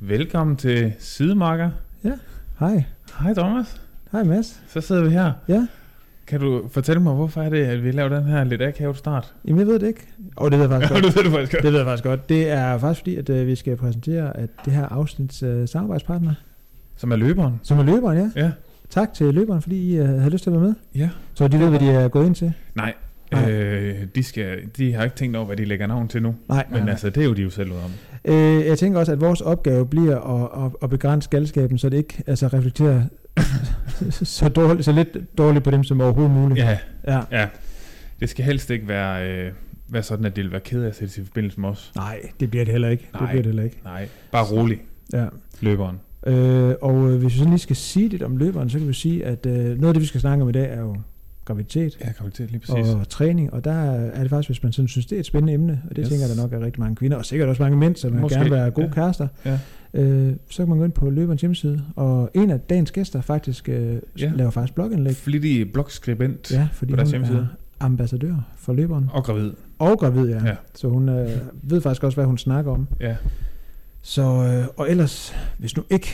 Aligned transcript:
Velkommen 0.00 0.56
til 0.56 0.92
Sidemarker. 0.98 1.70
Hej. 2.60 2.84
Hej 3.20 3.34
Thomas. 3.34 3.80
Hej 4.12 4.22
Mads. 4.24 4.60
Så 4.68 4.80
sidder 4.80 5.04
vi 5.04 5.10
her. 5.10 5.32
Ja. 5.48 5.66
Kan 6.26 6.40
du 6.40 6.68
fortælle 6.70 7.02
mig, 7.02 7.14
hvorfor 7.14 7.42
er 7.42 7.48
det, 7.50 7.64
at 7.64 7.84
vi 7.84 7.90
laver 7.90 8.08
den 8.08 8.24
her 8.24 8.44
lidt 8.44 8.62
akavet 8.62 8.96
start? 8.96 9.34
Jamen 9.44 9.58
jeg 9.58 9.66
ved 9.66 9.78
det 9.78 9.86
ikke. 9.86 10.00
Og 10.36 10.44
oh, 10.44 10.50
det 10.50 10.58
ved 10.58 10.70
jeg 10.70 10.80
faktisk 10.80 10.90
Ja, 10.94 11.00
godt. 11.00 11.14
du 11.14 11.18
ved 11.18 11.24
det 11.24 11.32
faktisk 11.32 11.52
godt. 11.52 11.62
Det 11.64 11.72
ved 11.72 11.78
jeg 11.78 11.86
faktisk 11.86 12.04
godt. 12.04 12.28
Det 12.28 12.50
er 12.50 12.78
faktisk 12.78 13.00
fordi, 13.00 13.16
at 13.16 13.30
øh, 13.30 13.46
vi 13.46 13.54
skal 13.54 13.76
præsentere 13.76 14.36
at 14.36 14.50
det 14.64 14.72
her 14.72 14.86
afsnits 14.86 15.42
øh, 15.42 15.68
samarbejdspartner, 15.68 16.34
Som 16.96 17.12
er 17.12 17.16
løberen. 17.16 17.60
som 17.62 17.78
er 17.78 17.82
løberen, 17.82 18.18
ja. 18.36 18.42
Ja. 18.44 18.50
Tak 18.90 19.14
til 19.14 19.34
løberen, 19.34 19.62
fordi 19.62 19.90
I 19.92 19.96
øh, 19.98 20.08
havde 20.08 20.30
lyst 20.30 20.42
til 20.44 20.50
at 20.50 20.54
være 20.54 20.62
med. 20.64 20.74
Ja. 20.94 21.08
Så 21.34 21.48
de 21.48 21.58
ved, 21.58 21.68
hvad 21.68 21.78
de 21.80 21.90
er 21.90 22.08
gået 22.08 22.26
ind 22.26 22.34
til. 22.34 22.52
Nej. 22.74 22.94
Nej. 23.32 23.50
Øh, 23.50 24.06
de, 24.14 24.22
skal, 24.22 24.58
de 24.76 24.92
har 24.92 25.04
ikke 25.04 25.16
tænkt 25.16 25.36
over, 25.36 25.46
hvad 25.46 25.56
de 25.56 25.64
lægger 25.64 25.86
navn 25.86 26.08
til 26.08 26.22
nu. 26.22 26.34
Nej, 26.48 26.66
Men 26.70 26.80
nej, 26.82 26.90
altså, 26.90 27.10
det 27.10 27.20
er 27.22 27.24
jo 27.24 27.32
de 27.32 27.42
jo 27.42 27.50
selv 27.50 27.70
ud 27.70 27.76
om. 27.76 27.90
Øh, 28.24 28.66
jeg 28.66 28.78
tænker 28.78 28.98
også, 29.00 29.12
at 29.12 29.20
vores 29.20 29.40
opgave 29.40 29.86
bliver 29.86 30.18
at, 30.20 30.64
at, 30.64 30.72
at 30.82 30.90
begrænse 30.90 31.30
galskaben, 31.30 31.78
så 31.78 31.88
det 31.88 31.96
ikke 31.96 32.22
altså, 32.26 32.46
reflekterer 32.46 33.02
så, 34.10 34.48
dårligt, 34.48 34.84
så 34.84 34.92
lidt 34.92 35.08
dårligt 35.38 35.64
på 35.64 35.70
dem 35.70 35.84
som 35.84 36.00
overhovedet 36.00 36.34
muligt. 36.34 36.58
Ja, 36.60 36.78
ja. 37.08 37.20
ja. 37.30 37.48
Det 38.20 38.28
skal 38.28 38.44
helst 38.44 38.70
ikke 38.70 38.88
være, 38.88 39.30
øh, 39.30 39.52
være 39.88 40.02
sådan, 40.02 40.24
at 40.24 40.36
de 40.36 40.42
vil 40.42 40.50
være 40.52 40.60
ked 40.60 40.82
af 40.82 40.88
at 40.88 40.96
sætte 40.96 41.20
i 41.20 41.24
forbindelse 41.24 41.60
med 41.60 41.68
os. 41.68 41.92
Nej, 41.96 42.20
det 42.40 42.50
bliver 42.50 42.64
det 42.64 42.72
heller 42.72 42.88
ikke. 42.88 43.08
Det 43.12 43.20
Nej. 43.20 43.30
bliver 43.30 43.42
det 43.42 43.46
heller 43.46 43.62
ikke. 43.62 43.80
Nej, 43.84 44.08
bare 44.32 44.44
rolig, 44.44 44.78
Ja. 45.12 45.26
løberen. 45.60 45.96
Øh, 46.26 46.74
og 46.82 47.10
øh, 47.10 47.18
hvis 47.18 47.32
vi 47.34 47.38
sådan 47.38 47.50
lige 47.50 47.58
skal 47.58 47.76
sige 47.76 48.08
lidt 48.08 48.22
om 48.22 48.36
løberen, 48.36 48.70
så 48.70 48.78
kan 48.78 48.88
vi 48.88 48.92
sige, 48.92 49.24
at 49.26 49.46
øh, 49.46 49.54
noget 49.54 49.86
af 49.86 49.94
det, 49.94 50.00
vi 50.00 50.06
skal 50.06 50.20
snakke 50.20 50.42
om 50.42 50.48
i 50.48 50.52
dag, 50.52 50.70
er 50.72 50.80
jo 50.80 50.96
graviditet 51.50 51.98
Ja, 52.00 52.28
til 52.34 52.46
lige 52.50 52.58
præcis. 52.60 52.94
og 52.94 53.08
træning. 53.08 53.52
Og 53.52 53.64
der 53.64 53.72
er 53.72 54.20
det 54.20 54.30
faktisk, 54.30 54.48
hvis 54.48 54.62
man 54.62 54.72
sådan 54.72 54.88
synes, 54.88 55.06
det 55.06 55.16
er 55.16 55.20
et 55.20 55.26
spændende 55.26 55.52
emne, 55.52 55.82
og 55.90 55.96
det 55.96 56.02
Yes. 56.02 56.08
tænker 56.08 56.26
jeg, 56.26 56.36
der 56.36 56.42
nok 56.42 56.52
er 56.52 56.60
rigtig 56.60 56.80
mange 56.80 56.96
kvinder, 56.96 57.16
og 57.16 57.24
sikkert 57.24 57.48
også 57.48 57.62
mange 57.62 57.76
mænd, 57.78 57.96
som 57.96 58.12
Måske. 58.12 58.34
gerne 58.34 58.50
vil 58.50 58.58
være 58.58 58.70
gode 58.70 58.86
Ja. 58.86 58.92
kærester. 58.92 59.28
Ja. 59.44 59.58
Øh, 59.94 60.32
så 60.50 60.56
kan 60.56 60.68
man 60.68 60.78
gå 60.78 60.84
ind 60.84 60.92
på 60.92 61.10
løberens 61.10 61.40
hjemmeside, 61.40 61.82
og 61.96 62.30
en 62.34 62.50
af 62.50 62.60
dagens 62.60 62.92
gæster 62.92 63.20
faktisk 63.20 63.68
øh, 63.68 63.96
Ja. 64.20 64.32
laver 64.34 64.50
faktisk 64.50 64.74
blogindlæg. 64.74 65.14
Flittig 65.16 65.72
blogskribent 65.72 66.52
Ja, 66.52 66.68
fordi 66.72 66.92
på 66.92 66.96
deres 66.96 67.10
hjemmeside. 67.10 67.38
er 67.80 67.84
ambassadør 67.84 68.34
for 68.56 68.72
løberen. 68.72 69.08
og 69.12 69.24
gravid. 69.24 69.52
Og 69.78 69.98
gravid. 69.98 70.28
Ja. 70.28 70.46
ja. 70.46 70.54
Så 70.74 70.88
hun 70.88 71.08
øh, 71.08 71.30
ved 71.62 71.80
faktisk 71.80 72.02
også, 72.04 72.16
hvad 72.16 72.24
hun 72.24 72.38
snakker 72.38 72.72
om. 72.72 72.88
Ja. 73.00 73.16
Så, 74.02 74.22
øh, 74.22 74.66
og 74.76 74.90
ellers, 74.90 75.34
hvis 75.58 75.76
nu 75.76 75.82
ikke 75.90 76.08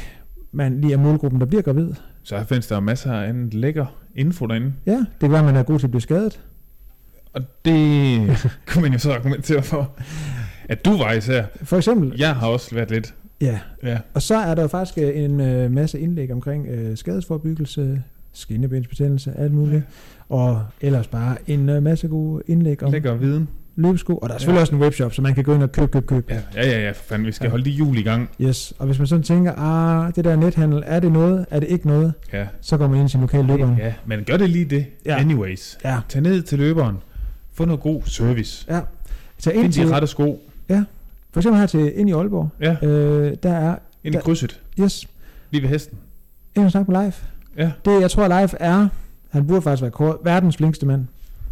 man 0.52 0.80
lige 0.80 0.92
er 0.92 0.96
målgruppen, 0.98 1.41
der 1.41 1.46
bliver 1.46 1.62
gravid, 1.62 1.91
Så 2.27 2.44
findes 2.48 2.66
der 2.66 2.80
masser 2.80 3.12
af 3.12 3.28
andet 3.28 3.55
lækker 3.55 3.86
info 4.14 4.46
derinde. 4.46 4.72
ja, 4.86 4.92
det 4.92 5.06
kan 5.20 5.30
være, 5.32 5.42
man 5.44 5.56
er 5.56 5.62
god 5.62 5.78
til 5.78 5.86
at 5.86 5.91
blive 5.91 6.00
skadet. 6.00 6.41
Og 7.33 7.42
det 7.64 8.20
kunne 8.68 8.83
man 8.83 8.92
jo 8.92 8.98
så 8.98 9.12
argumentere 9.12 9.62
for, 9.62 9.91
at 10.68 10.84
du 10.84 10.96
var 10.96 11.12
især. 11.12 11.44
For 11.62 11.77
eksempel, 11.77 12.14
Jeg 12.18 12.34
har 12.36 12.46
også 12.48 12.74
været 12.74 12.91
lidt. 12.91 13.14
ja. 13.41 13.58
Ja, 13.83 13.98
Og 14.14 14.22
så 14.22 14.34
er 14.36 14.55
der 14.55 14.62
jo 14.62 14.68
faktisk 14.68 14.98
øh, 14.98 15.24
en 15.24 15.41
øh, 15.41 15.70
masse 15.70 16.00
indlæg 16.00 16.33
omkring 16.33 16.66
øh, 16.66 16.96
skadesforbyggelse, 16.96 18.02
skinnebensbetændelse, 18.33 19.33
alt 19.38 19.52
muligt. 19.52 19.83
Og 20.28 20.64
ellers 20.80 21.06
bare 21.06 21.36
en 21.46 21.68
øh, 21.68 21.83
masse 21.83 22.08
gode 22.08 22.42
indlæg 22.46 22.83
om 22.83 22.92
lækker 22.92 23.14
viden. 23.14 23.48
Løbesko. 23.77 24.16
Og 24.16 24.28
der 24.28 24.34
er 24.34 24.38
selvfølgelig 24.38 24.55
Ja. 24.56 24.58
ja. 24.58 24.62
også 24.62 24.74
en 24.74 24.80
webshop, 24.82 25.12
så 25.14 25.22
man 25.22 25.34
kan 25.34 25.44
gå 25.44 25.55
ind 25.55 25.62
og 25.62 25.72
købe, 25.72 25.86
købe, 25.92 26.06
købe. 26.06 26.24
Ja, 26.55 26.62
ja, 26.62 26.70
ja, 26.70 26.80
ja 26.84 26.91
for 26.91 27.02
fanden, 27.05 27.27
vi 27.27 27.32
skal 27.32 27.44
Ja. 27.46 27.50
holde 27.50 27.64
de 27.64 27.70
jul 27.70 27.98
i 27.98 28.02
gang. 28.02 28.30
Yes. 28.41 28.74
Og 28.78 28.86
hvis 28.86 28.98
man 28.98 29.06
sådan 29.06 29.22
tænker, 29.22 29.52
ah, 29.58 30.12
det 30.16 30.24
der 30.24 30.36
nethandel, 30.36 30.83
er 30.86 31.00
det 31.00 31.12
noget, 31.12 31.46
er 31.50 31.60
det 31.60 31.68
ikke 31.68 31.86
noget, 31.86 32.12
Ja, 32.33 32.46
så 32.60 32.77
går 32.77 32.88
man 32.88 33.00
ind 33.00 33.08
til 33.08 33.20
lokale 33.20 33.46
løber. 33.46 33.77
ja 33.78 33.94
men 34.06 34.24
gør 34.24 34.36
det 34.36 34.50
lige 34.50 34.64
det. 34.64 34.86
Ja. 35.06 35.16
Anyways. 35.20 35.78
Ja. 35.84 35.98
Tag 36.08 36.22
ned 36.22 36.42
til 36.42 36.58
løberen. 36.58 36.96
Få 37.55 37.64
noget 37.64 37.80
god 37.80 38.02
service. 38.05 38.66
ja. 38.68 38.80
Så 39.38 39.50
ind 39.50 39.62
Find 39.62 39.72
til, 39.72 39.86
de 39.88 39.94
rette 39.94 40.06
sko. 40.06 40.42
for 41.33 41.40
eksempel 41.40 41.61
her 41.61 41.66
til 41.66 41.92
ind 41.98 42.08
i 42.08 42.12
Aalborg, 42.12 42.48
Ja, 42.61 42.77
øh, 42.86 43.36
der 43.42 43.50
er, 43.52 43.77
ind 44.05 44.14
i 44.14 44.16
der- 44.18 44.20
krydset. 44.24 44.61
yes, 44.80 45.06
Lige 45.50 45.62
ved 45.62 45.68
hesten. 45.68 45.98
ind 46.56 46.64
og 46.64 46.70
snakke 46.70 46.90
med 46.92 47.00
Live. 47.00 47.12
Ja, 47.58 47.72
Det, 47.84 48.00
jeg 48.00 48.11
tror, 48.11 48.28
Live 48.28 48.61
er, 48.61 48.88
han 49.30 49.46
burde 49.46 49.62
faktisk 49.62 49.83
være 49.83 50.16
verdens 50.24 50.56
flinkeste 50.56 50.86
mand. 50.86 51.06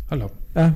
hold 0.08 0.22
op. 0.22 0.32
Ja. 0.56 0.70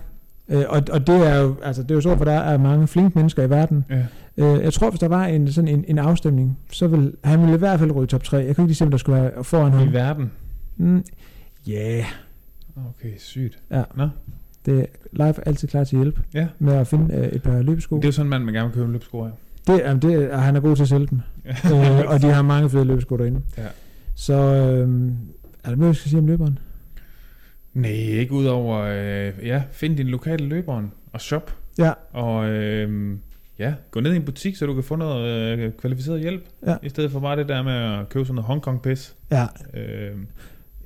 Øh, 0.49 0.65
og, 0.69 0.83
og 0.93 1.07
det 1.07 1.27
er 1.27 1.37
jo, 1.41 1.57
altså 1.63 1.83
det 1.83 1.91
er 1.91 1.95
jo 1.95 2.01
så, 2.01 2.17
for 2.17 2.25
der 2.25 2.33
er 2.33 2.59
mange 2.59 2.87
flinke 2.87 3.19
mennesker 3.19 3.43
i 3.43 3.51
verden. 3.51 3.85
Ja. 3.91 4.07
Øh, 4.37 4.63
jeg 4.65 4.73
tror, 4.73 4.91
hvis 4.91 5.01
der 5.01 5.09
var 5.09 5.25
en, 5.27 5.53
sådan 5.53 5.69
en, 5.69 5.85
en 5.89 5.99
afstemning, 5.99 6.59
så 6.73 6.87
vil 6.87 7.13
han 7.25 7.41
ville 7.41 7.55
i 7.55 7.59
hvert 7.59 7.79
fald 7.79 7.93
ryge 7.93 8.07
top 8.07 8.23
3. 8.25 8.37
Jeg 8.37 8.45
kan 8.45 8.51
ikke 8.51 8.63
lige 8.67 8.75
se, 8.75 8.85
om 8.85 8.91
der 8.91 8.99
skulle 8.99 9.23
være 9.23 9.45
foran 9.45 9.73
I 9.73 9.77
ham. 9.77 9.93
verden. 9.93 10.31
Mm, 10.77 11.05
yeah. 11.69 12.05
Okay, 12.89 13.13
sygt. 13.19 13.59
Ja. 13.71 13.83
Nå, 13.95 14.09
Det 14.67 14.81
er 14.81 14.85
live 15.13 15.35
altid 15.49 15.69
klar 15.69 15.85
til 15.85 15.97
at 15.97 16.03
hjælpe 16.03 16.21
ja. 16.35 16.47
med 16.59 16.73
at 16.75 16.87
finde 16.87 17.15
øh, 17.15 17.27
et 17.29 17.43
par 17.43 17.63
løbesko. 17.63 17.97
Det 17.97 18.05
er 18.05 18.09
jo 18.09 18.13
sådan 18.13 18.27
en 18.27 18.31
mand, 18.31 18.45
man 18.45 18.55
gerne 18.55 18.69
vil 18.69 18.75
købe 18.75 18.93
løbsko 18.93 19.23
af. 19.25 19.31
Det, 19.67 19.79
jamen, 19.79 20.03
det 20.03 20.33
er, 20.33 20.37
han 20.39 20.57
er 20.57 20.61
god 20.61 20.77
til 20.77 20.83
at 20.83 20.89
sælge 20.89 21.07
dem. 21.07 21.21
øh, 21.73 22.05
og 22.07 22.23
de 22.23 22.27
har 22.27 22.43
mange 22.43 22.71
fede 22.71 22.85
løbesko 22.85 23.17
derinde. 23.17 23.41
Ja. 23.59 23.63
Så 24.15 24.35
øh, 24.35 24.89
er 25.65 25.69
der 25.71 25.77
mere, 25.77 25.89
vi 25.89 25.95
skal 25.95 26.09
sige 26.11 26.19
om 26.21 26.27
løberen? 26.27 26.59
Nej, 27.81 27.91
ikke 27.91 28.33
udover, 28.33 28.78
øh, 28.78 29.47
ja, 29.47 29.62
find 29.71 29.97
din 29.97 30.06
lokale 30.09 30.47
løberen 30.49 30.93
og 31.12 31.21
shop. 31.21 31.55
Ja. 31.78 31.93
Og 32.12 32.49
øh, 32.49 33.16
ja, 33.59 33.75
gå 33.91 34.00
ned 34.00 34.12
i 34.12 34.16
en 34.16 34.25
butik, 34.25 34.56
så 34.56 34.66
du 34.66 34.75
kan 34.75 34.83
få 34.83 34.97
noget 34.97 35.59
øh, 35.59 35.72
kvalificeret 35.72 36.21
hjælp. 36.21 36.43
Ja. 36.67 36.77
I 36.83 36.88
stedet 36.88 37.11
for 37.11 37.21
bare 37.21 37.37
det 37.37 37.49
der 37.49 37.62
med 37.62 37.72
at 37.72 38.09
købe 38.09 38.25
sådan 38.25 38.34
noget 38.34 38.47
Hongkong-pis. 38.47 39.15
Ja, 39.31 39.47
Øh, 39.75 40.11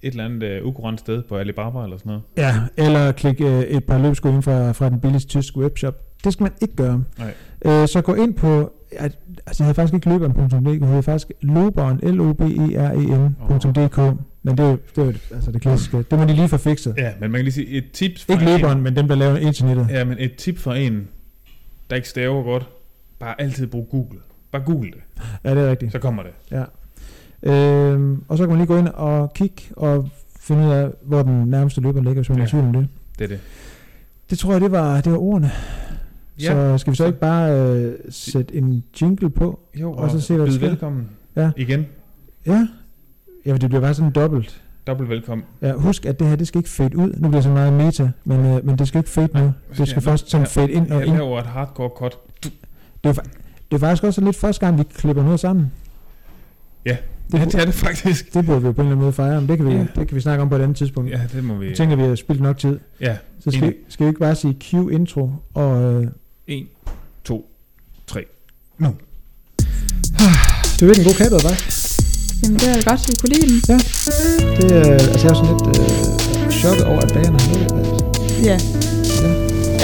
et 0.02 0.10
eller 0.10 0.25
andet 0.25 0.42
øh, 0.42 0.66
ukurant 0.66 1.00
sted 1.00 1.22
på 1.22 1.36
Alibaba 1.36 1.84
eller 1.84 1.97
sådan 1.97 2.10
noget. 2.10 2.22
ja. 2.36 2.54
eller 2.76 3.12
klik 3.12 3.41
øh, 3.41 3.60
et 3.60 3.84
par 3.84 3.98
løbesko 3.98 4.28
ind 4.28 4.42
fra, 4.42 4.72
fra 4.72 4.88
den 4.91 5.00
billigste 5.00 5.28
tyske 5.28 5.58
webshop. 5.58 5.94
Det 6.25 6.33
skal 6.33 6.43
man 6.44 6.53
ikke 6.60 6.77
gøre. 6.77 7.05
Nej. 7.19 7.34
Øh, 7.65 7.88
så 7.88 8.00
gå 8.03 8.15
ind 8.15 8.34
på, 8.34 8.72
at, 8.93 9.19
altså 9.47 9.62
jeg 9.62 9.66
havde 9.66 9.75
faktisk 9.75 9.94
ikke 9.94 10.09
løberen.dk, 10.09 10.81
jeg 10.81 10.88
havde 10.88 11.03
faktisk 11.03 11.33
loberen, 11.43 11.99
l 12.15 12.21
o 12.21 12.33
b 12.33 12.41
e 12.41 12.44
r 12.78 12.93
e 12.93 12.97
n.dk, 13.28 13.97
men 14.43 14.56
det 14.59 14.65
er 14.65 14.71
jo, 14.71 14.78
det, 14.97 15.09
er 15.31 15.34
altså 15.34 15.53
det 15.53 15.61
klassiske. 15.62 15.97
Det 16.11 16.19
må 16.19 16.25
de 16.25 16.32
lige 16.34 16.49
få 16.49 16.56
fikset. 16.56 16.94
Ja, 16.99 17.11
men 17.21 17.31
man 17.31 17.38
kan 17.38 17.44
lige 17.44 17.53
sige, 17.55 17.66
et 17.66 17.84
tips 17.93 18.25
fra 18.25 18.32
Ikke 18.32 18.44
en, 18.44 18.50
løberen, 18.61 18.82
men 18.82 18.97
dem, 18.97 19.09
der 19.09 19.15
laver 19.15 19.37
internettet. 19.37 19.87
Ja, 19.91 20.05
men 20.05 20.16
et 20.21 20.37
tip 20.37 20.59
fra 20.59 20.77
en, 20.77 21.09
der 21.91 21.97
ikke 21.97 22.09
staver 22.09 22.43
godt. 22.43 22.66
Bare 23.19 23.41
altid 23.41 23.66
brug 23.66 23.88
Google. 23.91 24.19
Bare 24.53 24.62
google 24.62 24.91
det, 24.91 25.00
Ja, 25.44 25.55
det 25.55 25.59
er 25.66 25.71
rigtigt. 25.71 25.93
så 25.93 25.99
kommer 25.99 26.22
det. 26.22 26.32
Ja. 26.50 26.65
Øhm, 27.53 28.25
og 28.28 28.38
så 28.38 28.43
kan 28.44 28.49
man 28.49 28.59
lige 28.59 28.66
gå 28.66 28.77
ind 28.78 28.88
og 28.88 29.32
kigge 29.34 29.62
og 29.77 30.09
finde 30.41 30.66
ud 30.66 30.72
af, 30.72 30.91
hvor 31.03 31.22
den 31.22 31.44
nærmeste 31.50 31.81
løber 31.81 32.00
ligger, 32.00 32.15
hvis 32.22 32.28
man 32.28 32.38
er 32.38 32.43
Ja. 32.43 32.47
i 32.47 32.50
tvivl 32.50 32.65
om 32.65 32.72
det. 32.72 32.88
Det 33.19 33.25
er 33.25 33.28
det. 33.28 33.41
Det 34.31 34.38
tror 34.38 34.53
jeg, 34.53 34.61
det 34.61 34.72
var, 34.72 35.00
det 35.00 35.12
var 35.12 35.19
ordene. 35.19 35.50
Ja. 36.41 36.44
Så 36.53 36.78
skal 36.78 36.91
vi 36.91 36.97
så 36.97 37.06
ikke 37.06 37.19
bare 37.19 37.60
øh, 37.60 37.94
sætte 38.10 38.54
en 38.54 38.84
jingle 39.00 39.31
på? 39.31 39.60
Jo, 39.81 39.93
Og 39.93 40.10
så 40.10 40.20
se, 40.20 40.37
hvad 40.37 40.47
der 40.47 40.53
sker. 40.53 40.69
velkommen 40.69 41.09
Ja. 41.37 41.50
igen. 41.56 41.87
Ja. 42.47 42.69
Ja, 43.47 43.53
det 43.56 43.69
bliver 43.70 43.81
bare 43.81 43.94
sådan 43.94 44.12
dobbelt. 44.12 44.62
Dobbelt 44.87 45.10
velkommen. 45.10 45.44
Ja, 45.62 45.72
husk, 45.72 46.06
at 46.06 46.19
det 46.19 46.26
her, 46.28 46.37
det 46.37 46.48
skal 46.48 46.59
ikke 46.59 46.70
fade 46.70 46.97
ud. 46.98 47.06
Nu 47.12 47.28
bliver 47.28 47.31
det 47.32 47.43
så 47.44 47.50
meget 47.50 47.72
meta, 47.72 48.10
men, 48.25 48.47
øh, 48.47 48.66
men 48.66 48.78
det 48.78 48.88
skal 48.88 48.98
ikke 48.98 49.10
fade 49.10 49.28
nu. 49.34 49.53
Det 49.78 49.88
skal 49.88 50.03
Ja, 50.04 50.10
først 50.10 50.31
sådan 50.31 50.47
ja, 50.47 50.60
fade 50.60 50.70
ind 50.72 50.91
og 50.91 50.98
Jeg 51.00 51.06
ind. 51.06 51.16
laver 51.16 51.38
et 51.41 51.47
hardcore 51.47 51.88
cut. 51.97 52.19
Det 52.43 52.53
er, 53.04 53.12
fa- 53.22 53.28
det 53.70 53.76
er 53.76 53.78
faktisk 53.78 54.04
også 54.04 54.20
lidt 54.20 54.37
første 54.37 54.66
gang, 54.66 54.78
vi 54.78 54.82
klipper 54.94 55.22
noget 55.25 55.41
sammen. 55.41 55.72
Ja, 56.87 56.97
Det, 57.32 57.38
ja, 57.38 57.44
det 57.44 57.54
er 57.54 57.64
det 57.64 57.75
faktisk. 57.75 58.34
det 58.34 58.47
burde 58.47 58.60
vi 58.60 58.66
jo 58.66 58.72
på 58.72 58.81
en 58.81 58.87
eller 58.87 58.93
anden 58.93 59.03
måde 59.03 59.12
fejre, 59.12 59.41
men 59.41 59.49
det 59.49 59.56
kan 59.59 59.66
vi, 59.66 59.72
Ja. 59.72 59.87
det 59.97 60.09
kan 60.09 60.14
vi 60.16 60.20
snakke 60.20 60.43
om 60.43 60.49
på 60.49 60.56
et 60.56 60.60
andet 60.60 60.76
tidspunkt. 60.76 61.10
Ja, 61.10 61.20
det 61.32 61.44
må 61.44 61.54
vi... 61.54 61.66
Jeg 61.69 61.76
tænker, 61.76 61.97
vi 61.97 62.03
har 62.03 62.14
spildt 62.14 62.41
nok 62.43 62.59
tid. 62.59 62.78
Ja, 63.00 63.16
Så 63.41 63.50
skal, 63.50 63.75
skal 63.88 64.04
vi 64.06 64.09
ikke 64.09 64.20
bare 64.20 64.34
sige 64.34 64.54
Q 64.60 64.75
intro 64.75 65.31
og... 65.54 65.82
Øh, 65.82 66.06
1, 66.47 66.66
2, 67.25 67.47
3. 68.06 68.25
det 68.78 68.86
er 70.82 70.86
virkelig 70.86 71.06
en 71.06 71.12
god 71.12 71.19
kæbe, 71.22 71.36
hva'? 71.36 71.56
Jamen, 72.42 72.58
det 72.60 72.69
er 72.69 72.75
da 72.75 72.80
godt, 72.91 73.00
at 73.00 73.10
I 73.10 73.12
kunne 73.20 73.32
lide 73.34 73.47
den. 73.47 73.58
Det 74.58 74.66
er, 74.81 74.92
altså 75.12 75.25
jeg 75.26 75.31
er 75.31 75.34
sådan 75.41 75.50
lidt 75.52 75.64
øh, 75.81 75.86
chokket 76.60 76.84
over, 76.91 77.00
at 77.00 77.10
bagerne 77.16 77.38
har 77.41 77.54
det. 77.54 77.62
Altså. 77.78 77.94
Ja. 78.48 78.56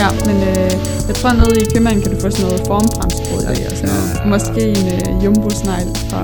Ja, 0.03 0.09
men 0.27 0.37
øh, 0.51 0.73
jeg 1.09 1.15
tror, 1.21 1.33
nede 1.33 1.61
i 1.63 1.65
købmanden 1.75 2.03
kan 2.03 2.11
du 2.15 2.21
få 2.21 2.31
sådan 2.31 2.47
noget 2.47 2.61
formfremsbrød 2.67 3.41
i 3.43 3.45
dag 3.47 3.67
og 3.71 3.77
sådan 3.77 3.89
noget. 3.95 4.11
Måske 4.35 4.63
en 4.79 4.87
øh, 4.97 5.25
jumbo-snegl 5.25 5.89
fra 6.11 6.21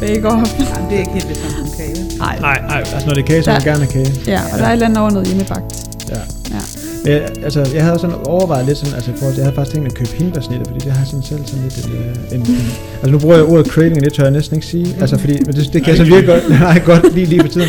Bake 0.00 0.24
Off. 0.32 0.50
Jamen, 0.72 0.86
det 0.90 0.96
er 0.96 1.00
ikke 1.04 1.12
helt 1.18 1.28
det 1.32 1.36
samme 1.42 1.56
som 1.58 1.68
kage. 1.78 2.18
Nej. 2.18 2.38
Nej, 2.40 2.58
nej, 2.70 2.78
altså 2.94 3.06
når 3.06 3.14
det 3.14 3.22
er 3.22 3.26
kage, 3.26 3.42
så 3.42 3.50
vil 3.50 3.54
jeg 3.58 3.66
Ja. 3.66 3.70
gerne 3.72 3.86
kage. 3.96 4.10
Ja, 4.26 4.40
og 4.52 4.58
der 4.58 4.64
er 4.64 4.68
et 4.68 4.72
eller 4.72 4.86
andet 4.86 4.98
over 4.98 5.10
noget 5.10 5.26
hjemmebagt. 5.28 5.72
Ja. 6.08 6.20
Ja. 6.54 6.60
Men, 7.04 7.12
jeg- 7.12 7.30
altså, 7.44 7.60
jeg 7.74 7.84
havde 7.84 7.98
sådan 7.98 8.16
overvejet 8.26 8.66
lidt 8.66 8.78
sådan, 8.78 8.94
altså 8.94 9.10
forhold 9.10 9.34
til, 9.34 9.40
jeg 9.40 9.44
havde 9.46 9.54
faktisk 9.54 9.74
tænkt 9.74 9.82
mig 9.84 9.90
at 9.92 9.98
købe 9.98 10.10
hindbærsnitter, 10.22 10.66
fordi 10.66 10.78
det 10.84 10.92
har 10.92 11.04
sådan 11.04 11.22
selv 11.22 11.46
sådan 11.46 11.62
lidt 11.64 11.86
en, 11.86 11.92
øh, 11.92 12.34
en, 12.34 12.40
en, 12.40 12.56
altså 12.94 13.10
nu 13.10 13.18
bruger 13.18 13.36
jeg 13.36 13.44
ordet 13.44 13.66
craving, 13.66 13.96
og 13.96 14.04
det 14.04 14.12
tør 14.12 14.22
jeg 14.22 14.32
næsten 14.32 14.56
ikke 14.56 14.66
sige, 14.66 14.86
altså 15.00 15.18
fordi, 15.18 15.32
men 15.46 15.54
det, 15.54 15.70
det 15.72 15.82
kan 15.82 15.88
jeg 15.88 15.96
så 15.96 16.04
virkelig 16.04 16.26
godt, 16.26 16.50
nej, 16.60 16.82
godt 16.86 17.14
lige 17.14 17.26
lige 17.26 17.40
for 17.40 17.48
tiden. 17.48 17.68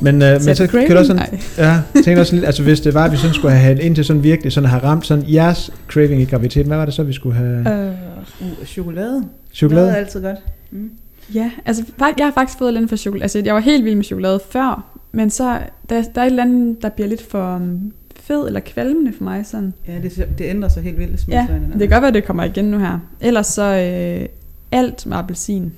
Men, 0.00 0.22
øh, 0.22 0.32
men 0.46 0.54
så 0.56 0.66
kan 0.66 0.88
det 0.90 0.96
også 0.98 1.08
sådan, 1.08 1.22
ja, 1.58 1.68
jeg 1.70 1.82
tænkte 2.04 2.20
også 2.20 2.30
sådan 2.30 2.38
lidt, 2.38 2.46
altså 2.46 2.62
hvis 2.62 2.80
det 2.80 2.94
var, 2.94 3.04
at 3.04 3.12
vi 3.12 3.16
sådan 3.16 3.34
skulle 3.34 3.54
have 3.54 3.82
ind 3.82 3.94
til 3.94 4.04
sådan 4.04 4.22
virkelig 4.22 4.52
sådan 4.52 4.68
have 4.70 4.82
ramt 4.82 5.06
sådan 5.06 5.24
jeres 5.32 5.70
craving 5.88 6.22
i 6.22 6.24
graviditeten, 6.24 6.66
hvad 6.68 6.76
var 6.78 6.84
det 6.84 6.94
så, 6.94 7.02
vi 7.02 7.12
skulle 7.12 7.34
have? 7.36 7.58
Øh, 7.86 7.92
Uh, 8.40 8.66
chokolade. 8.66 8.66
Chokolade? 8.66 9.24
Chokolade 9.52 9.90
er 9.90 9.94
altid 9.94 10.22
godt. 10.22 10.36
Mm. 10.70 10.90
ja, 11.34 11.50
altså 11.66 11.82
jeg 12.18 12.26
har 12.26 12.32
faktisk 12.32 12.58
fået 12.58 12.76
andet 12.76 12.88
for 12.90 12.96
chokolade. 12.96 13.22
Altså, 13.24 13.42
jeg 13.44 13.54
var 13.54 13.60
helt 13.60 13.84
vild 13.84 13.94
med 13.94 14.04
chokolade 14.04 14.40
før, 14.50 14.84
men 15.12 15.30
så 15.30 15.58
der, 15.88 16.02
der 16.14 16.20
er 16.20 16.24
et 16.24 16.30
eller 16.30 16.42
andet, 16.42 16.82
der 16.82 16.88
bliver 16.88 17.08
lidt 17.08 17.30
for 17.30 17.56
um, 17.56 17.92
fed 18.26 18.46
eller 18.46 18.60
kvalmende 18.60 19.12
for 19.16 19.24
mig. 19.24 19.46
Sådan. 19.46 19.72
Ja, 19.88 19.92
det, 20.02 20.28
det 20.38 20.44
ændrer 20.44 20.68
sig 20.68 20.82
helt 20.82 20.98
vildt. 20.98 21.28
Ja, 21.28 21.46
det 21.72 21.78
kan 21.80 21.88
godt 21.88 22.02
være, 22.02 22.12
det 22.12 22.24
kommer 22.24 22.44
igen 22.44 22.64
nu 22.64 22.78
her. 22.78 22.98
Ellers 23.20 23.46
så 23.46 23.62
øh, 23.62 24.28
alt 24.72 25.06
med 25.06 25.16
appelsin. 25.16 25.72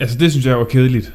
Altså, 0.00 0.18
det 0.18 0.30
synes 0.30 0.46
jeg 0.46 0.58
var 0.58 0.64
kedeligt. 0.64 1.14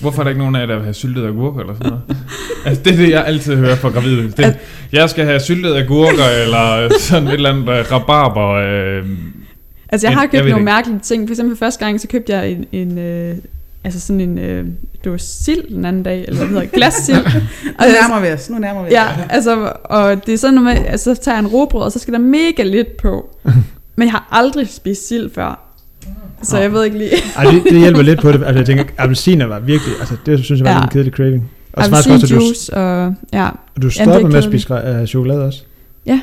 Hvorfor 0.00 0.20
er 0.20 0.24
der 0.24 0.30
ikke 0.30 0.38
nogen 0.38 0.54
af 0.54 0.60
jer, 0.60 0.66
der 0.66 0.74
vil 0.74 0.82
have 0.84 0.94
syltet 0.94 1.26
agurker 1.26 1.60
eller 1.60 1.74
sådan 1.74 1.90
noget? 1.90 2.02
Altså, 2.66 2.82
det 2.82 2.92
er 2.92 2.96
det, 2.96 3.10
jeg 3.10 3.26
altid 3.26 3.56
hører 3.56 3.76
fra 3.76 3.88
gravide. 3.88 4.30
Det, 4.36 4.56
jeg 4.92 5.10
skal 5.10 5.24
have 5.24 5.40
syltet 5.40 5.74
agurker, 5.74 6.24
eller 6.44 6.92
sådan 6.98 7.28
et 7.28 7.34
eller 7.34 7.50
andet 7.50 7.62
uh, 7.62 7.92
rabarber. 7.92 9.00
Uh, 9.02 9.08
Altså, 9.88 10.06
jeg 10.06 10.14
har 10.14 10.22
jeg 10.22 10.30
købt 10.30 10.44
ved 10.44 10.50
nogle 10.50 10.60
ikke. 10.62 10.64
mærkelige 10.64 10.98
ting. 11.00 11.28
For 11.28 11.32
eksempel 11.32 11.56
første 11.56 11.84
gang, 11.84 12.00
så 12.00 12.08
købte 12.08 12.32
jeg 12.36 12.50
en, 12.50 12.64
en 12.72 12.98
øh, 12.98 13.36
altså 13.84 14.00
sådan 14.00 14.20
en, 14.20 14.38
øh, 14.38 14.66
det 15.04 15.12
var 15.12 15.18
sild 15.18 15.74
den 15.74 15.84
anden 15.84 16.02
dag, 16.02 16.24
eller 16.28 16.34
hvad 16.36 16.46
det 16.48 16.54
hedder, 16.54 16.76
glassild. 16.76 17.16
Nu 17.80 17.86
nærmer 17.86 18.20
vi 18.20 18.28
os, 18.32 18.50
nu 18.50 18.58
nærmer 18.58 18.80
vi 18.82 18.86
os. 18.86 18.92
Ja, 18.92 19.04
altså, 19.30 19.72
og 19.84 20.26
det 20.26 20.34
er 20.34 20.38
sådan 20.38 20.54
noget 20.54 20.78
med, 20.78 20.86
altså, 20.88 21.14
så 21.14 21.22
tager 21.22 21.36
jeg 21.36 21.40
en 21.40 21.46
råbrød, 21.46 21.82
og 21.82 21.92
så 21.92 21.98
skal 21.98 22.12
der 22.14 22.20
mega 22.20 22.62
lidt 22.62 22.96
på. 22.96 23.36
Men 23.96 24.06
jeg 24.06 24.10
har 24.12 24.28
aldrig 24.30 24.68
spist 24.68 25.08
sild 25.08 25.30
før. 25.34 25.68
Så 26.42 26.58
jeg 26.58 26.72
ved 26.72 26.84
ikke 26.84 26.98
lige. 26.98 27.10
Ej, 27.36 27.44
det, 27.44 27.62
det 27.64 27.78
hjælper 27.78 28.02
lidt 28.02 28.20
på 28.20 28.32
det. 28.32 28.42
Altså, 28.44 28.54
jeg 28.58 28.66
tænker, 28.66 28.84
appelsiner 28.98 29.46
var 29.46 29.58
virkelig, 29.60 29.94
altså, 30.00 30.16
det 30.26 30.44
synes 30.44 30.58
jeg 30.60 30.64
var 30.68 30.72
Ja. 30.72 30.82
en 30.82 30.88
kedelig 30.88 31.12
craving. 31.12 31.50
Og 31.72 31.84
at 31.84 31.92
Appelsinjuice, 32.06 32.74
og 32.74 33.14
ja. 33.32 33.48
og 33.76 33.82
du 33.82 33.86
er 33.86 33.90
stoppede 33.90 34.28
med 34.28 34.34
at 34.38 34.44
spise 34.44 34.74
uh, 35.00 35.06
chokolade 35.06 35.44
også. 35.44 35.62
Ja. 36.06 36.20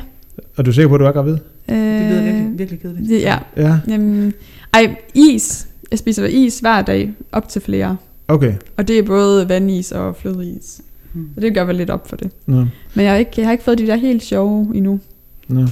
Og 0.56 0.64
du 0.64 0.70
er 0.70 0.74
sikker 0.74 0.88
på, 0.88 0.94
at 0.94 1.00
du 1.00 1.04
er 1.04 1.12
gravid? 1.12 1.36
Øh, 1.68 1.76
Det 1.76 2.10
lyder 2.10 2.22
virkelig, 2.22 2.58
virkelig 2.58 2.80
kedeligt. 2.80 3.08
det, 3.10 3.20
ja. 3.20 3.38
Ja, 3.56 3.78
Jamen, 3.88 4.32
ej, 4.74 4.94
is. 5.14 5.66
Jeg 5.90 5.98
spiser 5.98 6.26
is 6.26 6.58
hver 6.58 6.82
dag, 6.82 7.12
op 7.32 7.48
til 7.48 7.62
flere. 7.62 7.96
okay. 8.28 8.54
Og 8.76 8.88
det 8.88 8.98
er 8.98 9.02
både 9.02 9.48
vandis 9.48 9.92
og 9.92 10.16
flødeis. 10.16 10.80
Hmm. 11.12 11.28
Så 11.34 11.40
det 11.40 11.54
gør 11.54 11.64
vel 11.64 11.76
lidt 11.76 11.90
op 11.90 12.08
for 12.08 12.16
det. 12.16 12.30
Nå, 12.46 12.56
Men 12.94 13.04
jeg 13.04 13.10
har 13.10 13.18
ikke, 13.18 13.30
jeg 13.36 13.46
har 13.46 13.52
ikke 13.52 13.64
fået 13.64 13.78
de 13.78 13.86
der 13.86 13.96
helt 13.96 14.22
sjove 14.22 14.72
endnu. 14.74 15.00
nå. 15.48 15.66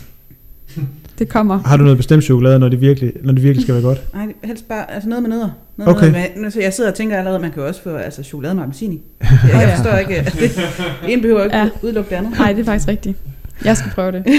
Det 1.19 1.29
kommer. 1.29 1.59
Har 1.59 1.77
du 1.77 1.83
noget 1.83 1.97
bestemt 1.97 2.25
chokolade, 2.25 2.59
når 2.59 2.69
det 2.69 2.81
virkelig, 2.81 3.13
når 3.23 3.33
det 3.33 3.43
virkelig 3.43 3.63
skal 3.63 3.75
være 3.75 3.83
godt? 3.83 4.15
Nej, 4.15 4.27
helst 4.45 4.69
bare 4.69 4.91
altså 4.91 5.09
noget 5.09 5.23
med 5.23 5.31
nødder. 5.31 5.51
Noget 5.77 5.97
Okay. 5.97 6.11
med, 6.13 6.43
med, 6.43 6.51
så 6.51 6.61
jeg 6.61 6.73
sidder 6.73 6.91
og 6.91 6.97
tænker 6.97 7.17
allerede, 7.17 7.35
at 7.37 7.41
man 7.43 7.51
kan 7.53 7.63
jo 7.63 7.69
også 7.69 7.83
få 7.83 7.97
altså, 7.97 8.23
chokolade 8.23 8.55
med 8.55 8.63
appelsin 8.63 8.93
i. 8.93 9.03
Jeg, 9.21 9.29
Ja, 9.53 9.59
jeg 9.59 9.69
ja. 9.69 9.75
forstår 9.77 9.97
ikke, 9.99 10.17
at 10.17 10.33
det 10.41 10.51
ene 11.13 11.23
behøver 11.23 11.45
ikke 11.45 11.57
Ja. 11.57 11.63
ja. 11.63 11.71
udelukke 11.83 12.11
det 12.11 12.17
andet. 12.17 12.33
Nej, 12.39 12.53
det 12.53 12.61
er 12.61 12.65
faktisk 12.65 12.89
rigtigt. 12.89 13.17
Jeg 13.65 13.77
skal 13.77 13.91
prøve 13.95 14.13
det. 14.13 14.23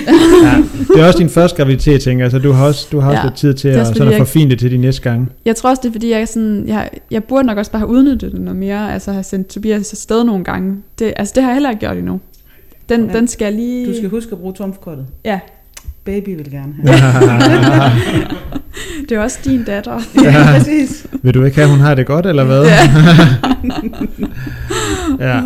Ja. 0.43 0.63
Det 0.93 1.01
er 1.01 1.07
også 1.07 1.19
din 1.19 1.29
første 1.29 1.57
graviditet, 1.57 2.01
tænker 2.01 2.25
jeg, 2.25 2.31
så 2.31 2.39
du 2.39 2.51
har 2.51 2.65
også, 2.65 2.87
du 2.91 2.99
har 2.99 3.09
også 3.09 3.19
Ja, 3.21 3.25
lidt 3.27 3.35
tid 3.37 3.53
til 3.53 3.67
at, 3.67 3.79
også 3.79 3.93
sådan 3.93 4.11
jeg- 4.11 4.17
forfine 4.19 4.49
det 4.49 4.59
til 4.59 4.71
de 4.71 4.77
næste 4.77 5.01
gange. 5.01 5.27
Jeg 5.45 5.55
tror 5.55 5.69
også, 5.69 5.81
det 5.83 5.89
er 5.89 5.93
fordi, 5.93 6.11
jeg, 6.11 6.27
sådan, 6.27 6.63
jeg, 6.67 6.89
jeg 7.11 7.23
burde 7.23 7.47
nok 7.47 7.57
også 7.57 7.71
bare 7.71 7.79
have 7.79 7.89
udnyttet 7.89 8.31
det 8.31 8.41
noget 8.41 8.59
mere. 8.59 8.93
Altså 8.93 9.11
have 9.11 9.23
sendt 9.23 9.47
Tobias 9.47 9.93
afsted 9.93 10.23
nogle 10.23 10.43
gange. 10.43 10.77
Det, 10.99 11.13
altså 11.15 11.31
det 11.35 11.43
har 11.43 11.49
jeg 11.49 11.55
heller 11.55 11.69
ikke 11.69 11.79
gjort 11.79 11.97
endnu. 11.97 12.19
Den, 12.89 13.05
Ja. 13.05 13.13
den 13.17 13.27
skal 13.27 13.45
jeg 13.45 13.53
lige... 13.53 13.87
Du 13.87 13.95
skal 13.97 14.09
huske 14.09 14.31
at 14.31 14.37
bruge 14.37 14.53
trumfkortet. 14.53 15.05
Ja, 15.25 15.39
Baby 16.05 16.29
vil 16.37 16.51
gerne 16.51 16.73
have. 16.83 17.91
det 19.09 19.17
er 19.17 19.21
også 19.21 19.39
din 19.45 19.63
datter. 19.63 19.99
ja, 20.23 20.45
præcis. 20.57 21.05
Vil 21.21 21.33
du 21.33 21.43
ikke 21.43 21.55
have, 21.57 21.65
at 21.65 21.71
hun 21.71 21.79
har 21.79 21.95
det 21.95 22.05
godt, 22.05 22.25
eller 22.25 22.43
hvad? 22.43 22.63
Ja. 22.65 22.77
ja. 25.19 25.41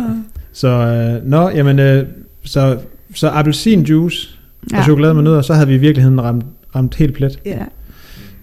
Så, 0.52 0.68
øh, 0.68 1.30
nå, 1.30 1.48
jamen, 1.48 1.78
øh, 1.78 2.06
så, 2.44 2.76
så 3.14 3.28
appelsinjuice 3.28 4.28
ja. 4.72 4.78
og 4.78 4.84
chokolade 4.84 5.14
med 5.14 5.22
nødder, 5.22 5.42
så 5.42 5.54
havde 5.54 5.68
vi 5.68 5.74
i 5.74 5.78
virkeligheden 5.78 6.22
ramt, 6.22 6.44
ramt 6.76 6.94
helt 6.94 7.14
plet. 7.14 7.38
Ja. 7.46 7.58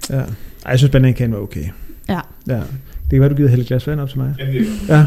ja. 0.10 0.16
Ej, 0.16 0.24
jeg 0.70 0.80
synes, 0.80 0.92
banankage 0.92 1.32
var 1.32 1.38
okay. 1.38 1.64
Ja. 2.10 2.20
ja. 2.48 2.54
Det 2.56 2.64
kan 3.12 3.20
være, 3.22 3.30
du 3.30 3.36
gider 3.36 3.50
hælde 3.50 3.62
et 3.62 3.68
glas 3.68 3.88
vand 3.88 4.00
op 4.00 4.10
til 4.10 4.20
mig. 4.20 4.34
Ja. 4.90 5.06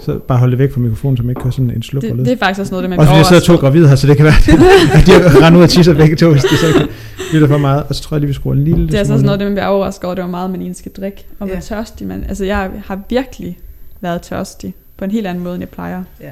Så 0.00 0.18
bare 0.18 0.38
hold 0.38 0.50
det 0.50 0.58
væk 0.58 0.72
fra 0.72 0.80
mikrofonen, 0.80 1.16
så 1.16 1.22
man 1.22 1.30
ikke 1.30 1.40
kører 1.40 1.50
sådan 1.50 1.70
en 1.70 1.82
sluk 1.82 2.02
Det, 2.02 2.16
lyd. 2.16 2.24
det 2.24 2.32
er 2.32 2.36
faktisk 2.36 2.60
også 2.60 2.72
noget, 2.72 2.82
det 2.82 2.90
man 2.90 2.98
Også 2.98 3.08
fordi 3.08 3.18
jeg 3.18 3.26
sidder 3.26 3.42
to 3.42 3.54
gravide 3.56 3.88
her, 3.88 3.96
så 3.96 4.06
det 4.06 4.16
kan 4.16 4.24
være, 4.24 4.34
at 4.98 5.06
de 5.06 5.12
har 5.12 5.42
rendt 5.46 5.58
ud 5.58 5.62
og 5.62 5.68
tisser 5.70 5.94
begge 5.94 6.16
to, 6.16 6.30
hvis 6.30 6.42
de 6.42 6.56
så 6.56 6.66
ikke 6.66 6.88
lytter 7.32 7.48
for 7.48 7.58
meget. 7.58 7.82
Og 7.88 7.94
så 7.94 8.02
tror 8.02 8.16
jeg 8.16 8.20
lige, 8.20 8.28
vi 8.28 8.34
skruer 8.34 8.54
en 8.54 8.64
lille 8.64 8.86
Det 8.86 8.94
er 8.94 8.98
altså 8.98 9.12
også 9.12 9.24
noget, 9.26 9.40
det 9.40 9.46
man 9.46 9.54
bliver 9.54 9.66
overrasket 9.66 10.04
over, 10.04 10.14
det 10.14 10.24
var 10.24 10.30
meget, 10.30 10.50
man 10.50 10.60
egentlig 10.60 10.76
skal 10.76 10.92
drikke. 10.92 11.24
Og 11.38 11.46
være 11.48 11.56
Ja. 11.56 11.60
tørstig. 11.60 12.06
Man, 12.06 12.24
altså 12.28 12.44
jeg 12.44 12.70
har 12.86 13.00
virkelig 13.10 13.58
været 14.00 14.22
tørstig. 14.22 14.74
På 14.96 15.04
en 15.04 15.10
helt 15.10 15.26
anden 15.26 15.44
måde, 15.44 15.54
end 15.54 15.62
jeg 15.62 15.68
plejer. 15.68 16.02
Ja. 16.20 16.30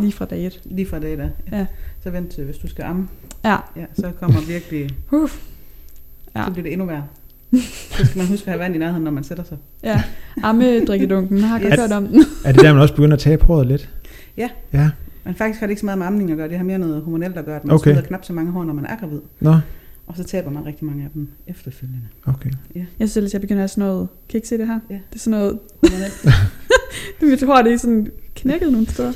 Lige 0.00 0.12
fra 0.12 0.24
dag 0.24 0.46
et. 0.46 0.60
Lige 0.64 0.86
fra 0.86 0.98
dag 0.98 1.18
da. 1.18 1.30
Ja. 1.52 1.66
Så 2.02 2.10
vent 2.10 2.30
til, 2.30 2.44
hvis 2.44 2.56
du 2.58 2.68
skal 2.68 2.82
amme, 2.84 3.08
Ja. 3.44 3.56
ja, 3.76 3.84
så 3.94 4.10
kommer 4.20 4.40
virkelig, 4.40 4.90
Uff. 5.12 5.38
Ja. 6.36 6.44
så 6.44 6.50
bliver 6.50 6.62
det 6.62 6.72
endnu 6.72 6.86
værre. 6.86 7.04
Så 7.90 8.04
skal 8.06 8.18
man 8.18 8.26
huske 8.26 8.46
at 8.46 8.52
have 8.52 8.58
vand 8.58 8.74
i 8.74 8.78
nærheden, 8.78 9.04
når 9.04 9.10
man 9.10 9.24
sætter 9.24 9.44
sig. 9.44 9.58
Ja. 9.82 10.02
Amme 10.42 10.84
drikkedunken. 10.84 11.40
Har 11.40 11.58
jeg 11.58 11.62
godt 11.62 11.72
Yes. 11.74 11.80
hørt 11.80 11.92
om 11.92 12.06
den. 12.06 12.24
Er 12.44 12.52
det 12.52 12.60
der, 12.62 12.72
man 12.72 12.82
også 12.82 12.94
begynder 12.94 13.16
at 13.16 13.20
tabe 13.20 13.44
håret 13.44 13.66
lidt? 13.66 13.90
Ja. 14.36 14.48
Ja, 14.72 14.90
Men 15.24 15.34
faktisk 15.34 15.60
har 15.60 15.66
det 15.66 15.70
ikke 15.70 15.80
så 15.80 15.86
meget 15.86 15.98
med 15.98 16.06
amning 16.06 16.30
at 16.30 16.36
gøre. 16.36 16.48
Det 16.48 16.56
har 16.56 16.64
mere 16.64 16.78
noget 16.78 17.02
hormonelt 17.02 17.36
at 17.36 17.44
gøre, 17.44 17.56
at 17.56 17.64
man 17.64 17.74
Okay. 17.74 17.92
smider 17.92 18.06
knap 18.06 18.24
så 18.24 18.32
mange 18.32 18.52
hår, 18.52 18.64
når 18.64 18.72
man 18.74 18.86
er 18.86 18.96
gravid. 18.96 19.20
nå, 19.40 19.54
Og 20.06 20.16
så 20.16 20.24
taber 20.24 20.50
man 20.50 20.66
rigtig 20.66 20.84
mange 20.84 21.04
af 21.04 21.10
dem 21.14 21.28
efterfølgende. 21.46 22.00
okay. 22.26 22.50
Jeg 22.74 22.86
synes 22.96 23.16
ellers, 23.16 23.32
jeg 23.32 23.40
begynder 23.40 23.58
at 23.58 23.62
have 23.62 23.68
sådan 23.68 23.84
noget... 23.88 24.08
Kan 24.28 24.36
I 24.36 24.38
ikke 24.38 24.48
se 24.48 24.58
det 24.58 24.66
her? 24.66 24.80
Ja. 24.90 24.94
Det 24.94 25.14
er 25.14 25.18
sådan 25.18 25.38
noget... 25.38 25.58
Hormonelt. 25.82 26.26
Jeg 27.30 27.38
tror, 27.48 27.62
det 27.62 27.72
er 27.72 27.76
sådan 27.76 28.10
knækket 28.34 28.72
nogle 28.72 28.86
steder. 28.90 29.12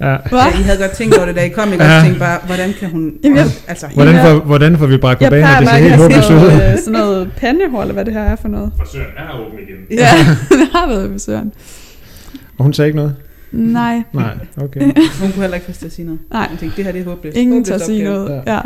Ja. 0.00 0.16
Hvad? 0.28 0.38
Ja, 0.38 0.58
I 0.60 0.62
havde 0.62 0.78
godt 0.78 0.90
tænkt 0.90 1.16
over 1.16 1.26
det, 1.26 1.36
da 1.36 1.44
I 1.44 1.48
kom. 1.48 1.68
I 1.72 1.76
Ja. 1.76 2.00
tænkte 2.02 2.18
bare, 2.20 2.38
hvordan 2.46 2.72
kan 2.80 2.90
hun... 2.90 3.12
Jamen, 3.24 3.36
jeg- 3.38 3.46
altså, 3.68 3.86
Hvordan 3.94 4.14
får, 4.24 4.44
hvordan 4.44 4.78
får 4.78 4.86
vi 4.86 4.96
bragt 4.96 5.20
Jeg 5.22 5.28
på 5.28 5.30
banen, 5.30 5.46
at 5.48 5.60
det 5.60 5.68
ser 5.68 5.76
helt 5.76 5.96
håbløst 5.96 6.26
sådan 6.26 6.42
ud? 6.42 6.72
øh, 6.72 6.78
sådan 6.78 6.92
noget 6.92 7.32
pandehår, 7.36 7.80
eller 7.82 7.94
hvad 7.94 8.04
det 8.04 8.12
her 8.14 8.20
er 8.22 8.36
for 8.36 8.48
noget. 8.48 8.72
Frisøren 8.78 9.06
er 9.16 9.40
åben 9.46 9.58
igen. 9.58 9.98
Ja, 9.98 10.10
det 10.60 10.68
har 10.72 10.88
været 10.88 11.10
ved 11.10 11.18
Søren. 11.18 11.52
Og 12.58 12.64
hun 12.64 12.72
sagde 12.72 12.88
ikke 12.88 12.96
noget? 12.96 13.14
Nej, 13.52 14.02
Nej, 14.12 14.34
okay. 14.56 14.80
hun 15.20 15.32
kunne 15.32 15.40
heller 15.40 15.54
ikke 15.54 15.66
få 15.66 15.72
til 15.72 15.86
at 15.86 15.92
sige 15.92 16.06
noget. 16.06 16.20
nej. 16.32 16.48
Jeg 16.50 16.58
tænkte, 16.60 16.76
det 16.76 16.84
her 16.84 16.92
det 16.92 17.00
er 17.00 17.04
håbløst. 17.04 17.36
Ingen 17.36 17.64
tør 17.64 17.74
at 17.74 17.80
sige 17.80 18.04
noget. 18.04 18.42
Ja. 18.46 18.54
Ja. 18.54 18.60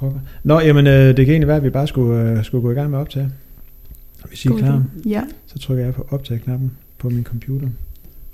Pokker. 0.00 0.18
Nå, 0.44 0.60
jamen, 0.60 0.86
øh, 0.86 1.06
det 1.06 1.16
kan 1.16 1.28
egentlig 1.28 1.48
være, 1.48 1.56
at 1.56 1.62
vi 1.62 1.70
bare 1.70 1.86
skulle, 1.86 2.30
øh, 2.30 2.44
skulle 2.44 2.62
gå 2.62 2.70
i 2.70 2.74
gang 2.74 2.90
med 2.90 2.98
optage. 2.98 3.30
Hvis 4.28 4.44
I 4.44 4.48
er 4.48 4.56
klar. 4.56 4.82
Ja. 5.06 5.20
så 5.46 5.58
trykker 5.58 5.84
jeg 5.84 5.94
på 5.94 6.06
optag-knappen 6.10 6.70
på 6.98 7.08
min 7.08 7.24
computer. 7.24 7.68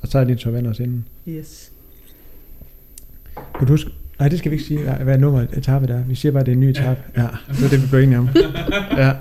Og 0.03 0.09
så 0.09 0.19
er 0.19 0.23
jeg 0.23 0.27
lige 0.27 0.35
en 0.35 0.39
tår 0.39 0.51
vand 0.51 0.67
også 0.67 0.83
inden. 0.83 1.05
Yes. 1.29 1.73
Kan 3.59 3.67
du 3.67 3.73
huske? 3.73 3.91
Nej, 4.19 4.29
det 4.29 4.39
skal 4.39 4.51
vi 4.51 4.57
ikke 4.57 4.67
sige, 4.67 4.81
hvad 5.05 5.19
nummer 5.19 5.45
etape 5.57 5.87
der 5.87 5.95
er. 5.95 6.03
Vi 6.09 6.15
siger 6.15 6.33
bare, 6.33 6.41
at 6.41 6.47
det 6.47 6.53
er 6.53 6.57
en 6.57 6.61
ny 6.61 6.65
etape. 6.65 7.01
Ja, 7.17 7.27
det 7.49 7.65
er 7.65 7.69
det, 7.69 7.83
vi 7.83 7.87
bliver 7.87 8.03
enige 8.03 8.19
om. 8.19 8.29
Ja. 8.97 9.13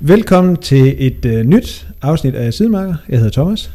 Velkommen 0.00 0.56
til 0.56 0.94
et 0.98 1.24
øh, 1.24 1.44
nyt 1.44 1.88
afsnit 2.02 2.34
af 2.34 2.54
Sidemarker. 2.54 2.94
Jeg 3.08 3.18
hedder 3.18 3.32
Thomas. 3.32 3.72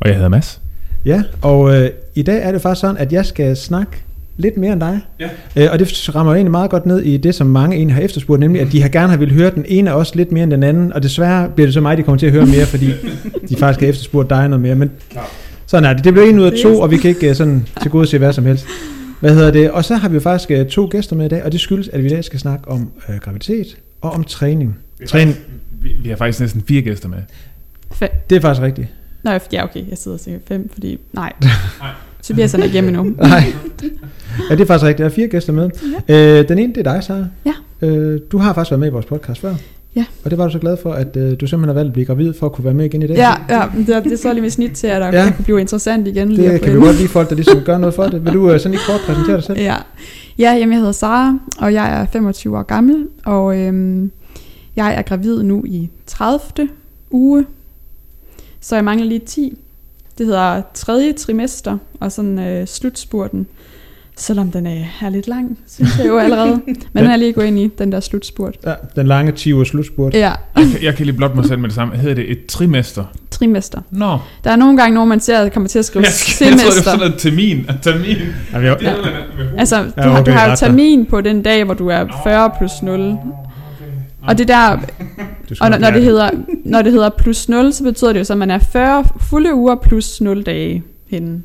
Og 0.00 0.08
jeg 0.08 0.14
hedder 0.14 0.28
Mads. 0.28 0.60
Ja, 1.04 1.22
og 1.42 1.76
øh, 1.76 1.90
i 2.14 2.22
dag 2.22 2.42
er 2.42 2.52
det 2.52 2.62
faktisk 2.62 2.80
sådan, 2.80 2.96
at 2.96 3.12
jeg 3.12 3.26
skal 3.26 3.56
snakke 3.56 3.92
lidt 4.36 4.56
mere 4.56 4.72
end 4.72 4.80
dig. 4.80 5.00
Ja. 5.20 5.28
Øh, 5.56 5.68
og 5.72 5.78
det 5.78 6.14
rammer 6.14 6.32
egentlig 6.32 6.50
meget 6.50 6.70
godt 6.70 6.86
ned 6.86 7.00
i 7.00 7.16
det, 7.16 7.34
som 7.34 7.46
mange 7.46 7.76
egentlig 7.76 7.94
har 7.94 8.02
efterspurgt, 8.02 8.40
nemlig 8.40 8.62
at 8.62 8.72
de 8.72 8.82
har 8.82 8.88
gerne 8.88 9.08
har 9.08 9.16
ville 9.16 9.34
høre 9.34 9.50
den 9.50 9.64
ene 9.68 9.90
af 9.90 9.94
os 9.94 10.14
lidt 10.14 10.32
mere 10.32 10.42
end 10.44 10.50
den 10.50 10.62
anden. 10.62 10.92
Og 10.92 11.02
desværre 11.02 11.48
bliver 11.48 11.66
det 11.66 11.74
så 11.74 11.80
mig, 11.80 11.96
de 11.96 12.02
kommer 12.02 12.18
til 12.18 12.26
at 12.26 12.32
høre 12.32 12.46
mere, 12.46 12.66
fordi 12.66 12.90
de 13.48 13.56
faktisk 13.56 13.80
har 13.80 13.88
efterspurgt 13.88 14.30
dig 14.30 14.48
noget 14.48 14.62
mere. 14.62 14.74
Men 14.74 14.90
sådan 15.70 15.90
er 15.90 15.92
det. 15.94 16.04
Det 16.04 16.12
bliver 16.12 16.26
en 16.28 16.38
ud 16.38 16.44
af 16.44 16.52
to, 16.62 16.80
og 16.80 16.90
vi 16.90 16.96
kan 16.96 17.10
ikke 17.10 17.28
øh, 17.28 17.34
sådan 17.34 17.66
til 17.82 17.90
gode 17.90 18.06
se 18.06 18.18
hvad 18.18 18.32
som 18.32 18.46
helst. 18.46 18.66
Hvad 19.20 19.34
hedder 19.34 19.50
det? 19.50 19.70
Og 19.70 19.84
så 19.84 19.94
har 19.96 20.08
vi 20.08 20.14
jo 20.14 20.20
faktisk 20.20 20.50
øh, 20.50 20.66
to 20.66 20.88
gæster 20.90 21.16
med 21.16 21.26
i 21.26 21.28
dag, 21.28 21.44
og 21.44 21.52
det 21.52 21.60
skyldes, 21.60 21.88
at 21.88 22.00
vi 22.02 22.06
i 22.06 22.10
dag 22.10 22.24
skal 22.24 22.38
snakke 22.40 22.68
om 22.68 22.90
øh, 23.08 23.16
graviditet 23.16 23.76
og 24.00 24.10
om 24.10 24.24
træning. 24.24 24.78
Træning, 25.06 25.36
Vi, 25.82 25.92
vi 26.02 26.08
har 26.08 26.16
faktisk 26.16 26.40
næsten 26.40 26.62
fire 26.68 26.82
gæster 26.82 27.08
med. 27.08 27.18
Fe- 28.02 28.14
det 28.30 28.36
er 28.36 28.40
faktisk 28.40 28.62
rigtigt. 28.62 28.88
Nå, 29.22 29.30
ja, 29.52 29.64
okay. 29.64 29.88
Jeg 29.90 29.98
sidder 29.98 30.16
og 30.16 30.20
siger 30.20 30.38
fem, 30.48 30.68
fordi... 30.72 30.98
Nej. 31.12 31.32
Tobias 32.22 32.54
er 32.54 32.58
ikke 32.62 32.72
hjemme 32.72 32.88
endnu. 32.90 33.02
Nej. 33.28 33.42
Ja, 34.50 34.54
det 34.54 34.60
er 34.60 34.66
faktisk 34.66 34.84
rigtigt. 34.84 34.98
Der 34.98 35.04
er 35.04 35.08
fire 35.08 35.28
gæster 35.28 35.52
med. 35.52 35.70
Ja. 36.08 36.38
Øh, 36.40 36.48
den 36.48 36.58
ene, 36.58 36.74
det 36.74 36.86
er 36.86 36.92
dig, 36.92 37.04
Sara. 37.04 37.24
Ja. 37.46 37.86
Øh, 37.86 38.20
du 38.32 38.38
har 38.38 38.52
faktisk 38.54 38.70
været 38.70 38.80
med 38.80 38.88
i 38.88 38.90
vores 38.90 39.06
podcast 39.06 39.40
før. 39.40 39.54
Ja. 39.96 40.04
Og 40.24 40.30
det 40.30 40.38
var 40.38 40.44
du 40.46 40.52
så 40.52 40.58
glad 40.58 40.76
for, 40.76 40.92
at 40.92 41.16
øh, 41.16 41.40
du 41.40 41.46
simpelthen 41.46 41.64
har 41.64 41.72
valgt 41.74 41.86
at 41.88 41.92
blive 41.92 42.06
gravid 42.06 42.32
for 42.34 42.46
at 42.46 42.52
kunne 42.52 42.64
være 42.64 42.74
med 42.74 42.84
igen 42.84 43.02
i 43.02 43.06
dag. 43.06 43.16
Ja, 43.16 43.30
ja 43.48 43.66
det, 43.86 43.88
er, 43.96 44.00
det 44.00 44.12
er 44.12 44.16
så 44.16 44.32
lige 44.32 44.42
med 44.42 44.50
snit 44.50 44.72
til, 44.72 44.86
at 44.86 45.00
der 45.02 45.06
Ja. 45.22 45.30
kan 45.30 45.44
blive 45.44 45.60
interessant 45.60 46.08
igen. 46.08 46.28
lige 46.32 46.48
Det 46.52 46.60
få 46.60 46.64
kan 46.64 46.74
vi 46.74 46.80
godt 46.80 46.96
lide 46.96 47.08
folk, 47.08 47.28
der 47.28 47.34
ligesom 47.34 47.60
gør 47.60 47.78
noget 47.78 47.94
for 47.94 48.02
det. 48.04 48.24
Vil 48.24 48.32
du 48.32 48.50
øh, 48.52 48.60
sådan 48.60 48.70
lige 48.70 48.80
kort 48.86 49.00
præsentere 49.06 49.36
dig 49.36 49.44
selv? 49.44 49.58
Ja, 49.58 49.76
ja 50.38 50.52
jamen, 50.52 50.72
jeg 50.72 50.78
hedder 50.78 50.92
Sara, 50.92 51.38
og 51.58 51.72
jeg 51.72 52.00
er 52.00 52.06
25 52.12 52.58
år 52.58 52.62
gammel, 52.62 53.06
og 53.24 53.58
øhm, 53.58 54.10
jeg 54.76 54.94
er 54.94 55.02
gravid 55.02 55.42
nu 55.42 55.64
i 55.66 55.90
30. 56.06 56.68
uge, 57.10 57.46
så 58.60 58.74
jeg 58.74 58.84
mangler 58.84 59.06
lige 59.06 59.18
10. 59.26 59.58
Det 60.18 60.26
hedder 60.26 60.62
tredje 60.74 61.12
trimester, 61.12 61.78
og 62.00 62.12
sådan 62.12 62.38
øh, 62.38 62.66
slutspurten, 62.66 63.46
selvom 64.20 64.50
den 64.50 64.66
er, 64.66 64.84
er 65.02 65.08
lidt 65.08 65.28
lang, 65.28 65.58
synes 65.68 65.98
jeg 65.98 66.06
jo 66.06 66.18
allerede. 66.18 66.60
Men 66.92 67.02
den 67.04 67.10
er 67.10 67.16
lige 67.16 67.32
gået 67.32 67.46
ind 67.46 67.58
i, 67.58 67.66
den 67.78 67.92
der 67.92 68.00
slutspurt. 68.00 68.56
Ja, 68.66 68.74
den 68.96 69.06
lange 69.06 69.32
10 69.32 69.52
ugers 69.52 69.68
slutspurt. 69.68 70.14
Ja, 70.14 70.18
Jeg, 70.20 70.36
kan- 70.72 70.82
jeg 70.82 70.94
kan 70.96 71.06
lige 71.06 71.16
blot 71.16 71.34
mig 71.34 71.44
selv 71.44 71.58
med 71.58 71.68
det 71.68 71.74
samme. 71.74 71.96
Hedder 71.96 72.14
det 72.14 72.30
et 72.30 72.46
trimester? 72.46 73.04
trimester. 73.30 73.80
Nå. 73.90 74.18
Der 74.44 74.50
er 74.50 74.56
nogle 74.56 74.76
gange, 74.78 74.96
hvor 74.96 75.04
man 75.04 75.20
ser, 75.20 75.38
at 75.38 75.52
kommer 75.52 75.68
til 75.68 75.78
at 75.78 75.84
skrive 75.84 76.04
Jeg, 76.04 76.12
jeg, 76.40 76.46
jeg 76.50 76.58
tror, 76.58 76.64
det 76.64 76.72
semester. 76.72 76.90
var 76.90 76.96
sådan 76.98 76.98
noget 76.98 77.20
termin. 77.20 77.66
Termin. 77.82 78.16
Ja, 78.52 78.58
vi 78.58 78.66
har, 78.66 78.74
Det 78.76 78.86
er 78.88 78.92
noget 78.92 79.04
med 79.38 79.44
hus. 79.46 79.54
Altså, 79.58 79.82
du, 79.82 79.90
Ja, 79.96 80.02
har, 80.02 80.14
du 80.14 80.20
okay, 80.20 80.32
har 80.32 80.44
jo 80.44 80.50
der. 80.50 80.56
termin 80.56 81.06
på 81.06 81.20
den 81.20 81.42
dag, 81.42 81.64
hvor 81.64 81.74
du 81.74 81.88
er 81.88 82.20
40 82.24 82.50
plus 82.58 82.70
0. 82.82 83.16
Og 84.22 84.38
det 84.38 84.48
der, 84.48 84.68
og 85.60 85.70
når, 85.70 85.78
når, 85.78 85.90
det 85.90 86.02
hedder, 86.02 86.30
når 86.64 86.82
det 86.82 86.92
hedder 86.92 87.10
plus 87.18 87.48
0, 87.48 87.72
så 87.72 87.82
betyder 87.84 88.12
det 88.12 88.18
jo 88.20 88.24
så, 88.24 88.32
at 88.32 88.38
man 88.38 88.50
er 88.50 88.58
40 88.58 89.04
fulde 89.20 89.54
uger 89.54 89.74
plus 89.74 90.20
0 90.20 90.42
dage 90.42 90.82
henne. 91.10 91.42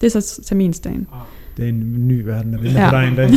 Det 0.00 0.14
er 0.14 0.20
så 0.20 0.40
terminsdagen. 0.46 1.06
Det 1.58 1.64
er 1.64 1.68
en 1.68 2.08
ny 2.08 2.20
verden, 2.22 2.52
der 2.52 2.58
venter 2.58 2.80
Ja. 2.82 2.90
på 2.90 2.96
dig 2.96 3.08
en 3.08 3.16
dag. 3.16 3.30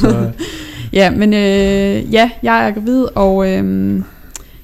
Så, 0.00 0.30
Ja, 0.92 1.10
men 1.10 1.32
øh, 1.34 2.12
ja, 2.14 2.30
jeg 2.42 2.68
er 2.68 2.70
gravid, 2.74 3.04
og 3.14 3.48
øh, 3.52 3.94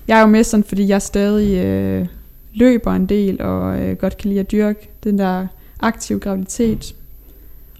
jeg 0.09 0.17
er 0.17 0.21
jo 0.21 0.27
med 0.27 0.45
sådan, 0.45 0.65
fordi 0.65 0.89
jeg 0.89 1.03
stadig 1.03 1.65
øh, 1.65 2.07
løber 2.55 2.93
en 2.93 3.07
del, 3.07 3.43
og 3.43 3.81
øh, 3.81 3.97
godt 3.97 4.17
kan 4.17 4.29
lide 4.29 4.41
at 4.41 4.53
dyrke 4.53 4.89
den 5.05 5.19
der 5.19 5.47
aktive 5.81 6.19
graviditet. 6.21 6.95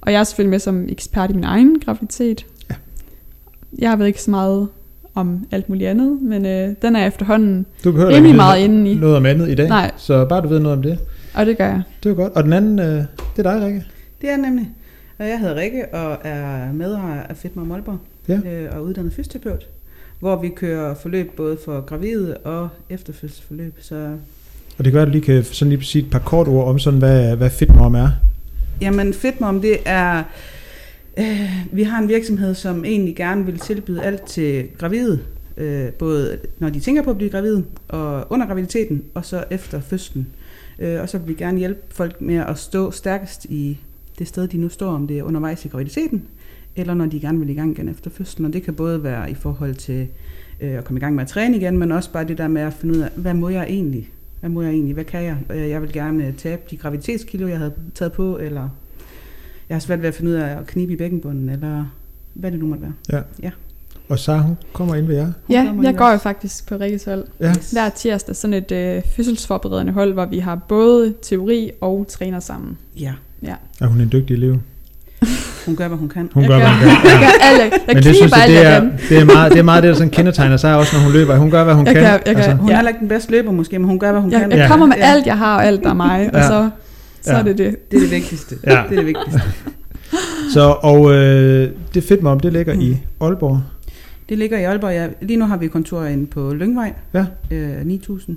Og 0.01 0.13
jeg 0.13 0.21
er 0.21 0.25
selvfølgelig 0.25 0.51
med 0.51 0.59
som 0.59 0.87
ekspert 0.89 1.31
i 1.31 1.35
min 1.35 1.45
egen 1.45 1.81
graviditet. 1.85 2.47
Ja. 2.71 2.75
Jeg 3.79 3.99
ved 3.99 4.07
ikke 4.07 4.23
så 4.23 4.31
meget 4.31 4.69
om 5.15 5.47
alt 5.51 5.69
muligt 5.69 5.91
andet, 5.91 6.23
men 6.23 6.47
øh, 6.47 6.69
den 6.83 6.97
er 6.97 7.07
efterhånden 7.07 7.67
Du 7.85 7.93
behøver 7.93 8.11
rimelig 8.17 8.37
meget 8.37 8.65
inde 8.65 8.91
i. 8.91 8.95
noget 8.95 9.17
om 9.17 9.27
andet 9.27 9.49
i 9.49 9.55
dag. 9.55 9.69
Nej. 9.69 9.91
Så 9.97 10.25
bare 10.25 10.41
du 10.43 10.49
ved 10.49 10.61
noget 10.61 10.77
om 10.77 10.83
det. 10.83 10.99
Og 11.35 11.47
det 11.47 11.59
gør 11.59 11.67
jeg. 11.67 11.83
Det 12.03 12.11
er 12.11 12.15
godt. 12.15 12.33
Og 12.33 12.45
den 12.45 12.53
anden, 12.53 12.79
øh, 12.79 12.87
det 13.37 13.47
er 13.47 13.53
dig, 13.53 13.63
Rikke. 13.67 13.85
Det 14.21 14.31
er 14.31 14.37
nemlig. 14.37 14.69
Og 15.23 15.29
jeg 15.29 15.41
hedder 15.41 15.55
Rikke 15.55 15.95
og 15.95 16.19
er 16.25 16.73
medejer 16.73 17.23
af 17.23 17.37
Fitmar 17.37 17.65
Målborg 17.65 17.99
Ja. 18.29 18.41
øh, 18.47 18.77
og 18.77 18.85
uddannet 18.85 19.13
fysioterapeut, 19.13 19.69
hvor 20.21 20.41
vi 20.41 20.49
kører 20.49 20.95
forløb 20.95 21.37
både 21.37 21.59
for 21.65 21.81
gravide 21.81 22.37
og 22.37 22.69
efterfødselsforløb. 22.91 23.75
Så 23.81 24.17
Og 24.79 24.85
det 24.85 24.95
være, 24.95 25.03
at 25.03 25.07
du 25.09 25.13
lige 25.13 25.25
kan 25.25 25.45
sådan 25.45 25.73
lige 25.73 25.85
sige 25.85 26.05
et 26.05 26.11
par 26.11 26.19
kort 26.19 26.49
ord 26.49 26.69
om, 26.69 26.79
sådan, 26.79 26.99
hvad, 26.99 27.37
hvad 27.37 27.51
fitmom 27.51 27.95
er. 27.95 28.11
Jamen 28.81 29.15
Fitmom, 29.15 29.61
det 29.61 29.77
er... 29.85 30.23
Øh, 31.19 31.51
vi 31.73 31.83
har 31.83 31.99
en 31.99 32.09
virksomhed, 32.09 32.55
som 32.55 32.85
egentlig 32.85 33.17
gerne 33.17 33.47
vil 33.47 33.59
tilbyde 33.59 34.03
alt 34.03 34.23
til 34.23 34.69
gravide. 34.79 35.19
Øh, 35.57 35.93
både 35.93 36.39
når 36.59 36.69
de 36.69 36.81
tænker 36.81 37.03
på 37.03 37.11
at 37.11 37.17
blive 37.17 37.31
gravide, 37.31 37.65
og 37.89 38.27
under 38.31 38.47
graviditeten, 38.47 39.03
og 39.15 39.25
så 39.25 39.45
efter 39.51 39.81
fødslen. 39.81 40.27
Øh, 40.79 41.01
og 41.01 41.09
så 41.09 41.19
vil 41.19 41.29
vi 41.29 41.35
gerne 41.35 41.59
hjælpe 41.59 41.81
folk 41.91 42.21
med 42.21 42.37
at 42.37 42.59
stå 42.59 42.91
stærkest 42.91 43.45
i 43.45 43.79
det 44.23 44.29
sted, 44.29 44.49
de 44.49 44.57
nu 44.57 44.69
står, 44.69 44.91
om 44.91 45.07
det 45.07 45.19
er 45.19 45.23
undervejs 45.23 45.65
i 45.65 45.69
graviditeten, 45.69 46.23
eller 46.77 46.95
når 46.95 47.07
de 47.07 47.21
gerne 47.21 47.39
vil 47.39 47.51
i 47.51 47.55
gang 47.55 47.71
igen 47.71 47.89
efter 47.89 48.11
fødslen. 48.11 48.47
Og 48.47 48.53
det 48.53 48.63
kan 48.63 48.75
både 48.75 49.03
være 49.03 49.31
i 49.31 49.35
forhold 49.35 49.75
til 49.75 50.09
øh, 50.61 50.79
at 50.79 50.85
komme 50.85 50.99
i 50.99 51.01
gang 51.01 51.15
med 51.15 51.23
at 51.23 51.29
træne 51.29 51.57
igen, 51.57 51.79
men 51.79 51.93
også 51.93 52.13
bare 52.13 52.25
det 52.25 52.39
der 52.39 52.49
med 52.49 52.63
at 52.63 52.73
finde 52.73 52.95
ud 52.95 53.01
af, 53.01 53.09
hvad 53.17 53.35
må 53.35 53.49
jeg 53.49 53.65
egentlig? 53.69 54.11
Hvad 54.41 54.51
må 54.51 54.63
jeg 54.63 54.71
egentlig? 54.73 54.95
Hvad 54.95 55.05
kan 55.05 55.23
jeg? 55.23 55.37
Øh, 55.51 55.71
Jeg 55.71 55.83
vil 55.83 55.93
gerne 55.93 56.35
tabe 56.39 56.63
de 56.71 56.77
graviditetskilo, 56.77 57.47
jeg 57.47 57.59
havde 57.59 57.73
taget 57.95 58.13
på, 58.13 58.39
eller 58.39 58.69
jeg 59.69 59.75
har 59.75 59.81
svært 59.81 60.03
ved 60.03 60.09
at 60.09 60.15
finde 60.15 60.31
ud 60.31 60.37
af 60.37 60.59
at 60.59 60.67
knibe 60.67 60.93
i 60.93 60.97
bækkenbunden, 60.97 61.49
eller 61.49 61.85
hvad 62.35 62.51
det 62.51 62.59
nu 62.61 62.67
måtte 62.67 62.83
være. 62.83 62.93
Og 64.09 64.19
så 64.19 64.37
hun 64.39 64.57
kommer 64.73 64.95
ind 64.95 65.07
ved 65.07 65.17
jer. 65.17 65.25
Hun 65.25 65.35
Ja, 65.51 65.75
jeg 65.83 65.97
går 65.97 66.11
jo 66.11 66.17
faktisk 66.19 66.69
på 66.69 66.77
Rikkes 66.77 67.05
hold. 67.05 67.25
Ja. 67.41 67.55
Hver 67.73 67.89
tirsdag 67.89 68.37
sådan 68.37 68.55
et 68.55 68.73
øh, 68.73 69.03
fødselsforberedende 69.17 69.93
hold, 69.93 70.13
hvor 70.13 70.27
vi 70.27 70.39
har 70.39 70.57
både 70.69 71.15
teori 71.23 71.71
og 71.81 72.07
træner 72.09 72.41
sammen. 72.41 72.79
Ja, 73.01 73.13
Er 73.81 73.87
hun 73.87 74.01
en 74.01 74.09
dygtig 74.13 74.35
elev? 74.35 74.59
hun 75.67 75.77
gør, 75.77 75.89
hvad 75.89 75.99
hun 75.99 76.09
kan. 76.09 76.31
Hun 76.35 76.43
gør, 76.47 76.49
gør- 76.49 76.59
hvad 76.59 76.69
hun 76.69 76.97
kan. 77.03 77.11
Jeg 77.11 77.19
gør 77.21 77.45
alle, 77.47 77.63
jeg 77.63 77.73
Men 77.87 77.97
det 77.97 78.05
synes 78.17 78.21
jeg, 78.33 78.45
det 78.49 78.67
er, 78.67 78.81
det, 79.09 79.19
er 79.19 79.25
meget, 79.25 79.53
det 79.53 79.59
er 79.59 79.63
meget 79.63 79.83
det, 79.83 79.89
der 79.89 79.95
sådan 79.95 80.11
kendetegner 80.11 80.57
sig 80.57 80.77
også, 80.77 80.97
når 80.97 81.03
hun 81.05 81.13
løber. 81.13 81.37
Hun 81.37 81.51
gør, 81.51 81.65
hvad 81.65 81.75
hun 81.75 81.87
Jeg 81.87 81.95
kan. 81.95 82.03
kan- 82.03 82.13
jeg 82.27 82.37
altså, 82.37 82.51
Hun 82.55 82.69
er 82.69 82.73
Ja. 82.73 82.77
heller 82.79 82.89
ikke 82.89 83.01
den 83.01 83.09
bedste 83.09 83.31
løber 83.31 83.53
måske, 83.53 83.79
men 83.79 83.89
hun 83.89 83.99
gør, 83.99 84.13
hvad 84.13 84.21
hun 84.21 84.33
Jeg, 84.33 84.41
kan. 84.41 84.51
jeg 84.51 84.59
Ja. 84.59 84.69
kommer 84.69 84.87
med 84.87 84.97
Ja. 84.97 85.03
alt, 85.13 85.27
jeg 85.27 85.39
har, 85.39 85.57
og 85.57 85.67
alt, 85.67 85.83
der 85.83 85.91
er 85.91 85.95
mig, 85.95 86.31
og 86.35 86.41
Ja. 86.41 86.47
så, 86.47 86.71
så 87.23 87.33
Ja. 87.33 87.39
er 87.39 87.43
det 87.43 87.59
det. 87.59 87.91
Det 87.91 87.97
er 87.97 88.01
det 88.01 88.11
vigtigste. 88.11 88.57
Ja. 88.67 88.71
Det 88.71 88.79
er 88.99 89.03
det 89.03 89.07
vigtigste. 89.07 89.43
Så, 90.53 90.77
og 90.83 91.15
øh, 91.15 91.71
det 91.95 92.05
fitmom, 92.05 92.41
det 92.41 92.53
ligger 92.53 92.73
i 92.75 92.97
Aalborg. 93.21 93.61
Det 94.29 94.39
ligger 94.39 94.59
i 94.59 94.65
Aalborg. 94.65 94.93
Ja. 94.93 95.07
Lige 95.23 95.37
nu 95.37 95.45
har 95.47 95.57
vi 95.57 95.67
kontor 95.69 96.05
inde 96.05 96.27
på 96.27 96.53
Lyngvej, 96.55 96.93
Ja. 97.15 97.25
øh, 97.51 97.85
9000, 97.87 98.37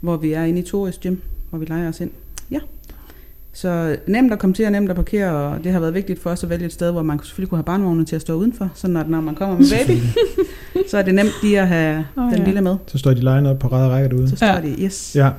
hvor 0.00 0.16
vi 0.16 0.32
er 0.32 0.44
inde 0.44 0.60
i 0.60 0.62
Toris 0.62 0.98
Gym, 0.98 1.16
hvor 1.50 1.58
vi 1.58 1.64
leger 1.64 1.88
os 1.88 2.00
ind. 2.00 2.10
Så 3.56 3.96
nemt 4.06 4.32
at 4.32 4.38
komme 4.38 4.54
til 4.54 4.64
og 4.66 4.72
nemt 4.72 4.90
at 4.90 4.96
parkere, 4.96 5.30
og 5.32 5.64
det 5.64 5.72
har 5.72 5.80
været 5.80 5.94
vigtigt 5.94 6.22
for 6.22 6.30
os 6.30 6.44
at 6.44 6.50
vælge 6.50 6.66
et 6.66 6.72
sted, 6.72 6.90
hvor 6.92 7.02
man 7.02 7.18
selvfølgelig 7.22 7.48
kunne 7.50 7.58
have 7.58 7.64
barnvogne 7.64 8.04
til 8.04 8.16
at 8.16 8.22
stå 8.22 8.34
udenfor, 8.34 8.70
så 8.74 8.88
når, 8.88 9.04
når 9.08 9.20
man 9.20 9.34
kommer 9.34 9.58
med 9.58 9.66
baby, 9.86 9.98
så 10.90 10.98
er 10.98 11.02
det 11.02 11.14
nemt 11.14 11.30
lige 11.42 11.60
at 11.60 11.68
have 11.68 12.04
oh, 12.16 12.30
den 12.30 12.38
ja. 12.38 12.44
lille 12.44 12.60
med. 12.60 12.76
Så 12.86 12.98
står 12.98 13.10
de 13.10 13.20
line 13.20 13.50
op 13.50 13.58
på 13.58 13.68
ræde 13.68 13.88
række 13.88 14.08
derude. 14.08 14.28
Så 14.30 14.36
står 14.36 14.46
Ja. 14.46 14.60
de, 14.60 14.82
yes. 14.84 15.12
Ja. 15.16 15.30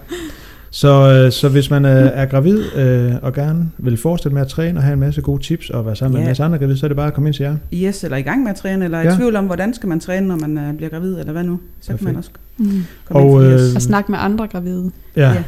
Så, 0.69 1.12
øh, 1.25 1.31
så 1.31 1.50
hvis 1.50 1.69
man 1.69 1.86
øh, 1.86 1.91
er 2.13 2.25
gravid 2.25 2.75
øh, 2.75 3.13
og 3.22 3.34
gerne 3.34 3.72
vil 3.77 3.98
fortsætte 3.98 4.34
med 4.34 4.41
at 4.41 4.48
træne 4.48 4.79
og 4.79 4.84
have 4.84 4.93
en 4.93 5.00
masse 5.00 5.22
gode 5.22 5.43
tips 5.43 5.69
og 5.69 5.86
være 5.86 5.95
sammen 5.95 6.13
med 6.13 6.19
Ja. 6.19 6.25
en 6.25 6.29
masse 6.29 6.43
andre 6.43 6.57
gravide, 6.57 6.77
så 6.77 6.86
er 6.86 6.88
det 6.88 6.95
bare 6.98 7.07
at 7.07 7.13
komme 7.13 7.29
ind 7.29 7.34
til 7.34 7.43
jer. 7.43 7.55
Yes, 7.74 8.03
eller 8.03 8.17
i 8.17 8.22
gang 8.22 8.43
med 8.43 8.50
at 8.51 8.55
træne, 8.55 8.86
eller 8.86 9.01
i 9.01 9.03
Ja. 9.07 9.15
tvivl 9.15 9.36
om, 9.36 9.45
hvordan 9.45 9.74
skal 9.74 9.89
man 9.89 10.00
træne, 10.00 10.27
når 10.27 10.36
man 10.48 10.57
øh, 10.57 10.74
bliver 10.77 10.89
gravid, 10.89 11.19
eller 11.19 11.31
hvad 11.31 11.43
nu. 11.43 11.60
Så 11.81 11.88
kan 11.88 11.98
man 12.01 12.15
Perfekt. 12.15 12.17
også 12.17 12.29
Mm. 12.57 12.84
komme 13.05 13.24
Og, 13.24 13.43
ind 13.43 13.60
for 13.60 13.65
yes. 13.67 13.75
Og 13.75 13.81
snakke 13.81 14.12
med 14.12 14.19
andre 14.22 14.48
gravide. 14.48 14.91
Ja, 15.15 15.31
Ja. 15.31 15.43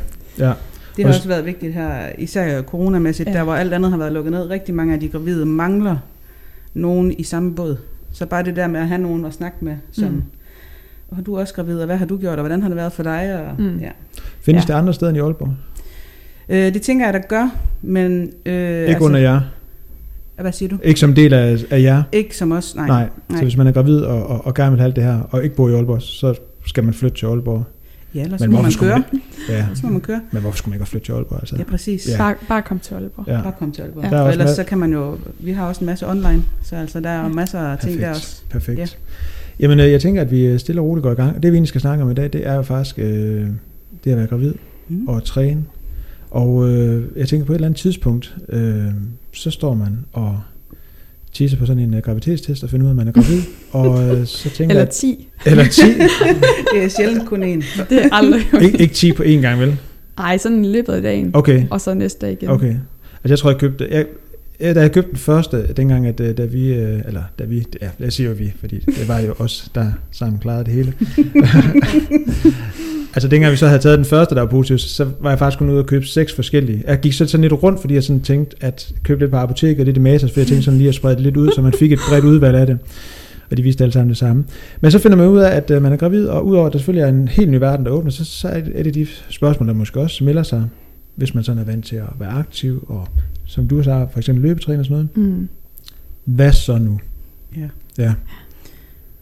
ja. 0.47 0.53
Det 0.97 1.05
har 1.05 1.09
Også- 1.09 1.19
også 1.19 1.27
været 1.29 1.45
vigtigt 1.45 1.73
her, 1.73 1.91
især 2.17 2.61
coronamæssigt, 2.61 3.29
Ja. 3.29 3.33
der 3.33 3.43
hvor 3.43 3.53
alt 3.55 3.73
andet 3.73 3.91
har 3.91 3.97
været 3.97 4.11
lukket 4.13 4.31
ned. 4.31 4.49
Rigtig 4.49 4.75
mange 4.75 4.93
af 4.93 4.99
de 4.99 5.07
gravide 5.09 5.45
mangler 5.45 5.97
nogen 6.73 7.11
i 7.11 7.23
samme 7.23 7.55
båd. 7.55 7.77
Så 8.11 8.25
bare 8.25 8.43
det 8.43 8.55
der 8.55 8.67
med 8.67 8.79
at 8.79 8.87
have 8.87 9.01
nogen 9.01 9.25
at 9.25 9.33
snakke 9.33 9.57
med, 9.61 9.75
som, 9.91 10.11
Mm. 10.11 10.21
og 11.09 11.25
du 11.25 11.37
også 11.39 11.53
gravid, 11.53 11.79
og 11.79 11.85
hvad 11.85 11.97
har 11.97 12.05
du 12.05 12.17
gjort, 12.17 12.33
og 12.33 12.41
hvordan 12.41 12.61
har 12.61 12.69
det 12.69 12.75
været 12.75 12.93
for 12.93 13.03
dig? 13.03 13.45
Og, 13.49 13.61
Mm. 13.63 13.77
ja. 13.77 13.89
Findes 14.41 14.67
Ja. 14.69 14.73
det 14.73 14.79
andre 14.79 14.93
steder 14.93 15.09
end 15.09 15.17
i 15.17 15.21
Aalborg? 15.21 15.49
øh, 16.49 16.73
det 16.73 16.81
tænker 16.81 17.05
jeg, 17.05 17.13
der 17.13 17.19
gør, 17.19 17.49
men... 17.81 18.29
Øh, 18.45 18.89
Ikke 18.89 19.01
under 19.01 19.19
jer? 19.19 19.41
Hvad 20.41 20.51
siger 20.51 20.69
du? 20.69 20.77
Ikke 20.83 20.99
som 20.99 21.13
del 21.13 21.33
af, 21.33 21.57
af 21.69 21.81
jer? 21.81 22.03
Ikke 22.11 22.37
som 22.37 22.51
os, 22.51 22.75
nej. 22.75 22.87
Nej. 22.87 23.09
nej. 23.29 23.37
Så 23.37 23.43
hvis 23.43 23.57
man 23.57 23.67
er 23.67 23.71
gravid 23.71 23.99
og, 23.99 24.27
og, 24.27 24.45
og 24.45 24.53
gerne 24.53 24.71
vil 24.71 24.79
have 24.79 24.85
alt 24.87 24.95
det 24.95 25.03
her, 25.03 25.19
og 25.31 25.43
ikke 25.43 25.55
bor 25.55 25.69
i 25.69 25.73
Aalborg, 25.73 26.01
så 26.01 26.33
skal 26.65 26.83
man 26.83 26.93
flytte 26.93 27.17
til 27.17 27.25
Aalborg. 27.25 27.63
Ja, 28.17 28.23
ellers 28.23 28.41
Men 28.41 28.51
må 28.51 28.61
man 28.61 28.71
køre. 28.79 29.03
man 29.11 29.21
Ja, 29.49 29.65
Så 29.75 29.81
må 29.85 29.91
man 29.91 30.01
køre. 30.01 30.21
men 30.31 30.41
hvorfor 30.41 30.57
skulle 30.57 30.71
man 30.73 30.79
ikke 30.79 30.89
flytte 30.89 31.05
til 31.07 31.11
Aalborg? 31.11 31.39
Altså? 31.39 31.55
Ja, 31.57 31.63
præcis. 31.63 32.07
Ja. 32.07 32.11
Ja. 32.11 32.17
Bare, 32.17 32.35
bare 32.47 32.61
kom 32.61 32.79
til 32.79 32.93
Aalborg. 32.95 33.27
Ja. 33.27 33.41
Bare 33.41 33.53
kom 33.59 33.71
til 33.71 33.81
Aalborg. 33.81 34.03
Ja. 34.03 34.15
Ja. 34.17 34.21
Også 34.21 34.39
ellers 34.39 34.55
så 34.55 34.63
kan 34.63 34.77
man 34.77 34.93
jo... 34.93 35.17
Vi 35.39 35.51
har 35.51 35.67
også 35.67 35.81
en 35.81 35.85
masse 35.85 36.07
online, 36.09 36.43
så 36.63 36.75
altså 36.75 36.99
der 36.99 37.09
er 37.09 37.23
jo 37.23 37.29
masser 37.33 37.59
af 37.59 37.77
ting 37.79 37.99
der 38.01 38.09
også. 38.09 38.41
Perfekt. 38.49 38.79
Ja. 38.79 38.85
Jamen, 39.59 39.79
øh, 39.79 39.91
jeg 39.91 40.01
tænker, 40.01 40.21
at 40.21 40.31
vi 40.31 40.45
øh, 40.45 40.59
stille 40.59 40.81
og 40.81 40.87
roligt 40.87 41.03
går 41.03 41.11
i 41.11 41.15
gang. 41.15 41.33
Det, 41.35 41.43
vi 41.43 41.47
egentlig 41.47 41.67
skal 41.67 41.81
snakke 41.81 42.03
om 42.03 42.11
i 42.11 42.13
dag, 42.13 42.33
det 42.33 42.47
er 42.47 42.53
jo 42.53 42.61
faktisk 42.61 42.99
øh, 42.99 43.47
det 44.03 44.11
at 44.11 44.17
være 44.17 44.27
gravid 44.27 44.53
Mm. 44.89 45.07
og 45.07 45.23
træne. 45.23 45.63
Og 46.31 46.69
øh, 46.69 47.03
jeg 47.15 47.27
tænker, 47.27 47.45
på 47.45 47.51
et 47.53 47.55
eller 47.55 47.67
andet 47.67 47.79
tidspunkt, 47.79 48.35
øh, 48.49 48.85
så 49.33 49.51
står 49.51 49.73
man 49.73 49.97
og 50.13 50.39
tisser 51.37 51.57
på 51.57 51.65
sådan 51.65 51.83
en 51.83 51.93
uh, 51.93 51.99
graviditetstest 51.99 52.63
og 52.63 52.69
finder 52.69 52.85
ud 52.85 52.89
af, 52.89 52.91
at 52.93 52.95
man 52.97 53.07
er 53.07 53.11
gravid. 53.11 53.41
og 53.71 54.17
øh, 54.17 54.25
så 54.25 54.49
tænker 54.49 54.69
Eller 54.69 54.81
jeg... 54.83 54.89
10. 54.89 55.27
Eller 55.45 55.65
10. 55.67 55.81
Det 56.73 56.83
er 56.83 56.87
sjældent 56.97 57.25
kun 57.25 57.43
én. 57.43 57.83
Det 57.89 58.05
er 58.05 58.09
aldrig. 58.11 58.41
ikke, 58.61 58.77
ikke 58.81 58.93
10 58.93 59.11
på 59.11 59.23
én 59.23 59.27
gang, 59.29 59.59
vel? 59.59 59.77
Ej, 60.17 60.37
sådan 60.37 60.65
i 60.65 60.67
løbet 60.67 60.93
af 60.93 61.01
dagen. 61.01 61.31
Okay, 61.33 61.63
Og 61.69 61.81
så 61.81 61.93
næste 61.93 62.25
dag 62.25 62.31
igen. 62.33 62.49
okay. 62.49 62.67
Altså, 62.67 63.29
jeg 63.29 63.39
tror, 63.39 63.49
jeg 63.49 63.59
købte... 63.59 63.87
Jeg, 63.91 64.05
ja, 64.59 64.73
da 64.73 64.81
jeg 64.81 64.91
købte 64.91 65.09
den 65.09 65.17
første, 65.19 65.67
dengang, 65.77 66.07
at 66.07 66.19
øh, 66.19 66.37
da 66.37 66.45
vi, 66.45 66.73
eller 66.73 67.23
da 67.39 67.43
vi, 67.43 67.65
ja, 67.81 67.89
jeg 67.99 68.13
siger 68.13 68.29
jo 68.29 68.35
vi, 68.35 68.53
fordi 68.59 68.79
det 68.79 69.07
var 69.07 69.19
jo 69.19 69.33
os, 69.39 69.71
der 69.75 69.91
sammen 70.11 70.39
klarede 70.39 70.65
det 70.65 70.73
hele. 70.73 70.93
altså 73.17 73.27
dengang 73.27 73.51
vi 73.51 73.57
så 73.57 73.67
havde 73.67 73.81
taget 73.81 73.97
den 73.97 74.05
første, 74.05 74.35
der 74.35 74.41
var 74.41 74.49
positiv, 74.49 74.77
så 74.77 75.07
var 75.19 75.29
jeg 75.29 75.39
faktisk 75.39 75.59
kun 75.59 75.69
ude 75.69 75.79
og 75.79 75.85
købe 75.85 76.05
seks 76.05 76.33
forskellige. 76.33 76.83
Jeg 76.87 76.99
gik 76.99 77.13
så 77.13 77.27
sådan 77.27 77.41
lidt 77.41 77.53
rundt, 77.63 77.81
fordi 77.81 77.93
jeg 77.93 78.03
sådan 78.03 78.21
tænkte, 78.21 78.55
at 78.61 78.91
købe 79.03 79.19
lidt 79.19 79.31
på 79.31 79.37
apoteket 79.37 79.79
og 79.79 79.85
lidt 79.85 79.97
i 79.97 79.99
Matas, 79.99 80.31
for 80.31 80.39
jeg 80.39 80.47
tænkte 80.47 80.63
sådan 80.63 80.77
lige 80.77 80.89
at 80.89 80.95
sprede 80.95 81.15
det 81.15 81.23
lidt 81.23 81.37
ud, 81.37 81.51
så 81.55 81.61
man 81.61 81.73
fik 81.73 81.91
et 81.91 81.99
bredt 82.09 82.25
udvalg 82.25 82.57
af 82.57 82.65
det. 82.65 82.79
Og 83.51 83.57
de 83.57 83.61
viste 83.61 83.83
alle 83.83 83.93
sammen 83.93 84.09
det 84.09 84.17
samme. 84.17 84.45
Men 84.81 84.91
så 84.91 84.99
finder 84.99 85.17
man 85.17 85.27
ud 85.27 85.39
af, 85.39 85.55
at 85.55 85.71
øh, 85.71 85.81
man 85.81 85.93
er 85.93 85.97
gravid, 85.97 86.27
og 86.27 86.45
udover 86.45 86.67
at 86.67 86.73
der 86.73 86.79
selvfølgelig 86.79 87.03
er 87.03 87.07
en 87.07 87.27
helt 87.27 87.51
ny 87.51 87.55
verden, 87.55 87.85
der 87.85 87.91
åbner, 87.91 88.11
så, 88.11 88.25
så 88.25 88.47
er 88.75 88.83
det 88.83 88.95
de 88.95 89.07
spørgsmål, 89.29 89.67
der 89.67 89.73
måske 89.73 89.99
også 89.99 90.23
melder 90.23 90.43
sig, 90.43 90.63
hvis 91.15 91.35
man 91.35 91.43
sådan 91.43 91.61
er 91.61 91.65
vant 91.65 91.85
til 91.85 91.95
at 91.95 92.09
være 92.19 92.29
aktiv, 92.29 92.85
og 92.89 93.07
som 93.45 93.67
du 93.67 93.83
så 93.83 94.07
for 94.11 94.19
eksempel 94.19 94.43
løbetræner 94.43 94.79
og 94.79 94.85
sådan 94.85 95.07
noget. 95.15 95.31
Mm. 95.31 95.49
Hvad 96.25 96.51
så 96.51 96.77
nu? 96.77 96.99
Ja. 97.57 97.67
Ja. 98.03 98.13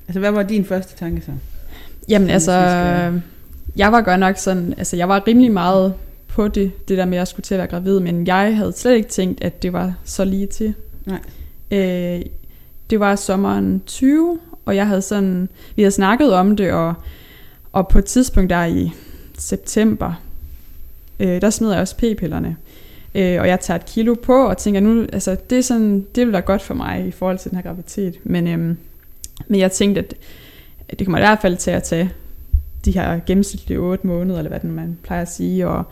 Altså, 0.08 0.20
hvad 0.20 0.32
var 0.32 0.44
din 0.44 0.66
første 0.66 0.98
tanke 0.98 1.22
så? 1.22 1.32
Jamen 2.10 2.30
altså, 2.30 2.52
jeg 3.76 3.92
var 3.92 4.02
godt 4.02 4.20
nok 4.20 4.38
sådan, 4.38 4.74
altså 4.78 4.96
jeg 4.96 5.10
var 5.10 5.28
rimelig 5.28 5.52
meget 5.52 5.94
på 6.28 6.48
det, 6.48 6.88
det 6.88 6.98
der 6.98 7.06
med, 7.06 7.18
at 7.18 7.20
jeg 7.20 7.28
skulle 7.28 7.44
til 7.44 7.56
at 7.56 7.58
være 7.58 7.68
gravid, 7.68 8.00
men 8.00 8.28
jeg 8.28 8.58
havde 8.58 8.74
slet 8.74 8.96
ikke 8.96 9.10
tænkt, 9.10 9.44
at 9.44 9.64
det 9.64 9.74
var 9.74 9.94
så 10.04 10.26
lige 10.26 10.48
til. 10.48 10.74
Nej. 11.06 11.20
Øh, 11.72 12.22
det 12.90 13.00
var 13.00 13.16
sommeren 13.16 13.82
20, 13.86 14.40
og 14.66 14.76
jeg 14.76 14.88
havde 14.88 15.02
sådan, 15.02 15.50
vi 15.76 15.82
havde 15.82 15.92
snakket 15.92 16.34
om 16.34 16.56
det, 16.56 16.72
og, 16.72 16.94
og 17.72 17.88
på 17.88 18.00
et 18.00 18.06
tidspunkt 18.06 18.50
der 18.50 18.66
i 18.66 18.92
september, 19.38 20.22
øh, 21.20 21.42
der 21.42 21.50
smed 21.50 21.72
jeg 21.72 21.82
også 21.82 21.98
p-pillerne. 21.98 22.58
Øh, 23.16 23.42
og 23.42 23.48
jeg 23.48 23.60
tager 23.60 23.80
et 23.80 23.86
kilo 23.86 24.14
på, 24.14 24.48
og 24.48 24.58
tænker 24.58 24.80
nu, 24.80 25.06
altså 25.14 25.38
det 25.50 25.58
er 25.58 25.62
sådan, 25.62 26.06
det 26.16 26.26
vil 26.26 26.34
være 26.34 26.42
godt 26.42 26.62
for 26.62 26.74
mig 26.74 27.08
i 27.08 27.12
forhold 27.12 27.38
til 27.38 27.52
den 27.52 27.58
her 27.58 27.64
graviditet. 27.64 28.20
Men, 28.24 28.48
øhm, 28.48 28.78
men 29.48 29.60
jeg 29.60 29.72
tænkte, 29.72 30.06
at 30.90 31.00
det 31.00 31.08
kommer 31.08 31.18
i 31.18 31.22
hvert 31.22 31.40
fald 31.42 31.58
til 31.58 31.72
at 31.72 31.84
tage 31.84 32.12
de 32.86 32.92
her 32.92 33.20
gennemsnitlige 33.26 33.80
8 33.80 34.08
måneder, 34.08 34.38
eller 34.38 34.50
hvad 34.50 34.60
den 34.60 34.72
man 34.72 34.98
plejer 35.04 35.22
at 35.22 35.32
sige, 35.32 35.68
og, 35.68 35.84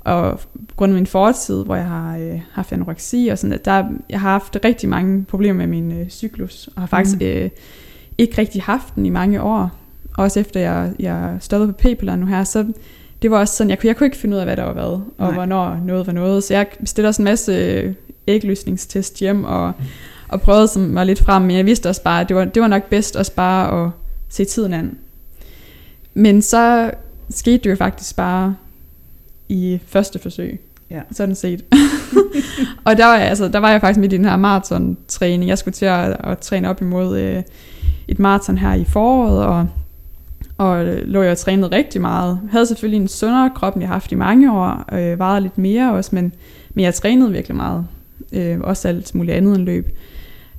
og 0.00 0.40
på 0.68 0.74
grund 0.76 0.92
af 0.92 0.96
min 0.96 1.06
fortid, 1.06 1.64
hvor 1.64 1.76
jeg 1.76 1.84
har 1.84 2.16
øh, 2.18 2.40
haft 2.52 2.72
anoreksi 2.72 3.28
og 3.32 3.38
sådan, 3.38 3.52
at 3.52 3.64
der, 3.64 3.84
jeg 4.10 4.20
har 4.20 4.30
haft 4.30 4.58
rigtig 4.64 4.88
mange 4.88 5.24
problemer 5.24 5.58
med 5.58 5.66
min 5.66 6.00
øh, 6.00 6.08
cyklus, 6.08 6.68
og 6.76 6.82
har 6.82 6.86
faktisk 6.86 7.16
Mm. 7.20 7.26
mm. 7.26 7.32
øh, 7.32 7.50
ikke 8.18 8.38
rigtig 8.38 8.62
haft 8.62 8.94
den 8.94 9.06
i 9.06 9.10
mange 9.10 9.42
år. 9.42 9.70
Også 10.16 10.40
efter 10.40 10.60
jeg, 10.60 10.92
jeg 10.98 11.36
stoppede 11.40 11.72
på 11.72 11.78
p-piller 11.78 12.16
nu 12.16 12.26
her, 12.26 12.44
så 12.44 12.72
det 13.22 13.30
var 13.30 13.38
også 13.38 13.56
sådan, 13.56 13.70
jeg 13.70 13.78
kunne, 13.78 13.88
jeg 13.88 13.96
kunne 13.96 14.06
ikke 14.06 14.16
finde 14.16 14.34
ud 14.34 14.40
af, 14.40 14.46
hvad 14.46 14.56
der 14.56 14.62
var 14.64 14.72
hvad, 14.72 14.84
og 14.84 15.04
Nej. 15.18 15.32
hvornår 15.32 15.80
noget 15.84 16.06
var 16.06 16.12
noget. 16.12 16.44
Så 16.44 16.54
jeg 16.54 16.66
bestilte 16.80 17.08
også 17.08 17.22
en 17.22 17.24
masse 17.24 17.52
øh, 17.52 17.94
ægløsningstest 18.28 19.20
hjem, 19.20 19.44
og, 19.44 19.72
og 20.28 20.40
prøvede 20.40 20.68
som 20.68 20.94
var 20.94 21.04
lidt 21.04 21.22
frem, 21.22 21.42
men 21.42 21.56
jeg 21.56 21.66
vidste 21.66 21.88
også 21.88 22.02
bare, 22.02 22.20
at 22.20 22.28
det 22.28 22.36
var, 22.36 22.44
det 22.44 22.62
var 22.62 22.68
nok 22.68 22.88
bedst 22.88 23.16
også 23.16 23.34
bare 23.34 23.84
at 23.84 23.90
se 24.28 24.44
tiden 24.44 24.72
an. 24.74 24.98
Men 26.18 26.42
så 26.42 26.90
skete 27.30 27.58
det 27.58 27.70
jo 27.70 27.76
faktisk 27.76 28.16
bare 28.16 28.56
i 29.48 29.80
første 29.86 30.18
forsøg. 30.18 30.60
Ja. 30.90 31.00
Sådan 31.12 31.34
set. 31.34 31.64
og 32.86 32.96
der 32.96 33.06
var, 33.06 33.16
jeg, 33.16 33.28
altså, 33.28 33.48
der 33.48 33.58
var 33.58 33.70
jeg 33.70 33.80
faktisk 33.80 34.00
midt 34.00 34.12
i 34.12 34.16
den 34.16 34.24
her 34.24 34.36
maraton-træning. 34.36 35.48
Jeg 35.48 35.58
skulle 35.58 35.74
til 35.74 35.84
at, 35.84 36.16
at 36.24 36.38
træne 36.38 36.68
op 36.68 36.82
imod 36.82 37.18
øh, 37.18 37.42
et 38.08 38.18
maraton 38.18 38.58
her 38.58 38.74
i 38.74 38.84
foråret, 38.84 39.44
og, 39.44 39.68
og 40.58 40.84
lå 40.84 41.22
jeg 41.22 41.30
og 41.30 41.38
trænede 41.38 41.76
rigtig 41.76 42.00
meget. 42.00 42.40
Jeg 42.42 42.50
havde 42.50 42.66
selvfølgelig 42.66 43.00
en 43.00 43.08
sundere 43.08 43.50
krop, 43.54 43.74
end 43.74 43.82
jeg 43.82 43.88
har 43.88 43.94
haft 43.94 44.12
i 44.12 44.14
mange 44.14 44.52
år, 44.52 44.94
øh, 44.94 45.18
vejede 45.18 45.40
lidt 45.40 45.58
mere 45.58 45.92
også, 45.92 46.14
men, 46.14 46.32
men 46.74 46.84
jeg 46.84 46.94
trænede 46.94 47.32
virkelig 47.32 47.56
meget. 47.56 47.86
Øh, 48.32 48.60
også 48.60 48.88
alt 48.88 49.14
muligt 49.14 49.36
andet 49.36 49.56
end 49.56 49.64
løb. 49.64 49.98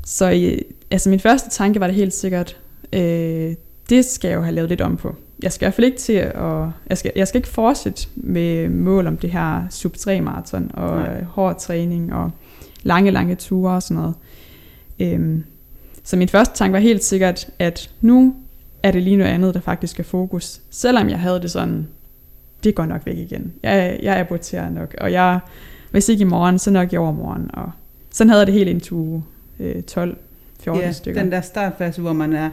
Så 0.05 0.31
øh, 0.31 0.57
altså, 0.91 1.09
min 1.09 1.19
første 1.19 1.49
tanke 1.49 1.79
var 1.79 1.87
det 1.87 1.95
helt 1.95 2.13
sikkert, 2.13 2.57
øh, 2.93 3.53
det 3.89 4.05
skal 4.05 4.29
jeg 4.29 4.35
jo 4.35 4.41
have 4.41 4.55
lavet 4.55 4.69
lidt 4.69 4.81
om 4.81 4.97
på 4.97 5.15
jeg 5.43 5.51
skal 5.51 5.65
i 5.65 5.67
hvert 5.67 5.73
fald 5.73 5.85
ikke 5.85 5.97
til 5.97 6.13
at, 6.13 6.35
jeg 6.89 6.97
skal, 6.97 7.11
jeg 7.15 7.27
skal 7.27 7.39
ikke 7.39 7.47
fortsætte 7.47 8.07
med 8.15 8.69
mål 8.69 9.07
om 9.07 9.17
det 9.17 9.31
her 9.31 9.63
sub 9.69 9.95
3 9.97 10.21
maraton 10.21 10.71
og 10.73 10.97
Nej. 10.97 11.23
hård 11.23 11.59
træning 11.59 12.13
og 12.13 12.31
lange, 12.83 13.11
lange 13.11 13.35
ture 13.35 13.73
og 13.73 13.83
sådan 13.83 13.97
noget. 14.01 14.15
Øhm, 14.99 15.43
så 16.03 16.17
min 16.17 16.29
første 16.29 16.57
tanke 16.57 16.73
var 16.73 16.79
helt 16.79 17.03
sikkert, 17.03 17.49
at 17.59 17.91
nu 18.01 18.35
er 18.83 18.91
det 18.91 19.03
lige 19.03 19.17
noget 19.17 19.31
andet, 19.31 19.53
der 19.53 19.59
faktisk 19.59 19.99
er 19.99 20.03
fokus. 20.03 20.61
Selvom 20.69 21.09
jeg 21.09 21.19
havde 21.19 21.41
det 21.41 21.51
sådan, 21.51 21.87
det 22.63 22.75
går 22.75 22.85
nok 22.85 23.05
væk 23.05 23.17
igen. 23.17 23.53
Jeg, 23.63 23.99
jeg 24.01 24.17
aborterer 24.17 24.69
nok, 24.69 24.95
og 24.97 25.11
jeg, 25.11 25.39
hvis 25.91 26.09
ikke 26.09 26.21
i 26.21 26.25
morgen, 26.25 26.59
så 26.59 26.71
nok 26.71 26.93
i 26.93 26.97
overmorgen. 26.97 27.49
Og 27.53 27.71
sådan 28.11 28.29
havde 28.29 28.39
jeg 28.39 28.47
det 28.47 28.55
helt 28.55 28.69
indtil 28.69 28.93
uge 28.93 29.23
øh, 29.59 29.83
12-14 29.91 30.15
ja, 30.65 30.91
stykker. 30.91 31.21
den 31.21 31.31
der 31.31 31.41
startfase, 31.41 32.01
hvor 32.01 32.13
man 32.13 32.33
er 32.33 32.49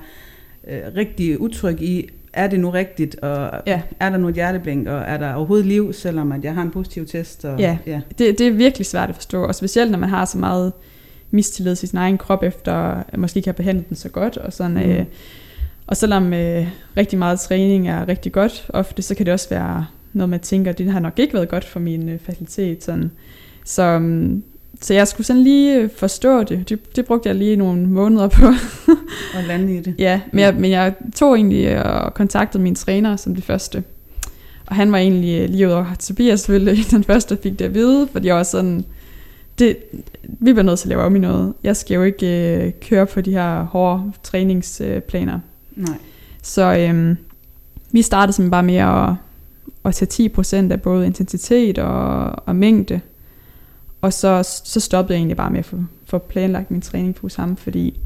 øh, 0.69 0.81
rigtig 0.97 1.41
utryg 1.41 1.83
i, 1.83 2.09
er 2.37 2.47
det 2.47 2.61
nu 2.61 2.71
rigtigt, 2.71 3.17
og 3.17 3.63
ja. 3.67 3.81
er 4.01 4.11
der 4.11 4.17
nu 4.17 4.29
et 4.29 4.35
hjerteblink, 4.35 4.89
og 4.89 4.99
er 4.99 5.17
der 5.17 5.35
overhovedet 5.35 5.67
liv, 5.67 5.93
selvom 5.93 6.33
at 6.33 6.45
jeg 6.45 6.55
har 6.55 6.63
en 6.63 6.71
positiv 6.71 7.07
test? 7.07 7.45
Og, 7.45 7.59
ja, 7.59 7.79
ja. 7.87 8.01
Det, 8.19 8.39
det 8.39 8.47
er 8.47 8.51
virkelig 8.51 8.87
svært 8.87 9.09
at 9.09 9.15
forstå, 9.15 9.45
og 9.45 9.55
specielt 9.55 9.91
når 9.91 9.99
man 9.99 10.09
har 10.09 10.25
så 10.25 10.39
meget 10.39 10.73
mistillid 11.31 11.77
til 11.77 11.89
sin 11.89 11.99
egen 11.99 12.19
krop, 12.19 12.43
efter 12.43 12.73
at 13.09 13.19
måske 13.19 13.37
ikke 13.37 13.49
have 13.49 13.55
behandlet 13.55 13.89
den 13.89 13.97
så 13.97 14.09
godt, 14.09 14.37
og 14.37 14.53
sådan... 14.53 14.73
Mm. 14.73 14.91
Øh, 14.91 15.05
og 15.87 15.97
selvom 15.97 16.33
øh, 16.33 16.67
rigtig 16.97 17.19
meget 17.19 17.41
træning 17.41 17.89
er 17.89 18.09
rigtig 18.09 18.33
godt 18.33 18.67
ofte, 18.69 19.03
så 19.03 19.15
kan 19.15 19.27
det 19.27 19.33
også 19.33 19.49
være 19.49 19.87
noget, 20.13 20.31
man 20.31 20.41
tænker, 20.41 20.73
det 20.73 20.93
har 20.93 21.01
nok 21.01 21.19
ikke 21.19 21.35
været 21.35 21.49
godt 21.49 21.65
for 21.65 21.81
min 21.81 22.09
øh, 22.09 22.19
facilitet. 22.19 22.85
Sådan. 22.85 23.11
Så, 23.65 23.97
um, 23.97 24.43
så 24.81 24.95
jeg 24.95 25.09
skulle 25.09 25.27
sådan 25.27 25.43
lige 25.43 25.91
forstå 25.97 26.43
det. 26.43 26.69
det. 26.69 26.97
Det 26.97 27.07
brugte 27.07 27.29
jeg 27.29 27.37
lige 27.37 27.57
nogle 27.57 27.87
måneder 27.87 28.29
på. 28.29 28.47
og 29.37 29.45
lande 29.49 29.77
i 29.77 29.81
det. 29.81 29.95
Ja, 29.99 30.21
men 30.33 30.41
jeg, 30.41 30.55
men 30.55 30.71
jeg 30.71 30.95
tog 31.15 31.35
egentlig 31.35 31.83
og 31.85 32.15
kontaktede 32.15 32.63
min 32.63 32.75
træner 32.75 33.17
som 33.17 33.35
det 33.35 33.45
første. 33.45 33.85
Og 34.67 34.77
han 34.77 34.93
var 34.93 34.99
egentlig 34.99 35.41
øh, 35.43 35.49
lige 35.49 35.75
over 35.75 35.95
Tobias 35.99 36.41
selvfølgelig 36.41 36.85
den 36.91 37.05
første, 37.05 37.39
fik 37.43 37.59
det 37.59 37.65
at 37.65 37.75
vide, 37.75 38.09
fordi 38.13 38.27
jeg 38.27 38.37
var 38.37 38.43
sådan, 38.43 38.85
det, 39.59 39.77
vi 40.23 40.53
bliver 40.53 40.63
nødt 40.63 40.79
til 40.79 40.87
at 40.87 40.89
lave 40.89 41.03
om 41.03 41.17
i 41.17 41.19
noget. 41.19 41.55
Jeg 41.63 41.77
skal 41.77 41.95
jo 41.95 42.03
ikke 42.03 42.57
øh, 42.57 42.73
køre 42.81 43.07
på 43.07 43.21
de 43.21 43.31
her 43.31 43.63
hårde 43.63 44.13
træningsplaner. 44.23 45.41
Nej. 45.77 45.97
Så 46.43 46.77
øhm, 46.77 47.17
vi 47.93 48.03
startede 48.03 48.33
simpelthen 48.33 48.51
bare 48.51 48.63
med 48.63 48.77
at, 48.77 49.15
at 49.85 49.95
tage 49.95 50.67
10% 50.69 50.73
af 50.73 50.83
både 50.83 51.07
intensitet 51.07 51.79
og, 51.79 52.25
og 52.49 52.57
mængde 52.57 53.01
og 54.01 54.13
så, 54.13 54.61
så 54.65 54.81
stoppede 54.81 55.15
jeg 55.15 55.21
egentlig 55.21 55.37
bare 55.37 55.51
med 55.51 55.59
at 55.59 55.65
få, 55.65 55.77
få 56.05 56.19
planlagt 56.19 56.71
min 56.71 56.81
træning 56.81 57.15
på 57.15 57.29
sammen, 57.29 57.57
fordi 57.57 58.01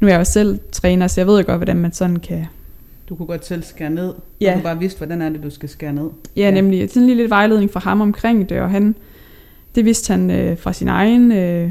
nu 0.00 0.06
er 0.06 0.10
jeg 0.10 0.18
jo 0.18 0.24
selv 0.24 0.58
træner, 0.72 1.06
så 1.06 1.20
jeg 1.20 1.26
ved 1.26 1.38
jo 1.38 1.46
godt, 1.46 1.58
hvordan 1.58 1.76
man 1.76 1.92
sådan 1.92 2.16
kan... 2.16 2.46
Du 3.08 3.14
kunne 3.14 3.26
godt 3.26 3.46
selv 3.46 3.62
skære 3.62 3.90
ned, 3.90 4.14
ja. 4.40 4.54
du 4.56 4.62
bare 4.62 4.78
vidste, 4.78 4.98
hvordan 4.98 5.22
er 5.22 5.28
det, 5.28 5.42
du 5.42 5.50
skal 5.50 5.68
skære 5.68 5.92
ned. 5.92 6.10
Ja, 6.36 6.42
ja. 6.42 6.50
nemlig. 6.50 6.90
Sådan 6.90 7.02
en 7.02 7.08
lille 7.08 7.30
vejledning 7.30 7.70
fra 7.70 7.80
ham 7.80 8.00
omkring 8.00 8.48
det, 8.48 8.60
og 8.60 8.70
han, 8.70 8.94
det 9.74 9.84
vidste 9.84 10.12
han 10.12 10.30
øh, 10.30 10.58
fra 10.58 10.72
sin 10.72 10.88
egen, 10.88 11.32
øh, 11.32 11.70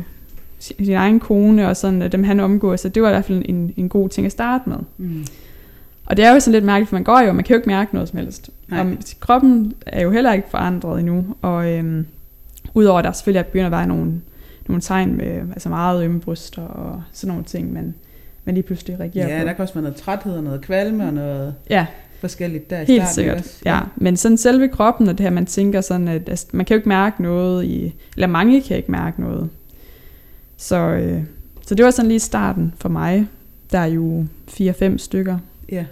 sin, 0.59 0.85
sin 0.85 0.95
egen 0.95 1.19
kone, 1.19 1.67
og 1.67 1.77
sådan, 1.77 2.01
at 2.01 2.11
dem 2.11 2.23
han 2.23 2.39
omgår, 2.39 2.75
så 2.75 2.89
det 2.89 3.03
var 3.03 3.09
i 3.09 3.11
hvert 3.11 3.25
fald 3.25 3.41
en, 3.45 3.73
en 3.77 3.89
god 3.89 4.09
ting 4.09 4.25
at 4.25 4.31
starte 4.31 4.69
med. 4.69 4.77
Mm. 4.97 5.25
Og 6.05 6.17
det 6.17 6.25
er 6.25 6.33
jo 6.33 6.39
sådan 6.39 6.53
lidt 6.53 6.65
mærkeligt, 6.65 6.89
for 6.89 6.95
man 6.95 7.03
går 7.03 7.19
jo, 7.19 7.33
man 7.33 7.43
kan 7.43 7.53
jo 7.53 7.57
ikke 7.57 7.69
mærke 7.69 7.93
noget 7.93 8.09
som 8.09 8.19
helst. 8.19 8.49
Nej. 8.67 8.79
Og 8.79 8.87
kroppen 9.19 9.73
er 9.85 10.01
jo 10.01 10.11
heller 10.11 10.33
ikke 10.33 10.49
forandret 10.49 10.99
endnu, 10.99 11.25
og... 11.41 11.71
Øh, 11.71 12.03
Udover 12.73 12.99
at 12.99 13.05
der 13.05 13.11
selvfølgelig 13.11 13.39
er 13.39 13.43
begyndt 13.43 13.65
at 13.65 13.71
være 13.71 13.87
nogle, 13.87 14.21
nogle 14.67 14.81
tegn 14.81 15.17
med 15.17 15.27
altså 15.27 15.69
meget 15.69 16.03
ømme 16.03 16.19
bryster 16.19 16.61
og 16.61 17.03
sådan 17.11 17.31
nogle 17.31 17.43
ting, 17.43 17.73
men, 17.73 17.95
men 18.45 18.55
lige 18.55 18.63
pludselig 18.63 18.99
reagerer 18.99 19.27
ja, 19.27 19.33
på. 19.33 19.39
Ja, 19.39 19.45
der 19.45 19.53
kan 19.53 19.61
også 19.61 19.73
være 19.73 19.83
noget 19.83 19.97
træthed 19.97 20.37
og 20.37 20.43
noget 20.43 20.61
kvalme 20.61 21.07
og 21.07 21.13
noget 21.13 21.55
ja. 21.69 21.85
forskelligt 22.19 22.69
der 22.69 22.81
i 22.81 22.85
Helt 22.85 23.01
starten, 23.01 23.13
sikkert, 23.13 23.37
også? 23.37 23.61
Ja. 23.65 23.75
ja. 23.75 23.81
Men 23.95 24.17
sådan 24.17 24.37
selve 24.37 24.67
kroppen 24.67 25.07
og 25.07 25.17
det 25.17 25.23
her, 25.23 25.29
man 25.29 25.45
tænker 25.45 25.81
sådan, 25.81 26.07
at 26.07 26.29
altså, 26.29 26.47
man 26.51 26.65
kan 26.65 26.75
jo 26.75 26.77
ikke 26.77 26.89
mærke 26.89 27.23
noget, 27.23 27.65
i, 27.65 27.95
eller 28.15 28.27
mange 28.27 28.61
kan 28.61 28.77
ikke 28.77 28.91
mærke 28.91 29.21
noget. 29.21 29.49
Så, 30.57 30.75
øh, 30.75 31.23
så 31.67 31.75
det 31.75 31.85
var 31.85 31.91
sådan 31.91 32.09
lige 32.09 32.19
starten 32.19 32.73
for 32.77 32.89
mig. 32.89 33.27
Der 33.71 33.79
er 33.79 33.85
jo 33.85 34.25
4-5 34.49 34.97
stykker. 34.97 35.37
Ja. 35.71 35.85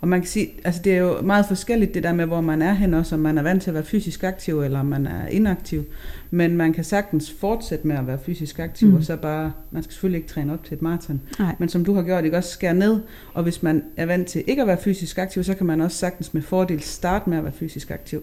Og 0.00 0.08
man 0.08 0.20
kan 0.20 0.28
sige, 0.28 0.50
altså 0.64 0.80
det 0.84 0.92
er 0.92 0.98
jo 0.98 1.20
meget 1.22 1.46
forskelligt 1.46 1.94
det 1.94 2.02
der 2.02 2.12
med, 2.12 2.26
hvor 2.26 2.40
man 2.40 2.62
er 2.62 2.72
hen 2.72 2.94
også, 2.94 3.14
om 3.14 3.20
man 3.20 3.38
er 3.38 3.42
vant 3.42 3.62
til 3.62 3.70
at 3.70 3.74
være 3.74 3.84
fysisk 3.84 4.24
aktiv, 4.24 4.60
eller 4.60 4.80
om 4.80 4.86
man 4.86 5.06
er 5.06 5.26
inaktiv. 5.26 5.84
Men 6.30 6.56
man 6.56 6.72
kan 6.72 6.84
sagtens 6.84 7.30
fortsætte 7.30 7.86
med 7.86 7.96
at 7.96 8.06
være 8.06 8.18
fysisk 8.18 8.58
aktiv, 8.58 8.88
mm. 8.88 8.94
og 8.94 9.04
så 9.04 9.16
bare, 9.16 9.52
man 9.70 9.82
skal 9.82 9.92
selvfølgelig 9.92 10.18
ikke 10.18 10.28
træne 10.28 10.52
op 10.52 10.64
til 10.64 10.74
et 10.74 10.82
maraton. 10.82 11.20
Men 11.58 11.68
som 11.68 11.84
du 11.84 11.94
har 11.94 12.02
gjort, 12.02 12.24
det 12.24 12.34
også 12.34 12.50
skære 12.50 12.74
ned. 12.74 13.00
Og 13.34 13.42
hvis 13.42 13.62
man 13.62 13.84
er 13.96 14.06
vant 14.06 14.26
til 14.26 14.44
ikke 14.46 14.62
at 14.62 14.68
være 14.68 14.78
fysisk 14.80 15.18
aktiv, 15.18 15.44
så 15.44 15.54
kan 15.54 15.66
man 15.66 15.80
også 15.80 15.96
sagtens 15.96 16.34
med 16.34 16.42
fordel 16.42 16.80
starte 16.80 17.30
med 17.30 17.38
at 17.38 17.44
være 17.44 17.52
fysisk 17.52 17.90
aktiv. 17.90 18.22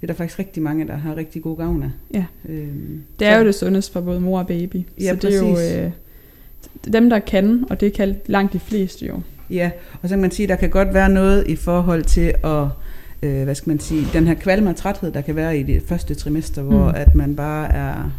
Det 0.00 0.02
er 0.02 0.06
der 0.06 0.14
faktisk 0.14 0.38
rigtig 0.38 0.62
mange, 0.62 0.86
der 0.86 0.96
har 0.96 1.16
rigtig 1.16 1.42
god 1.42 1.56
gavn 1.56 1.82
af. 1.82 1.90
Ja. 2.14 2.24
Øhm, 2.48 3.02
det 3.18 3.28
er 3.28 3.34
så. 3.34 3.38
jo 3.38 3.46
det 3.46 3.54
sundeste 3.54 3.92
for 3.92 4.00
både 4.00 4.20
mor 4.20 4.38
og 4.38 4.46
baby. 4.46 4.76
Ja, 5.00 5.14
så 5.14 5.28
det 5.28 5.36
er 5.36 5.48
jo 5.48 5.84
øh, 5.84 5.92
dem, 6.92 7.10
der 7.10 7.18
kan, 7.18 7.64
og 7.70 7.80
det 7.80 7.92
kan 7.92 8.16
langt 8.26 8.52
de 8.52 8.58
fleste 8.58 9.06
jo. 9.06 9.20
Ja, 9.50 9.70
og 10.02 10.08
så 10.08 10.14
kan 10.14 10.20
man 10.20 10.30
sige, 10.30 10.44
at 10.44 10.48
der 10.48 10.56
kan 10.56 10.70
godt 10.70 10.94
være 10.94 11.08
noget 11.08 11.46
i 11.46 11.56
forhold 11.56 12.02
til 12.02 12.34
at, 12.44 12.64
øh, 13.22 13.44
hvad 13.44 13.54
skal 13.54 13.70
man 13.70 13.80
sige, 13.80 14.06
den 14.12 14.26
her 14.26 14.34
kvalme 14.34 14.70
og 14.70 14.76
træthed, 14.76 15.12
der 15.12 15.20
kan 15.20 15.36
være 15.36 15.58
i 15.58 15.62
det 15.62 15.82
første 15.86 16.14
trimester, 16.14 16.62
hvor 16.62 16.88
mm. 16.88 16.94
at 16.96 17.14
man 17.14 17.36
bare 17.36 17.72
er 17.72 18.10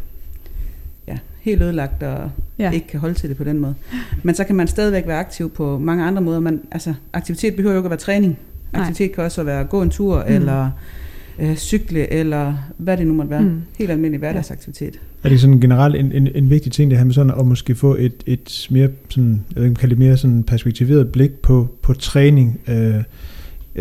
ja, 1.07 1.17
helt 1.41 1.61
ødelagt 1.61 2.03
og 2.03 2.31
ja. 2.59 2.71
ikke 2.71 2.87
kan 2.87 2.99
holde 2.99 3.15
til 3.15 3.29
det 3.29 3.37
på 3.37 3.43
den 3.43 3.59
måde. 3.59 3.75
Men 4.23 4.35
så 4.35 4.43
kan 4.43 4.55
man 4.55 4.67
stadigvæk 4.67 5.07
være 5.07 5.19
aktiv 5.19 5.49
på 5.49 5.77
mange 5.77 6.03
andre 6.03 6.21
måder. 6.21 6.39
Man, 6.39 6.61
altså, 6.71 6.93
aktivitet 7.13 7.55
behøver 7.55 7.73
jo 7.73 7.79
ikke 7.79 7.87
at 7.87 7.91
være 7.91 7.99
træning. 7.99 8.39
Aktivitet 8.73 9.09
Nej. 9.09 9.15
kan 9.15 9.23
også 9.23 9.43
være 9.43 9.59
at 9.59 9.69
gå 9.69 9.81
en 9.81 9.89
tur, 9.89 10.23
mm. 10.27 10.33
eller 10.33 10.71
øh, 11.39 11.56
cykle, 11.56 12.13
eller 12.13 12.54
hvad 12.78 12.97
det 12.97 13.08
nu 13.08 13.13
måtte 13.13 13.32
være. 13.32 13.41
Mm. 13.41 13.62
Helt 13.78 13.91
almindelig 13.91 14.19
hverdagsaktivitet. 14.19 14.99
Er 15.23 15.30
det 15.30 15.41
sådan 15.41 15.60
generelt 15.60 15.95
en, 15.95 16.12
en, 16.12 16.28
en 16.36 16.49
vigtig 16.49 16.71
ting, 16.71 16.91
det 16.91 16.97
her 16.97 17.06
med 17.06 17.13
sådan 17.13 17.34
at 17.39 17.45
måske 17.45 17.75
få 17.75 17.95
et, 17.99 18.13
et 18.25 18.67
mere, 18.69 18.89
sådan, 19.10 19.41
jeg 19.56 19.63
ved 19.63 19.69
ikke, 19.69 19.88
det 19.88 19.97
mere 19.97 20.17
sådan 20.17 20.43
perspektiveret 20.43 21.12
blik 21.12 21.32
på, 21.32 21.67
på 21.82 21.93
træning, 21.93 22.60
øh, 22.67 22.95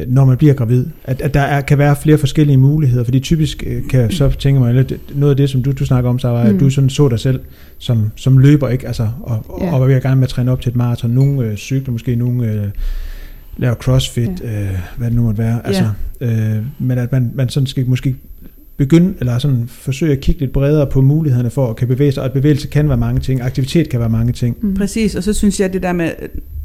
når 0.06 0.24
man 0.24 0.36
bliver 0.36 0.54
gravid. 0.54 0.86
At, 1.04 1.20
at 1.20 1.34
der 1.34 1.40
er, 1.40 1.60
kan 1.60 1.78
være 1.78 1.96
flere 2.02 2.18
forskellige 2.18 2.56
muligheder, 2.56 3.04
fordi 3.04 3.20
typisk 3.20 3.64
øh, 3.66 3.88
kan 3.88 4.00
jeg 4.00 4.12
så 4.12 4.30
tænke 4.30 4.60
mig, 4.60 4.76
at 4.76 4.92
noget 5.14 5.30
af 5.30 5.36
det, 5.36 5.50
som 5.50 5.62
du, 5.62 5.72
du 5.72 5.86
snakker 5.86 6.10
om, 6.10 6.18
så 6.18 6.28
var, 6.28 6.42
at 6.42 6.52
mm. 6.52 6.58
du 6.58 6.70
sådan 6.70 6.90
så 6.90 7.08
dig 7.08 7.20
selv 7.20 7.40
som, 7.78 8.10
som 8.16 8.38
løber, 8.38 8.68
ikke? 8.68 8.86
Altså, 8.86 9.08
og, 9.20 9.44
ja. 9.60 9.72
og 9.72 9.80
var 9.80 9.86
ved 9.86 9.94
at 9.94 10.02
gerne 10.02 10.16
med 10.16 10.24
at 10.24 10.28
træne 10.28 10.52
op 10.52 10.60
til 10.60 10.70
et 10.70 10.76
maraton. 10.76 11.10
Nogle 11.10 11.46
øh, 11.46 11.56
cykler, 11.56 11.92
måske 11.92 12.16
nogle 12.16 12.52
øh, 12.52 12.68
laver 13.58 13.74
crossfit, 13.74 14.40
ja. 14.42 14.62
øh, 14.62 14.78
hvad 14.96 15.06
det 15.06 15.16
nu 15.16 15.22
måtte 15.22 15.38
være. 15.38 15.66
Altså, 15.66 15.90
ja. 16.20 16.56
øh, 16.56 16.64
men 16.78 16.98
at 16.98 17.12
man, 17.12 17.30
man 17.34 17.48
sådan 17.48 17.66
skal 17.66 17.86
måske 17.86 18.16
begynde, 18.76 19.14
eller 19.20 19.38
sådan 19.38 19.68
forsøge 19.68 20.12
at 20.12 20.20
kigge 20.20 20.40
lidt 20.40 20.52
bredere 20.52 20.86
på 20.86 21.00
mulighederne 21.00 21.50
for 21.50 21.70
at 21.70 21.76
kan 21.76 21.88
bevæge 21.88 22.12
sig, 22.12 22.22
og 22.22 22.26
at 22.26 22.32
bevægelse 22.32 22.68
kan 22.68 22.88
være 22.88 22.98
mange 22.98 23.20
ting, 23.20 23.40
aktivitet 23.40 23.88
kan 23.88 24.00
være 24.00 24.08
mange 24.08 24.32
ting. 24.32 24.56
Mm. 24.60 24.74
Præcis, 24.74 25.14
og 25.14 25.22
så 25.22 25.32
synes 25.32 25.60
jeg, 25.60 25.72
det 25.72 25.82
der 25.82 25.92
med, 25.92 26.10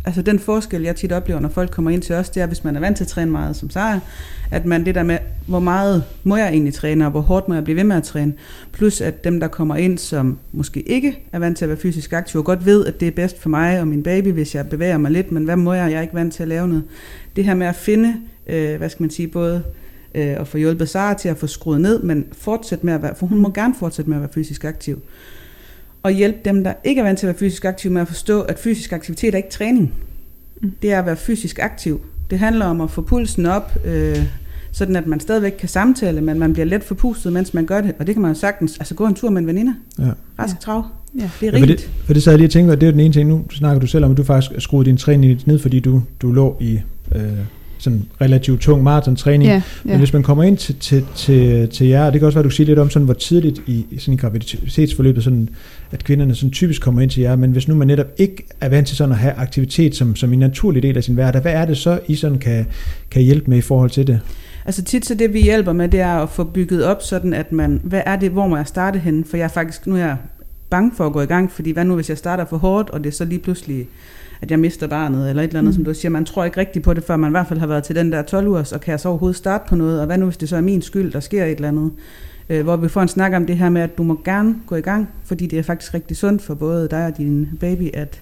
altså 0.05 0.21
den 0.21 0.39
forskel, 0.39 0.81
jeg 0.81 0.95
tit 0.95 1.11
oplever, 1.11 1.39
når 1.39 1.49
folk 1.49 1.71
kommer 1.71 1.91
ind 1.91 2.01
til 2.01 2.15
os, 2.15 2.29
det 2.29 2.43
er, 2.43 2.45
hvis 2.45 2.63
man 2.63 2.75
er 2.75 2.79
vant 2.79 2.97
til 2.97 3.03
at 3.03 3.07
træne 3.07 3.31
meget 3.31 3.55
som 3.55 3.69
sejr, 3.69 3.99
at 4.51 4.65
man 4.65 4.85
det 4.85 4.95
der 4.95 5.03
med, 5.03 5.17
hvor 5.47 5.59
meget 5.59 6.03
må 6.23 6.37
jeg 6.37 6.49
egentlig 6.49 6.73
træne, 6.73 7.05
og 7.05 7.11
hvor 7.11 7.21
hårdt 7.21 7.47
må 7.47 7.53
jeg 7.53 7.63
blive 7.63 7.75
ved 7.75 7.83
med 7.83 7.95
at 7.95 8.03
træne, 8.03 8.33
plus 8.71 9.01
at 9.01 9.23
dem, 9.23 9.39
der 9.39 9.47
kommer 9.47 9.75
ind, 9.75 9.97
som 9.97 10.37
måske 10.51 10.81
ikke 10.81 11.19
er 11.31 11.39
vant 11.39 11.57
til 11.57 11.65
at 11.65 11.69
være 11.69 11.77
fysisk 11.77 12.13
aktiv, 12.13 12.39
og 12.39 12.45
godt 12.45 12.65
ved, 12.65 12.85
at 12.85 12.99
det 12.99 13.07
er 13.07 13.11
bedst 13.11 13.41
for 13.41 13.49
mig 13.49 13.79
og 13.79 13.87
min 13.87 14.03
baby, 14.03 14.27
hvis 14.27 14.55
jeg 14.55 14.69
bevæger 14.69 14.97
mig 14.97 15.11
lidt, 15.11 15.31
men 15.31 15.43
hvad 15.43 15.55
må 15.55 15.73
jeg, 15.73 15.91
jeg 15.91 15.97
er 15.97 16.01
ikke 16.01 16.13
vant 16.13 16.33
til 16.33 16.43
at 16.43 16.49
lave 16.49 16.67
noget. 16.67 16.83
Det 17.35 17.45
her 17.45 17.53
med 17.53 17.67
at 17.67 17.75
finde, 17.75 18.15
øh, 18.47 18.77
hvad 18.77 18.89
skal 18.89 19.03
man 19.03 19.09
sige, 19.09 19.27
både 19.27 19.63
øh, 20.15 20.35
og 20.39 20.47
få 20.47 20.57
hjulpet 20.57 20.89
Sara 20.89 21.13
til 21.13 21.29
at 21.29 21.37
få 21.37 21.47
skruet 21.47 21.81
ned, 21.81 22.03
men 22.03 22.25
fortsætte 22.31 22.85
med 22.85 22.93
at 22.93 23.01
være, 23.01 23.15
for 23.15 23.27
hun 23.27 23.37
må 23.37 23.51
gerne 23.51 23.75
fortsætte 23.79 24.09
med 24.09 24.17
at 24.17 24.21
være 24.21 24.33
fysisk 24.33 24.63
aktiv. 24.63 25.01
Og 26.03 26.11
hjælpe 26.11 26.37
dem, 26.45 26.63
der 26.63 26.73
ikke 26.83 26.99
er 26.99 27.05
vant 27.05 27.19
til 27.19 27.25
at 27.25 27.27
være 27.27 27.39
fysisk 27.39 27.65
aktiv, 27.65 27.91
med 27.91 28.01
at 28.01 28.07
forstå, 28.07 28.41
at 28.41 28.59
fysisk 28.59 28.93
aktivitet 28.93 29.33
er 29.33 29.37
ikke 29.37 29.49
træning. 29.49 29.93
Mm. 30.61 30.71
Det 30.81 30.91
er 30.91 30.99
at 30.99 31.05
være 31.05 31.15
fysisk 31.15 31.59
aktiv. 31.59 32.01
Det 32.29 32.39
handler 32.39 32.65
om 32.65 32.81
at 32.81 32.91
få 32.91 33.01
pulsen 33.01 33.45
op, 33.45 33.71
øh, 33.85 34.17
sådan 34.71 34.95
at 34.95 35.07
man 35.07 35.19
stadigvæk 35.19 35.51
kan 35.51 35.69
samtale, 35.69 36.21
men 36.21 36.39
man 36.39 36.53
bliver 36.53 36.65
let 36.65 36.83
forpustet, 36.83 37.33
mens 37.33 37.53
man 37.53 37.65
gør 37.65 37.81
det. 37.81 37.95
Og 37.99 38.07
det 38.07 38.15
kan 38.15 38.21
man 38.21 38.31
jo 38.31 38.39
sagtens, 38.39 38.77
altså 38.77 38.95
gå 38.95 39.05
en 39.05 39.15
tur 39.15 39.29
med 39.29 39.41
en 39.41 39.47
veninde. 39.47 39.75
Ja. 39.99 40.11
Rask 40.39 40.59
trav. 40.59 40.83
Ja, 41.19 41.29
det 41.39 41.47
er 41.47 41.51
ja, 41.51 41.61
for, 41.61 41.65
det, 41.65 41.89
for 42.05 42.13
det 42.13 42.23
så 42.23 42.31
jeg 42.31 42.39
lige 42.39 42.49
tænkt, 42.49 42.71
at 42.71 42.81
det 42.81 42.87
er 42.87 42.91
den 42.91 42.99
ene 42.99 43.13
ting. 43.13 43.29
Nu 43.29 43.45
snakker 43.51 43.79
du 43.79 43.87
selv 43.87 44.05
om, 44.05 44.11
at 44.11 44.17
du 44.17 44.23
faktisk 44.23 44.61
skruede 44.61 44.85
din 44.85 44.97
træning 44.97 45.41
ned, 45.45 45.59
fordi 45.59 45.79
du, 45.79 46.01
du 46.21 46.31
lå 46.31 46.57
i... 46.59 46.79
Øh, 47.15 47.21
sådan 47.83 48.03
relativt 48.21 48.61
tung 48.61 48.83
maratontræning. 48.83 49.49
Ja, 49.49 49.61
Men 49.83 49.91
ja. 49.91 49.97
hvis 49.97 50.13
man 50.13 50.23
kommer 50.23 50.43
ind 50.43 50.57
til, 50.57 50.75
til, 50.75 51.05
til, 51.15 51.69
til 51.69 51.87
jer, 51.87 52.05
og 52.05 52.13
det 52.13 52.19
kan 52.19 52.25
også 52.25 52.35
være, 52.35 52.43
du 52.43 52.49
siger 52.49 52.67
lidt 52.67 52.79
om, 52.79 52.89
sådan, 52.89 53.05
hvor 53.05 53.13
tidligt 53.13 53.61
i, 53.67 53.85
i 53.91 53.97
sådan 53.97 54.13
i 54.13 54.17
graviditetsforløbet, 54.17 55.23
sådan, 55.23 55.49
at 55.91 56.03
kvinderne 56.03 56.35
sådan 56.35 56.51
typisk 56.51 56.81
kommer 56.81 57.01
ind 57.01 57.09
til 57.09 57.21
jer, 57.21 57.35
men 57.35 57.51
hvis 57.51 57.67
nu 57.67 57.75
man 57.75 57.87
netop 57.87 58.07
ikke 58.17 58.43
er 58.61 58.69
vant 58.69 58.87
til 58.87 58.97
sådan 58.97 59.11
at 59.11 59.17
have 59.17 59.33
aktivitet 59.33 59.95
som, 59.95 60.15
som 60.15 60.33
en 60.33 60.39
naturlig 60.39 60.83
del 60.83 60.97
af 60.97 61.03
sin 61.03 61.13
hverdag, 61.13 61.41
hvad 61.41 61.53
er 61.53 61.65
det 61.65 61.77
så, 61.77 61.99
I 62.07 62.15
sådan 62.15 62.39
kan, 62.39 62.65
kan 63.11 63.21
hjælpe 63.21 63.49
med 63.49 63.57
i 63.57 63.61
forhold 63.61 63.89
til 63.89 64.07
det? 64.07 64.19
Altså 64.65 64.83
tit 64.83 65.05
så 65.05 65.15
det 65.15 65.33
vi 65.33 65.41
hjælper 65.41 65.73
med, 65.73 65.89
det 65.89 65.99
er 65.99 66.15
at 66.15 66.29
få 66.29 66.43
bygget 66.43 66.83
op 66.83 67.01
sådan, 67.01 67.33
at 67.33 67.51
man, 67.51 67.81
hvad 67.83 68.01
er 68.05 68.15
det, 68.15 68.31
hvor 68.31 68.47
må 68.47 68.57
jeg 68.57 68.67
starte 68.67 68.99
henne? 68.99 69.23
For 69.29 69.37
jeg 69.37 69.43
er 69.43 69.47
faktisk, 69.47 69.87
nu 69.87 69.95
er 69.95 69.99
jeg 69.99 70.17
bange 70.69 70.91
for 70.97 71.05
at 71.05 71.13
gå 71.13 71.21
i 71.21 71.25
gang, 71.25 71.51
fordi 71.51 71.71
hvad 71.71 71.85
nu 71.85 71.95
hvis 71.95 72.09
jeg 72.09 72.17
starter 72.17 72.45
for 72.45 72.57
hårdt, 72.57 72.89
og 72.89 73.03
det 73.03 73.09
er 73.09 73.13
så 73.13 73.25
lige 73.25 73.39
pludselig, 73.39 73.87
at 74.43 74.51
jeg 74.51 74.59
mister 74.59 74.87
barnet, 74.87 75.29
eller 75.29 75.43
et 75.43 75.47
eller 75.47 75.59
andet, 75.59 75.71
mm. 75.71 75.75
som 75.75 75.83
du 75.83 75.93
siger, 75.93 76.09
man 76.09 76.25
tror 76.25 76.43
ikke 76.43 76.59
rigtigt 76.59 76.85
på 76.85 76.93
det, 76.93 77.03
før 77.03 77.15
man 77.15 77.29
i 77.29 77.31
hvert 77.31 77.47
fald 77.47 77.59
har 77.59 77.67
været 77.67 77.83
til 77.83 77.95
den 77.95 78.11
der 78.11 78.21
12 78.21 78.47
ugers, 78.47 78.71
og 78.71 78.81
kan 78.81 78.91
jeg 78.91 78.99
så 78.99 79.09
overhovedet 79.09 79.37
starte 79.37 79.63
på 79.69 79.75
noget, 79.75 79.99
og 79.99 80.05
hvad 80.05 80.17
nu 80.17 80.25
hvis 80.25 80.37
det 80.37 80.49
så 80.49 80.55
er 80.57 80.61
min 80.61 80.81
skyld, 80.81 81.11
der 81.11 81.19
sker 81.19 81.45
et 81.45 81.51
eller 81.51 81.67
andet? 81.67 81.91
Øh, 82.49 82.63
hvor 82.63 82.75
vi 82.75 82.87
får 82.87 83.01
en 83.01 83.07
snak 83.07 83.33
om 83.33 83.45
det 83.45 83.57
her 83.57 83.69
med, 83.69 83.81
at 83.81 83.97
du 83.97 84.03
må 84.03 84.21
gerne 84.25 84.55
gå 84.67 84.75
i 84.75 84.81
gang, 84.81 85.09
fordi 85.25 85.47
det 85.47 85.59
er 85.59 85.63
faktisk 85.63 85.93
rigtig 85.93 86.17
sundt 86.17 86.41
for 86.41 86.53
både 86.53 86.87
dig 86.91 87.05
og 87.05 87.17
din 87.17 87.49
baby, 87.59 87.89
at 87.93 88.21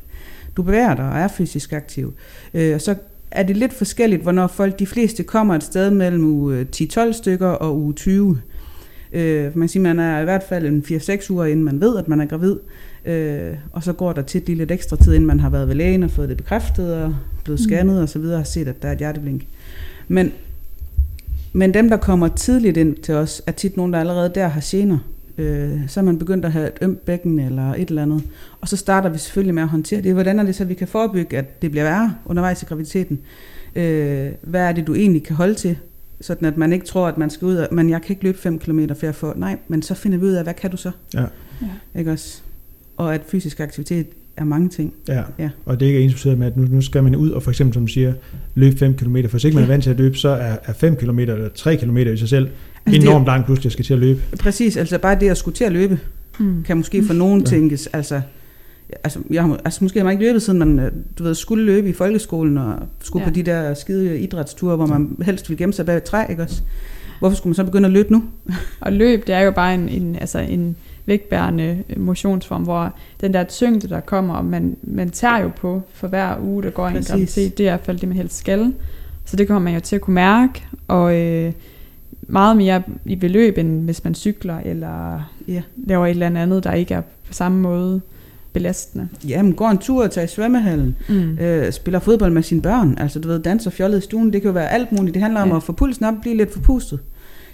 du 0.57 0.63
bevæger 0.63 0.95
dig 0.95 1.09
og 1.09 1.17
er 1.17 1.27
fysisk 1.27 1.73
aktiv. 1.73 2.13
Øh, 2.53 2.75
og 2.75 2.81
så 2.81 2.95
er 3.31 3.43
det 3.43 3.57
lidt 3.57 3.73
forskelligt, 3.73 4.21
hvornår 4.21 4.47
folk, 4.47 4.79
de 4.79 4.87
fleste 4.87 5.23
kommer 5.23 5.55
et 5.55 5.63
sted 5.63 5.91
mellem 5.91 6.25
uge 6.25 6.67
10-12 6.75 7.11
stykker 7.11 7.47
og 7.47 7.77
uge 7.77 7.93
20. 7.93 8.41
Øh, 9.13 9.57
man 9.57 9.67
siger, 9.67 9.83
man 9.83 9.99
er 9.99 10.19
i 10.19 10.23
hvert 10.23 10.43
fald 10.49 10.65
en 10.65 10.83
4-6 10.87 11.31
uger, 11.31 11.45
inden 11.45 11.65
man 11.65 11.81
ved, 11.81 11.97
at 11.97 12.07
man 12.07 12.21
er 12.21 12.25
gravid. 12.25 12.55
Øh, 13.05 13.53
og 13.71 13.83
så 13.83 13.93
går 13.93 14.13
der 14.13 14.21
tit 14.21 14.45
lige 14.45 14.57
lidt 14.57 14.71
ekstra 14.71 14.95
tid, 14.95 15.13
inden 15.13 15.27
man 15.27 15.39
har 15.39 15.49
været 15.49 15.67
ved 15.67 15.75
lægen 15.75 16.03
og 16.03 16.11
fået 16.11 16.29
det 16.29 16.37
bekræftet 16.37 16.93
og 16.93 17.15
blevet 17.43 17.59
Mm. 17.59 17.63
scannet 17.69 18.01
og 18.01 18.09
så 18.09 18.19
videre 18.19 18.39
og 18.39 18.47
set, 18.47 18.67
at 18.67 18.81
der 18.81 18.87
er 18.87 18.91
et 18.91 18.97
hjerteblink. 18.97 19.41
Men, 20.07 20.31
men 21.53 21.73
dem, 21.73 21.89
der 21.89 21.97
kommer 21.97 22.27
tidligt 22.27 22.77
ind 22.77 22.95
til 22.95 23.13
os, 23.15 23.41
er 23.47 23.51
tit 23.51 23.77
nogen, 23.77 23.93
der 23.93 23.99
allerede 23.99 24.31
der 24.35 24.47
har 24.47 24.61
gener. 24.63 24.97
Øh, 25.37 25.79
så 25.87 25.99
er 25.99 26.03
man 26.03 26.17
begyndt 26.19 26.45
at 26.45 26.51
have 26.51 26.67
et 26.67 26.73
ømt 26.81 27.05
bækken 27.05 27.39
eller 27.39 27.73
et 27.73 27.89
eller 27.89 28.01
andet. 28.01 28.23
Og 28.61 28.67
så 28.67 28.77
starter 28.77 29.09
vi 29.09 29.17
selvfølgelig 29.17 29.55
med 29.55 29.63
at 29.63 29.69
håndtere 29.69 30.01
det. 30.01 30.13
Hvordan 30.13 30.39
er 30.39 30.43
det 30.43 30.55
så, 30.55 30.65
vi 30.65 30.73
kan 30.73 30.87
forebygge, 30.87 31.37
at 31.37 31.61
det 31.61 31.71
bliver 31.71 31.83
værre 31.83 32.15
undervejs 32.25 32.61
i 32.61 32.65
graviditeten? 32.65 33.19
Øh, 33.75 34.29
hvad 34.41 34.61
er 34.61 34.71
det, 34.71 34.87
du 34.87 34.95
egentlig 34.95 35.23
kan 35.23 35.35
holde 35.35 35.53
til? 35.53 35.77
Sådan 36.21 36.47
at 36.47 36.57
man 36.57 36.73
ikke 36.73 36.85
tror, 36.85 37.07
at 37.07 37.17
man 37.17 37.29
skal 37.29 37.45
ud 37.45 37.53
af, 37.55 37.67
men 37.71 37.89
jeg 37.89 38.01
kan 38.01 38.09
ikke 38.13 38.23
løbe 38.23 38.37
5 38.37 38.59
km 38.59 38.79
for 38.99 39.07
at 39.07 39.15
få, 39.15 39.33
nej, 39.35 39.57
men 39.67 39.81
så 39.81 39.93
finder 39.95 40.17
vi 40.17 40.25
ud 40.25 40.31
af, 40.31 40.43
hvad 40.43 40.53
kan 40.53 40.71
du 40.71 40.77
så? 40.77 40.91
Ja. 41.13 41.21
Ja. 41.61 41.99
Ikke 41.99 42.11
også? 42.11 42.41
Og 42.97 43.13
at 43.15 43.21
fysisk 43.27 43.59
aktivitet 43.59 44.07
er 44.37 44.43
mange 44.43 44.69
ting. 44.69 44.93
Ja. 45.07 45.23
Ja. 45.39 45.49
Og 45.65 45.79
det 45.79 45.85
er 45.85 45.89
ikke 45.89 46.01
ens 46.01 46.25
med, 46.25 46.47
at 46.47 46.57
nu, 46.57 46.67
nu 46.71 46.81
skal 46.81 47.03
man 47.03 47.15
ud 47.15 47.29
og 47.29 47.43
for 47.43 47.51
eksempel, 47.51 47.73
som 47.73 47.85
du 47.85 47.91
siger, 47.93 48.13
løbe 48.55 48.77
5 48.77 48.93
km. 48.93 49.15
For 49.21 49.27
hvis 49.31 49.43
ikke 49.43 49.55
man 49.55 49.63
er 49.63 49.67
vant 49.67 49.83
til 49.83 49.89
at 49.89 49.97
løbe, 49.97 50.17
så 50.17 50.29
er, 50.29 50.55
er 50.65 50.73
5 50.73 50.95
km 50.95 51.19
eller 51.19 51.49
3 51.55 51.75
km 51.75 51.97
i 51.97 52.17
sig 52.17 52.29
selv 52.29 52.49
Altså, 52.85 53.01
enormt 53.01 53.25
langt 53.25 53.45
pludselig, 53.45 53.65
jeg 53.65 53.71
skal 53.71 53.85
til 53.85 53.93
at 53.93 53.99
løbe. 53.99 54.21
Præcis, 54.39 54.77
altså 54.77 54.97
bare 54.97 55.19
det 55.19 55.29
at 55.29 55.37
skulle 55.37 55.55
til 55.55 55.63
at 55.63 55.71
løbe, 55.71 55.99
Mm. 56.39 56.63
kan 56.63 56.77
måske 56.77 57.03
for 57.03 57.13
nogen 57.13 57.39
Ja. 57.39 57.45
tænkes, 57.45 57.87
altså, 57.87 58.21
altså, 59.03 59.19
jeg 59.29 59.43
har, 59.43 59.59
altså 59.65 59.83
måske 59.83 59.99
har 59.99 60.03
man 60.03 60.11
ikke 60.11 60.25
løbet, 60.25 60.41
siden 60.41 60.59
man 60.59 60.79
øh, 60.79 60.91
du 61.19 61.23
ved, 61.23 61.35
skulle 61.35 61.63
løbe 61.65 61.89
i 61.89 61.93
folkeskolen, 61.93 62.57
og 62.57 62.73
skulle 63.01 63.23
Ja. 63.23 63.29
på 63.29 63.33
de 63.35 63.43
der 63.43 63.73
skide 63.73 64.19
idrætsture, 64.19 64.75
hvor 64.75 64.85
man 64.85 65.17
helst 65.25 65.49
ville 65.49 65.57
gemme 65.57 65.73
sig 65.73 65.85
bag 65.85 65.97
et 65.97 66.03
træ, 66.03 66.25
ikke 66.29 66.43
også? 66.43 66.61
Hvorfor 67.19 67.35
skulle 67.37 67.49
man 67.51 67.55
så 67.55 67.63
begynde 67.63 67.85
at 67.85 67.91
løbe 67.93 68.11
nu? 68.13 68.23
Og 68.81 68.93
løb, 68.93 69.27
det 69.27 69.35
er 69.35 69.39
jo 69.39 69.51
bare 69.51 69.73
en, 69.73 69.89
en, 69.89 70.15
altså 70.21 70.39
en 70.39 70.75
vægtbærende 71.05 71.83
motionsform, 71.97 72.63
hvor 72.63 72.93
den 73.21 73.33
der 73.33 73.43
tyngde, 73.43 73.87
der 73.89 73.99
kommer, 73.99 74.33
og 74.35 74.45
man, 74.45 74.77
man 74.83 75.09
tager 75.09 75.37
jo 75.37 75.51
på 75.57 75.81
for 75.93 76.07
hver 76.07 76.35
uge, 76.41 76.63
der 76.63 76.69
går 76.69 76.85
i 76.87 76.89
en 76.89 76.95
Præcis. 76.95 77.09
graviditet, 77.11 77.57
det 77.57 77.63
er 77.63 77.69
i 77.69 77.71
hvert 77.71 77.85
fald 77.85 77.99
det, 77.99 78.09
man 78.09 78.17
helst 78.17 78.37
skal. 78.37 78.73
Så 79.25 79.35
det 79.35 79.47
kommer 79.47 79.59
man 79.59 79.73
jo 79.73 79.79
til 79.79 79.95
at 79.95 80.01
kunne 80.01 80.13
mærke, 80.13 80.63
og 80.87 81.15
øh, 81.19 81.53
meget 82.21 82.57
mere 82.57 82.83
i 83.05 83.15
beløb, 83.15 83.57
end 83.57 83.83
hvis 83.85 84.03
man 84.03 84.15
cykler, 84.15 84.57
eller 84.65 85.29
Ja. 85.47 85.61
laver 85.87 86.05
et 86.05 86.09
eller 86.09 86.41
andet, 86.41 86.63
der 86.63 86.73
ikke 86.73 86.93
er 86.93 87.01
på 87.01 87.33
samme 87.33 87.59
måde 87.61 88.01
belastende. 88.53 89.07
Jamen, 89.27 89.53
går 89.53 89.69
en 89.69 89.77
tur 89.77 90.03
og 90.03 90.11
tager 90.11 90.25
i 90.25 90.27
svømmehallen, 90.27 90.95
Mm. 91.09 91.37
øh, 91.39 91.71
spiller 91.71 91.99
fodbold 91.99 92.31
med 92.31 92.43
sine 92.43 92.61
børn, 92.61 92.97
altså 92.99 93.19
du 93.19 93.27
ved, 93.27 93.39
danser 93.39 93.71
fjollet 93.71 93.97
i 93.97 94.01
stuen, 94.01 94.33
det 94.33 94.41
kan 94.41 94.49
jo 94.49 94.53
være 94.53 94.69
alt 94.71 94.91
muligt. 94.91 95.13
Det 95.13 95.21
handler 95.21 95.41
om 95.41 95.49
Ja. 95.49 95.55
at 95.55 95.63
få 95.63 95.71
pulsen 95.73 96.05
op, 96.05 96.13
blive 96.21 96.37
lidt 96.37 96.53
forpustet 96.53 96.99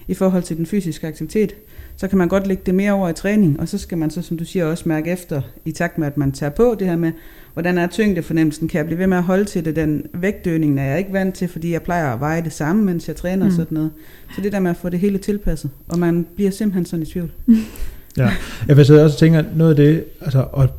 i 0.07 0.13
forhold 0.13 0.43
til 0.43 0.57
den 0.57 0.65
fysiske 0.65 1.07
aktivitet. 1.07 1.53
Så 1.97 2.07
kan 2.07 2.17
man 2.17 2.27
godt 2.27 2.47
lægge 2.47 2.63
det 2.65 2.75
mere 2.75 2.91
over 2.91 3.09
i 3.09 3.13
træning, 3.13 3.59
og 3.59 3.67
så 3.67 3.77
skal 3.77 3.97
man 3.97 4.09
så, 4.09 4.21
som 4.21 4.37
du 4.37 4.45
siger, 4.45 4.65
også 4.65 4.83
mærke 4.89 5.11
efter, 5.11 5.41
i 5.65 5.71
takt 5.71 5.97
med, 5.97 6.07
at 6.07 6.17
man 6.17 6.31
tager 6.31 6.49
på 6.49 6.75
det 6.79 6.87
her 6.87 6.95
med, 6.95 7.11
hvordan 7.53 7.77
er 7.77 7.87
tyngdefornemmelsen, 7.87 8.67
kan 8.67 8.77
jeg 8.77 8.85
blive 8.85 8.99
ved 8.99 9.07
med 9.07 9.17
at 9.17 9.23
holde 9.23 9.45
til 9.45 9.65
det, 9.65 9.75
den 9.75 10.03
vægtøgning 10.13 10.79
er 10.79 10.83
jeg 10.83 10.97
ikke 10.97 11.13
vant 11.13 11.35
til, 11.35 11.47
fordi 11.47 11.73
jeg 11.73 11.81
plejer 11.81 12.13
at 12.13 12.19
veje 12.19 12.43
det 12.43 12.53
samme, 12.53 12.83
mens 12.83 13.07
jeg 13.07 13.15
træner 13.15 13.43
mm. 13.45 13.47
og 13.47 13.51
sådan 13.51 13.67
noget. 13.75 13.91
Så 14.35 14.41
det 14.41 14.51
der 14.51 14.59
med 14.59 14.71
at 14.71 14.77
få 14.77 14.89
det 14.89 14.99
hele 14.99 15.17
tilpasset, 15.17 15.69
og 15.87 15.99
man 15.99 16.25
bliver 16.35 16.51
simpelthen 16.51 16.85
sådan 16.85 17.03
i 17.03 17.05
tvivl. 17.05 17.31
Jeg 18.67 18.77
vil 18.77 18.85
sidde 18.85 19.03
også 19.03 19.15
og 19.15 19.19
tænke, 19.19 19.37
at 19.37 19.45
noget 19.55 19.69
af 19.69 19.75
det, 19.75 20.03
altså, 20.21 20.45
og 20.51 20.69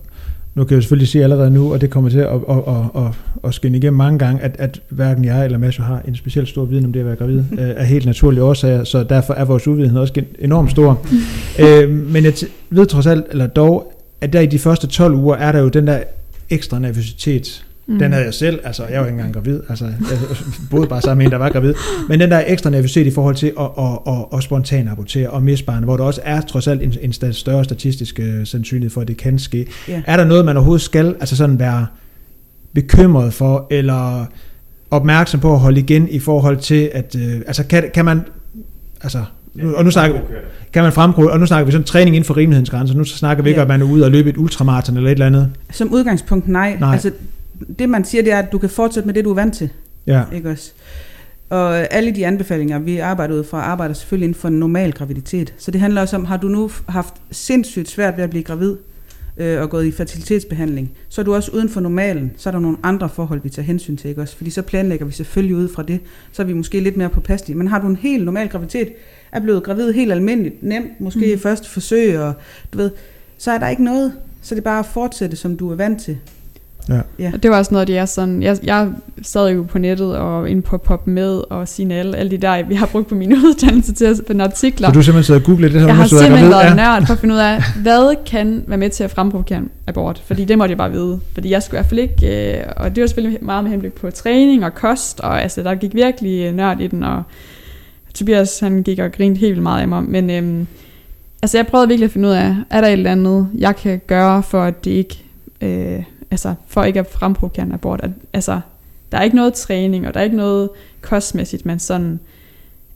nu 0.54 0.64
kan 0.64 0.74
jeg 0.74 0.82
selvfølgelig 0.82 1.08
sige 1.08 1.24
allerede 1.24 1.50
nu, 1.50 1.72
og 1.72 1.80
det 1.80 1.90
kommer 1.90 2.11
til 2.11 2.18
at, 2.18 2.28
at, 2.28 2.56
at, 2.66 3.02
at, 3.02 3.12
at 3.44 3.54
skinne 3.54 3.78
igennem 3.78 3.96
mange 3.96 4.18
gange, 4.18 4.42
at, 4.42 4.56
at 4.58 4.80
hverken 4.88 5.24
jeg 5.24 5.44
eller 5.44 5.58
Mads 5.58 5.76
har 5.76 6.02
en 6.08 6.16
specielt 6.16 6.48
stor 6.48 6.64
viden 6.64 6.84
om 6.84 6.92
det 6.92 7.00
at 7.00 7.06
være 7.06 7.16
gravid, 7.16 7.38
øh, 7.52 7.70
af 7.76 7.87
helt 7.87 8.06
naturlige 8.06 8.42
årsager, 8.42 8.84
så 8.84 9.02
derfor 9.02 9.34
er 9.34 9.44
vores 9.44 9.66
uvidenhed 9.68 10.00
også 10.00 10.22
enormt 10.38 10.70
stor. 10.70 11.06
øh, 11.64 11.90
men 11.90 12.24
jeg 12.24 12.32
ved 12.70 12.87
trods 12.87 13.06
alt, 13.06 13.24
eller 13.30 13.46
dog, 13.46 13.92
at 14.20 14.32
der 14.32 14.40
i 14.40 14.46
de 14.46 14.58
første 14.58 14.87
12 14.87 15.14
uger, 15.14 15.37
er 15.37 15.52
der 15.52 15.58
jo 15.58 15.68
den 15.68 15.87
der 15.87 15.98
ekstra 16.50 16.78
nervøsitet, 16.78 17.64
Mm. 17.88 17.98
den 17.98 18.12
havde 18.12 18.24
jeg 18.24 18.35
selv, 18.35 18.61
altså 18.64 18.85
jeg 18.87 19.01
var 19.01 19.07
ikke 19.07 19.16
engang 19.16 19.35
gravid, 19.35 19.61
altså 19.68 19.85
jeg 19.85 20.18
boede 20.70 20.87
bare 20.87 21.03
sammen 21.03 21.18
med 21.18 21.27
en, 21.27 21.33
der 21.33 21.38
var 21.38 21.48
gravid, 21.51 21.74
men 22.09 22.20
den 22.20 22.31
der 22.31 22.42
ekstra 22.46 22.70
nervøsitet 22.70 23.07
i 23.07 23.11
forhold 23.11 23.35
til 23.35 23.53
at, 23.61 23.68
at, 23.79 23.98
at, 24.07 24.24
at 24.38 24.42
spontan 24.42 24.88
abortere 24.88 25.31
og 25.31 25.42
misbarne, 25.42 25.85
hvor 25.85 25.96
der 25.96 26.05
også 26.05 26.20
er 26.24 26.40
trods 26.40 26.66
alt 26.66 26.83
en, 26.83 26.94
en 27.03 27.33
større 27.33 27.64
statistisk 27.64 28.20
øh, 28.20 28.46
sandsynlighed 28.46 28.90
for, 28.90 29.01
at 29.01 29.09
det 29.09 29.16
kan 29.16 29.38
ske. 29.38 29.66
Ja. 29.88 30.03
Er 30.07 30.16
der 30.16 30.24
noget, 30.24 30.44
man 30.44 30.57
overhovedet 30.57 30.83
skal 30.83 31.16
altså 31.20 31.37
sådan 31.37 31.59
være 31.59 31.87
bekymret 32.72 33.33
for, 33.35 33.66
eller 33.70 34.24
opmærksom 34.90 35.40
på 35.40 35.53
at 35.53 35.59
holde 35.59 35.81
igen 35.81 36.09
i 36.09 36.18
forhold 36.18 36.57
til, 36.57 36.90
at, 36.94 37.16
øh, 37.18 37.37
altså 37.46 37.64
kan, 37.64 37.85
kan 37.94 38.05
man, 38.05 38.20
altså, 39.03 39.18
nu, 39.55 39.74
og 39.74 39.85
nu 39.85 39.90
snakker, 39.90 40.20
kan 40.72 40.83
man 40.83 40.92
fremgå, 40.92 41.29
og 41.29 41.40
nu 41.40 41.46
snakker 41.46 41.66
vi 41.66 41.72
sådan 41.72 41.85
træning 41.85 42.16
inden 42.16 42.27
for 42.27 42.37
rimelighedens 42.37 42.70
grænser, 42.70 42.94
nu 42.94 43.05
snakker 43.05 43.42
vi 43.42 43.48
ikke, 43.51 43.59
Ja. 43.59 43.62
at 43.62 43.68
man 43.68 43.81
er 43.81 43.85
ude 43.87 44.05
og 44.05 44.11
løbe 44.11 44.31
et 44.31 44.37
ultramaraton 44.37 44.96
eller 44.96 45.11
et 45.11 45.12
eller 45.12 45.27
andet. 45.27 45.51
Som 45.72 45.92
udgangspunkt 45.92 46.48
nej. 46.48 46.77
Nej. 46.81 46.92
Altså, 46.92 47.11
det 47.79 47.88
man 47.88 48.05
siger, 48.05 48.23
det 48.23 48.33
er, 48.33 48.38
at 48.38 48.53
du 48.53 48.59
kan 48.59 48.71
fortsætte 48.71 49.07
med 49.07 49.14
det, 49.14 49.25
du 49.25 49.31
er 49.31 49.35
vant 49.35 49.55
til. 49.55 49.71
Ja, 50.07 50.23
Ikke 50.35 50.51
også? 50.51 50.73
Og 51.51 51.92
alle 51.92 52.11
de 52.14 52.27
anbefalinger, 52.27 52.79
vi 52.79 52.99
arbejder 52.99 53.35
ud 53.35 53.44
fra, 53.44 53.61
arbejder 53.61 53.94
selvfølgelig 53.94 54.25
inden 54.25 54.40
for 54.40 54.49
en 54.49 54.55
normal 54.61 54.92
graviditet. 54.92 55.55
Så 55.59 55.71
det 55.71 55.81
handler 55.81 56.01
også 56.01 56.16
om, 56.16 56.25
har 56.25 56.37
du 56.37 56.49
nu 56.49 56.71
haft 56.88 57.14
sindssygt 57.31 57.90
svært 57.90 58.16
ved 58.16 58.25
at 58.25 58.31
blive 58.31 58.42
gravid, 58.44 58.77
øh, 59.37 59.62
og 59.62 59.71
gået 59.71 59.85
i 59.87 59.90
fertilitetsbehandling, 59.92 60.90
så 61.09 61.21
er 61.21 61.25
du 61.25 61.35
også 61.35 61.51
uden 61.53 61.68
for 61.68 61.81
normalen, 61.81 62.33
så 62.37 62.49
er 62.49 62.51
der 62.51 62.59
nogle 62.61 62.77
andre 62.83 63.09
forhold, 63.09 63.40
vi 63.42 63.49
tager 63.49 63.66
hensyn 63.66 63.97
til, 63.97 64.09
ikke 64.09 64.23
også? 64.23 64.37
Fordi 64.37 64.51
så 64.51 64.62
planlægger 64.62 65.07
vi 65.07 65.12
selvfølgelig 65.12 65.57
ud 65.57 65.68
fra 65.68 65.83
det, 65.83 66.01
så 66.33 66.42
er 66.42 66.47
vi 66.47 66.53
måske 66.53 66.81
lidt 66.81 66.97
mere 66.97 67.09
påpasselige. 67.09 67.59
Men 67.59 67.68
har 67.68 67.81
du 67.81 67.87
en 67.87 67.97
helt 67.97 68.25
normal 68.25 68.49
graviditet, 68.49 68.88
er 69.33 69.40
blevet 69.40 69.62
gravid 69.64 69.92
helt 69.92 70.12
almindeligt, 70.12 70.62
nemt, 70.62 71.01
måske 71.01 71.27
Mm. 71.27 71.33
mm. 71.33 71.38
første 71.38 71.71
forsøg, 71.71 72.18
og 72.18 72.33
du 72.73 72.79
ved, 72.79 72.90
så 73.38 73.51
er 73.51 73.59
der 73.59 73.68
ikke 73.68 73.85
noget. 73.85 74.12
Så 74.42 74.55
det 74.55 74.61
er 74.61 74.64
bare 74.64 74.79
at 74.79 74.87
fortsætte, 74.87 75.37
som 75.37 75.57
du 75.57 75.71
er 75.71 75.75
vant 75.77 76.03
til. 76.03 76.18
Ja. 76.88 77.01
Ja. 77.18 77.31
Og 77.35 77.42
det 77.42 77.51
var 77.51 77.59
også 77.59 77.74
noget, 77.74 77.88
det 77.88 77.98
er 77.98 78.07
sådan, 78.07 78.42
jeg, 78.42 78.59
jeg 78.62 78.88
sad 79.22 79.51
jo 79.51 79.62
på 79.62 79.79
nettet 79.79 80.16
og 80.16 80.51
inde 80.51 80.62
på 80.62 80.79
Pop 80.79 81.07
Med 81.07 81.42
og 81.51 81.68
Signal, 81.68 82.14
alle 82.14 82.31
de 82.31 82.37
der, 82.37 82.62
vi 82.62 82.74
har 82.74 82.87
brugt 82.87 83.09
på 83.09 83.14
min 83.14 83.33
uddannelse 83.44 83.94
til 83.94 84.05
at 84.05 84.20
finde 84.27 84.44
artikler. 84.44 84.88
Så 84.88 84.92
du 84.92 85.03
simpelthen 85.03 85.24
sidder 85.24 85.40
og 85.40 85.46
googler 85.46 85.68
det 85.68 85.81
her, 85.81 85.87
jeg 85.87 85.96
har 85.96 86.07
simpelthen 86.07 86.51
været 86.51 86.77
nørd 86.77 87.07
for 87.07 87.12
at 87.12 87.20
finde 87.20 87.35
ud 87.35 87.40
af, 87.40 87.62
hvad 87.83 88.24
kan 88.27 88.64
være 88.66 88.79
med 88.79 88.90
til 88.90 89.05
at 89.05 89.11
fremprovokere 89.11 89.62
abort? 89.87 90.22
Fordi 90.27 90.44
det 90.44 90.59
måtte 90.59 90.70
jeg 90.70 90.79
bare 90.79 90.92
vide. 90.92 91.20
Fordi 91.35 91.51
jeg 91.51 91.62
skulle 91.62 91.79
i 91.79 91.79
hvert 91.79 91.88
fald 91.88 92.01
ikke, 92.01 92.59
øh, 92.59 92.64
og 92.77 92.94
det 92.96 93.01
var 93.01 93.07
selvfølgelig 93.07 93.44
meget 93.44 93.64
med 93.64 93.70
henblik 93.70 93.92
på 93.92 94.11
træning 94.11 94.64
og 94.64 94.74
kost, 94.74 95.20
og 95.20 95.42
altså, 95.42 95.62
der 95.62 95.74
gik 95.74 95.94
virkelig 95.94 96.46
øh, 96.46 96.55
nørd 96.55 96.81
i 96.81 96.87
den, 96.87 97.03
og 97.03 97.22
Tobias 98.14 98.61
han 98.61 98.83
gik 98.83 98.98
og 98.98 99.12
grinede 99.12 99.40
helt 99.40 99.51
vildt 99.51 99.62
meget 99.62 99.83
af 99.83 99.88
mig. 99.88 100.03
Men 100.03 100.31
øhm, 100.31 100.66
altså, 101.42 101.59
jeg 101.59 101.66
prøvede 101.66 101.88
virkelig 101.88 102.05
at 102.05 102.12
finde 102.12 102.29
ud 102.29 102.33
af, 102.33 102.57
er 102.70 102.81
der 102.81 102.88
et 102.88 102.92
eller 102.92 103.12
andet, 103.12 103.48
jeg 103.59 103.77
kan 103.77 104.01
gøre 104.07 104.42
for, 104.42 104.62
at 104.62 104.85
det 104.85 104.90
ikke, 104.90 105.24
øh, 105.61 106.03
altså, 106.30 106.54
for 106.66 106.84
ikke 106.84 107.00
at 107.00 107.06
fremprovokere 107.10 107.66
en 107.66 107.72
abort? 107.72 108.00
At, 108.02 108.10
altså, 108.32 108.60
der 109.12 109.18
er 109.18 109.22
ikke 109.22 109.36
noget 109.36 109.54
træning, 109.54 110.06
og 110.06 110.14
der 110.14 110.20
er 110.20 110.24
ikke 110.24 110.36
noget 110.36 110.70
kostmæssigt, 111.00 111.66
man 111.66 111.78
sådan, 111.78 112.20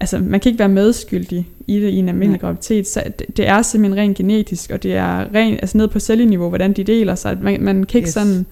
altså, 0.01 0.19
man 0.19 0.41
kan 0.41 0.51
ikke 0.51 0.59
være 0.59 0.69
medskyldig 0.69 1.49
i 1.67 1.81
det 1.81 1.89
i 1.89 1.97
en 1.97 2.09
almindelig 2.09 2.41
Nej. 2.43 2.49
graviditet, 2.49 2.89
så 2.89 3.03
det, 3.19 3.37
det 3.37 3.49
er 3.49 3.63
simpelthen 3.63 4.03
rent 4.03 4.17
genetisk, 4.17 4.71
og 4.71 4.83
det 4.83 4.95
er 4.95 5.35
rent, 5.35 5.59
altså 5.63 5.79
ned 5.79 5.89
på 5.89 6.01
celleniveau, 6.01 6.49
hvordan 6.49 6.73
de 6.73 6.85
deler 6.85 7.15
sig, 7.15 7.39
man, 7.43 7.61
man 7.63 7.85
kan 7.85 7.99
ikke 7.99 8.07
Yes. 8.07 8.15
sådan, 8.15 8.47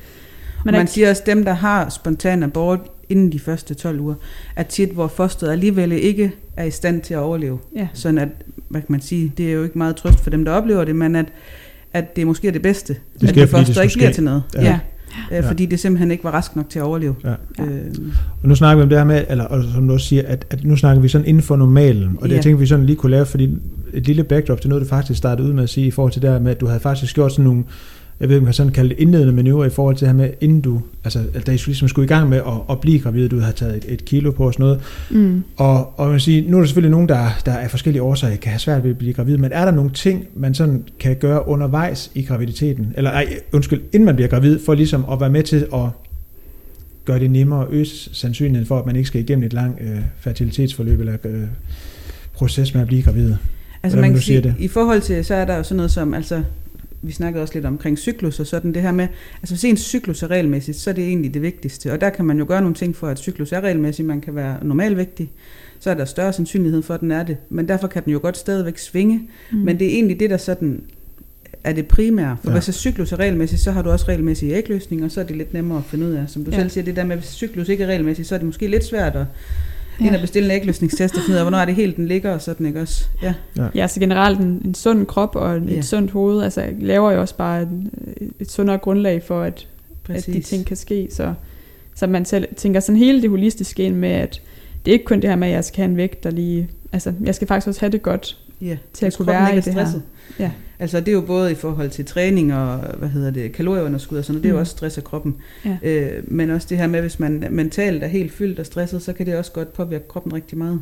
Man, 0.64 0.72
man, 0.72 0.74
er, 0.74 0.86
siger 0.86 1.10
også, 1.10 1.22
dem, 1.26 1.44
der 1.44 1.52
har 1.52 1.88
spontan 1.88 2.42
abort 2.42 2.80
inden 3.08 3.32
de 3.32 3.38
første 3.38 3.74
12 3.74 4.00
uger, 4.00 4.14
er 4.56 4.62
tit, 4.62 4.88
hvor 4.88 5.06
fosteret 5.06 5.52
alligevel 5.52 5.92
ikke 5.92 6.32
er 6.56 6.64
i 6.64 6.70
stand 6.70 7.02
til 7.02 7.14
at 7.14 7.20
overleve. 7.20 7.58
ja, 7.76 7.88
Sådan 7.94 8.18
at, 8.18 8.28
hvad 8.68 8.80
kan 8.80 8.92
man 8.92 9.00
sige, 9.00 9.32
det 9.36 9.48
er 9.48 9.52
jo 9.52 9.62
ikke 9.62 9.78
meget 9.78 9.96
trøst 9.96 10.20
for 10.20 10.30
dem, 10.30 10.44
der 10.44 10.52
oplever 10.52 10.84
det, 10.84 10.96
men 10.96 11.16
at, 11.16 11.26
at 11.92 12.16
det 12.16 12.26
måske 12.26 12.48
er 12.48 12.52
det 12.52 12.62
bedste. 12.62 12.92
Det 13.20 13.22
at 13.22 13.28
sker, 13.28 13.40
det 13.40 13.50
fordi 13.50 13.72
det 13.72 13.82
ikke 13.82 13.94
bliver 13.94 14.12
til 14.12 14.22
noget. 14.24 14.42
Ja. 14.54 14.62
Ja. 14.62 14.78
ja. 15.30 15.38
øh, 15.38 15.44
fordi 15.44 15.66
det 15.66 15.80
simpelthen 15.80 16.10
ikke 16.10 16.24
var 16.24 16.30
rask 16.30 16.56
nok 16.56 16.68
til 16.68 16.78
at 16.78 16.82
overleve. 16.82 17.14
Ja. 17.24 17.28
Ja. 17.58 17.64
Øh, 17.64 17.84
Og 18.42 18.48
nu 18.48 18.54
snakker 18.54 18.76
vi 18.76 18.82
om 18.82 18.88
det 18.88 18.98
her 18.98 19.04
med, 19.04 19.24
eller 19.28 19.44
og 19.44 19.64
som 19.74 19.88
du 19.88 19.94
også 19.94 20.06
siger, 20.06 20.22
at, 20.26 20.46
at 20.50 20.64
nu 20.64 20.76
snakker 20.76 21.02
vi 21.02 21.08
sådan 21.08 21.26
inden 21.26 21.42
for 21.42 21.56
normalen, 21.56 22.16
og 22.16 22.22
det 22.22 22.30
Ja. 22.30 22.34
jeg 22.34 22.42
tænker 22.42 22.58
vi 22.58 22.66
sådan 22.66 22.86
lige 22.86 22.96
kunne 22.96 23.10
lave, 23.10 23.26
fordi 23.26 23.54
et 23.92 24.06
lille 24.06 24.24
backdrop 24.24 24.60
til 24.60 24.68
noget, 24.70 24.82
du 24.84 24.88
faktisk 24.88 25.18
startede 25.18 25.48
ud 25.48 25.52
med 25.52 25.62
at 25.62 25.68
sige, 25.68 25.86
i 25.86 25.90
forhold 25.90 26.12
til 26.12 26.22
det 26.22 26.30
her 26.30 26.38
med, 26.40 26.50
at 26.50 26.60
du 26.60 26.66
havde 26.66 26.80
faktisk 26.80 27.14
gjort 27.14 27.32
sådan 27.32 27.44
nogle, 27.44 27.64
jeg 28.20 28.28
ved 28.28 28.36
ikke, 28.36 28.42
om 28.42 28.44
man 28.44 28.52
sådan 28.52 28.72
kalde 28.72 28.88
det 28.90 28.98
indledende 28.98 29.32
manøvrer 29.32 29.66
i 29.66 29.70
forhold 29.70 29.96
til 29.96 30.06
det 30.06 30.14
her 30.14 30.22
med, 30.22 30.30
inden 30.40 30.60
du, 30.60 30.80
altså 31.04 31.18
at 31.34 31.46
da 31.46 31.52
I 31.52 31.56
ligesom 31.66 31.88
skulle 31.88 32.04
i 32.04 32.08
gang 32.08 32.28
med 32.28 32.38
at, 32.38 32.52
at 32.70 32.80
blive 32.80 32.98
gravid, 32.98 33.28
du 33.28 33.38
havde 33.40 33.52
taget 33.56 33.76
et, 33.76 33.84
et 33.88 34.04
kilo 34.04 34.30
på 34.30 34.46
og 34.46 34.52
sådan 34.52 34.64
noget, 34.64 34.80
Mm. 35.10 35.42
og, 35.56 35.98
og 35.98 36.06
man 36.06 36.12
vil 36.12 36.20
sige, 36.20 36.50
nu 36.50 36.56
er 36.56 36.60
der 36.60 36.66
selvfølgelig 36.66 36.90
nogen, 36.90 37.08
der, 37.08 37.28
der 37.46 37.52
af 37.52 37.70
forskellige 37.70 38.02
årsager 38.02 38.36
kan 38.36 38.50
have 38.52 38.58
svært 38.58 38.84
ved 38.84 38.90
at 38.90 38.98
blive 38.98 39.12
gravid, 39.12 39.36
men 39.36 39.52
er 39.52 39.64
der 39.64 39.72
nogle 39.72 39.90
ting, 39.90 40.26
man 40.34 40.54
sådan 40.54 40.84
kan 40.98 41.16
gøre 41.16 41.48
undervejs 41.48 42.10
i 42.14 42.22
graviditeten, 42.22 42.92
eller 42.96 43.10
ej, 43.10 43.26
undskyld, 43.52 43.80
inden 43.92 44.04
man 44.06 44.14
bliver 44.14 44.28
gravid, 44.28 44.58
for 44.66 44.74
ligesom 44.74 45.04
at 45.12 45.20
være 45.20 45.30
med 45.30 45.42
til 45.42 45.66
at 45.74 45.88
gøre 47.04 47.18
det 47.18 47.30
nemmere 47.30 47.66
og 47.66 47.72
øge 47.72 47.86
sandsynligheden 48.12 48.66
for, 48.66 48.78
at 48.78 48.86
man 48.86 48.96
ikke 48.96 49.06
skal 49.06 49.20
igennem 49.20 49.44
et 49.46 49.52
langt 49.52 49.80
øh, 49.80 49.98
fertilitetsforløb 50.20 51.00
eller 51.00 51.16
øh, 51.24 51.42
proces 52.32 52.74
med 52.74 52.82
at 52.82 52.86
blive 52.88 53.02
gravid. 53.02 53.34
Altså 53.82 53.96
Hvordan 53.96 54.00
man 54.00 54.12
kan 54.12 54.22
sige, 54.22 54.40
det? 54.40 54.54
i 54.58 54.68
forhold 54.68 55.00
til, 55.00 55.24
så 55.24 55.34
er 55.34 55.44
der 55.44 55.56
jo 55.56 55.62
sådan 55.62 55.76
noget 55.76 55.90
som, 55.90 56.14
altså 56.14 56.42
vi 57.02 57.12
snakkede 57.12 57.42
også 57.42 57.54
lidt 57.54 57.66
omkring 57.66 57.98
cyklus 57.98 58.40
og 58.40 58.46
sådan 58.46 58.74
det 58.74 58.82
her 58.82 58.92
med, 58.92 59.08
altså 59.42 59.54
hvis 59.54 59.64
ens 59.64 59.80
cyklus 59.80 60.22
er 60.22 60.30
regelmæssigt, 60.30 60.76
så 60.76 60.90
er 60.90 60.94
det 60.94 61.04
egentlig 61.04 61.34
det 61.34 61.42
vigtigste. 61.42 61.92
Og 61.92 62.00
der 62.00 62.10
kan 62.10 62.24
man 62.24 62.38
jo 62.38 62.44
gøre 62.48 62.60
nogle 62.60 62.74
ting 62.74 62.96
for, 62.96 63.08
at 63.08 63.18
cyklus 63.18 63.52
er 63.52 63.60
regelmæssigt. 63.60 64.08
Man 64.08 64.20
kan 64.20 64.34
være 64.34 64.56
normalvægtig, 64.62 65.30
så 65.80 65.90
er 65.90 65.94
der 65.94 66.04
større 66.04 66.32
sandsynlighed 66.32 66.82
for, 66.82 66.94
at 66.94 67.00
den 67.00 67.10
er 67.10 67.22
det. 67.22 67.36
Men 67.48 67.68
derfor 67.68 67.88
kan 67.88 68.04
den 68.04 68.12
jo 68.12 68.18
godt 68.22 68.36
stadigvæk 68.36 68.78
svinge. 68.78 69.22
Mm. 69.52 69.58
Men 69.58 69.78
det 69.78 69.86
er 69.86 69.90
egentlig 69.90 70.20
det, 70.20 70.30
der 70.30 70.36
sådan 70.36 70.82
er 71.64 71.72
det 71.72 71.86
primære. 71.86 72.36
For 72.42 72.50
Ja. 72.50 72.60
hvis 72.60 72.74
cyklus 72.74 73.12
er 73.12 73.18
regelmæssigt, 73.18 73.62
så 73.62 73.70
har 73.70 73.82
du 73.82 73.90
også 73.90 74.06
regelmæssige 74.08 74.56
ægløsninger, 74.56 75.04
og 75.06 75.10
så 75.10 75.20
er 75.20 75.24
det 75.24 75.36
lidt 75.36 75.54
nemmere 75.54 75.78
at 75.78 75.84
finde 75.84 76.06
ud 76.06 76.12
af. 76.12 76.24
Som 76.28 76.44
du 76.44 76.50
ja. 76.50 76.56
selv 76.56 76.70
siger, 76.70 76.84
det 76.84 76.96
der 76.96 77.04
med, 77.04 77.16
hvis 77.16 77.28
cyklus 77.28 77.68
ikke 77.68 77.84
er 77.84 77.88
regelmæssigt, 77.88 78.28
så 78.28 78.34
er 78.34 78.38
det 78.38 78.46
måske 78.46 78.66
lidt 78.66 78.84
svært 78.84 79.16
at 79.16 79.24
ja. 80.00 80.04
ind 80.06 80.14
ja. 80.14 80.18
og 80.18 80.20
bestille 80.20 80.54
en 80.54 80.60
ægløsningstest 80.60 81.14
og 81.16 81.20
finde 81.22 81.32
ud 81.34 81.38
af, 81.38 81.44
hvornår 81.44 81.58
er 81.58 81.64
det 81.64 81.74
helt, 81.74 81.96
den 81.96 82.06
ligger 82.06 82.30
og 82.32 82.40
sådan, 82.42 82.66
ikke 82.66 82.80
også? 82.80 83.04
Ja. 83.22 83.34
Ja, 83.74 83.86
så 83.86 84.00
generelt 84.00 84.40
en, 84.40 84.62
en 84.64 84.74
sund 84.74 85.06
krop 85.06 85.36
og 85.36 85.56
et 85.56 85.70
Ja. 85.70 85.82
sundt 85.82 86.10
hoved, 86.10 86.42
altså 86.42 86.64
laver 86.80 87.12
jo 87.12 87.20
også 87.20 87.36
bare 87.36 87.62
et, 87.62 87.68
et 88.40 88.50
sundere 88.50 88.78
grundlag 88.78 89.22
for, 89.22 89.42
at, 89.42 89.66
Præcis. 90.04 90.28
at 90.28 90.34
de 90.34 90.40
ting 90.40 90.66
kan 90.66 90.76
ske. 90.76 91.08
Så, 91.12 91.34
så 91.94 92.06
man 92.06 92.24
selv 92.24 92.48
tænker 92.56 92.80
sådan 92.80 92.98
hele 92.98 93.22
det 93.22 93.30
holistiske 93.30 93.82
ind 93.82 93.94
med, 93.96 94.10
at 94.10 94.40
det 94.84 94.90
er 94.90 94.92
ikke 94.92 95.04
kun 95.04 95.20
det 95.20 95.30
her 95.30 95.36
med, 95.36 95.48
at 95.48 95.54
jeg 95.54 95.64
skal 95.64 95.76
have 95.76 95.90
en 95.90 95.96
vægt, 95.96 96.24
der 96.24 96.30
lige... 96.30 96.68
Altså, 96.92 97.12
jeg 97.24 97.34
skal 97.34 97.48
faktisk 97.48 97.68
også 97.68 97.80
have 97.80 97.92
det 97.92 98.02
godt. 98.02 98.38
Ja, 98.60 98.76
til 98.92 99.06
at 99.06 99.16
kunne 99.16 99.26
være 99.26 99.52
i 99.52 99.56
det 99.56 99.64
her. 99.64 99.72
stresset. 99.72 100.02
Ja. 100.38 100.50
Altså 100.80 101.00
det 101.00 101.08
er 101.08 101.12
jo 101.12 101.20
både 101.20 101.52
i 101.52 101.54
forhold 101.54 101.90
til 101.90 102.04
træning 102.04 102.54
og 102.54 102.78
hvad 102.98 103.08
hedder 103.08 103.30
det, 103.30 103.52
kalorieunderskud 103.52 104.18
og 104.18 104.24
sådan 104.24 104.34
noget, 104.34 104.42
det 104.42 104.48
er 104.48 104.52
jo 104.52 104.56
Mm. 104.56 104.60
også 104.60 104.70
stress 104.70 104.98
af 104.98 105.04
kroppen. 105.04 105.36
Ja. 105.64 105.76
Øh, 105.82 106.12
men 106.24 106.50
også 106.50 106.66
det 106.70 106.78
her 106.78 106.86
med, 106.86 107.00
hvis 107.00 107.20
man 107.20 107.44
mentalt 107.50 108.02
er 108.02 108.06
helt 108.06 108.32
fyldt 108.32 108.58
og 108.58 108.66
stresset, 108.66 109.02
så 109.02 109.12
kan 109.12 109.26
det 109.26 109.36
også 109.36 109.52
godt 109.52 109.72
påvirke 109.72 110.08
kroppen 110.08 110.32
rigtig 110.32 110.58
meget. 110.58 110.80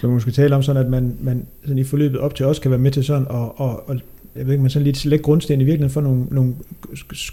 Så 0.00 0.08
man 0.08 0.20
skal 0.20 0.32
tale 0.32 0.56
om 0.56 0.62
sådan, 0.62 0.82
at 0.84 0.90
man, 0.90 1.16
man 1.20 1.46
sådan 1.62 1.78
i 1.78 1.84
forløbet 1.84 2.20
op 2.20 2.34
til 2.34 2.46
også 2.46 2.60
kan 2.60 2.70
være 2.70 2.80
med 2.80 2.90
til 2.90 3.04
sådan, 3.04 3.26
og, 3.28 3.60
og, 3.60 3.88
og 3.88 4.00
jeg 4.36 4.46
ved 4.46 4.52
ikke, 4.52 4.62
man 4.62 4.70
sådan 4.70 4.84
lidt 4.86 5.04
lægge 5.04 5.22
grundsten 5.22 5.60
i 5.60 5.64
virkeligheden 5.64 5.92
for 5.92 6.00
nogle, 6.00 6.24
nogle 6.30 6.54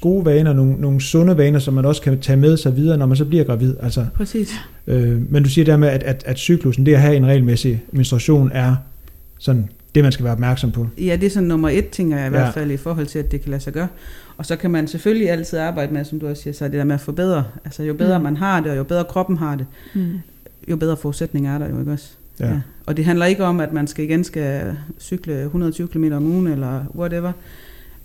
gode 0.02 0.26
vaner, 0.26 0.54
nogle, 0.54 0.74
nogle 0.82 1.02
sunde 1.02 1.38
vaner, 1.38 1.60
som 1.60 1.74
man 1.74 1.86
også 1.86 2.02
kan 2.02 2.20
tage 2.20 2.38
med 2.38 2.58
sig 2.58 2.76
videre, 2.76 2.98
når 2.98 3.06
man 3.06 3.18
så 3.18 3.26
bliver 3.26 3.44
gravid. 3.44 3.76
Altså, 3.82 4.06
Præcis. 4.16 4.54
øh, 4.88 5.32
men 5.32 5.44
du 5.44 5.50
siger 5.50 5.66
der 5.66 5.78
med, 5.78 5.88
at, 5.88 6.04
at, 6.04 6.24
at 6.26 6.38
cyklusen, 6.38 6.86
det 6.86 6.94
at 6.94 7.02
have 7.02 7.16
en 7.16 7.26
regelmæssig 7.26 7.84
menstruation, 7.92 8.52
er 8.54 8.76
sådan 9.40 9.70
det, 9.96 10.04
man 10.04 10.12
skal 10.12 10.24
være 10.24 10.34
opmærksom 10.34 10.72
på. 10.72 10.88
Ja, 10.98 11.16
det 11.16 11.24
er 11.26 11.30
sådan 11.30 11.48
nummer 11.48 11.70
et, 11.70 11.90
tænker 11.90 12.18
jeg 12.18 12.24
i 12.24 12.26
Ja. 12.26 12.30
hvert 12.30 12.54
fald, 12.54 12.72
i 12.72 12.78
forhold 12.78 13.06
til, 13.08 13.20
at 13.20 13.32
det 13.32 13.42
kan 13.42 13.50
lade 13.52 13.62
sig 13.62 13.74
gøre. 13.74 13.88
Og 14.38 14.46
så 14.46 14.56
kan 14.56 14.72
man 14.72 14.88
selvfølgelig 14.88 15.30
altid 15.32 15.60
arbejde 15.60 15.94
med, 15.94 16.06
som 16.06 16.20
du 16.20 16.28
også 16.28 16.44
siger, 16.44 16.54
så 16.54 16.66
det 16.66 16.74
der 16.74 16.84
med 16.84 16.96
at 16.96 17.02
forbedre. 17.02 17.44
Altså 17.66 17.84
jo 17.84 17.94
bedre 17.94 18.18
mm. 18.18 18.24
man 18.24 18.38
har 18.38 18.60
det, 18.62 18.72
og 18.72 18.78
jo 18.78 18.84
bedre 18.84 19.04
kroppen 19.04 19.38
har 19.38 19.56
det, 19.56 19.66
Mm. 19.94 20.12
jo 20.70 20.76
bedre 20.76 20.98
forudsætninger 20.98 21.54
er 21.56 21.58
der 21.58 21.70
jo, 21.70 21.80
ikke 21.80 21.92
også? 21.92 22.10
Ja. 22.40 22.48
Ja. 22.48 22.60
Og 22.86 22.98
det 22.98 23.06
handler 23.06 23.26
ikke 23.26 23.44
om, 23.44 23.60
at 23.60 23.74
man 23.74 23.88
skal 23.88 24.06
igen 24.06 24.24
skal 24.24 24.78
cykle 25.00 25.42
120 25.44 25.88
km 25.88 26.12
om 26.14 26.26
ugen, 26.26 26.48
eller 26.48 26.84
whatever. 26.96 27.32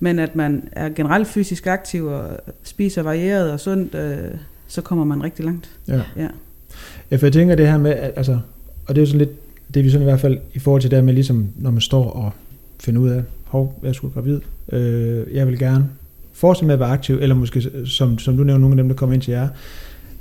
Men 0.01 0.19
at 0.19 0.37
man 0.37 0.69
er 0.73 0.89
generelt 0.89 1.29
fysisk 1.29 1.67
aktiv, 1.67 2.07
og 2.07 2.25
spiser 2.65 3.03
varieret 3.03 3.51
og 3.53 3.61
sundt, 3.61 3.95
øh, 3.95 4.19
så 4.69 4.81
kommer 4.81 5.05
man 5.05 5.23
rigtig 5.25 5.45
langt. 5.45 5.71
ja. 5.89 6.01
Ja. 6.17 6.29
Ja, 7.11 7.17
for 7.17 7.27
jeg 7.27 7.33
tænker 7.33 7.55
det 7.55 7.69
her 7.69 7.79
med, 7.79 7.91
at, 7.91 8.13
altså, 8.17 8.33
og 8.87 8.95
det 8.95 8.97
er 9.01 9.03
jo 9.03 9.07
sådan 9.07 9.19
lidt, 9.19 9.31
det 9.75 9.81
er 9.81 9.85
vi 9.85 9.91
sådan 9.91 10.03
i 10.03 10.11
hvert 10.11 10.21
fald 10.21 10.39
i 10.55 10.59
forhold 10.59 10.83
til 10.83 10.91
det 10.91 11.05
med, 11.05 11.15
ligesom, 11.15 11.49
når 11.57 11.71
man 11.71 11.81
står 11.81 12.11
og 12.11 12.33
finder 12.81 13.01
ud 13.01 13.09
af, 13.09 13.23
hov, 13.45 13.81
jeg 13.83 13.95
skulle 13.95 14.15
gravid, 14.15 14.41
øh, 14.73 15.35
jeg 15.35 15.47
vil 15.47 15.59
gerne 15.59 15.89
fortsætte 16.33 16.67
med 16.67 16.75
at 16.75 16.81
være 16.81 16.89
aktiv, 16.89 17.19
eller 17.21 17.35
måske, 17.35 17.63
som, 17.87 18.19
som 18.19 18.37
du 18.37 18.45
nævner, 18.45 18.61
nogle 18.61 18.73
af 18.73 18.77
dem, 18.77 18.89
der 18.89 18.97
kommer 18.97 19.15
ind 19.15 19.23
til 19.23 19.33
jer, 19.33 19.49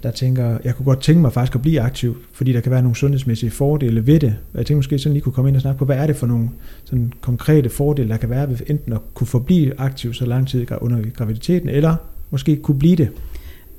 der 0.04 0.12
tænker, 0.12 0.58
jeg 0.64 0.76
kunne 0.76 0.86
godt 0.86 1.02
tænke 1.02 1.22
mig 1.22 1.34
faktisk 1.34 1.56
at 1.56 1.62
blive 1.62 1.82
aktiv, 1.82 2.18
fordi 2.34 2.54
der 2.54 2.60
kan 2.60 2.72
være 2.72 2.82
nogle 2.82 2.96
sundhedsmæssige 2.96 3.52
fordele 3.52 4.08
ved 4.08 4.20
det. 4.20 4.36
Jeg 4.54 4.66
tænker 4.66 4.76
måske 4.76 5.00
sådan 5.00 5.14
lige 5.14 5.24
kunne 5.24 5.34
komme 5.34 5.50
ind 5.50 5.56
og 5.56 5.62
snakke 5.62 5.80
på, 5.80 5.86
hvad 5.86 5.98
er 5.98 6.08
det 6.08 6.16
for 6.16 6.28
nogle 6.28 6.50
sådan 6.86 7.14
konkrete 7.22 7.70
fordele, 7.70 8.10
der 8.10 8.18
kan 8.18 8.30
være 8.30 8.50
ved 8.50 8.58
enten 8.68 8.94
at 8.94 9.00
kunne 9.14 9.28
forblive 9.28 9.80
aktiv 9.80 10.14
så 10.14 10.26
lang 10.26 10.48
tid 10.48 10.68
under 10.82 11.02
graviditeten, 11.16 11.70
eller 11.70 11.96
måske 12.30 12.56
kunne 12.56 12.80
blive 12.80 12.96
det. 12.96 13.10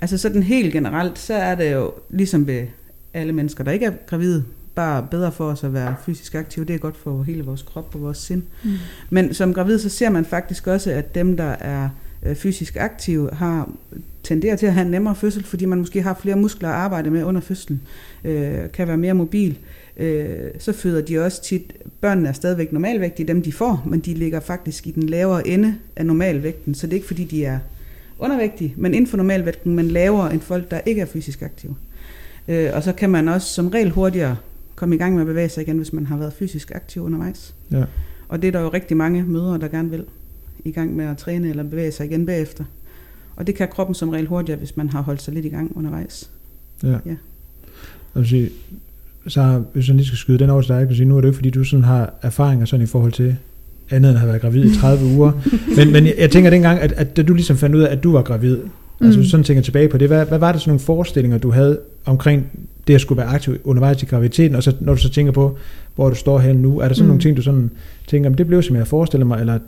Altså 0.01 0.19
sådan 0.19 0.43
helt 0.43 0.73
generelt, 0.73 1.19
så 1.19 1.35
er 1.35 1.55
det 1.55 1.73
jo 1.73 1.93
ligesom 2.11 2.47
ved 2.47 2.63
alle 3.15 3.33
mennesker, 3.33 3.65
der 3.65 3.73
ikke 3.73 3.87
er 3.87 3.93
gravide, 4.07 4.45
bare 4.75 5.07
bedre 5.11 5.33
for 5.33 5.45
os 5.45 5.65
at 5.65 5.73
være 5.73 5.95
fysisk 6.07 6.35
aktive. 6.35 6.65
Det 6.65 6.75
er 6.75 6.79
godt 6.79 6.97
for 6.97 7.23
hele 7.23 7.45
vores 7.45 7.63
krop 7.63 7.95
og 7.95 8.03
vores 8.03 8.19
sind. 8.19 8.43
Mm. 8.65 8.71
Men 9.11 9.35
som 9.35 9.55
gravid, 9.55 9.79
så 9.79 9.89
ser 9.89 10.11
man 10.11 10.25
faktisk 10.25 10.67
også, 10.67 10.91
at 10.91 11.15
dem, 11.15 11.37
der 11.37 11.45
er 11.45 11.89
øh, 12.23 12.37
fysisk 12.37 12.77
aktive, 12.77 13.31
har 13.33 13.69
tenderer 14.23 14.57
til 14.57 14.67
at 14.67 14.73
have 14.73 14.85
en 14.85 14.91
nemmere 14.91 15.15
fødsel, 15.15 15.45
fordi 15.45 15.65
man 15.65 15.79
måske 15.79 16.03
har 16.03 16.19
flere 16.23 16.37
muskler 16.37 16.69
at 16.69 16.75
arbejde 16.75 17.11
med 17.11 17.25
under 17.25 17.41
fødslen, 17.41 17.83
øh, 18.25 18.71
kan 18.73 18.89
være 18.89 18.97
mere 18.97 19.15
mobil. 19.15 19.59
Øh, 19.97 20.29
så 20.59 20.73
føder 20.73 21.01
de 21.01 21.25
også 21.25 21.43
tit, 21.43 21.73
børnene 22.01 22.29
er 22.29 22.33
stadigvæk 22.33 22.73
normalvægtige, 22.73 23.29
dem 23.29 23.43
de 23.43 23.53
får, 23.53 23.83
men 23.87 24.01
de 24.01 24.15
ligger 24.15 24.41
faktisk 24.41 24.87
i 24.87 24.91
den 24.91 25.03
lavere 25.03 25.49
ende 25.49 25.75
af 25.97 26.07
normalvægten, 26.07 26.75
så 26.75 26.87
det 26.87 26.93
er 26.93 26.97
ikke 26.97 27.07
fordi, 27.07 27.25
de 27.25 27.45
er 27.45 27.59
undervægtige, 28.19 28.75
men 28.77 28.95
inden 28.95 29.07
for 29.07 29.17
normalvægten, 29.17 29.77
men 29.77 29.89
lavere 29.89 30.33
end 30.33 30.41
folk, 30.41 30.71
der 30.71 30.81
ikke 30.87 31.01
er 31.01 31.07
fysisk 31.07 31.43
aktive. 31.43 31.77
Øh, 32.49 32.71
og 32.73 32.83
så 32.83 32.93
kan 32.93 33.11
man 33.11 33.29
også 33.29 33.49
som 33.49 33.69
regel 33.69 33.91
hurtigere 33.91 34.37
komme 34.75 34.95
i 34.95 34.99
gang 34.99 35.15
med 35.15 35.21
at 35.21 35.27
bevæge 35.27 35.49
sig 35.49 35.63
igen, 35.63 35.77
hvis 35.77 35.93
man 35.93 36.07
har 36.07 36.17
været 36.17 36.33
fysisk 36.33 36.73
aktiv 36.75 37.03
undervejs. 37.03 37.55
Ja. 37.71 37.85
Og 38.29 38.43
det 38.43 38.49
er 38.49 38.53
der 38.53 38.61
jo 38.61 38.69
rigtig 38.69 38.97
mange 38.97 39.23
mødre, 39.23 39.59
der 39.59 39.69
gerne 39.69 39.91
vil 39.91 40.05
i 40.65 40.71
gang 40.71 40.97
med 40.97 41.05
at 41.05 41.17
træne 41.17 41.49
eller 41.49 41.63
bevæge 41.63 41.93
sig 41.93 42.07
igen 42.07 42.27
bagefter. 42.27 42.65
Og 43.37 43.47
det 43.47 43.55
kan 43.55 43.69
kroppen 43.69 43.95
som 43.95 44.09
regel 44.09 44.27
hurtigere, 44.27 44.59
hvis 44.59 44.77
man 44.77 44.89
har 44.89 45.03
holdt 45.03 45.23
sig 45.23 45.35
lidt 45.35 45.45
i 45.47 45.49
gang 45.49 45.77
undervejs. 45.77 46.31
Ja. 46.83 46.89
Ja. 46.89 47.15
Jeg 48.17 48.27
sige, 48.27 48.51
så 49.29 49.63
hvis 49.73 49.89
jeg 49.89 49.97
lige 49.97 50.07
skal 50.07 50.19
skyde 50.19 50.39
den 50.39 50.51
over 50.51 50.63
til 50.63 50.69
dig, 50.69 50.79
jeg 50.79 50.87
kan 50.87 50.97
sige, 50.97 51.07
nu 51.07 51.17
er 51.17 51.21
det 51.21 51.27
jo 51.27 51.31
ikke, 51.31 51.37
fordi 51.37 51.51
du 51.51 51.65
sådan 51.65 51.85
har 51.85 52.15
erfaringer 52.23 52.67
sådan 52.67 52.85
i 52.85 52.87
forhold 52.87 53.13
til 53.13 53.37
andet 53.91 54.09
end 54.11 54.17
at 54.17 54.21
have 54.21 54.29
været 54.29 54.41
gravid 54.43 54.65
i 54.65 54.77
30 54.77 55.05
uger. 55.17 55.33
Men, 55.77 55.93
men 55.93 56.07
jeg, 56.19 56.31
tænker 56.31 56.51
dengang, 56.51 56.81
at, 56.81 56.93
at 56.93 57.17
da 57.17 57.23
du 57.23 57.35
ligesom 57.35 57.57
fandt 57.57 57.77
ud 57.77 57.83
af, 57.83 57.93
at 57.93 58.03
du 58.03 58.13
var 58.13 58.23
gravid, 58.23 58.57
mm. 58.57 59.07
altså 59.07 59.21
Mm. 59.21 59.27
sådan 59.27 59.45
tænker 59.45 59.63
tilbage 59.63 59.89
på 59.89 59.99
det, 59.99 60.09
hvad, 60.09 60.27
hvad 60.27 60.39
var 60.39 60.53
det 60.53 60.61
sådan 60.61 60.71
nogle 60.71 60.81
forestillinger, 60.81 61.39
du 61.39 61.51
havde 61.51 61.79
omkring 62.05 62.47
det 62.87 62.95
at 62.95 63.01
skulle 63.01 63.17
være 63.17 63.27
aktiv 63.27 63.57
undervejs 63.65 64.03
i 64.03 64.07
graviditeten, 64.07 64.57
og 64.57 64.63
så 64.63 64.73
når 64.81 64.95
du 64.95 65.01
så 65.01 65.11
tænker 65.11 65.33
på, 65.33 65.57
hvor 65.95 66.09
du 66.09 66.15
står 66.15 66.39
her 66.39 66.53
nu, 66.53 66.79
er 66.79 66.89
der 66.89 66.95
sådan 66.95 67.05
mm. 67.05 67.09
Nogle 67.09 67.23
ting, 67.23 67.37
du 67.37 67.43
sådan 67.43 67.71
tænker, 68.07 68.31
om 68.31 68.35
det 68.35 68.47
blev, 68.47 68.63
som 68.63 68.75
jeg 68.75 68.81
havde 68.81 68.89
forestillet 68.89 69.27
mig, 69.27 69.41
eller 69.41 69.59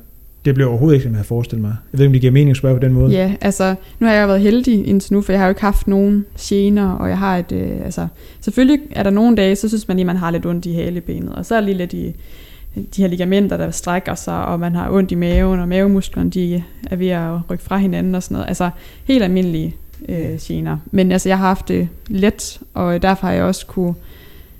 det 0.44 0.54
blev 0.54 0.68
overhovedet 0.68 0.94
ikke, 0.94 1.02
som 1.02 1.12
jeg 1.12 1.16
havde 1.16 1.26
forestillet 1.26 1.62
mig. 1.62 1.76
Jeg 1.92 1.98
ved 1.98 2.04
ikke, 2.04 2.08
om 2.08 2.12
det 2.12 2.20
giver 2.20 2.32
mening 2.32 2.50
at 2.50 2.56
spørge 2.56 2.76
på 2.76 2.84
den 2.84 2.92
måde. 2.92 3.12
Ja, 3.12 3.34
altså, 3.40 3.74
nu 4.00 4.06
har 4.06 4.14
jeg 4.14 4.28
været 4.28 4.40
heldig 4.40 4.86
indtil 4.86 5.14
nu, 5.14 5.22
for 5.22 5.32
jeg 5.32 5.40
har 5.40 5.46
jo 5.46 5.50
ikke 5.50 5.60
haft 5.60 5.88
nogen 5.88 6.24
gener, 6.40 6.90
og 6.90 7.08
jeg 7.08 7.18
har 7.18 7.36
et, 7.36 7.52
øh, 7.52 7.70
altså, 7.84 8.06
selvfølgelig 8.40 8.80
er 8.90 9.02
der 9.02 9.10
nogle 9.10 9.36
dage, 9.36 9.56
så 9.56 9.68
synes 9.68 9.88
man 9.88 9.96
lige, 9.96 10.06
man 10.06 10.16
har 10.16 10.30
lidt 10.30 10.46
ondt 10.46 10.66
i 10.66 10.72
halebenet, 10.72 11.34
og 11.34 11.46
så 11.46 11.54
er 11.54 11.60
lige 11.60 11.76
lidt 11.76 11.92
i 11.92 12.14
de 12.96 13.02
her 13.02 13.08
ligamenter, 13.08 13.56
der 13.56 13.70
strækker 13.70 14.14
sig, 14.14 14.44
og 14.44 14.60
man 14.60 14.74
har 14.74 14.90
ondt 14.90 15.12
i 15.12 15.14
maven, 15.14 15.60
og 15.60 15.68
mavemusklerne, 15.68 16.30
de 16.30 16.62
er 16.90 16.96
ved 16.96 17.08
at 17.08 17.50
rykke 17.50 17.64
fra 17.64 17.76
hinanden 17.76 18.14
og 18.14 18.22
sådan 18.22 18.34
noget. 18.34 18.48
Altså, 18.48 18.70
helt 19.04 19.24
almindelige 19.24 19.74
øh, 20.08 20.38
gener. 20.40 20.78
Men 20.90 21.12
altså, 21.12 21.28
jeg 21.28 21.38
har 21.38 21.46
haft 21.46 21.68
det 21.68 21.88
let, 22.08 22.60
og 22.74 23.02
derfor 23.02 23.26
har 23.26 23.34
jeg 23.34 23.44
også 23.44 23.66
kunne 23.66 23.94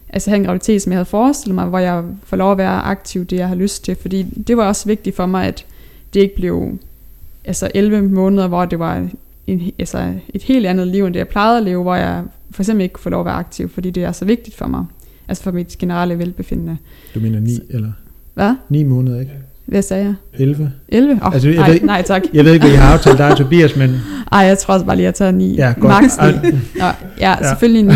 altså, 0.08 0.30
have 0.30 0.38
en 0.38 0.44
graviditet, 0.44 0.82
som 0.82 0.92
jeg 0.92 0.96
havde 0.96 1.04
forestillet 1.04 1.54
mig, 1.54 1.66
hvor 1.66 1.78
jeg 1.78 2.04
får 2.24 2.36
lov 2.36 2.52
at 2.52 2.58
være 2.58 2.80
aktiv, 2.80 3.24
det 3.24 3.36
jeg 3.36 3.48
har 3.48 3.54
lyst 3.54 3.84
til, 3.84 3.96
fordi 4.00 4.22
det 4.22 4.56
var 4.56 4.68
også 4.68 4.86
vigtigt 4.86 5.16
for 5.16 5.26
mig, 5.26 5.46
at 5.46 5.64
det 6.14 6.20
ikke 6.20 6.34
blev 6.34 6.78
altså 7.44 7.70
11 7.74 8.02
måneder, 8.02 8.48
hvor 8.48 8.64
det 8.64 8.78
var 8.78 9.08
en, 9.46 9.72
altså 9.78 10.12
et 10.34 10.42
helt 10.42 10.66
andet 10.66 10.88
liv, 10.88 11.04
end 11.04 11.14
det 11.14 11.18
jeg 11.18 11.28
plejede 11.28 11.58
at 11.58 11.64
leve, 11.64 11.82
hvor 11.82 11.94
jeg 11.94 12.24
for 12.50 12.62
eksempel 12.62 12.82
ikke 12.82 12.92
kunne 12.92 13.02
få 13.02 13.10
lov 13.10 13.20
at 13.20 13.26
være 13.26 13.34
aktiv, 13.34 13.68
fordi 13.68 13.90
det 13.90 14.04
er 14.04 14.12
så 14.12 14.24
vigtigt 14.24 14.56
for 14.56 14.66
mig. 14.66 14.84
Altså 15.28 15.42
for 15.42 15.50
mit 15.50 15.78
generelle 15.78 16.18
velbefindende. 16.18 16.76
Du 17.14 17.20
mener 17.20 17.40
9 17.40 17.50
eller 17.70 17.92
Hvad? 18.34 18.54
9 18.68 18.82
måneder, 18.82 19.20
ikke? 19.20 19.32
Hvad 19.66 19.82
sagde 19.82 20.04
jeg? 20.04 20.14
11? 20.40 20.72
11? 20.88 21.18
Oh, 21.22 21.32
Altså, 21.34 21.48
jeg 21.48 21.56
nej, 21.58 21.70
ved- 21.70 21.80
nej, 21.80 22.02
tak. 22.02 22.22
Jeg 22.32 22.44
ved 22.44 22.52
ikke, 22.52 22.66
hvad 22.66 22.74
I 22.74 22.76
har 22.78 22.92
aftalt 22.92 23.18
dig 23.18 23.30
og 23.30 23.36
Tobias, 23.36 23.76
men 23.76 23.90
Ej, 24.32 24.38
jeg 24.38 24.58
tror 24.58 24.74
også 24.74 24.86
bare 24.86 24.96
lige, 24.96 25.04
at 25.06 25.12
jeg 25.12 25.14
tager 25.14 25.30
9. 25.30 25.54
ja, 25.56 25.74
godt. 25.80 25.82
Max 26.02 26.16
9. 26.16 26.22
Ej, 26.24 26.32
Nå, 26.76 26.84
ja, 27.20 27.30
Ja. 27.30 27.36
selvfølgelig 27.48 27.82
9. 27.82 27.92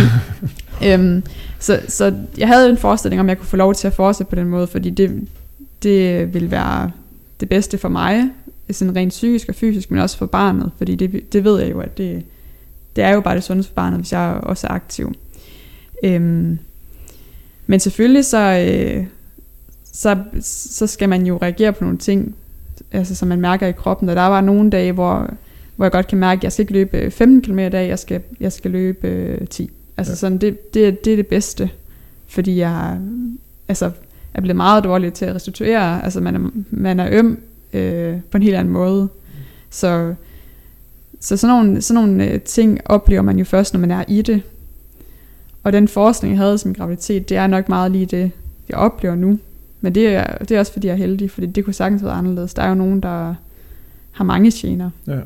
øhm, 0.88 1.22
så, 1.58 1.80
så 1.88 2.12
jeg 2.38 2.48
havde 2.48 2.70
en 2.70 2.76
forestilling 2.76 3.20
om, 3.20 3.28
jeg 3.28 3.38
kunne 3.38 3.46
få 3.46 3.56
lov 3.56 3.74
til 3.74 3.86
at 3.86 3.92
fortsætte 3.92 4.30
på 4.30 4.36
den 4.36 4.46
måde, 4.46 4.66
fordi 4.66 4.90
det, 4.90 5.28
det 5.82 6.34
ville 6.34 6.50
være 6.50 6.90
det 7.40 7.48
bedste 7.48 7.78
for 7.78 7.88
mig, 7.88 8.24
sådan 8.70 8.96
rent 8.96 9.10
psykisk 9.10 9.48
og 9.48 9.54
fysisk, 9.54 9.90
men 9.90 10.00
også 10.00 10.18
for 10.18 10.26
barnet, 10.26 10.70
fordi 10.78 10.94
det, 10.94 11.32
det 11.32 11.44
ved 11.44 11.60
jeg 11.60 11.70
jo, 11.70 11.80
at 11.80 11.98
det, 11.98 12.22
det 12.96 13.04
er 13.04 13.10
jo 13.14 13.20
bare 13.20 13.34
det 13.34 13.44
sundeste 13.44 13.68
for 13.70 13.74
barnet, 13.74 13.98
hvis 13.98 14.12
jeg 14.12 14.38
også 14.42 14.66
er 14.66 14.70
aktiv. 14.70 15.14
Øhm, 16.04 16.58
men 17.66 17.80
selvfølgelig 17.80 18.24
så, 18.24 18.38
øh, 18.70 19.04
så, 19.92 20.18
så 20.40 20.86
skal 20.86 21.08
man 21.08 21.26
jo 21.26 21.38
reagere 21.42 21.72
på 21.72 21.84
nogle 21.84 21.98
ting, 21.98 22.34
altså 22.92 23.14
som 23.14 23.28
man 23.28 23.40
mærker 23.40 23.66
i 23.66 23.72
kroppen, 23.72 24.08
og 24.08 24.16
der 24.16 24.22
var 24.22 24.40
nogle 24.40 24.70
dage, 24.70 24.92
hvor, 24.92 25.30
hvor 25.76 25.84
jeg 25.84 25.92
godt 25.92 26.06
kan 26.06 26.18
mærke, 26.18 26.38
at 26.38 26.44
jeg 26.44 26.52
skal 26.52 26.62
ikke 26.62 26.72
løbe 26.72 27.10
15 27.10 27.42
km 27.42 27.58
i 27.58 27.68
dag, 27.68 27.88
jeg 27.88 27.98
skal, 27.98 28.20
jeg 28.40 28.52
skal 28.52 28.70
løbe 28.70 29.08
øh, 29.08 29.48
10. 29.48 29.70
Altså 29.96 30.12
ja. 30.12 30.16
sådan, 30.16 30.38
det, 30.38 30.74
det, 30.74 31.04
det 31.04 31.12
er 31.12 31.16
det 31.16 31.26
bedste, 31.26 31.70
fordi 32.28 32.58
jeg 32.58 32.98
altså, 33.68 33.90
er 34.34 34.40
blevet 34.40 34.56
meget 34.56 34.84
dårlig 34.84 35.12
til 35.12 35.24
at 35.24 35.34
restituere, 35.34 36.04
altså 36.04 36.20
man 36.20 36.36
er, 36.36 36.50
man 36.70 37.00
er 37.00 37.08
øm 37.10 37.38
øh, 37.72 38.16
på 38.30 38.36
en 38.36 38.42
helt 38.42 38.56
anden 38.56 38.72
måde. 38.72 39.08
Så, 39.70 40.14
så 41.20 41.36
sådan 41.36 41.56
nogle, 41.56 41.82
sådan 41.82 42.02
nogle 42.02 42.24
øh, 42.24 42.40
ting 42.40 42.80
oplever 42.84 43.22
man 43.22 43.38
jo 43.38 43.44
først, 43.44 43.74
når 43.74 43.80
man 43.80 43.90
er 43.90 44.04
i 44.08 44.22
det. 44.22 44.42
Og 45.62 45.72
den 45.72 45.88
forskning, 45.88 46.34
jeg 46.34 46.38
havde 46.38 46.58
som 46.58 46.74
graviditet, 46.74 47.28
det 47.28 47.36
er 47.36 47.46
nok 47.46 47.68
meget 47.68 47.92
lige 47.92 48.06
det, 48.06 48.30
jeg 48.68 48.78
oplever 48.78 49.14
nu. 49.14 49.38
Men 49.80 49.94
det 49.94 50.06
er, 50.06 50.38
det 50.38 50.50
er 50.50 50.58
også 50.58 50.72
fordi, 50.72 50.86
jeg 50.86 50.92
er 50.92 50.96
heldig, 50.96 51.30
fordi 51.30 51.46
det 51.46 51.64
kunne 51.64 51.74
sagtens 51.74 52.04
være 52.04 52.12
anderledes. 52.12 52.54
Der 52.54 52.62
er 52.62 52.68
jo 52.68 52.74
nogen, 52.74 53.00
der 53.00 53.34
har 54.12 54.24
mange 54.24 54.50
gener. 54.54 54.90
Ja. 55.06 55.18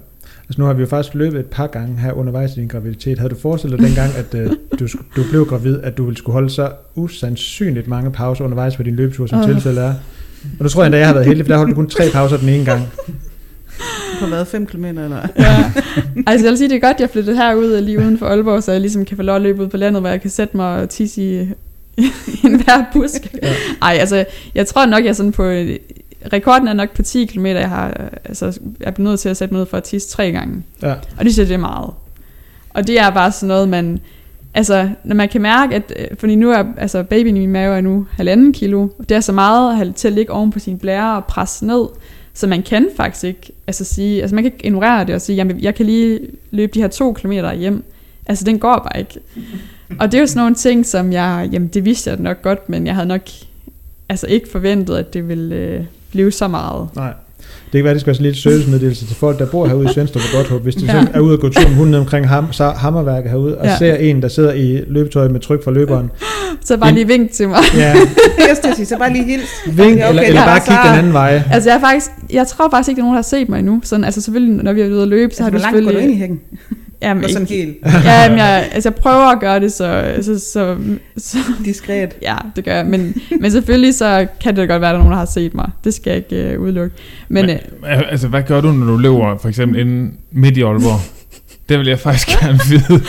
Altså 0.49 0.61
nu 0.61 0.65
har 0.65 0.73
vi 0.73 0.81
jo 0.81 0.87
faktisk 0.87 1.15
løbet 1.15 1.41
et 1.41 1.47
par 1.47 1.67
gange 1.67 1.99
her 1.99 2.13
undervejs 2.13 2.57
i 2.57 2.61
din 2.61 2.69
graviditet. 2.69 3.19
Havde 3.19 3.31
du 3.31 3.39
forestillet 3.39 3.79
dig 3.79 3.87
dengang, 3.87 4.11
at 4.15 4.35
uh, 4.35 4.53
du, 4.81 4.89
du 5.17 5.23
blev 5.31 5.47
gravid, 5.47 5.81
at 5.83 5.97
du 5.97 6.05
ville 6.05 6.19
skulle 6.19 6.33
holde 6.33 6.51
så 6.51 6.71
usandsynligt 6.95 7.89
mange 7.89 8.13
pauser 8.13 8.45
undervejs 8.45 8.77
på 8.77 8.83
din 8.83 8.97
løbetur, 8.97 9.27
som 9.27 9.39
uh. 9.39 9.47
tilfældet 9.47 9.85
er? 9.85 9.95
Og 10.59 10.63
nu 10.63 10.69
tror 10.69 10.83
jeg 10.83 10.87
endda, 10.87 10.99
jeg 10.99 11.07
har 11.07 11.15
været 11.15 11.27
heldig, 11.27 11.47
for 11.47 11.53
der 11.53 11.59
holdt 11.59 11.71
du 11.71 11.75
kun 11.75 11.89
tre 11.89 12.05
pauser 12.13 12.37
den 12.37 12.49
ene 12.49 12.65
gang. 12.65 12.83
Du 14.21 14.25
har 14.25 14.31
været 14.31 14.47
5 14.47 14.67
km, 14.67 14.85
eller? 14.85 15.29
ja. 15.39 15.73
Altså 16.27 16.47
jeg 16.47 16.51
vil 16.51 16.59
sige, 16.59 16.69
det 16.69 16.77
er 16.77 16.81
godt, 16.81 17.01
jeg 17.01 17.11
flyttede 17.11 17.37
herud 17.37 17.81
lige 17.81 17.99
uden 17.99 18.19
for 18.19 18.27
Aalborg, 18.27 18.63
så 18.63 18.73
jeg 18.73 18.81
ligesom 18.81 19.05
kan 19.05 19.17
få 19.17 19.23
lov 19.23 19.37
at 19.37 19.43
løbe 19.43 19.63
ud 19.63 19.69
på 19.69 19.77
landet, 19.77 20.03
hvor 20.03 20.11
jeg 20.11 20.21
kan 20.21 20.31
sætte 20.31 20.57
mig 20.57 20.83
og 20.83 20.91
tisse 20.91 21.23
i 21.23 21.49
en 22.45 22.63
hver 22.63 22.85
busk. 22.93 23.35
Ja. 23.43 23.55
Ej, 23.83 23.97
altså 24.01 24.25
jeg 24.55 24.67
tror 24.67 24.87
nok, 24.87 25.05
jeg 25.05 25.11
er 25.11 25.15
sådan 25.15 25.33
på 25.33 25.43
rekorden 26.33 26.69
er 26.69 26.73
nok 26.73 26.97
på 26.97 27.03
10 27.03 27.25
km, 27.25 27.47
jeg 27.47 27.69
har 27.69 28.11
altså, 28.25 28.47
jeg 28.81 28.87
er 28.87 28.91
blevet 28.91 29.11
nødt 29.11 29.21
til 29.21 29.29
at 29.29 29.37
sætte 29.37 29.55
mig 29.55 29.61
ned 29.61 29.67
for 29.67 29.77
at 29.77 29.83
tisse 29.83 30.09
tre 30.09 30.33
gange. 30.33 30.63
Ja. 30.83 30.93
Og 30.93 31.25
det 31.25 31.33
synes 31.33 31.39
jeg, 31.39 31.49
det 31.49 31.55
er 31.55 31.59
meget. 31.59 31.91
Og 32.71 32.87
det 32.87 33.01
er 33.01 33.11
bare 33.11 33.33
sådan 33.33 33.49
noget, 33.49 33.69
man... 33.69 34.01
Altså, 34.57 34.89
når 35.05 35.15
man 35.15 35.29
kan 35.29 35.43
mærke, 35.43 35.75
at... 35.75 35.93
Øh, 35.97 36.17
fordi 36.19 36.35
nu 36.35 36.51
er 36.51 36.65
altså, 36.77 37.03
babyen 37.03 37.37
i 37.37 37.41
min 37.41 37.51
mave 37.51 37.77
er 37.77 37.81
nu 37.81 38.07
halvanden 38.11 38.53
kilo. 38.53 38.89
Og 38.99 39.09
det 39.09 39.15
er 39.17 39.21
så 39.21 39.33
meget 39.33 39.95
til 39.95 40.09
at 40.09 40.15
ligge 40.15 40.33
oven 40.33 40.51
på 40.51 40.59
sin 40.59 40.79
blære 40.79 41.17
og 41.17 41.25
presse 41.25 41.67
ned. 41.67 41.87
Så 42.35 42.47
man 42.47 42.63
kan 42.63 42.89
faktisk 42.97 43.25
ikke 43.25 43.53
altså 43.67 43.85
sige... 43.85 44.21
Altså, 44.21 44.35
man 44.35 44.45
kan 44.45 44.53
ikke 44.53 44.67
ignorere 44.67 45.05
det 45.05 45.15
og 45.15 45.21
sige, 45.21 45.37
jamen, 45.37 45.61
jeg 45.61 45.75
kan 45.75 45.87
lige 45.87 46.21
løbe 46.51 46.73
de 46.75 46.81
her 46.81 46.89
to 46.89 47.13
kilometer 47.13 47.55
hjem. 47.55 47.85
Altså, 48.27 48.45
den 48.45 48.59
går 48.59 48.89
bare 48.93 48.99
ikke. 48.99 49.21
Og 50.01 50.13
det 50.13 50.19
er 50.19 50.21
jo 50.21 50.27
sådan 50.27 50.41
nogle 50.41 50.55
ting, 50.55 50.87
som 50.87 51.13
jeg... 51.13 51.49
Jamen, 51.53 51.69
det 51.69 51.85
vidste 51.85 52.11
jeg 52.11 52.19
nok 52.19 52.43
godt, 52.43 52.69
men 52.69 52.87
jeg 52.87 52.95
havde 52.95 53.09
nok 53.09 53.21
altså 54.09 54.27
ikke 54.27 54.49
forventet, 54.49 54.97
at 54.97 55.15
det 55.15 55.29
ville... 55.29 55.55
Øh, 55.55 55.85
blive 56.15 56.33
så 56.33 56.49
meget. 56.49 56.89
Nej. 56.97 57.13
Det 57.73 57.79
kan 57.79 57.85
være, 57.85 57.95
det 57.95 58.01
skal 58.01 58.07
være 58.07 58.15
sådan 58.15 58.27
lidt 58.27 58.37
servicemeddelelse 58.37 59.07
til 59.07 59.17
folk, 59.17 59.39
der 59.39 59.47
bor 59.47 59.67
herude 59.67 59.85
i 59.91 59.93
Svendstrup 59.95 60.23
og 60.23 60.29
Godthåb. 60.37 60.63
Hvis 60.63 60.75
de 60.75 60.85
ja. 60.87 61.05
er 61.15 61.21
ude 61.21 61.33
og 61.35 61.41
gå 61.41 61.49
tur 61.49 61.69
med 61.69 61.77
hunden 61.77 61.95
omkring 61.95 62.29
ham, 62.29 62.53
så 62.53 62.71
hammerværket 62.71 63.31
herude, 63.31 63.59
og 63.59 63.67
ja. 63.67 63.79
ser 63.79 63.95
en, 63.95 64.23
der 64.23 64.29
sidder 64.29 64.53
i 64.53 64.85
løbetøj 64.87 65.29
med 65.29 65.41
tryk 65.41 65.65
fra 65.65 65.71
løberen. 65.71 66.11
Så 66.65 66.77
bare 66.77 66.93
lige 66.93 67.07
vink 67.07 67.31
til 67.31 67.49
mig. 67.49 67.59
Ja. 67.77 67.95
jeg 68.49 68.57
skal 68.57 68.75
sige, 68.77 68.87
så 68.87 68.99
bare 68.99 69.13
lige 69.13 69.25
hils. 69.25 69.49
Vink, 69.67 69.79
okay, 69.79 70.09
eller, 70.09 70.23
eller 70.23 70.45
bare 70.45 70.61
kig 70.61 70.77
den 70.91 70.99
anden 70.99 71.13
vej. 71.13 71.43
Altså 71.51 71.71
jeg, 71.71 71.77
er 71.77 71.81
faktisk, 71.81 72.11
jeg 72.33 72.47
tror 72.47 72.71
faktisk 72.71 72.89
ikke, 72.89 72.97
der 72.97 73.03
er 73.03 73.07
nogen, 73.07 73.15
der 73.15 73.19
har 73.19 73.23
set 73.23 73.49
mig 73.49 73.59
endnu. 73.59 73.81
Sådan, 73.85 74.05
altså 74.05 74.21
selvfølgelig, 74.21 74.65
når 74.65 74.73
vi 74.73 74.81
er 74.81 74.89
ude 74.89 75.03
at 75.03 75.09
løbe, 75.09 75.35
så 75.35 75.45
altså, 75.45 75.45
har 75.45 75.51
du 75.51 75.59
selvfølgelig... 75.59 75.93
Hvor 75.93 76.01
langt 76.01 76.05
går 76.05 76.07
du 76.07 76.11
ind 76.11 76.13
i 76.13 76.21
hækken? 76.21 76.41
Jamen, 77.05 77.29
sådan 77.29 77.47
helt. 77.47 77.77
ja, 78.05 78.29
men 78.29 78.39
jeg, 78.39 78.69
altså, 78.73 78.89
jeg 78.89 78.95
prøver 78.95 79.33
at 79.33 79.41
gøre 79.41 79.61
det 79.61 79.73
så, 79.73 80.15
så, 80.23 80.39
så, 80.39 80.77
så 81.17 81.39
diskret. 81.65 82.15
Ja, 82.23 82.37
det 82.57 82.65
gør 82.65 82.75
jeg. 82.75 82.87
Men, 82.87 83.15
men 83.41 83.51
selvfølgelig 83.51 83.95
så 83.95 84.27
kan 84.41 84.57
det 84.57 84.69
godt 84.69 84.81
være, 84.81 84.91
at 84.91 84.95
der 84.95 84.99
er 84.99 85.03
nogen, 85.03 85.13
der 85.13 85.19
har 85.19 85.27
set 85.27 85.55
mig. 85.55 85.71
Det 85.85 85.95
skal 85.95 86.11
jeg 86.11 86.17
ikke 86.17 86.59
uh, 86.59 86.65
udelukke. 86.65 86.97
Men, 87.29 87.47
men 87.47 87.59
uh, 87.83 88.11
altså, 88.11 88.29
hvad 88.29 88.43
gør 88.43 88.61
du, 88.61 88.73
når 88.73 88.87
du 88.87 88.97
løber 88.97 89.39
for 89.39 89.49
eksempel 89.49 89.81
inden 89.81 90.15
midt 90.33 90.57
i 90.57 90.63
Aalborg? 90.63 91.01
Det 91.69 91.79
vil 91.79 91.87
jeg 91.87 91.99
faktisk 91.99 92.41
gerne 92.41 92.61
vide. 92.69 93.03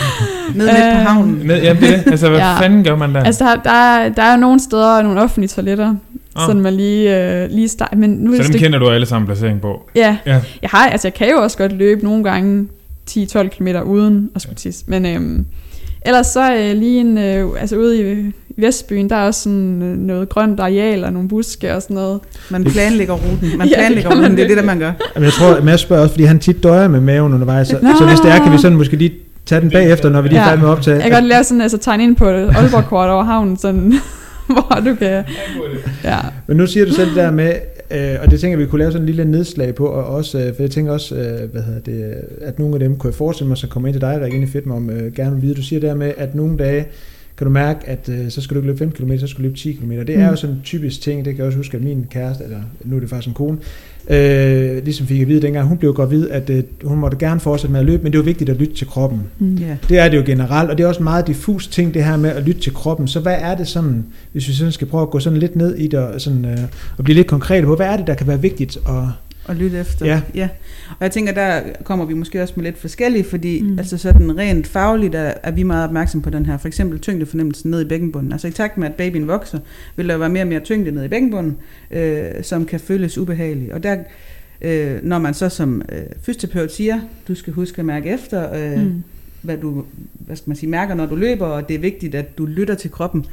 Ned 0.55 0.65
midt 0.65 0.93
på 0.93 1.09
havnen. 1.09 1.41
Ned, 1.43 1.63
ja, 1.63 1.73
det. 1.73 2.07
Altså, 2.07 2.29
hvad 2.29 2.39
ja. 2.39 2.59
fanden 2.59 2.83
gør 2.83 2.95
man 2.95 3.15
der? 3.15 3.23
Altså, 3.23 3.43
der, 3.43 3.55
der, 3.55 3.71
er, 3.71 4.09
der 4.09 4.23
er 4.23 4.31
jo 4.31 4.39
nogle 4.39 4.59
steder, 4.59 5.01
nogle 5.01 5.21
offentlige 5.21 5.47
toiletter, 5.47 5.95
oh. 6.35 6.45
sådan 6.47 6.61
man 6.61 6.73
lige, 6.73 7.17
øh, 7.43 7.49
lige 7.49 7.67
start. 7.67 7.97
Men 7.97 8.09
nu 8.09 8.35
så 8.35 8.43
dem 8.43 8.51
det... 8.51 8.61
kender 8.61 8.79
du 8.79 8.89
alle 8.89 9.05
sammen 9.05 9.27
placering 9.27 9.61
på? 9.61 9.89
Ja. 9.95 10.17
ja. 10.25 10.41
Jeg, 10.61 10.69
har, 10.69 10.89
altså, 10.89 11.07
jeg 11.07 11.13
kan 11.13 11.29
jo 11.29 11.37
også 11.37 11.57
godt 11.57 11.71
løbe 11.71 12.03
nogle 12.03 12.23
gange 12.23 12.67
10-12 13.11 13.47
km 13.47 13.67
uden 13.85 14.29
at 14.35 14.41
skulle 14.41 14.55
tisse. 14.55 14.83
Men 14.87 15.05
øhm, 15.05 15.45
ellers 16.05 16.27
så 16.27 16.55
øh, 16.55 16.77
lige 16.77 16.99
en, 16.99 17.17
øh, 17.17 17.49
altså 17.61 17.75
ude 17.77 18.11
i, 18.11 18.31
Vestbyen, 18.57 19.09
der 19.09 19.15
er 19.15 19.25
også 19.25 19.41
sådan 19.41 19.81
øh, 19.81 19.97
noget 19.97 20.29
grønt 20.29 20.59
areal 20.59 21.03
og 21.03 21.13
nogle 21.13 21.29
buske 21.29 21.75
og 21.75 21.81
sådan 21.81 21.95
noget. 21.95 22.19
Man 22.49 22.63
planlægger 22.63 23.13
ruten. 23.13 23.57
Man 23.57 23.67
planlægger 23.67 24.09
ja, 24.09 24.15
det 24.15 24.23
ruten, 24.23 24.37
det 24.37 24.43
er 24.43 24.47
det, 24.47 24.57
der 24.57 24.63
man 24.63 24.79
gør. 24.79 24.91
Jamen, 25.15 25.25
jeg 25.25 25.33
tror, 25.33 25.61
Mads 25.61 25.81
spørger 25.81 26.03
også, 26.03 26.13
fordi 26.13 26.23
han 26.23 26.39
tit 26.39 26.63
døjer 26.63 26.87
med 26.87 26.99
maven 26.99 27.33
undervejs. 27.33 27.67
Så, 27.67 27.79
så 27.97 28.05
hvis 28.05 28.19
det 28.19 28.31
er, 28.31 28.43
kan 28.43 28.51
vi 28.51 28.57
sådan 28.57 28.77
måske 28.77 28.95
lige 28.95 29.13
tage 29.45 29.61
den 29.61 29.69
bagefter, 29.69 30.09
når 30.09 30.21
vi 30.21 30.27
lige 30.27 30.39
er 30.39 30.43
færdige 30.43 30.61
med 30.61 30.69
at 30.69 30.71
optage. 30.71 30.95
Jeg 30.95 31.03
kan 31.03 31.11
godt 31.11 31.25
lave 31.25 31.43
sådan, 31.43 31.61
altså 31.61 31.77
tegne 31.77 32.03
ind 32.03 32.15
på 32.15 32.25
Aalborg-kort 32.25 33.09
over 33.09 33.23
havnen, 33.23 33.57
sådan, 33.57 33.93
hvor 34.47 34.81
du 34.85 34.95
kan... 34.95 35.23
Ja. 36.03 36.17
Men 36.47 36.57
nu 36.57 36.67
siger 36.67 36.85
du 36.85 36.93
selv 36.93 37.07
det 37.07 37.15
der 37.15 37.31
med, 37.31 37.53
Øh, 37.91 38.15
og 38.21 38.31
det 38.31 38.39
tænker 38.39 38.57
vi 38.57 38.65
kunne 38.65 38.79
lave 38.79 38.91
sådan 38.91 39.01
en 39.01 39.05
lille 39.05 39.25
nedslag 39.25 39.75
på, 39.75 39.85
og 39.85 40.05
også, 40.05 40.39
øh, 40.39 40.55
for 40.55 40.63
jeg 40.63 40.71
tænker 40.71 40.91
også, 40.91 41.15
øh, 41.15 41.51
hvad 41.51 41.61
hedder 41.61 41.79
det, 41.79 42.15
at 42.41 42.59
nogle 42.59 42.75
af 42.75 42.79
dem 42.79 42.97
kunne 42.97 43.09
jeg 43.09 43.15
forestille 43.15 43.47
mig, 43.47 43.57
så 43.57 43.67
kommer 43.67 43.87
ind 43.87 43.93
til 43.93 44.01
dig, 44.01 44.43
i 44.43 44.45
fedt 44.45 44.67
om 44.67 44.89
øh, 44.89 45.13
gerne 45.13 45.35
vil 45.35 45.41
vide. 45.41 45.53
Du 45.53 45.61
siger 45.61 45.79
der 45.79 45.95
med, 45.95 46.13
at 46.17 46.35
nogle 46.35 46.57
dage 46.57 46.85
kan 47.37 47.45
du 47.45 47.51
mærke, 47.51 47.89
at 47.89 48.09
øh, 48.09 48.29
så 48.29 48.41
skal 48.41 48.55
du 48.55 48.59
ikke 48.59 48.67
løbe 48.67 48.79
5 48.79 48.91
km, 48.91 49.17
så 49.17 49.27
skal 49.27 49.37
du 49.37 49.43
løbe 49.43 49.57
10 49.57 49.73
km. 49.73 49.91
Det 49.91 50.09
er 50.09 50.17
mm. 50.17 50.29
jo 50.29 50.35
sådan 50.35 50.55
en 50.55 50.61
typisk 50.63 51.01
ting, 51.01 51.25
det 51.25 51.33
kan 51.33 51.37
jeg 51.37 51.47
også 51.47 51.57
huske, 51.57 51.77
at 51.77 51.83
min 51.83 52.07
kæreste, 52.09 52.43
eller 52.43 52.61
nu 52.83 52.95
er 52.95 52.99
det 52.99 53.09
faktisk 53.09 53.27
en 53.27 53.33
kone, 53.33 53.57
øh, 54.09 54.83
ligesom 54.83 55.07
fik 55.07 55.21
at 55.21 55.27
vide 55.27 55.41
dengang, 55.41 55.67
hun 55.67 55.77
blev 55.77 55.93
gravid, 55.93 56.29
at 56.29 56.49
øh, 56.49 56.63
hun 56.83 56.97
måtte 56.97 57.17
gerne 57.17 57.39
fortsætte 57.39 57.71
med 57.71 57.79
at 57.79 57.85
løbe, 57.85 58.03
men 58.03 58.11
det 58.11 58.17
var 58.17 58.23
vigtigt 58.23 58.49
at 58.49 58.55
lytte 58.55 58.75
til 58.75 58.87
kroppen. 58.87 59.21
Mm. 59.39 59.57
Yeah. 59.61 59.77
Det 59.89 59.99
er 59.99 60.09
det 60.09 60.17
jo 60.17 60.23
generelt, 60.25 60.69
og 60.69 60.77
det 60.77 60.83
er 60.83 60.87
også 60.87 60.99
en 60.99 61.03
meget 61.03 61.27
diffus 61.27 61.67
ting, 61.67 61.93
det 61.93 62.03
her 62.03 62.17
med 62.17 62.29
at 62.29 62.43
lytte 62.43 62.61
til 62.61 62.73
kroppen. 62.73 63.07
Så 63.07 63.19
hvad 63.19 63.35
er 63.39 63.55
det 63.55 63.67
sådan, 63.67 64.05
hvis 64.31 64.47
vi 64.47 64.53
sådan 64.53 64.71
skal 64.71 64.87
prøve 64.87 65.01
at 65.01 65.09
gå 65.09 65.19
sådan 65.19 65.39
lidt 65.39 65.55
ned 65.55 65.75
i 65.75 65.87
det, 65.87 65.99
og, 65.99 66.21
sådan, 66.21 66.45
øh, 66.45 66.57
og 66.97 67.03
blive 67.03 67.15
lidt 67.15 67.27
konkret 67.27 67.63
på, 67.63 67.75
hvad 67.75 67.87
er 67.87 67.97
det, 67.97 68.07
der 68.07 68.13
kan 68.13 68.27
være 68.27 68.41
vigtigt 68.41 68.77
at 68.77 69.03
og 69.45 69.55
lytte 69.55 69.79
efter. 69.79 70.05
Ja. 70.05 70.21
ja. 70.35 70.49
Og 70.89 70.97
jeg 71.01 71.11
tænker, 71.11 71.33
der 71.33 71.61
kommer 71.83 72.05
vi 72.05 72.13
måske 72.13 72.41
også 72.41 72.53
med 72.57 72.63
lidt 72.63 72.77
forskellige, 72.77 73.23
fordi 73.23 73.61
mm. 73.61 73.79
altså 73.79 73.97
sådan 73.97 74.37
rent 74.37 74.67
fagligt 74.67 75.15
er, 75.15 75.33
er 75.43 75.51
vi 75.51 75.63
meget 75.63 75.83
opmærksom 75.83 76.21
på 76.21 76.29
den 76.29 76.45
her, 76.45 76.57
for 76.57 76.67
eksempel 76.67 76.99
tyngdefornemmelsen 76.99 77.71
ned 77.71 77.81
i 77.81 77.85
bækkenbunden. 77.85 78.31
Altså 78.31 78.47
i 78.47 78.51
takt 78.51 78.77
med, 78.77 78.87
at 78.87 78.93
babyen 78.93 79.27
vokser, 79.27 79.59
vil 79.95 80.09
der 80.09 80.17
være 80.17 80.29
mere 80.29 80.43
og 80.43 80.47
mere 80.47 80.59
tyngde 80.59 80.91
ned 80.91 81.03
i 81.03 81.07
bækkenbunden, 81.07 81.57
øh, 81.91 82.25
som 82.43 82.65
kan 82.65 82.79
føles 82.79 83.17
ubehageligt. 83.17 83.71
Og 83.71 83.83
der, 83.83 83.97
øh, 84.61 85.03
når 85.03 85.19
man 85.19 85.33
så 85.33 85.49
som 85.49 85.81
øh, 85.91 86.03
fysioterapeut 86.21 86.71
siger, 86.71 86.99
du 87.27 87.35
skal 87.35 87.53
huske 87.53 87.79
at 87.79 87.85
mærke 87.85 88.09
efter, 88.09 88.55
øh, 88.55 88.83
mm. 88.83 89.03
hvad 89.41 89.57
du 89.57 89.83
hvad 90.19 90.35
skal 90.35 90.49
man 90.49 90.57
sige, 90.57 90.69
mærker, 90.69 90.95
når 90.95 91.05
du 91.05 91.15
løber, 91.15 91.45
og 91.45 91.67
det 91.67 91.75
er 91.75 91.79
vigtigt, 91.79 92.15
at 92.15 92.37
du 92.37 92.45
lytter 92.45 92.75
til 92.75 92.91
kroppen. 92.91 93.25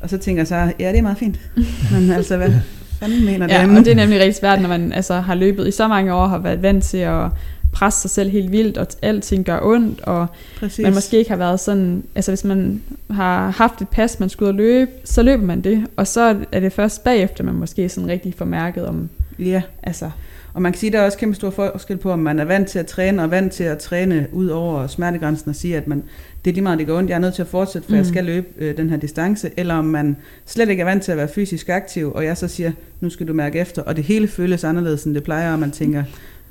Og 0.00 0.10
så 0.10 0.18
tænker 0.18 0.40
jeg 0.40 0.46
så, 0.46 0.72
ja, 0.78 0.88
det 0.88 0.98
er 0.98 1.02
meget 1.02 1.18
fint. 1.18 1.40
Men 1.92 2.10
altså, 2.10 2.36
hvad, 2.36 2.52
fanden 3.00 3.24
mener 3.24 3.46
ja, 3.50 3.62
og 3.62 3.84
det 3.84 3.88
er 3.88 3.94
nemlig 3.94 4.20
rigtig 4.20 4.34
svært, 4.34 4.60
når 4.60 4.68
man 4.68 4.92
altså, 4.92 5.14
har 5.14 5.34
løbet 5.34 5.68
i 5.68 5.70
så 5.70 5.88
mange 5.88 6.14
år, 6.14 6.26
har 6.26 6.38
været 6.38 6.62
vant 6.62 6.84
til 6.84 6.98
at 6.98 7.26
presse 7.72 8.00
sig 8.00 8.10
selv 8.10 8.30
helt 8.30 8.52
vildt, 8.52 8.78
og 8.78 8.86
alting 9.02 9.44
gør 9.44 9.60
ondt, 9.62 10.00
og 10.00 10.26
Præcis. 10.60 10.82
man 10.82 10.94
måske 10.94 11.18
ikke 11.18 11.30
har 11.30 11.36
været 11.36 11.60
sådan, 11.60 12.02
altså 12.14 12.30
hvis 12.30 12.44
man 12.44 12.82
har 13.10 13.50
haft 13.50 13.80
et 13.80 13.88
pas, 13.88 14.20
man 14.20 14.28
skulle 14.28 14.46
ud 14.46 14.52
og 14.52 14.56
løbe, 14.56 14.90
så 15.04 15.22
løber 15.22 15.44
man 15.44 15.60
det, 15.60 15.86
og 15.96 16.06
så 16.06 16.36
er 16.52 16.60
det 16.60 16.72
først 16.72 17.04
bagefter, 17.04 17.44
man 17.44 17.54
måske 17.54 17.88
sådan 17.88 18.08
rigtig 18.08 18.34
får 18.38 18.44
mærket 18.44 18.86
om, 18.86 19.08
ja. 19.38 19.62
altså, 19.82 20.10
og 20.54 20.62
man 20.62 20.72
kan 20.72 20.78
sige, 20.78 20.88
at 20.88 20.92
der 20.92 20.98
er 21.00 21.04
også 21.04 21.18
kæmpe 21.18 21.34
stor 21.34 21.50
forskel 21.50 21.96
på, 21.96 22.10
om 22.12 22.18
man 22.18 22.38
er 22.38 22.44
vant 22.44 22.68
til 22.68 22.78
at 22.78 22.86
træne, 22.86 23.22
og 23.22 23.30
vant 23.30 23.52
til 23.52 23.64
at 23.64 23.78
træne 23.78 24.26
ud 24.32 24.46
over 24.46 24.86
smertegrænsen, 24.86 25.48
og 25.48 25.54
sige, 25.54 25.76
at 25.76 25.86
man, 25.86 26.02
det 26.44 26.50
er 26.50 26.54
lige 26.54 26.62
meget, 26.62 26.78
det 26.78 26.86
går 26.86 26.98
ondt, 26.98 27.10
jeg 27.10 27.16
er 27.16 27.20
nødt 27.20 27.34
til 27.34 27.42
at 27.42 27.48
fortsætte, 27.48 27.86
for 27.86 27.92
mm. 27.92 27.98
jeg 27.98 28.06
skal 28.06 28.24
løbe 28.24 28.46
øh, 28.58 28.76
den 28.76 28.90
her 28.90 28.96
distance, 28.96 29.50
eller 29.56 29.74
om 29.74 29.84
man 29.84 30.16
slet 30.46 30.68
ikke 30.68 30.80
er 30.80 30.84
vant 30.84 31.02
til 31.02 31.12
at 31.12 31.18
være 31.18 31.28
fysisk 31.28 31.68
aktiv, 31.68 32.12
og 32.12 32.24
jeg 32.24 32.36
så 32.36 32.48
siger, 32.48 32.72
nu 33.00 33.10
skal 33.10 33.28
du 33.28 33.32
mærke 33.32 33.58
efter, 33.58 33.82
og 33.82 33.96
det 33.96 34.04
hele 34.04 34.28
føles 34.28 34.64
anderledes, 34.64 35.04
end 35.04 35.14
det 35.14 35.22
plejer, 35.22 35.52
og 35.52 35.58
man 35.58 35.70
tænker, 35.70 36.02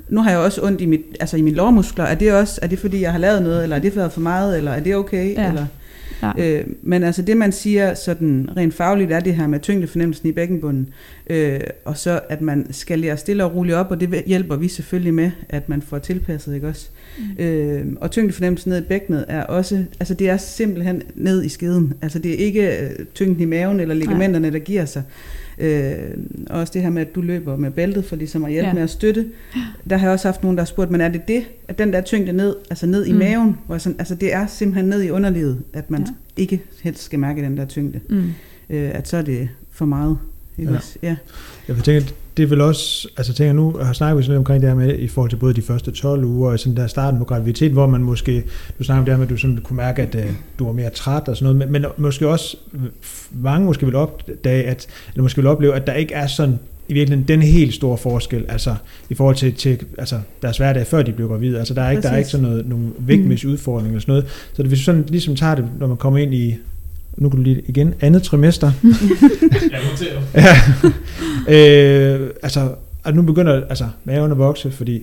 nu 0.08 0.22
har 0.22 0.30
jeg 0.30 0.38
også 0.38 0.62
ondt 0.62 0.80
i, 0.80 0.86
mit, 0.86 1.00
altså 1.20 1.36
i 1.36 1.42
mine 1.42 1.56
lårmuskler, 1.56 2.04
er 2.04 2.14
det 2.14 2.32
også, 2.32 2.58
er 2.62 2.66
det 2.66 2.78
fordi, 2.78 3.00
jeg 3.00 3.12
har 3.12 3.18
lavet 3.18 3.42
noget, 3.42 3.62
eller 3.62 3.76
er 3.76 3.80
det 3.80 3.96
været 3.96 4.12
for 4.12 4.20
meget, 4.20 4.58
eller 4.58 4.72
er 4.72 4.80
det 4.80 4.96
okay, 4.96 5.34
ja. 5.34 5.48
eller... 5.48 5.66
Ja. 6.22 6.32
Øh, 6.38 6.64
men 6.82 7.02
altså 7.02 7.22
det, 7.22 7.36
man 7.36 7.52
siger 7.52 7.94
sådan 7.94 8.48
rent 8.56 8.74
fagligt, 8.74 9.12
er 9.12 9.20
det 9.20 9.34
her 9.34 9.46
med 9.46 9.60
tyngdefornemmelsen 9.60 10.28
i 10.28 10.32
bækkenbunden, 10.32 10.88
øh, 11.30 11.60
og 11.84 11.96
så 11.96 12.20
at 12.28 12.40
man 12.40 12.66
skal 12.70 12.98
lære 12.98 13.16
stille 13.16 13.44
og 13.44 13.54
roligt 13.54 13.76
op, 13.76 13.90
og 13.90 14.00
det 14.00 14.22
hjælper 14.26 14.56
vi 14.56 14.68
selvfølgelig 14.68 15.14
med, 15.14 15.30
at 15.48 15.68
man 15.68 15.82
får 15.82 15.98
tilpasset, 15.98 16.54
ikke 16.54 16.68
også? 16.68 16.88
Mm. 17.18 17.44
Øh, 17.44 17.86
og 18.00 18.10
tyngdefornemmelsen 18.10 18.70
ned 18.70 18.78
i 18.78 18.84
bækkenet 18.84 19.24
er 19.28 19.42
også, 19.42 19.84
altså 20.00 20.14
det 20.14 20.28
er 20.28 20.36
simpelthen 20.36 21.02
ned 21.14 21.44
i 21.44 21.48
skeden, 21.48 21.94
altså 22.02 22.18
det 22.18 22.34
er 22.34 22.46
ikke 22.46 22.78
øh, 22.78 22.90
tyngden 23.14 23.42
i 23.42 23.44
maven 23.44 23.80
eller 23.80 23.94
ligamenterne, 23.94 24.52
der 24.52 24.58
giver 24.58 24.84
sig. 24.84 25.02
Øh, 25.60 25.94
og 26.50 26.60
også 26.60 26.72
det 26.72 26.82
her 26.82 26.90
med, 26.90 27.02
at 27.02 27.14
du 27.14 27.20
løber 27.20 27.56
med 27.56 27.70
bæltet 27.70 28.04
for 28.04 28.16
ligesom 28.16 28.44
at 28.44 28.52
hjælpe 28.52 28.68
ja. 28.68 28.74
Med 28.74 28.82
at 28.82 28.90
støtte. 28.90 29.26
Der 29.90 29.96
har 29.96 30.06
jeg 30.06 30.12
også 30.12 30.28
haft 30.28 30.42
nogen, 30.42 30.56
der 30.56 30.62
har 30.62 30.66
spurgt, 30.66 30.90
men 30.90 31.00
er 31.00 31.08
det 31.08 31.28
det, 31.28 31.42
at 31.68 31.78
den 31.78 31.92
der 31.92 32.00
tyngde 32.00 32.32
ned, 32.32 32.56
altså 32.70 32.86
ned 32.86 33.06
i 33.06 33.12
Mm. 33.12 33.18
maven, 33.18 33.56
hvor 33.66 33.78
sådan, 33.78 33.96
altså 33.98 34.14
det 34.14 34.34
er 34.34 34.46
simpelthen 34.46 34.88
ned 34.88 35.02
i 35.02 35.10
underlivet, 35.10 35.62
at 35.72 35.90
man 35.90 36.00
Ja. 36.00 36.06
ikke 36.42 36.62
helst 36.82 37.02
skal 37.02 37.18
mærke 37.18 37.42
den 37.42 37.56
der 37.56 37.64
tyngde. 37.66 38.00
Mm. 38.08 38.24
Øh, 38.70 38.90
at 38.94 39.08
så 39.08 39.16
er 39.16 39.22
det 39.22 39.48
for 39.70 39.84
meget. 39.84 40.18
Ikke 40.58 40.72
Ja. 40.72 40.78
ja. 41.08 41.16
Jeg 41.68 41.76
tænker, 41.84 42.12
det 42.36 42.42
er 42.42 42.46
vel 42.46 42.60
også, 42.60 43.08
altså 43.16 43.32
tænker 43.32 43.52
nu, 43.52 43.76
har 43.82 43.92
snakket 43.92 44.18
vi 44.18 44.22
sådan 44.22 44.32
lidt 44.32 44.38
omkring 44.38 44.62
det 44.62 44.70
her 44.70 44.76
med, 44.76 44.98
i 44.98 45.08
forhold 45.08 45.30
til 45.30 45.36
både 45.36 45.54
de 45.54 45.62
første 45.62 45.90
12 45.90 46.24
uger, 46.24 46.50
og 46.50 46.58
sådan 46.58 46.76
der 46.76 46.86
starten 46.86 47.18
på 47.18 47.24
graviditet, 47.24 47.72
hvor 47.72 47.86
man 47.86 48.02
måske, 48.02 48.44
du 48.78 48.84
snakker 48.84 49.00
om 49.00 49.04
det 49.04 49.14
her 49.14 49.18
med, 49.18 49.26
at 49.26 49.30
du 49.30 49.36
sådan 49.36 49.58
kunne 49.64 49.76
mærke, 49.76 50.02
at 50.02 50.14
uh, 50.14 50.20
du 50.58 50.64
var 50.64 50.72
mere 50.72 50.90
træt 50.90 51.28
og 51.28 51.36
sådan 51.36 51.54
noget, 51.54 51.70
men, 51.70 51.82
men 51.82 51.90
måske 51.96 52.28
også, 52.28 52.56
mange 53.32 53.66
måske 53.66 53.86
vil 53.86 53.94
opdage, 53.94 54.64
at, 54.64 54.86
eller 55.12 55.22
måske 55.22 55.36
vil 55.36 55.46
opleve, 55.46 55.74
at 55.74 55.86
der 55.86 55.92
ikke 55.92 56.14
er 56.14 56.26
sådan 56.26 56.58
i 56.90 56.92
virkeligheden 56.92 57.28
den 57.28 57.42
helt 57.42 57.74
store 57.74 57.98
forskel, 57.98 58.44
altså 58.48 58.74
i 59.10 59.14
forhold 59.14 59.36
til, 59.36 59.54
til 59.54 59.78
altså, 59.98 60.20
deres 60.42 60.56
hverdag, 60.56 60.86
før 60.86 61.02
de 61.02 61.12
blev 61.12 61.28
gravide. 61.28 61.58
Altså 61.58 61.74
der 61.74 61.82
er 61.82 61.90
ikke, 61.90 62.02
der 62.02 62.08
er 62.08 62.16
ikke 62.16 62.24
Præcis. 62.24 62.30
sådan 62.30 62.46
noget, 62.48 62.68
nogle 62.68 62.86
vægtmæssige 62.98 63.50
udfordringer 63.50 63.90
eller 63.90 64.00
sådan 64.00 64.12
noget. 64.12 64.26
Så 64.52 64.62
hvis 64.62 64.78
du 64.78 64.84
sådan 64.84 65.04
ligesom 65.08 65.36
tager 65.36 65.54
det, 65.54 65.64
når 65.78 65.86
man 65.86 65.96
kommer 65.96 66.18
ind 66.18 66.34
i, 66.34 66.56
nu 67.16 67.28
kan 67.28 67.36
du 67.36 67.42
lige 67.42 67.62
igen, 67.68 67.94
andet 68.00 68.22
trimester, 68.22 68.70
Jeg 68.82 69.80
noterer. 69.90 70.20
Ja. 70.34 70.54
øh, 72.24 72.30
altså, 72.42 72.68
at 73.04 73.16
nu 73.16 73.22
begynder 73.22 73.62
altså, 73.68 73.84
maven 74.04 74.30
at 74.30 74.38
vokse, 74.38 74.70
fordi 74.70 75.02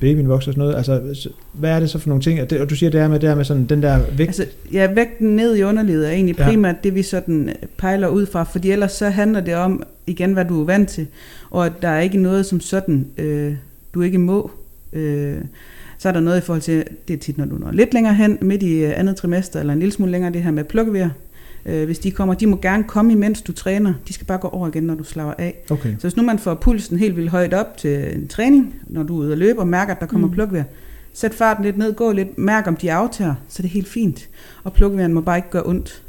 babyen 0.00 0.28
vokser 0.28 0.50
og 0.50 0.54
sådan 0.54 0.60
noget. 0.60 0.76
Altså, 0.76 1.02
så- 1.22 1.28
hvad 1.52 1.70
er 1.70 1.80
det 1.80 1.90
så 1.90 1.98
for 1.98 2.08
nogle 2.08 2.22
ting? 2.22 2.40
Og, 2.60 2.70
du 2.70 2.74
siger 2.76 2.90
det 2.90 3.00
her 3.00 3.08
med, 3.08 3.20
det 3.20 3.28
her 3.28 3.36
med 3.36 3.44
sådan, 3.44 3.66
den 3.66 3.82
der 3.82 3.98
vægt. 4.16 4.28
Altså, 4.28 4.46
ja, 4.72 4.92
vægten 4.94 5.36
ned 5.36 5.56
i 5.56 5.62
underlivet 5.62 6.06
er 6.08 6.10
egentlig 6.12 6.38
Ja. 6.38 6.44
primært 6.44 6.84
det, 6.84 6.94
vi 6.94 7.02
sådan 7.02 7.48
øh, 7.48 7.54
pejler 7.78 8.08
ud 8.08 8.26
fra, 8.26 8.42
fordi 8.44 8.70
ellers 8.70 8.92
så 8.92 9.08
handler 9.08 9.40
det 9.40 9.54
om, 9.54 9.82
igen, 10.06 10.32
hvad 10.32 10.44
du 10.44 10.60
er 10.60 10.64
vant 10.64 10.88
til, 10.88 11.06
og 11.50 11.66
at 11.66 11.72
der 11.82 11.88
er 11.88 12.00
ikke 12.00 12.18
noget 12.18 12.46
som 12.46 12.60
sådan, 12.60 13.06
øh, 13.18 13.54
du 13.94 14.02
ikke 14.02 14.18
må. 14.18 14.50
Øh, 14.92 15.36
så 15.98 16.08
er 16.08 16.12
der 16.12 16.20
noget 16.20 16.38
i 16.38 16.40
forhold 16.40 16.62
til, 16.62 16.84
det 17.08 17.14
er 17.14 17.18
tit, 17.18 17.38
når 17.38 17.44
du 17.44 17.54
når 17.58 17.70
lidt 17.72 17.94
længere 17.94 18.14
hen, 18.14 18.38
midt 18.40 18.62
i 18.62 18.72
øh, 18.78 18.92
andet 18.96 19.16
trimester, 19.16 19.60
eller 19.60 19.72
en 19.72 19.78
lille 19.78 19.92
smule 19.92 20.12
længere, 20.12 20.32
det 20.32 20.42
her 20.42 20.50
med 20.50 20.64
plukkevejr. 20.64 21.10
Øh, 21.68 21.84
hvis 21.84 21.98
de 21.98 22.10
kommer, 22.10 22.34
de 22.34 22.46
må 22.46 22.58
gerne 22.62 22.84
komme 22.84 23.12
imens 23.12 23.42
du 23.42 23.52
træner. 23.52 23.94
De 24.08 24.12
skal 24.12 24.26
bare 24.26 24.38
gå 24.38 24.48
over 24.48 24.68
igen, 24.68 24.82
når 24.82 24.94
du 24.94 25.04
slapper 25.04 25.34
af. 25.38 25.54
Okay. 25.70 25.94
Så 25.98 26.02
hvis 26.02 26.16
nu 26.16 26.22
man 26.22 26.38
får 26.38 26.54
pulsen 26.54 26.98
helt 26.98 27.16
vildt 27.16 27.30
højt 27.30 27.54
op 27.54 27.76
til 27.76 28.14
en 28.14 28.28
træning, 28.28 28.74
når 28.86 29.02
du 29.02 29.14
er 29.14 29.18
ude 29.18 29.32
og 29.32 29.38
løbe 29.38 29.58
og 29.60 29.68
mærker, 29.68 29.94
at 29.94 30.00
der 30.00 30.06
kommer 30.06 30.28
Mm. 30.28 30.34
plukvejr, 30.34 30.64
sæt 31.14 31.34
farten 31.34 31.64
lidt 31.64 31.78
ned, 31.78 31.94
gå 31.94 32.12
lidt, 32.12 32.38
mærk 32.38 32.66
om 32.66 32.76
de 32.76 32.92
aftager, 32.92 33.34
så 33.48 33.60
er 33.60 33.62
det 33.62 33.70
helt 33.70 33.88
fint. 33.88 34.28
Og 34.64 34.72
plukvejren 34.72 35.12
må 35.12 35.20
bare 35.20 35.36
ikke 35.38 35.50
gøre 35.50 35.66
ondt. 35.66 36.02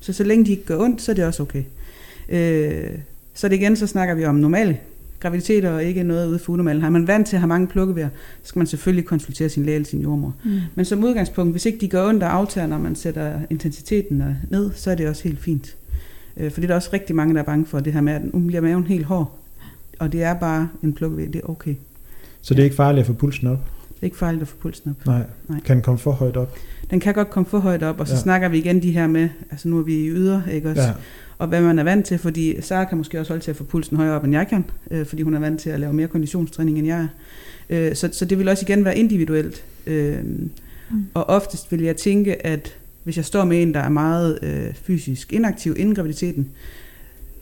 Så 0.00 0.12
så 0.12 0.24
længe 0.24 0.44
de 0.44 0.50
ikke 0.50 0.64
gør 0.64 0.78
ondt, 0.78 1.02
så 1.02 1.12
er 1.12 1.14
det 1.14 1.24
også 1.24 1.42
okay. 1.42 1.62
Øh, 2.28 2.90
så 3.34 3.46
er 3.46 3.48
det 3.48 3.56
igen, 3.56 3.76
så 3.76 3.86
snakker 3.86 4.14
vi 4.14 4.24
om 4.24 4.34
normale 4.34 4.78
graviditeter 5.26 5.70
og 5.70 5.84
ikke 5.84 6.02
noget 6.02 6.28
ude 6.28 6.38
for 6.38 6.52
unormale. 6.52 6.80
Har 6.80 6.90
man 6.90 7.06
vant 7.06 7.26
til 7.26 7.36
at 7.36 7.40
have 7.40 7.48
mange 7.48 7.66
plukkevejr, 7.66 8.08
så 8.42 8.48
skal 8.48 8.60
man 8.60 8.66
selvfølgelig 8.66 9.04
konsultere 9.04 9.48
sin 9.48 9.64
læge 9.64 9.74
eller 9.74 9.86
sin 9.86 10.00
jordmor. 10.00 10.34
Mm. 10.44 10.60
Men 10.74 10.84
som 10.84 11.04
udgangspunkt, 11.04 11.52
hvis 11.52 11.66
ikke 11.66 11.86
de 11.86 12.08
ondt 12.08 12.22
og 12.22 12.34
aftager, 12.34 12.66
når 12.66 12.78
man 12.78 12.96
sætter 12.96 13.40
intensiteten 13.50 14.22
ned, 14.50 14.70
så 14.74 14.90
er 14.90 14.94
det 14.94 15.08
også 15.08 15.22
helt 15.22 15.38
fint. 15.38 15.76
Øh, 16.36 16.50
For 16.50 16.60
det 16.60 16.64
er 16.64 16.68
der 16.68 16.74
også 16.74 16.90
rigtig 16.92 17.16
mange, 17.16 17.34
der 17.34 17.40
er 17.40 17.44
bange 17.44 17.66
for, 17.66 17.80
det 17.80 17.92
her 17.92 18.00
med, 18.00 18.12
at 18.12 18.34
nu 18.34 18.40
bliver 18.40 18.60
maven 18.60 18.86
helt 18.86 19.04
hård. 19.04 19.38
Og 19.98 20.12
det 20.12 20.22
er 20.22 20.34
bare 20.34 20.68
en 20.82 20.92
plukkevejr, 20.92 21.30
det 21.30 21.40
er 21.44 21.50
okay. 21.50 21.74
Så 22.40 22.54
det 22.54 22.60
er 22.60 22.64
ikke 22.64 22.76
farligt 22.76 23.00
at 23.00 23.06
få 23.06 23.12
pulsen 23.12 23.46
op? 23.46 23.58
Er 24.02 24.04
ikke 24.04 24.16
farligt 24.16 24.42
at 24.42 24.48
få 24.48 24.56
pulsen 24.56 24.90
op. 25.00 25.06
Nej. 25.06 25.22
Nej. 25.48 25.60
Kan 25.60 25.76
den 25.76 25.82
komme 25.82 25.98
for 25.98 26.12
højt 26.12 26.36
op? 26.36 26.54
Den 26.90 27.00
kan 27.00 27.14
godt 27.14 27.30
komme 27.30 27.46
for 27.48 27.58
højt 27.58 27.82
op, 27.82 28.00
og 28.00 28.08
så 28.08 28.14
Ja. 28.14 28.20
snakker 28.20 28.48
vi 28.48 28.58
igen 28.58 28.82
de 28.82 28.90
her 28.92 29.06
med, 29.06 29.28
altså 29.50 29.68
nu 29.68 29.78
er 29.78 29.82
vi 29.82 29.94
i 29.94 30.08
yder, 30.08 30.42
ikke 30.52 30.70
også? 30.70 30.82
Ja. 30.82 30.92
Og 31.38 31.48
hvad 31.48 31.60
man 31.62 31.78
er 31.78 31.82
vant 31.84 32.06
til, 32.06 32.18
fordi 32.18 32.60
Sara 32.62 32.84
kan 32.84 32.98
måske 32.98 33.20
også 33.20 33.32
holde 33.32 33.44
til 33.44 33.50
at 33.50 33.56
få 33.56 33.64
pulsen 33.64 33.96
højere 33.96 34.14
op, 34.14 34.24
end 34.24 34.32
jeg 34.32 34.48
kan, 34.48 34.64
øh, 34.90 35.06
fordi 35.06 35.22
hun 35.22 35.34
er 35.34 35.38
vant 35.38 35.60
til 35.60 35.70
at 35.70 35.80
lave 35.80 35.92
mere 35.92 36.08
konditionstræning, 36.08 36.78
end 36.78 36.86
jeg 36.86 36.98
er. 37.00 37.08
Øh, 37.90 37.96
så, 37.96 38.08
så 38.12 38.24
det 38.24 38.38
vil 38.38 38.48
også 38.48 38.64
igen 38.68 38.84
være 38.84 38.98
individuelt. 38.98 39.64
Øh, 39.86 40.16
Mm. 40.90 41.04
og 41.14 41.28
oftest 41.28 41.72
vil 41.72 41.82
jeg 41.82 41.96
tænke, 41.96 42.46
at 42.46 42.74
hvis 43.04 43.16
jeg 43.16 43.24
står 43.24 43.44
med 43.44 43.62
en, 43.62 43.74
der 43.74 43.80
er 43.80 43.88
meget 43.88 44.38
øh, 44.42 44.74
fysisk 44.74 45.32
inaktiv 45.32 45.74
inden 45.78 45.94
graviditeten, 45.94 46.48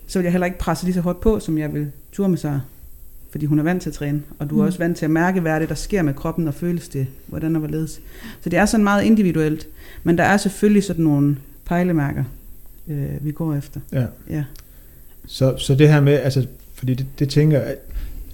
så 0.07 0.19
vil 0.19 0.25
jeg 0.25 0.33
heller 0.33 0.47
ikke 0.47 0.59
presse 0.59 0.85
lige 0.85 0.95
så 0.95 1.01
hårdt 1.01 1.21
på, 1.21 1.41
som 1.41 1.59
jeg 1.59 1.75
vil 1.75 1.87
ture 2.13 2.29
med 2.29 2.39
Sara. 2.39 2.61
Fordi 3.35 3.47
hun 3.47 3.59
er 3.59 3.63
vant 3.63 3.83
til 3.83 3.91
at 3.91 3.95
træne, 3.95 4.23
og 4.39 4.51
du 4.51 4.59
er 4.59 4.63
Mm. 4.63 4.67
også 4.67 4.79
vant 4.79 4.97
til 4.97 5.05
at 5.05 5.11
mærke, 5.11 5.41
hvad 5.41 5.53
er 5.53 5.59
det, 5.59 5.69
der 5.69 5.75
sker 5.75 6.03
med 6.03 6.15
kroppen, 6.15 6.49
og 6.49 6.55
føles 6.55 6.89
det, 6.89 7.07
hvordan 7.27 7.57
og 7.57 7.59
hvorledes. 7.61 8.01
Så 8.41 8.49
det 8.51 8.59
er 8.59 8.67
sådan 8.67 8.85
meget 8.85 9.03
individuelt, 9.05 9.67
men 10.05 10.19
der 10.19 10.25
er 10.25 10.37
selvfølgelig 10.37 10.85
sådan 10.85 11.05
nogle 11.05 11.37
pejlemærker, 11.65 12.25
øh, 12.89 13.07
vi 13.21 13.33
går 13.33 13.55
efter. 13.55 13.81
ja. 13.93 14.05
Ja. 14.31 14.45
Så, 15.27 15.55
så 15.59 15.75
det 15.75 15.89
her 15.89 16.01
med, 16.01 16.13
altså, 16.13 16.47
fordi 16.75 16.95
det, 16.95 17.07
det 17.19 17.29
tænker 17.29 17.61
jeg, 17.61 17.75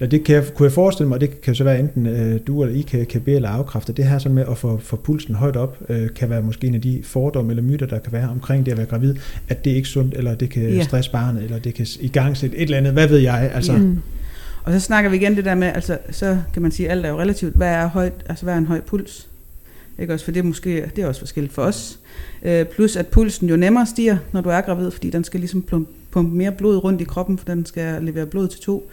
Ja, 0.01 0.07
det 0.07 0.24
kan 0.24 0.34
jeg, 0.34 0.44
kunne 0.55 0.64
jeg 0.64 0.72
forestille 0.72 1.09
mig, 1.09 1.14
og 1.14 1.20
det 1.20 1.40
kan 1.40 1.55
så 1.55 1.64
være 1.64 1.80
enten 1.80 2.07
øh, 2.07 2.40
du 2.46 2.62
eller 2.62 2.76
I 2.76 2.80
kan, 2.80 3.07
kan 3.07 3.20
bede 3.20 3.36
eller 3.36 3.48
afkræfte, 3.48 3.92
det 3.92 4.05
her 4.05 4.18
sådan 4.18 4.34
med 4.34 4.44
at 4.51 4.59
få, 4.59 4.78
få 4.78 4.96
pulsen 4.96 5.34
højt 5.34 5.57
op, 5.57 5.78
øh, 5.88 6.09
kan 6.14 6.30
være 6.30 6.42
måske 6.42 6.66
en 6.66 6.74
af 6.74 6.80
de 6.80 7.01
fordomme 7.05 7.53
eller 7.53 7.62
myter, 7.62 7.86
der 7.86 7.98
kan 7.98 8.12
være 8.12 8.28
omkring 8.28 8.66
det 8.66 8.72
at 8.72 8.78
være 8.78 8.86
gravid, 8.86 9.14
at 9.48 9.64
det 9.64 9.70
er 9.72 9.76
ikke 9.76 9.88
sundt, 9.88 10.14
eller 10.14 10.34
det 10.34 10.51
kan 10.51 10.62
Ja. 10.62 10.82
stresse 10.82 11.11
barnet, 11.11 11.42
eller 11.42 11.59
det 11.59 11.74
kan 11.74 11.86
i 12.01 12.09
gang 12.09 12.36
sætte 12.36 12.57
et 12.57 12.62
eller 12.62 12.76
andet, 12.76 12.92
hvad 12.92 13.09
ved 13.09 13.18
jeg, 13.18 13.51
altså. 13.55 13.72
Mm. 13.76 13.98
Og 14.71 14.81
så 14.81 14.87
snakker 14.87 15.11
vi 15.11 15.16
igen 15.16 15.37
det 15.37 15.45
der 15.45 15.55
med, 15.55 15.68
altså, 15.68 15.99
så 16.11 16.39
kan 16.53 16.62
man 16.62 16.71
sige, 16.71 16.87
at 16.87 16.93
alt 16.97 17.07
er 17.07 17.11
jo 17.11 17.21
relativt. 17.21 17.55
Hvad 17.55 17.68
er, 17.68 17.87
højt, 17.87 18.12
altså, 18.29 18.45
hvad 18.45 18.55
er 18.55 18.59
en 18.59 18.66
høj 18.66 18.81
puls? 18.81 19.29
Ikke 19.99 20.14
også, 20.14 20.25
for 20.25 20.33
det 20.33 20.41
er 20.41 20.45
måske, 20.45 20.91
det 20.97 21.05
er 21.05 21.09
også 21.09 21.21
forskelligt 21.21 21.55
for 21.55 21.62
os. 21.62 21.99
Øh, 22.43 22.66
plus 22.66 22.97
at 22.97 23.07
pulsen 23.07 23.49
jo 23.49 23.57
nemmere 23.57 23.87
stiger, 23.87 24.16
når 24.33 24.41
du 24.41 24.49
er 24.49 24.61
gravid, 24.61 24.91
fordi 24.91 25.11
den 25.11 25.25
skal 25.25 25.41
ligesom 25.41 25.62
pumpe 26.11 26.37
mere 26.37 26.53
blod 26.53 26.77
rundt 26.77 27.01
i 27.01 27.05
kroppen, 27.05 27.39
for 27.39 27.45
den 27.45 27.66
skal 27.66 28.03
levere 28.03 28.27
blod 28.27 28.49
til 28.49 28.61
to. 28.61 28.91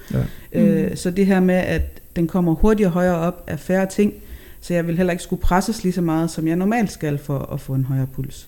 Ja. 0.53 0.61
Øh, 0.61 0.97
så 0.97 1.11
det 1.11 1.25
her 1.25 1.39
med, 1.39 1.55
at 1.55 2.01
den 2.15 2.27
kommer 2.27 2.55
hurtigere 2.55 2.91
højere 2.91 3.15
op, 3.15 3.43
er 3.47 3.57
færre 3.57 3.85
ting. 3.85 4.13
Så 4.61 4.73
jeg 4.73 4.87
vil 4.87 4.97
heller 4.97 5.11
ikke 5.11 5.23
skulle 5.23 5.41
presses 5.41 5.83
lige 5.83 5.93
så 5.93 6.01
meget, 6.01 6.31
som 6.31 6.47
jeg 6.47 6.55
normalt 6.55 6.91
skal 6.91 7.17
for 7.17 7.39
at 7.39 7.61
få 7.61 7.73
en 7.73 7.83
højere 7.83 8.07
puls. 8.07 8.47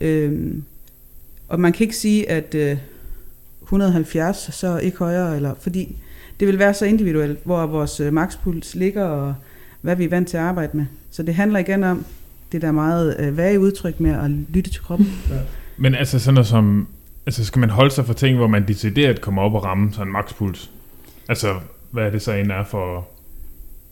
Øh, 0.00 0.54
og 1.48 1.60
man 1.60 1.72
kan 1.72 1.84
ikke 1.84 1.96
sige, 1.96 2.30
at 2.30 2.54
øh, 2.54 2.76
170 3.62 4.50
så 4.52 4.78
ikke 4.78 4.98
højere, 4.98 5.36
eller, 5.36 5.54
fordi 5.60 5.96
det 6.40 6.48
vil 6.48 6.58
være 6.58 6.74
så 6.74 6.84
individuelt, 6.84 7.38
hvor 7.44 7.66
vores 7.66 8.00
øh, 8.00 8.12
makspuls 8.12 8.74
ligger, 8.74 9.04
og 9.04 9.34
hvad 9.80 9.96
vi 9.96 10.04
er 10.04 10.08
vant 10.08 10.28
til 10.28 10.36
at 10.36 10.42
arbejde 10.42 10.76
med. 10.76 10.86
Så 11.10 11.22
det 11.22 11.34
handler 11.34 11.58
igen 11.58 11.84
om 11.84 12.04
det 12.52 12.62
der 12.62 12.72
meget 12.72 13.16
øh, 13.18 13.36
vage 13.36 13.60
udtryk 13.60 14.00
med 14.00 14.10
at 14.10 14.30
lytte 14.30 14.70
til 14.70 14.82
kroppen. 14.82 15.12
Men 15.76 15.94
altså 15.94 16.18
sådan 16.18 16.34
noget 16.34 16.46
som, 16.46 16.88
altså 17.26 17.44
skal 17.44 17.60
man 17.60 17.70
holde 17.70 17.90
sig 17.90 18.06
for 18.06 18.12
ting, 18.12 18.36
hvor 18.36 18.46
man 18.46 18.68
decideret 18.68 19.20
kommer 19.20 19.42
op 19.42 19.54
og 19.54 19.64
ramme 19.64 19.92
sådan 19.92 20.06
en 20.06 20.12
makspuls? 20.12 20.70
Altså, 21.28 21.54
hvad 21.90 22.04
er 22.04 22.10
det 22.10 22.22
så 22.22 22.32
end 22.32 22.52
er 22.52 22.64
for, 22.64 23.08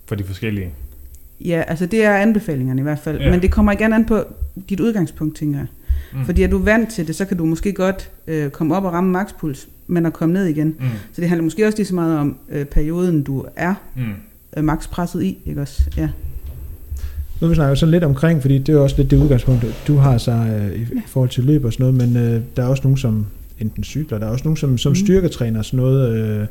for 0.06 0.14
de 0.14 0.24
forskellige? 0.24 0.70
Ja, 1.40 1.62
altså 1.66 1.86
det 1.86 2.04
er 2.04 2.16
anbefalingerne 2.16 2.80
i 2.80 2.82
hvert 2.82 2.98
fald. 2.98 3.18
Ja. 3.18 3.24
Ja. 3.24 3.30
Men 3.30 3.42
det 3.42 3.52
kommer 3.52 3.72
igen 3.72 3.92
an 3.92 4.06
på 4.06 4.24
dit 4.68 4.80
udgangspunkt, 4.80 5.36
tænker 5.36 5.58
jeg. 5.58 5.66
Mm. 6.14 6.24
Fordi 6.24 6.42
er 6.42 6.48
du 6.48 6.58
vant 6.58 6.90
til 6.92 7.06
det, 7.06 7.16
så 7.16 7.24
kan 7.24 7.36
du 7.36 7.44
måske 7.44 7.72
godt 7.72 8.10
øh, 8.26 8.50
komme 8.50 8.76
op 8.76 8.84
og 8.84 8.92
ramme 8.92 9.10
makspuls, 9.10 9.68
men 9.86 10.06
at 10.06 10.12
komme 10.12 10.34
ned 10.34 10.44
igen. 10.44 10.66
Mm. 10.68 10.84
Så 11.12 11.20
det 11.20 11.28
handler 11.28 11.44
måske 11.44 11.66
også 11.66 11.78
lige 11.78 11.86
så 11.86 11.94
meget 11.94 12.18
om 12.18 12.36
øh, 12.50 12.64
perioden, 12.64 13.22
du 13.22 13.44
er 13.56 13.74
Mm. 13.96 14.02
øh, 14.56 14.64
makspresset 14.64 15.22
i, 15.22 15.38
ikke 15.46 15.60
også? 15.60 15.82
Ja. 15.96 16.08
Nu 17.40 17.46
vil 17.46 17.50
vi 17.50 17.54
snakke 17.54 17.76
sådan 17.76 17.90
lidt 17.90 18.04
omkring, 18.04 18.40
fordi 18.40 18.58
det 18.58 18.68
er 18.68 18.72
jo 18.72 18.82
også 18.82 18.96
lidt 18.98 19.10
det 19.10 19.16
udgangspunkt, 19.16 19.64
du 19.86 19.96
har 19.96 20.18
så 20.18 20.32
øh, 20.32 20.80
i, 20.80 20.86
forhold 21.06 21.28
til 21.30 21.44
løb 21.44 21.64
og 21.64 21.72
sådan 21.72 21.94
noget, 21.94 22.08
men 22.08 22.16
øh, 22.24 22.40
der 22.56 22.62
er 22.62 22.66
også 22.66 22.82
nogen, 22.82 22.96
som 22.98 23.26
enten 23.60 23.84
cykler, 23.84 24.18
der 24.18 24.26
er 24.26 24.30
også 24.30 24.44
nogen, 24.44 24.56
som, 24.56 24.78
som 24.78 24.90
Mm. 24.90 24.96
styrketræner 24.96 25.58
og 25.58 25.64
sådan 25.64 25.76
noget. 25.76 26.16
Øh, 26.40 26.46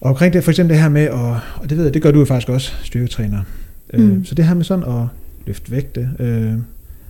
og 0.00 0.10
omkring 0.10 0.32
det, 0.32 0.44
for 0.44 0.50
eksempel 0.50 0.74
det 0.74 0.82
her 0.82 0.88
med, 0.88 1.08
og, 1.08 1.40
og 1.56 1.70
det 1.70 1.76
ved 1.78 1.84
jeg, 1.84 1.94
det 1.94 2.02
gør 2.02 2.10
du 2.10 2.18
jo 2.18 2.24
faktisk 2.24 2.48
også, 2.48 2.72
styrketræner. 2.82 3.42
Øh, 3.94 4.00
Mm. 4.10 4.24
så 4.24 4.34
det 4.34 4.44
her 4.44 4.54
med 4.54 4.64
sådan 4.64 4.84
at 4.84 5.06
løfte 5.46 5.70
vægte, 5.70 6.08
øh, 6.18 6.52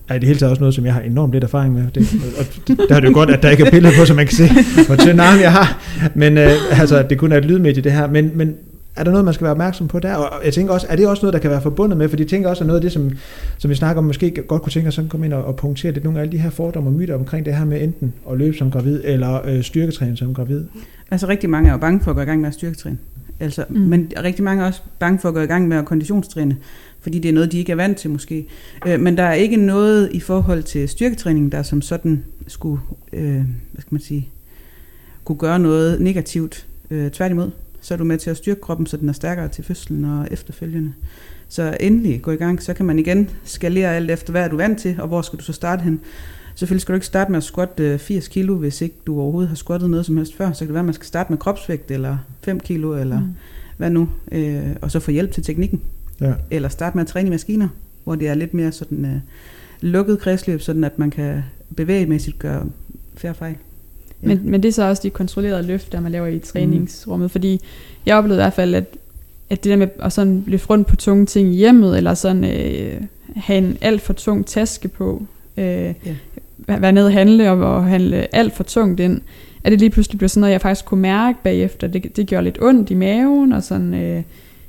er 0.09 0.15
i 0.15 0.19
det 0.19 0.27
hele 0.27 0.39
taget 0.39 0.51
også 0.51 0.61
noget, 0.61 0.75
som 0.75 0.85
jeg 0.85 0.95
har 0.95 1.01
enormt 1.01 1.33
lidt 1.33 1.45
erfaring 1.45 1.75
med. 1.75 1.83
Det, 1.95 2.09
og 2.39 2.45
der 2.89 2.97
er 2.97 3.01
det 3.01 3.09
jo 3.09 3.15
godt, 3.15 3.31
at 3.31 3.43
der 3.43 3.51
ikke 3.51 3.65
er 3.65 3.71
billede 3.71 3.93
på, 3.99 4.05
så 4.05 4.15
man 4.15 4.27
kan 4.27 4.37
se, 4.37 4.49
hvor 4.87 4.97
tynd 4.97 5.21
arm 5.21 5.41
jeg 5.41 5.53
har. 5.53 5.83
Men 6.15 6.39
øh, 6.39 6.81
altså, 6.81 7.03
det 7.03 7.19
kun 7.19 7.33
er 7.33 7.37
et 7.37 7.45
lydmedie, 7.45 7.83
det 7.83 7.93
her. 7.93 8.07
Men, 8.07 8.31
men 8.35 8.55
er 8.97 9.05
der 9.05 9.11
noget, 9.11 9.25
man 9.25 9.35
skal 9.35 9.45
være 9.45 9.51
opmærksom 9.51 9.89
på 9.89 9.99
der? 9.99 10.15
Og 10.15 10.45
jeg 10.45 10.53
tænker 10.53 10.75
også, 10.75 10.87
er 10.91 10.97
det 10.97 11.07
også 11.07 11.23
noget, 11.23 11.33
der 11.33 11.39
kan 11.39 11.51
være 11.51 11.63
forbundet 11.63 11.99
med? 11.99 12.09
Fordi 12.09 12.23
jeg 12.23 12.31
tænker 12.31 12.49
også, 12.49 12.65
at 12.65 12.67
noget 12.67 12.79
af 12.79 12.83
det, 12.83 12.93
som, 12.93 13.11
som 13.59 13.71
vi 13.71 13.75
snakker 13.75 13.99
om, 13.99 14.05
måske 14.05 14.31
godt 14.31 14.63
kunne 14.63 14.73
tænke 14.73 14.89
os 14.89 14.99
at 14.99 15.05
komme 15.09 15.27
ind 15.27 15.35
og, 15.35 15.45
og 15.45 15.57
punktere 15.57 15.93
lidt 15.93 16.05
nogle 16.05 16.19
af 16.19 16.23
alle 16.23 16.33
de 16.33 16.39
her 16.39 16.51
fordomme 16.51 16.91
og 16.91 16.95
myter 16.95 17.15
omkring 17.15 17.47
det 17.47 17.55
her 17.55 17.65
med 17.65 17.83
enten 17.83 18.13
at 18.31 18.39
løbe 18.39 18.57
som 18.57 18.71
gravid, 18.71 19.01
eller 19.05 19.47
øh, 19.47 19.63
styrketræne 19.63 20.17
som 20.17 20.35
gravid. 20.35 20.65
Altså 21.11 21.29
rigtig 21.29 21.51
mange 21.51 21.69
er 21.69 21.73
jo 21.73 21.79
bange 21.79 22.01
for 22.01 22.11
at 22.11 22.17
gå 22.17 22.23
i 22.23 22.25
gang 22.25 22.41
med 22.41 22.49
at 22.49 22.55
styrketræne. 22.55 22.99
Altså, 23.41 23.65
mm. 23.69 23.81
Men 23.81 24.13
rigtig 24.25 24.45
mange 24.45 24.63
er 24.63 24.67
også 24.67 24.81
bange 24.99 25.19
for 25.19 25.29
at 25.29 25.35
gå 25.35 25.41
i 25.41 25.47
gang 25.47 25.69
med 25.69 25.77
at 25.77 25.85
konditionstræne, 25.85 26.57
fordi 27.09 27.19
det 27.19 27.29
er 27.29 27.33
noget, 27.33 27.53
de 27.53 27.59
ikke 27.59 27.73
er 27.73 27.77
vant 27.77 27.99
til 27.99 28.11
måske. 28.11 28.47
Øh, 28.87 29.01
men 29.01 29.17
der 29.17 29.23
er 29.23 29.35
ikke 29.35 29.57
noget 29.57 30.11
i 30.13 30.21
forhold 30.21 30.63
til 30.63 30.89
styrketræning, 30.89 31.53
der 31.53 31.63
som 31.63 31.83
sådan 31.83 32.25
skulle, 32.47 32.81
øh, 33.13 33.35
hvad 33.73 33.81
skal 33.81 33.95
man 33.95 34.01
sige, 34.01 34.29
kunne 35.25 35.39
gøre 35.39 35.59
noget 35.59 36.01
negativt. 36.01 36.67
Øh, 36.91 37.11
tværtimod, 37.11 37.51
så 37.81 37.95
er 37.95 37.99
du 37.99 38.05
med 38.05 38.19
til 38.19 38.31
at 38.31 38.37
styrke 38.37 38.61
kroppen, 38.61 38.87
så 38.87 38.97
den 38.97 39.09
er 39.09 39.13
stærkere 39.13 39.49
til 39.49 39.65
fødslen 39.65 40.05
og 40.05 40.29
efterfølgende. 40.31 40.93
Så 41.49 41.77
endelig 41.81 42.23
gå 42.23 42.31
i 42.31 42.37
gang, 42.37 42.63
så 42.63 42.75
kan 42.75 42.87
man 42.87 42.99
igen 42.99 43.31
skalere 43.45 43.97
alt 43.97 44.11
efter, 44.11 44.31
hvad 44.31 44.43
er 44.43 44.49
du 44.49 44.57
vant 44.57 44.81
til, 44.81 45.01
og 45.01 45.09
hvor 45.09 45.23
skal 45.23 45.39
du 45.39 45.45
så 45.45 45.53
starte 45.53 45.83
hen. 45.83 46.01
Selvfølgelig 46.55 46.83
skal 46.83 46.93
du 46.93 46.97
ikke 46.97 47.07
starte 47.07 47.31
med 47.31 47.37
at 47.37 47.45
squatte 47.45 47.85
øh, 47.85 47.99
80 47.99 48.29
kilo, 48.29 48.55
hvis 48.55 48.81
ikke 48.81 48.97
du 49.07 49.21
overhovedet 49.21 49.49
har 49.49 49.57
squattet 49.57 49.91
noget 49.91 50.07
som 50.07 50.17
helst 50.17 50.37
før. 50.37 50.53
Så 50.53 50.59
kan 50.59 50.67
det 50.67 50.75
være, 50.75 50.81
at 50.81 50.87
man 50.87 50.95
skal 50.95 51.07
starte 51.07 51.33
med 51.33 51.39
kropsvægt, 51.39 51.91
eller 51.91 52.17
5 52.43 52.61
kilo, 52.61 52.95
eller 52.95 53.21
mm. 53.21 53.35
hvad 53.77 53.91
nu, 53.91 54.09
øh, 54.33 54.77
og 54.83 54.91
så 54.91 55.01
få 55.01 55.11
hjælp 55.11 55.33
til 55.33 55.43
teknikken. 55.43 55.83
Ja. 56.21 56.33
Eller 56.51 56.69
starte 56.69 56.97
med 56.97 57.05
at 57.05 57.09
træne 57.09 57.27
i 57.27 57.31
maskiner, 57.31 57.69
hvor 58.05 58.15
det 58.15 58.29
er 58.29 58.35
lidt 58.35 58.55
mere 58.55 58.73
sådan 58.73 59.05
øh, 59.05 59.21
lukket 59.81 60.19
kredsløb, 60.19 60.61
sådan 60.61 60.85
at 60.85 60.99
man 60.99 61.11
kan 61.11 61.43
bevægemæssigt 61.77 62.39
gøre 62.39 62.67
færre 63.17 63.35
fejl. 63.35 63.55
Ja. 64.23 64.29
Men, 64.29 64.41
men 64.45 64.63
det 64.63 64.69
er 64.69 64.73
så 64.73 64.83
også 64.83 65.03
de 65.03 65.11
kontrollerede 65.11 65.63
løft, 65.63 65.93
der 65.93 66.01
man 66.01 66.13
laver 66.13 66.27
i 66.27 66.39
træningsrummet, 66.39 67.25
mm. 67.25 67.31
fordi 67.31 67.61
jeg 68.07 68.17
oplevede 68.17 68.41
i 68.41 68.43
hvert 68.43 68.53
fald, 68.53 68.75
at, 68.75 68.85
at 69.51 69.65
det 69.65 69.71
der 69.71 69.77
med 69.77 69.89
at 69.99 70.13
sådan 70.13 70.45
løfte 70.47 70.71
rundt 70.71 70.87
på 70.87 70.97
tunge 70.97 71.27
ting 71.27 71.49
i 71.49 71.57
hjemmet, 71.57 71.97
eller 71.97 72.15
sådan 72.15 72.45
øh, 72.45 73.01
have 73.37 73.59
en 73.59 73.77
alt 73.81 74.03
for 74.03 74.13
tung 74.13 74.47
taske 74.47 74.89
på, 74.89 75.27
øh, 75.57 75.65
ja. 75.65 75.95
være 76.67 76.93
nede 76.93 77.07
og 77.07 77.13
handle 77.13 77.51
og, 77.51 77.75
og 77.75 77.85
handle 77.85 78.35
alt 78.35 78.53
for 78.53 78.65
tungt 78.65 79.01
ind, 79.01 79.21
at 79.65 79.73
det 79.73 79.81
lige 79.81 79.91
pludselig 79.91 80.19
blev 80.19 80.29
sådan 80.29 80.41
noget, 80.41 80.53
jeg 80.53 80.61
faktisk 80.61 80.85
kunne 80.85 81.03
mærke 81.03 81.39
bagefter. 81.43 81.87
Det, 81.87 82.17
det 82.17 82.27
gjorde 82.27 82.45
lidt 82.45 82.63
ondt 82.63 82.91
i 82.91 82.95
maven, 82.95 83.53
og 83.53 83.63
sådan, 83.63 83.95
øh, 83.95 84.23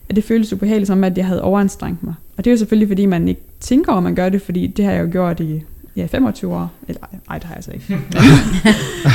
at 0.10 0.16
det 0.16 0.24
føltes 0.24 0.54
ubehageligt, 0.54 0.88
som 0.88 1.04
at 1.04 1.18
jeg 1.18 1.26
havde 1.26 1.42
overanstrengt 1.42 2.04
mig. 2.04 2.14
Og 2.38 2.46
det 2.46 2.50
er 2.50 2.54
jo 2.54 2.58
selvfølgelig, 2.58 2.88
fordi 2.88 3.06
man 3.06 3.28
ikke 3.28 3.42
tænker 3.60 3.92
over, 3.92 3.98
at 3.98 4.04
man 4.04 4.16
gør 4.16 4.30
det, 4.30 4.42
fordi 4.42 4.68
det 4.68 4.86
har 4.86 4.92
jeg 4.92 5.02
jo 5.02 5.10
gjort 5.12 5.40
i 5.40 5.64
ja, 5.96 6.06
25 6.06 6.54
år. 6.54 6.72
Eller, 6.88 7.02
nej, 7.30 7.38
det 7.38 7.48
har 7.48 7.56
jeg 7.56 7.64
så 7.64 7.72
ikke. 7.72 7.86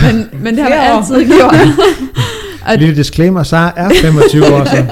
men, 0.05 0.43
men 0.43 0.55
det 0.55 0.63
har 0.63 0.71
jeg 0.71 0.97
altid 0.97 1.27
gjort. 1.27 1.55
at, 2.69 2.79
Lille 2.81 2.97
disclaimer, 2.97 3.43
Sara 3.43 3.73
er 3.77 3.91
25 4.01 4.45
år, 4.45 4.65
så. 4.65 4.85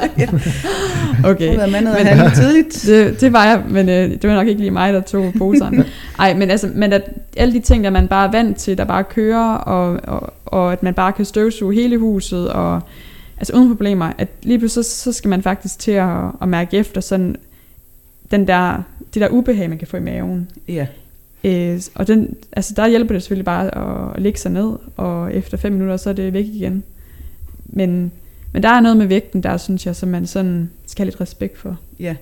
okay. 1.30 1.48
Hun 1.50 1.58
har 1.58 1.66
mandet 1.66 1.94
men, 1.98 2.06
handle 2.06 2.30
tidligt. 2.34 2.82
Det, 2.86 3.20
det 3.20 3.32
var 3.32 3.44
jeg, 3.44 3.62
men 3.68 3.88
øh, 3.88 4.10
det 4.10 4.30
var 4.30 4.34
nok 4.34 4.46
ikke 4.46 4.60
lige 4.60 4.70
mig, 4.70 4.92
der 4.92 5.00
tog 5.00 5.32
poserne. 5.38 5.84
Ej, 6.18 6.34
men, 6.34 6.50
altså, 6.50 6.68
men 6.74 6.92
at 6.92 7.02
alle 7.36 7.54
de 7.54 7.60
ting, 7.60 7.84
der 7.84 7.90
man 7.90 8.08
bare 8.08 8.26
er 8.26 8.30
vant 8.30 8.56
til, 8.56 8.78
der 8.78 8.84
bare 8.84 9.04
kører, 9.04 9.54
og, 9.54 10.00
og, 10.04 10.34
og 10.46 10.72
at 10.72 10.82
man 10.82 10.94
bare 10.94 11.12
kan 11.12 11.24
støvsuge 11.24 11.74
hele 11.74 11.98
huset, 11.98 12.48
og 12.48 12.80
altså 13.42 13.56
uden 13.56 13.68
problemer, 13.68 14.12
at 14.18 14.28
lige 14.42 14.58
pludselig 14.58 14.84
så, 14.84 14.96
så 14.96 15.12
skal 15.12 15.28
man 15.28 15.42
faktisk 15.42 15.78
til 15.78 15.90
at, 15.90 16.24
at 16.42 16.48
mærke 16.48 16.76
efter 16.76 17.00
sådan 17.00 17.36
den 18.30 18.46
der, 18.46 18.82
det 19.14 19.22
der 19.22 19.28
ubehag, 19.28 19.68
man 19.68 19.78
kan 19.78 19.88
få 19.88 19.96
i 19.96 20.00
maven. 20.00 20.50
Ja. 20.68 20.86
Øh, 21.44 21.80
og 21.94 22.06
den, 22.06 22.36
altså 22.52 22.74
der 22.76 22.86
hjælper 22.86 23.14
det 23.14 23.22
selvfølgelig 23.22 23.44
bare 23.44 24.14
at, 24.14 24.22
lægge 24.22 24.38
sig 24.38 24.50
ned, 24.50 24.76
og 24.96 25.34
efter 25.34 25.56
fem 25.56 25.72
minutter, 25.72 25.96
så 25.96 26.10
er 26.10 26.14
det 26.14 26.32
væk 26.32 26.44
igen. 26.44 26.84
Men, 27.66 28.12
men 28.52 28.62
der 28.62 28.68
er 28.68 28.80
noget 28.80 28.96
med 28.96 29.06
vægten, 29.06 29.42
der 29.42 29.56
synes 29.56 29.86
jeg, 29.86 29.96
som 29.96 30.08
man 30.08 30.26
sådan 30.26 30.70
skal 30.86 31.04
have 31.04 31.10
lidt 31.10 31.20
respekt 31.20 31.58
for. 31.58 31.78
Ja, 32.00 32.16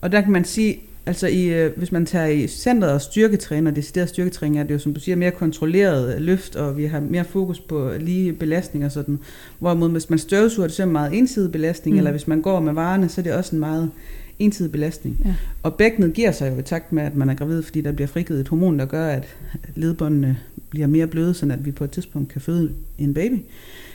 og 0.00 0.12
der 0.12 0.20
kan 0.20 0.32
man 0.32 0.44
sige, 0.44 0.80
altså 1.06 1.26
i, 1.26 1.46
øh, 1.46 1.76
hvis 1.76 1.92
man 1.92 2.06
tager 2.06 2.26
i 2.26 2.46
centret 2.46 2.92
og 2.92 3.00
styrketræner, 3.00 3.70
det 3.70 3.84
stedet 3.84 4.08
styrketræning 4.08 4.58
er 4.58 4.62
det 4.62 4.74
jo, 4.74 4.78
som 4.78 4.94
du 4.94 5.00
siger, 5.00 5.16
mere 5.16 5.30
kontrolleret 5.30 6.22
løft, 6.22 6.56
og 6.56 6.76
vi 6.76 6.84
har 6.84 7.00
mere 7.00 7.24
fokus 7.24 7.60
på 7.60 7.90
lige 8.00 8.32
belastning 8.32 8.84
og 8.84 8.92
sådan. 8.92 9.18
Hvorimod 9.58 9.90
hvis 9.90 10.10
man 10.10 10.18
støvsuger, 10.18 10.68
det 10.68 10.76
så 10.76 10.82
er 10.82 10.86
meget 10.86 11.18
ensidig 11.18 11.52
belastning, 11.52 11.94
mm. 11.94 11.98
eller 11.98 12.10
hvis 12.10 12.28
man 12.28 12.42
går 12.42 12.60
med 12.60 12.72
varerne, 12.72 13.08
så 13.08 13.20
er 13.20 13.22
det 13.22 13.32
også 13.32 13.56
en 13.56 13.60
meget 13.60 13.90
ensidig 14.38 14.72
belastning. 14.72 15.20
Ja. 15.24 15.34
Og 15.62 15.74
bækkenet 15.74 16.14
giver 16.14 16.32
sig 16.32 16.52
jo 16.54 16.58
i 16.58 16.62
takt 16.62 16.92
med, 16.92 17.02
at 17.02 17.14
man 17.14 17.30
er 17.30 17.34
gravid, 17.34 17.62
fordi 17.62 17.80
der 17.80 17.92
bliver 17.92 18.08
frigivet 18.08 18.40
et 18.40 18.48
hormon, 18.48 18.78
der 18.78 18.86
gør, 18.86 19.06
at 19.06 19.36
ledbåndene 19.74 20.38
bliver 20.70 20.86
mere 20.86 21.06
bløde, 21.06 21.34
så 21.34 21.46
at 21.52 21.64
vi 21.64 21.70
på 21.70 21.84
et 21.84 21.90
tidspunkt 21.90 22.32
kan 22.32 22.40
føde 22.40 22.70
en 22.98 23.14
baby. 23.14 23.38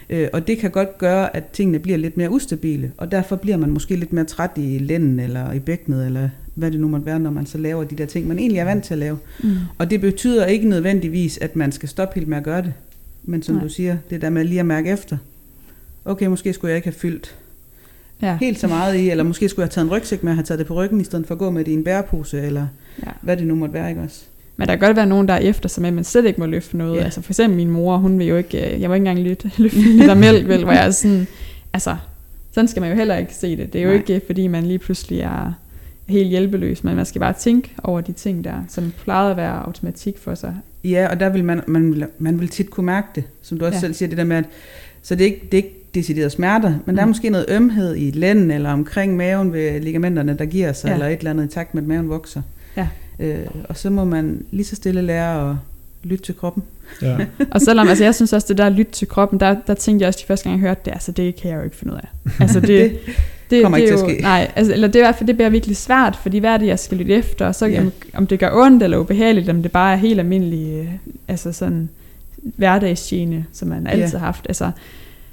Øh, 0.10 0.28
og 0.34 0.47
det 0.47 0.57
kan 0.57 0.72
godt 0.72 0.97
gøre, 0.97 1.36
at 1.36 1.43
tingene 1.53 1.80
bliver 1.80 1.97
lidt 1.97 2.18
mere 2.18 2.32
ustabile, 2.32 2.91
og 2.97 3.12
derfor 3.12 3.36
bliver 3.36 3.57
man 3.57 3.70
måske 3.70 3.95
lidt 3.95 4.14
mere 4.14 4.26
træt 4.26 4.51
i 4.55 4.78
lænden 4.78 5.20
eller 5.20 5.51
i 5.53 5.60
bækkenet, 5.60 6.05
eller 6.05 6.30
hvad 6.60 6.72
det 6.72 6.80
nu 6.80 6.88
måtte 6.88 7.05
være, 7.05 7.20
når 7.20 7.32
man 7.32 7.45
så 7.45 7.57
laver 7.57 7.84
de 7.84 7.95
der 7.95 8.05
ting, 8.05 8.28
man 8.28 8.39
egentlig 8.39 8.60
er 8.60 8.66
vant 8.66 8.84
til 8.84 8.93
at 8.93 8.97
lave. 8.97 9.18
Mm. 9.43 9.55
Og 9.78 9.89
det 9.89 10.01
betyder 10.01 10.45
ikke 10.45 10.70
nødvendigvis, 10.70 11.38
at 11.38 11.55
man 11.55 11.72
skal 11.72 11.89
stoppe 11.89 12.16
helt 12.16 12.28
med 12.28 12.38
at 12.38 12.43
gøre 12.43 12.62
det. 12.62 12.74
Men 13.24 13.43
som 13.43 13.55
Nej. 13.55 13.64
du 13.64 13.70
siger, 13.70 13.97
det 14.10 14.22
der 14.22 14.30
med 14.30 14.45
lige 14.45 14.60
at 14.60 14.66
mærke 14.66 14.89
efter. 14.89 15.18
Okay, 16.05 16.26
måske 16.26 16.53
skulle 16.53 16.70
jeg 16.70 16.76
ikke 16.76 16.88
have 16.88 16.93
fyldt 16.93 17.36
ja. 18.22 18.38
helt 18.38 18.60
så 18.60 18.68
meget 18.68 18.95
i, 18.95 19.10
eller 19.10 19.24
måske 19.24 19.49
skulle 19.49 19.64
jeg 19.64 19.68
have 19.68 19.74
taget 19.74 19.86
en 19.86 19.91
rygsæk 19.91 20.24
med 20.24 20.32
at 20.32 20.36
have 20.36 20.43
taget 20.43 20.60
det 20.60 20.68
på 20.68 20.74
ryggen, 20.74 21.01
i 21.01 21.03
stedet 21.03 21.28
for 21.28 21.36
at 21.36 21.39
gå 21.39 21.49
med 21.49 21.66
det 21.66 21.72
i 21.72 21.74
en 21.74 21.84
bærepose, 21.84 22.41
eller 22.41 22.68
ja. 23.05 23.12
hvad 23.22 23.38
det 23.38 23.47
nu 23.47 23.55
måtte 23.55 23.74
være, 23.74 23.89
ikke 23.89 24.01
også? 24.01 24.22
Men 24.57 24.68
der 24.68 24.76
kan 24.76 24.88
godt 24.88 24.97
være 24.97 25.05
nogen, 25.05 25.28
der 25.28 25.34
er 25.34 25.39
efter 25.39 25.70
sig 25.70 25.82
med, 25.82 25.88
at 25.88 25.93
man 25.93 26.03
slet 26.03 26.26
ikke 26.26 26.39
må 26.39 26.45
løfte 26.45 26.78
noget. 26.78 26.99
Ja. 26.99 27.03
Altså 27.03 27.22
for 27.22 27.32
eksempel 27.32 27.57
min 27.57 27.70
mor, 27.70 27.97
hun 27.97 28.20
vil 28.20 28.28
jo 28.28 28.38
ikke, 28.38 28.74
øh, 28.74 28.82
jeg 28.82 28.89
må 28.89 28.93
ikke 28.93 29.10
engang 29.10 29.28
løfte, 29.28 29.51
løfte 29.64 29.80
en 29.80 29.86
liter 29.99 30.16
mælk, 30.16 30.47
vel, 30.47 30.64
hvor 30.64 30.74
jeg 30.74 30.88
er 30.88 30.91
sådan, 30.91 31.28
altså, 31.74 31.95
sådan 32.51 32.68
skal 32.68 32.82
man 32.82 32.91
jo 32.91 32.97
heller 32.97 33.18
ikke 33.18 33.36
se 33.36 33.57
det. 33.57 33.74
Det 33.74 33.80
er 33.80 33.84
jo 33.84 33.89
Nej. 33.89 33.97
ikke, 33.97 34.22
fordi 34.26 34.47
man 34.47 34.64
lige 34.64 34.80
pludselig 34.80 35.20
er 35.20 35.53
helt 36.10 36.30
hjælpeløs, 36.30 36.84
men 36.84 36.95
man 36.95 37.05
skal 37.05 37.20
bare 37.20 37.34
tænke 37.34 37.72
over 37.84 38.01
de 38.01 38.12
ting 38.12 38.43
der, 38.43 38.64
som 38.68 38.93
plejede 39.03 39.32
at 39.32 39.38
være 39.38 39.66
automatik 39.66 40.18
for 40.18 40.36
sig. 40.36 40.55
Ja, 40.84 41.07
og 41.10 41.20
der 41.20 41.30
vil 41.30 41.43
man, 41.43 41.62
man, 41.68 42.07
man 42.20 42.39
vil 42.39 42.47
tit 42.47 42.70
kunne 42.70 42.86
mærke 42.86 43.07
det, 43.16 43.24
som 43.41 43.60
du 43.60 43.66
også 43.66 43.76
ja. 43.76 43.80
selv 43.80 43.93
siger, 43.93 44.10
det 44.10 44.18
der 44.18 44.24
med, 44.24 44.38
at 44.38 44.45
så 45.01 45.16
det 45.16 45.22
er 45.22 45.26
ikke, 45.26 45.41
det 45.51 45.53
er 45.53 45.64
ikke 45.64 45.76
deciderede 45.93 46.30
smerter, 46.30 46.70
men 46.70 46.82
mm. 46.86 46.95
der 46.95 47.01
er 47.01 47.05
mm. 47.05 47.10
måske 47.10 47.30
noget 47.30 47.45
ømhed 47.49 47.95
i 47.95 48.12
lænden 48.12 48.51
eller 48.51 48.72
omkring 48.72 49.16
maven 49.16 49.53
ved 49.53 49.80
ligamenterne, 49.80 50.38
der 50.38 50.45
giver 50.45 50.74
sig, 50.74 50.88
ja. 50.88 50.93
eller 50.93 51.07
et 51.07 51.18
eller 51.18 51.32
andet 51.32 51.45
i 51.45 51.47
takt 51.47 51.74
med, 51.74 51.82
at 51.82 51.88
maven 51.88 52.10
vokser. 52.10 52.41
Ja. 52.78 52.88
Øh, 53.20 53.45
og 53.64 53.78
så 53.78 53.89
må 53.89 54.05
man 54.05 54.45
lige 54.51 54.66
så 54.66 54.76
stille 54.76 55.01
lære 55.01 55.49
at 55.49 55.55
lytte 56.04 56.24
til 56.26 56.38
kroppen. 56.38 56.64
Ja. 57.02 57.18
og 57.52 57.62
selvom, 57.62 57.88
altså 57.88 58.04
jeg 58.04 58.16
synes 58.16 58.34
også, 58.34 58.47
det 58.50 58.58
der 58.58 58.66
at 58.66 58.72
lytte 58.72 58.91
til 58.91 59.08
kroppen, 59.08 59.39
der, 59.39 59.56
der 59.68 59.74
tænkte 59.74 60.04
jeg 60.04 60.08
også 60.08 60.20
de 60.24 60.28
første 60.28 60.50
gang, 60.50 60.62
jeg 60.62 60.68
hørte 60.68 60.82
det, 60.86 60.91
altså 60.91 61.12
det 61.12 61.36
kan 61.36 61.52
jeg 61.52 61.58
jo 61.58 61.64
ikke 61.64 61.76
finde 61.76 61.93
ud 61.93 62.00
af. 62.00 62.08
Altså 62.41 62.60
det, 62.60 62.68
det, 62.70 63.00
det 63.50 63.64
kommer 63.64 63.78
det 63.78 63.84
ikke 63.84 63.97
til 63.97 64.06
at 64.06 64.12
ske. 64.12 64.22
Nej, 64.22 64.52
altså, 64.56 64.74
eller 64.74 64.88
det 64.88 64.95
er 64.95 65.00
i 65.00 65.08
hvert 65.08 65.16
fald, 65.16 65.28
det 65.28 65.36
bliver 65.36 65.50
virkelig 65.50 65.78
svært, 65.78 66.16
fordi 66.16 66.38
hvad 66.38 66.50
er 66.50 66.58
det, 66.58 66.68
jeg 66.68 66.80
skal 66.80 66.97
lytte 66.97 67.14
efter, 67.14 67.47
og 67.47 67.56
så 67.56 67.66
ja. 67.66 67.82
om, 67.82 67.91
om 68.14 68.28
det 68.28 68.39
gør 68.39 68.52
ondt 68.54 68.84
eller 68.84 68.97
ubehageligt, 68.97 69.50
om 69.50 69.62
det 69.62 69.72
bare 69.72 69.93
er 69.93 69.97
helt 69.97 70.20
almindelig, 70.20 70.74
øh, 70.74 70.91
altså 71.28 71.52
sådan 71.52 71.89
hverdagsgene, 72.41 73.45
som 73.54 73.68
man 73.68 73.88
altid 73.88 74.14
ja. 74.14 74.18
har 74.18 74.26
haft. 74.26 74.45
Altså, 74.50 74.72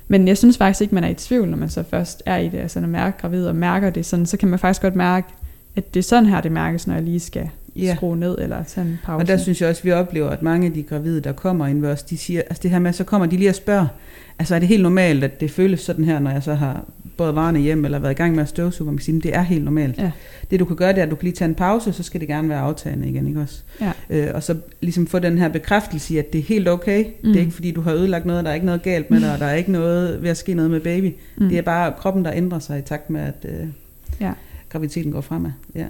men 0.09 0.29
jeg 0.29 0.39
synes 0.39 0.59
faktisk 0.59 0.81
ikke, 0.81 0.95
man 0.95 1.05
er 1.05 1.09
i 1.09 1.15
tvivl, 1.15 1.49
når 1.49 1.57
man 1.57 1.69
så 1.69 1.85
først 1.91 2.23
er 2.27 2.37
i 2.37 2.49
det. 2.49 2.59
Altså 2.59 2.81
når 2.81 2.89
man 2.89 3.01
er 3.01 3.11
gravid 3.11 3.47
og 3.47 3.57
mærker 3.57 3.91
det, 3.91 4.07
sådan, 4.07 4.27
så 4.27 4.37
kan 4.37 4.49
man 4.49 4.59
faktisk 4.59 4.83
godt 4.83 4.97
mærke, 4.97 5.29
at 5.77 5.95
det 5.95 6.01
er 6.01 6.05
sådan 6.05 6.27
her, 6.27 6.41
det 6.41 6.53
mærkes, 6.53 6.87
når 6.87 6.95
jeg 6.95 7.03
lige 7.03 7.21
skal 7.21 7.49
ja. 7.85 7.95
skrue 7.95 8.17
ned 8.17 8.39
eller 8.39 8.65
tage 8.65 8.87
en 8.87 8.99
pause. 9.05 9.23
Og 9.23 9.29
der 9.29 9.37
synes 9.37 9.61
jeg 9.61 9.69
også, 9.69 9.81
at 9.81 9.85
vi 9.85 9.93
oplever, 9.93 10.31
at 10.31 10.43
mange 10.43 10.67
af 10.67 10.73
de 10.73 10.83
gravide, 10.83 11.21
der 11.21 11.33
kommer 11.33 11.67
ind 11.67 11.81
ved 11.81 11.91
os, 11.91 12.03
de 12.03 12.19
siger, 12.19 12.41
altså 12.41 12.63
det 12.63 12.71
her 12.71 12.79
med, 12.79 12.93
så 12.93 13.05
kommer 13.05 13.27
de 13.27 13.37
lige 13.37 13.49
og 13.49 13.55
spørger, 13.55 13.87
altså 14.39 14.55
er 14.55 14.59
det 14.59 14.69
helt 14.69 14.83
normalt, 14.83 15.25
at 15.25 15.41
det 15.41 15.51
føles 15.51 15.81
sådan 15.81 16.05
her, 16.05 16.19
når 16.19 16.31
jeg 16.31 16.43
så 16.43 16.55
har 16.55 16.85
både 17.17 17.35
varerne 17.35 17.59
hjem 17.59 17.85
eller 17.85 17.99
været 17.99 18.13
i 18.13 18.15
gang 18.15 18.35
med 18.35 18.43
at 18.43 18.49
støvsuge, 18.49 18.87
man 18.87 18.97
kan 18.97 19.05
sige, 19.05 19.21
det 19.21 19.37
er 19.37 19.43
helt 19.43 19.65
normalt. 19.65 19.99
Ja. 19.99 20.11
Det 20.51 20.61
du 20.61 20.65
kan 20.65 20.77
gøre, 20.77 20.93
det 20.93 20.99
er, 20.99 21.03
at 21.03 21.11
du 21.11 21.15
kan 21.15 21.25
lige 21.25 21.35
tage 21.35 21.49
en 21.49 21.55
pause, 21.55 21.93
så 21.93 22.03
skal 22.03 22.21
det 22.21 22.29
gerne 22.29 22.49
være 22.49 22.61
aftagende 22.61 23.09
igen, 23.09 23.29
ikke 23.29 23.41
også? 23.41 23.61
Ja. 23.81 23.93
Øh, 24.11 24.35
og 24.35 24.43
så 24.43 24.57
ligesom 24.81 25.07
få 25.07 25.19
den 25.19 25.39
her 25.39 25.49
bekræftelse 25.49 26.15
i, 26.15 26.17
at 26.17 26.33
det 26.33 26.39
er 26.39 26.43
helt 26.43 26.69
okay. 26.69 27.05
Mm. 27.05 27.13
Det 27.23 27.29
er 27.29 27.33
mm. 27.33 27.39
ikke 27.39 27.53
fordi, 27.53 27.71
du 27.71 27.81
har 27.81 27.93
ødelagt 27.93 28.27
noget, 28.27 28.45
der 28.45 28.51
er 28.51 28.55
ikke 28.55 28.67
noget 28.67 28.83
galt 28.83 29.11
med 29.11 29.21
dig, 29.21 29.33
og 29.33 29.39
der 29.39 29.47
er 29.47 29.55
ikke 29.55 29.73
noget 29.73 30.23
ved 30.23 30.31
at 30.31 30.37
ske 30.37 30.55
noget 30.55 30.71
med 30.71 30.81
baby. 30.81 31.15
Mm. 31.37 31.49
Det 31.49 31.59
er 31.59 31.63
bare 31.63 31.93
kroppen, 31.99 32.25
der 32.25 32.33
ændrer 32.33 32.59
sig 32.59 32.79
i 32.79 32.83
takt 32.83 33.11
med, 33.11 33.21
at 33.21 33.47
øh, 33.49 33.67
ja. 34.21 34.33
graviditeten 34.69 35.13
går 35.13 35.21
fremad. 35.21 35.51
Ja. 35.75 35.87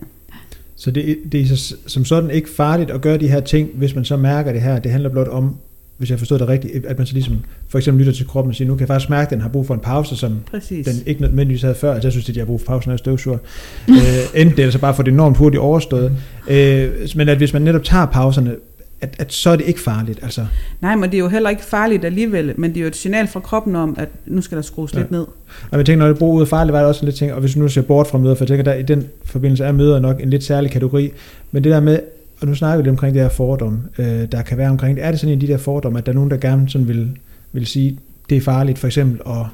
Så 0.77 0.91
det, 0.91 1.19
det 1.33 1.41
er 1.41 1.75
som 1.87 2.05
sådan 2.05 2.31
ikke 2.31 2.51
farligt 2.51 2.91
at 2.91 3.01
gøre 3.01 3.19
de 3.19 3.29
her 3.29 3.41
ting, 3.41 3.71
hvis 3.75 3.95
man 3.95 4.05
så 4.05 4.17
mærker 4.17 4.53
det 4.53 4.63
her. 4.63 4.79
Det 4.79 4.93
handler 4.93 5.11
blot 5.11 5.29
om 5.29 5.57
hvis 5.99 6.11
jeg 6.11 6.19
forstår 6.19 6.39
det 6.39 6.49
rigtigt, 6.49 6.87
at 6.87 6.99
man 6.99 7.07
så 7.07 7.13
ligesom 7.13 7.45
for 7.69 7.79
eksempel 7.79 7.99
lytter 7.99 8.13
til 8.13 8.27
kroppen 8.27 8.51
og 8.51 8.55
siger, 8.55 8.69
nu 8.69 8.75
kan 8.75 8.81
jeg 8.81 8.89
faktisk 8.89 9.11
mærke, 9.11 9.27
at 9.27 9.31
den 9.31 9.41
har 9.41 9.49
brug 9.49 9.67
for 9.67 9.75
en 9.75 9.81
pause, 9.81 10.17
som 10.17 10.39
Præcis. 10.51 10.87
den 10.87 10.95
ikke 11.07 11.21
nødvendigvis 11.21 11.63
havde 11.63 11.75
før. 11.75 11.95
Altså 11.95 12.07
jeg 12.07 12.13
synes, 12.13 12.29
at 12.29 12.37
jeg 12.37 12.43
har 12.43 12.47
brug 12.47 12.61
for 12.61 12.67
pausen, 12.67 12.89
når 12.89 12.93
jeg 12.93 12.99
støvsuger. 12.99 13.39
øh, 13.89 13.97
enten 14.35 14.57
det, 14.57 14.59
eller 14.59 14.73
så 14.73 14.79
bare 14.79 14.95
for 14.95 15.03
det 15.03 15.13
enormt 15.13 15.37
hurtigt 15.37 15.61
overstået. 15.61 16.13
Øh, 16.49 16.91
men 17.17 17.29
at 17.29 17.37
hvis 17.37 17.53
man 17.53 17.63
netop 17.63 17.85
tager 17.85 18.07
pauserne, 18.07 18.55
at, 19.01 19.17
at 19.19 19.33
så 19.33 19.51
er 19.51 19.57
det 19.57 19.67
ikke 19.67 19.81
farligt. 19.81 20.19
Altså. 20.23 20.47
Nej, 20.81 20.97
men 20.97 21.11
det 21.11 21.15
er 21.15 21.19
jo 21.19 21.29
heller 21.29 21.51
ikke 21.51 21.65
farligt 21.65 22.05
alligevel, 22.05 22.55
men 22.57 22.71
det 22.71 22.77
er 22.77 22.81
jo 22.81 22.87
et 22.87 22.97
signal 22.97 23.29
fra 23.29 23.41
kroppen 23.41 23.77
om, 23.77 23.95
at 23.99 24.09
nu 24.27 24.41
skal 24.41 24.57
der 24.57 24.63
skrues 24.63 24.95
ja. 24.95 24.99
lidt 24.99 25.11
ned. 25.11 25.27
Og 25.71 25.79
jeg 25.79 25.87
tænker, 25.87 26.05
når 26.05 26.09
det 26.09 26.19
bruger 26.19 26.41
ud 26.41 26.47
farligt, 26.47 26.73
var 26.73 26.79
det 26.79 26.89
også 26.89 27.01
en 27.01 27.05
lidt 27.05 27.17
ting, 27.17 27.33
og 27.33 27.41
hvis 27.41 27.55
du 27.55 27.61
nu 27.61 27.69
ser 27.69 27.83
bort 27.83 28.07
fra 28.07 28.19
møder, 28.19 28.35
for 28.35 28.45
jeg 28.45 28.49
tænker, 28.49 28.65
der 28.65 28.75
i 28.75 28.83
den 28.83 29.07
forbindelse 29.25 29.65
er 29.65 29.73
møder 29.73 29.99
nok 29.99 30.23
en 30.23 30.31
lidt 30.31 30.45
særlig 30.45 30.71
kategori, 30.71 31.13
men 31.53 31.65
det 31.65 31.73
der 31.73 31.81
med, 31.81 32.01
og 32.41 32.47
nu 32.47 32.55
snakker 32.55 32.77
vi 32.77 32.83
lidt 32.83 32.91
omkring 32.91 33.15
det 33.15 33.23
her 33.23 33.29
fordom, 33.29 33.81
øh, 33.99 34.33
der 34.33 34.43
kan 34.43 34.59
være 34.59 34.71
omkring 34.71 34.97
det. 34.97 35.05
Er 35.05 35.11
det 35.11 35.21
sådan 35.21 35.33
en 35.33 35.37
af 35.37 35.47
de 35.47 35.53
der 35.53 35.59
fordomme, 35.59 35.99
at 35.99 36.07
der 36.07 36.13
er 36.13 36.15
nogen, 36.15 36.31
der 36.31 36.37
gerne 36.37 36.69
sådan 36.69 36.89
vil, 36.89 37.19
vil 37.53 37.67
sige, 37.67 37.99
det 38.31 38.37
er 38.37 38.41
farligt 38.41 38.79
for 38.79 38.87
eksempel 38.87 39.21
at, 39.27 39.47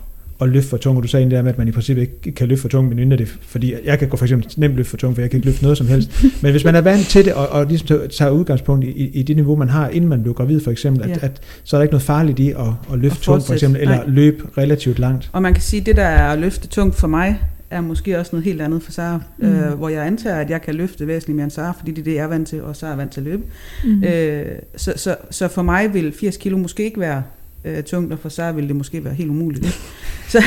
at 0.43 0.49
løfte 0.49 0.71
for 0.71 0.77
tung, 0.77 0.97
og 0.97 1.03
du 1.03 1.09
sagde 1.09 1.25
det 1.25 1.33
der 1.33 1.43
med, 1.43 1.51
at 1.51 1.59
man 1.59 1.69
i 1.69 1.71
princippet 1.71 2.03
ikke 2.03 2.33
kan 2.33 2.49
løfte 2.49 2.63
for 2.63 2.69
tung, 2.69 2.89
men 2.89 2.99
inden 2.99 3.19
det, 3.19 3.29
fordi 3.29 3.75
jeg 3.85 3.99
kan 3.99 4.09
gå 4.09 4.17
for 4.17 4.25
eksempel 4.25 4.53
nemt 4.57 4.75
løfte 4.75 4.91
for 4.91 4.97
tung, 4.97 5.15
for 5.15 5.23
jeg 5.23 5.31
kan 5.31 5.39
ikke 5.39 5.47
løfte 5.47 5.63
noget 5.63 5.79
som 5.79 5.87
helst. 5.87 6.25
Men 6.43 6.51
hvis 6.51 6.65
man 6.65 6.75
er 6.75 6.81
vant 6.81 7.07
til 7.07 7.25
det, 7.25 7.33
og, 7.33 7.49
og 7.49 7.67
ligesom 7.67 7.99
tager 8.19 8.31
udgangspunkt 8.31 8.85
i, 8.85 9.09
i 9.09 9.23
det 9.23 9.37
niveau, 9.37 9.57
man 9.57 9.69
har, 9.69 9.89
inden 9.89 10.11
man 10.11 10.23
blev 10.23 10.35
gravid 10.35 10.61
for 10.61 10.71
eksempel, 10.71 11.09
ja. 11.09 11.15
at, 11.15 11.23
at, 11.23 11.41
så 11.65 11.77
er 11.77 11.79
der 11.79 11.83
ikke 11.83 11.93
noget 11.93 12.03
farligt 12.03 12.39
i 12.39 12.51
at, 12.51 12.57
at 12.93 12.99
løfte 12.99 13.21
tung 13.21 13.43
for 13.43 13.53
eksempel, 13.53 13.81
eller 13.81 13.97
Nej. 13.97 14.05
løbe 14.07 14.45
relativt 14.59 14.99
langt. 14.99 15.31
Og 15.33 15.43
man 15.43 15.55
kan 15.55 15.63
sige, 15.63 15.81
at 15.81 15.87
det 15.87 15.97
der 15.97 16.03
er 16.03 16.33
at 16.33 16.39
løfte 16.39 16.69
tungt 16.69 16.95
for 16.95 17.07
mig, 17.07 17.39
er 17.73 17.81
måske 17.81 18.19
også 18.19 18.31
noget 18.33 18.45
helt 18.45 18.63
andet 18.63 18.83
for 18.83 18.93
Sara, 18.93 19.21
mm. 19.39 19.49
øh, 19.49 19.73
hvor 19.73 19.89
jeg 19.89 20.07
antager, 20.07 20.37
at 20.37 20.51
jeg 20.51 20.63
kan 20.63 20.75
løfte 20.75 21.07
væsentligt 21.07 21.37
mere 21.37 21.45
end 21.45 21.51
Sara, 21.51 21.73
fordi 21.73 21.91
det 21.91 21.99
er 21.99 22.05
det, 22.05 22.15
jeg 22.15 22.23
er 22.23 22.27
vant 22.27 22.49
til, 22.49 22.63
og 22.63 22.77
Sara 22.77 22.93
er 22.93 22.97
vant 22.97 23.13
til 23.13 23.21
at 23.21 23.25
løbe. 23.25 23.43
Mm. 23.85 24.05
Øh, 24.05 24.47
så, 24.77 24.93
så, 24.97 25.17
så 25.31 25.49
for 25.49 25.63
mig 25.63 25.95
vil 25.95 26.13
80 26.13 26.37
kilo 26.37 26.59
måske 26.59 26.85
ikke 26.85 27.01
være 27.01 27.23
øh, 27.65 27.83
tungt, 27.83 28.13
og 28.13 28.19
for 28.19 28.29
Sara 28.29 28.53
vil 28.53 28.69
det 28.69 28.77
måske 28.77 29.05
være 29.05 29.15
helt 29.15 29.31
umuligt. 29.31 29.67
så, 30.33 30.43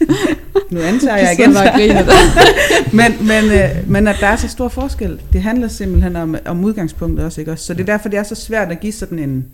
nu 0.70 0.80
antager 0.80 1.16
Jeg 1.16 1.36
igen, 1.38 1.50
men, 2.98 3.26
men, 3.28 3.44
øh, 3.44 3.90
men 3.90 4.08
at 4.08 4.16
der 4.20 4.26
er 4.26 4.36
så 4.36 4.48
stor 4.48 4.68
forskel, 4.68 5.20
det 5.32 5.42
handler 5.42 5.68
simpelthen 5.68 6.16
om, 6.16 6.36
om 6.44 6.64
udgangspunktet 6.64 7.24
også, 7.24 7.40
ikke 7.40 7.52
også? 7.52 7.64
Så 7.64 7.74
det 7.74 7.80
er 7.80 7.86
derfor, 7.86 8.08
det 8.08 8.18
er 8.18 8.22
så 8.22 8.34
svært 8.34 8.70
at 8.70 8.80
give 8.80 8.92
sådan 8.92 9.18
en 9.18 9.46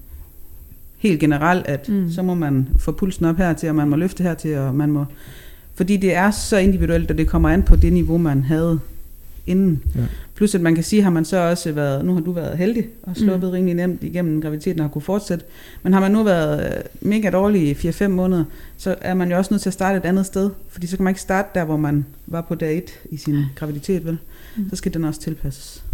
helt 0.98 1.20
generelt, 1.20 1.66
at 1.66 1.88
Mm. 1.88 1.94
mm. 1.94 2.10
så 2.10 2.22
må 2.22 2.34
man 2.34 2.68
få 2.78 2.92
pulsen 2.92 3.24
op 3.24 3.36
hertil, 3.36 3.68
og 3.68 3.74
man 3.74 3.88
må 3.88 3.96
løfte 3.96 4.22
hertil, 4.22 4.58
og 4.58 4.74
man 4.74 4.90
må... 4.90 5.04
Fordi 5.74 5.96
det 5.96 6.14
er 6.14 6.30
så 6.30 6.56
individuelt, 6.56 7.10
og 7.10 7.18
det 7.18 7.28
kommer 7.28 7.48
an 7.48 7.62
på 7.62 7.76
det 7.76 7.92
niveau, 7.92 8.18
man 8.18 8.42
havde 8.42 8.80
inden. 9.46 9.82
Ja. 9.94 10.00
Plus 10.34 10.54
at 10.54 10.60
man 10.60 10.74
kan 10.74 10.84
sige, 10.84 11.02
har 11.02 11.10
man 11.10 11.24
så 11.24 11.36
også 11.36 11.72
været, 11.72 12.04
nu 12.04 12.14
har 12.14 12.20
du 12.20 12.32
været 12.32 12.58
heldig 12.58 12.86
og 13.02 13.16
sluppet 13.16 13.40
Mm. 13.42 13.46
mm. 13.46 13.52
rimelig 13.52 13.74
nemt 13.74 14.02
igennem 14.02 14.40
graviditeten 14.42 14.80
og 14.80 14.84
har 14.86 14.90
kunne 14.92 15.02
fortsætte, 15.02 15.44
men 15.82 15.92
har 15.92 16.00
man 16.00 16.10
nu 16.10 16.22
været 16.22 16.76
øh, 16.76 16.82
mega 17.00 17.30
dårlig 17.30 17.62
i 17.84 17.88
4-5 17.88 18.08
måneder, 18.08 18.44
så 18.76 18.94
er 19.00 19.14
man 19.14 19.30
jo 19.30 19.36
også 19.36 19.54
nødt 19.54 19.62
til 19.62 19.68
at 19.68 19.74
starte 19.74 19.98
et 19.98 20.04
andet 20.04 20.26
sted, 20.26 20.50
fordi 20.68 20.86
så 20.86 20.96
kan 20.96 21.04
man 21.04 21.10
ikke 21.10 21.20
starte 21.20 21.48
der, 21.54 21.64
hvor 21.64 21.76
man 21.76 22.06
var 22.26 22.40
på 22.40 22.54
dag 22.54 22.76
1 22.76 22.84
i 23.10 23.16
sin 23.16 23.44
graviditet, 23.56 24.04
vel? 24.04 24.18
Mm. 24.56 24.70
Så 24.70 24.76
skal 24.76 24.94
den 24.94 25.04
også 25.04 25.20
tilpasses. 25.20 25.84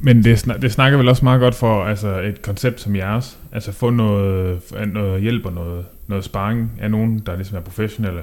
Men 0.00 0.24
det, 0.24 0.38
snak, 0.38 0.62
det 0.62 0.72
snakker 0.72 0.98
vel 0.98 1.08
også 1.08 1.24
meget 1.24 1.40
godt 1.40 1.54
for 1.54 1.84
altså 1.84 2.20
et 2.20 2.42
koncept 2.42 2.80
som 2.80 2.96
jeres. 2.96 3.38
Altså 3.52 3.72
få 3.72 3.90
noget, 3.90 4.60
noget 4.92 5.22
hjælp 5.22 5.46
og 5.46 5.52
noget, 5.52 5.84
noget 6.06 6.24
sparring 6.24 6.70
af 6.80 6.90
nogen, 6.90 7.22
der 7.26 7.36
ligesom 7.36 7.56
er 7.56 7.60
professionelle, 7.60 8.20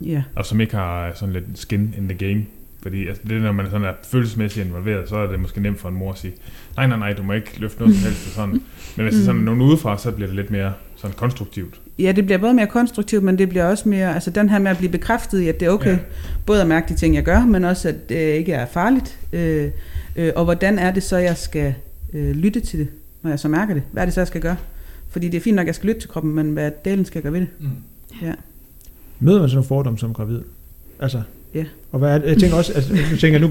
Ja, 0.00 0.22
og 0.36 0.46
som 0.46 0.60
ikke 0.60 0.74
har 0.74 1.12
sådan 1.14 1.32
lidt 1.32 1.44
skin 1.54 1.94
in 1.98 2.08
the 2.08 2.18
game. 2.28 2.44
Fordi 2.82 3.08
altså, 3.08 3.22
det, 3.28 3.42
når 3.42 3.52
man 3.52 3.66
sådan 3.70 3.86
er 3.86 3.92
følelsesmæssigt 4.04 4.66
involveret, 4.66 5.08
så 5.08 5.16
er 5.16 5.26
det 5.30 5.40
måske 5.40 5.60
nemt 5.60 5.80
for 5.80 5.88
en 5.88 5.94
mor 5.94 6.12
at 6.12 6.18
sige, 6.18 6.32
nej, 6.76 6.86
nej, 6.86 6.98
nej, 6.98 7.12
du 7.12 7.22
må 7.22 7.32
ikke 7.32 7.60
løfte 7.60 7.80
noget 7.80 7.94
som 7.96 8.04
helst. 8.04 8.26
Og 8.26 8.32
sådan. 8.32 8.62
Men 8.96 9.04
hvis 9.04 9.14
det 9.14 9.20
er 9.20 9.24
sådan 9.24 9.38
Mm. 9.38 9.44
nogen 9.44 9.60
udefra, 9.60 9.98
så 9.98 10.10
bliver 10.10 10.26
det 10.26 10.36
lidt 10.36 10.50
mere 10.50 10.72
sådan 10.96 11.16
konstruktivt. 11.16 11.80
Ja, 11.98 12.12
det 12.12 12.24
bliver 12.24 12.38
både 12.38 12.54
mere 12.54 12.66
konstruktivt, 12.66 13.22
men 13.22 13.38
det 13.38 13.48
bliver 13.48 13.64
også 13.64 13.88
mere, 13.88 14.14
altså 14.14 14.30
den 14.30 14.48
her 14.48 14.58
med 14.58 14.70
at 14.70 14.76
blive 14.78 14.90
bekræftet 14.92 15.40
i, 15.40 15.48
at 15.48 15.60
det 15.60 15.66
er 15.66 15.70
okay, 15.70 15.86
Ja. 15.86 15.92
ja. 15.92 15.98
både 16.46 16.60
at 16.60 16.66
mærke 16.66 16.88
de 16.88 16.94
ting, 16.98 17.14
jeg 17.14 17.22
gør, 17.24 17.44
men 17.44 17.64
også, 17.64 17.88
at 17.88 18.08
det 18.08 18.16
ikke 18.34 18.52
er 18.52 18.66
farligt. 18.66 19.18
Øh, 19.32 19.70
øh, 20.16 20.32
og 20.36 20.44
hvordan 20.44 20.78
er 20.78 20.90
det 20.92 21.02
så, 21.02 21.16
jeg 21.16 21.36
skal 21.36 21.74
øh, 22.12 22.30
lytte 22.36 22.60
til 22.60 22.78
det, 22.78 22.88
når 23.22 23.30
jeg 23.30 23.38
så 23.40 23.48
mærker 23.48 23.74
det? 23.74 23.82
Hvad 23.92 24.02
er 24.02 24.06
det 24.06 24.14
så, 24.14 24.20
jeg 24.20 24.26
skal 24.28 24.40
gøre? 24.40 24.56
Fordi 25.10 25.28
det 25.28 25.36
er 25.36 25.40
fint 25.42 25.56
nok, 25.56 25.62
at 25.62 25.66
jeg 25.66 25.74
skal 25.74 25.86
lytte 25.88 26.00
til 26.00 26.10
kroppen, 26.10 26.34
men 26.34 26.52
hvad 26.52 26.70
delen 26.84 27.04
skal 27.04 27.18
jeg 27.18 27.22
gøre 27.22 27.32
ved 27.32 27.40
det? 27.40 27.48
Møder 29.20 29.40
man 29.40 29.48
sådan 29.48 29.56
nogle 29.56 29.68
fordomme 29.68 29.98
som 29.98 30.14
gravid? 30.14 30.40
Altså, 31.00 31.22
Ja. 31.54 31.64
Og 31.92 31.98
hvad 31.98 32.10
er 32.14 32.18
det? 32.18 32.28
Jeg 32.28 32.38
tænker 32.38 32.56
også, 32.56 32.72
altså, 32.72 32.92
nu 33.10 33.16
tænker 33.16 33.38
nu, 33.38 33.50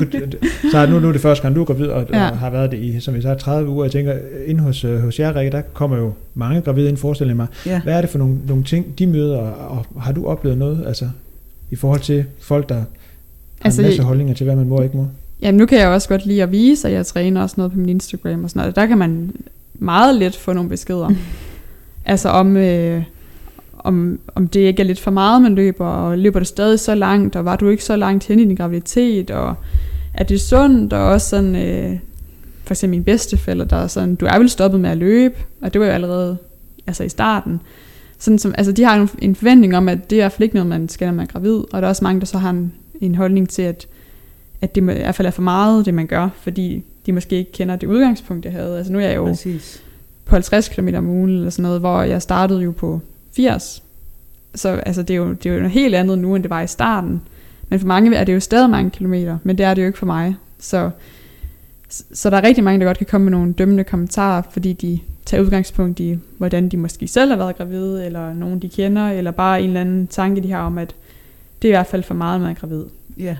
så 0.72 0.78
er, 0.78 0.86
nu, 0.86 0.99
nu 0.99 1.08
er 1.08 1.12
det 1.12 1.22
første 1.22 1.41
gang, 1.41 1.56
du 1.56 1.62
er 1.62 1.66
gravid, 1.66 1.88
og, 1.88 2.06
Ja. 2.14 2.30
og 2.30 2.38
har 2.38 2.49
været 2.49 2.72
det 2.72 2.80
i, 2.80 2.99
som 2.99 3.14
vi 3.14 3.22
sagde, 3.22 3.36
30 3.39 3.70
uger. 3.70 3.86
Jeg 3.86 3.91
tænker, 3.91 4.14
inde 4.45 4.60
hos, 4.62 4.84
øh, 4.84 4.99
hos 4.99 5.20
jer, 5.20 5.36
Rikke, 5.36 5.52
der 5.52 5.62
kommer 5.74 5.97
jo 5.97 6.14
mange 6.36 6.62
gravide 6.62 6.89
ind, 6.89 6.97
forestiller 6.97 7.34
mig. 7.34 7.47
Ja. 7.66 7.82
Hvad 7.82 7.93
er 7.93 8.02
det 8.02 8.10
for 8.10 8.18
nogle, 8.18 8.38
nogle 8.47 8.64
ting, 8.64 8.99
de 8.99 9.08
møder, 9.08 9.38
og, 9.38 9.86
og 9.95 10.02
har 10.02 10.12
du 10.12 10.26
oplevet 10.26 10.58
noget, 10.58 10.84
altså, 10.88 11.10
i 11.72 11.76
forhold 11.76 11.99
til 11.99 12.26
folk, 12.39 12.70
der 12.70 12.76
har 12.76 12.86
Altså, 13.62 13.82
en 13.82 13.88
masse 13.88 14.02
holdninger 14.04 14.34
til, 14.34 14.43
hvad 14.43 14.56
man 14.56 14.68
må 14.68 14.76
og 14.78 14.84
ikke 14.84 14.97
må? 14.97 15.08
Jamen, 15.41 15.58
nu 15.60 15.66
kan 15.66 15.80
jeg 15.80 15.88
også 15.88 16.10
godt 16.10 16.26
lide 16.26 16.43
at 16.43 16.52
vise, 16.52 16.88
at 16.88 16.93
jeg 16.93 17.06
træner 17.06 17.41
også 17.41 17.54
noget 17.58 17.72
på 17.72 17.78
min 17.80 17.89
Instagram 17.89 18.43
og 18.43 18.49
sådan 18.49 18.60
noget. 18.60 18.76
Der 18.76 18.86
kan 18.86 18.97
man 18.97 19.32
meget 19.74 20.16
let 20.16 20.36
få 20.36 20.54
nogle 20.54 20.70
beskeder. 20.70 21.10
altså 22.06 22.30
om, 22.30 22.58
øh, 22.58 23.04
om, 23.84 24.19
om 24.36 24.47
det 24.47 24.59
ikke 24.59 24.82
er 24.82 24.88
lidt 24.88 24.99
for 24.99 25.11
meget, 25.11 25.41
man 25.41 25.55
løber, 25.55 25.86
og 25.86 26.17
løber 26.17 26.39
det 26.39 26.47
stadig 26.47 26.79
så 26.79 26.95
langt, 26.95 27.36
og 27.36 27.45
var 27.45 27.55
du 27.55 27.69
ikke 27.69 27.84
så 27.84 27.95
langt 27.95 28.27
hen 28.27 28.39
i 28.39 28.45
din 28.45 28.55
graviditet, 28.55 29.32
og 29.32 29.55
er 30.13 30.23
det 30.23 30.41
sundt, 30.41 30.93
og 30.93 31.03
også 31.03 31.29
sådan, 31.29 31.55
øh, 31.55 31.99
for 32.63 32.73
eksempel 32.73 32.97
min 32.97 33.03
bedstefælder, 33.03 33.65
der 33.65 33.77
er 33.77 33.88
sådan, 33.88 34.15
du 34.15 34.25
er 34.25 34.38
vel 34.38 34.49
stoppet 34.49 34.79
med 34.79 34.89
at 34.89 34.97
løbe, 34.97 35.36
og 35.61 35.73
det 35.73 35.82
var 35.82 35.88
jo 35.88 35.93
allerede 35.93 36.38
altså 36.88 37.03
i 37.03 37.09
starten. 37.09 37.61
Sådan 38.19 38.39
som, 38.39 38.53
altså 38.57 38.71
de 38.71 38.84
har 38.84 38.95
en, 38.95 39.09
en 39.19 39.36
forventning 39.36 39.77
om, 39.77 39.89
at 39.89 40.09
det 40.09 40.15
er 40.15 40.19
i 40.19 40.23
hvert 40.23 40.32
fald 40.32 40.43
ikke 40.43 40.55
noget, 40.55 40.69
man 40.69 40.89
skal, 40.89 41.05
når 41.07 41.13
man 41.13 41.25
er 41.25 41.32
gravid, 41.32 41.55
og 41.55 41.82
der 41.82 41.82
er 41.82 41.88
også 41.88 42.03
mange, 42.03 42.19
der 42.19 42.25
så 42.25 42.38
har 42.38 42.49
en, 42.49 42.73
en 43.01 43.15
holdning 43.15 43.49
til, 43.49 43.61
at 43.61 43.88
at 44.61 44.75
det 44.75 44.82
i 44.82 44.86
hvert 44.86 45.15
fald 45.15 45.25
er 45.25 45.32
for 45.32 45.41
meget, 45.41 45.86
det 45.86 45.93
man 45.93 46.07
gør, 46.07 46.29
fordi 46.41 46.84
de 47.05 47.11
måske 47.11 47.36
ikke 47.36 47.51
kender 47.51 47.75
det 47.75 47.88
udgangspunkt, 47.88 48.45
jeg 48.45 48.53
havde. 48.53 48.77
Altså 48.77 48.93
nu 48.93 48.99
er 48.99 49.03
jeg 49.03 49.15
jo 49.15 49.25
Præcis. 49.25 49.84
på 50.25 50.36
50 50.36 50.69
km 50.69 50.89
om 50.95 51.09
ugen, 51.09 51.29
eller 51.29 51.49
sådan 51.49 51.63
noget, 51.63 51.79
hvor 51.79 52.01
jeg 52.01 52.21
startede 52.21 52.61
jo 52.61 52.71
på 52.71 53.01
80. 53.34 53.84
Så 54.55 54.69
altså, 54.69 55.01
det, 55.01 55.13
er 55.13 55.17
jo, 55.17 55.34
det 55.34 55.45
er 55.45 55.53
jo 55.53 55.59
noget 55.59 55.71
helt 55.71 55.95
andet 55.95 56.17
nu, 56.17 56.36
end 56.36 56.43
det 56.43 56.49
var 56.49 56.61
i 56.61 56.67
starten. 56.67 57.21
Men 57.69 57.79
for 57.79 57.88
mange 57.88 58.15
er 58.15 58.23
det 58.23 58.34
jo 58.34 58.39
stadig 58.39 58.69
mange 58.69 58.89
kilometer, 58.91 59.38
men 59.43 59.57
det 59.57 59.65
er 59.65 59.73
det 59.73 59.82
jo 59.82 59.88
ikke 59.88 59.99
for 59.99 60.05
mig. 60.05 60.36
Så, 60.59 60.89
så 61.89 62.29
der 62.29 62.38
er 62.38 62.43
rigtig 62.43 62.63
mange, 62.63 62.79
der 62.79 62.86
godt 62.86 62.97
kan 62.97 63.07
komme 63.07 63.25
med 63.25 63.32
nogle 63.32 63.53
dømmende 63.53 63.84
kommentarer, 63.84 64.41
fordi 64.51 64.73
de 64.73 64.99
tager 65.25 65.43
udgangspunkt 65.43 65.99
i, 65.99 66.17
hvordan 66.38 66.69
de 66.69 66.77
måske 66.77 67.07
selv 67.07 67.29
har 67.32 67.38
været 67.38 67.57
gravide, 67.57 68.05
eller 68.05 68.34
nogen 68.34 68.59
de 68.59 68.69
kender, 68.69 69.09
eller 69.09 69.32
bare 69.32 69.61
en 69.61 69.67
eller 69.67 69.82
anden 69.82 70.07
tanke, 70.07 70.43
de 70.43 70.51
har 70.51 70.61
om, 70.61 70.77
at 70.77 70.95
det 71.61 71.67
er 71.67 71.71
i 71.71 71.75
hvert 71.77 71.88
fald 71.88 72.03
for 72.03 72.13
meget, 72.13 72.41
man 72.41 72.49
er 72.49 72.53
gravid. 72.53 72.84
Ja. 73.17 73.38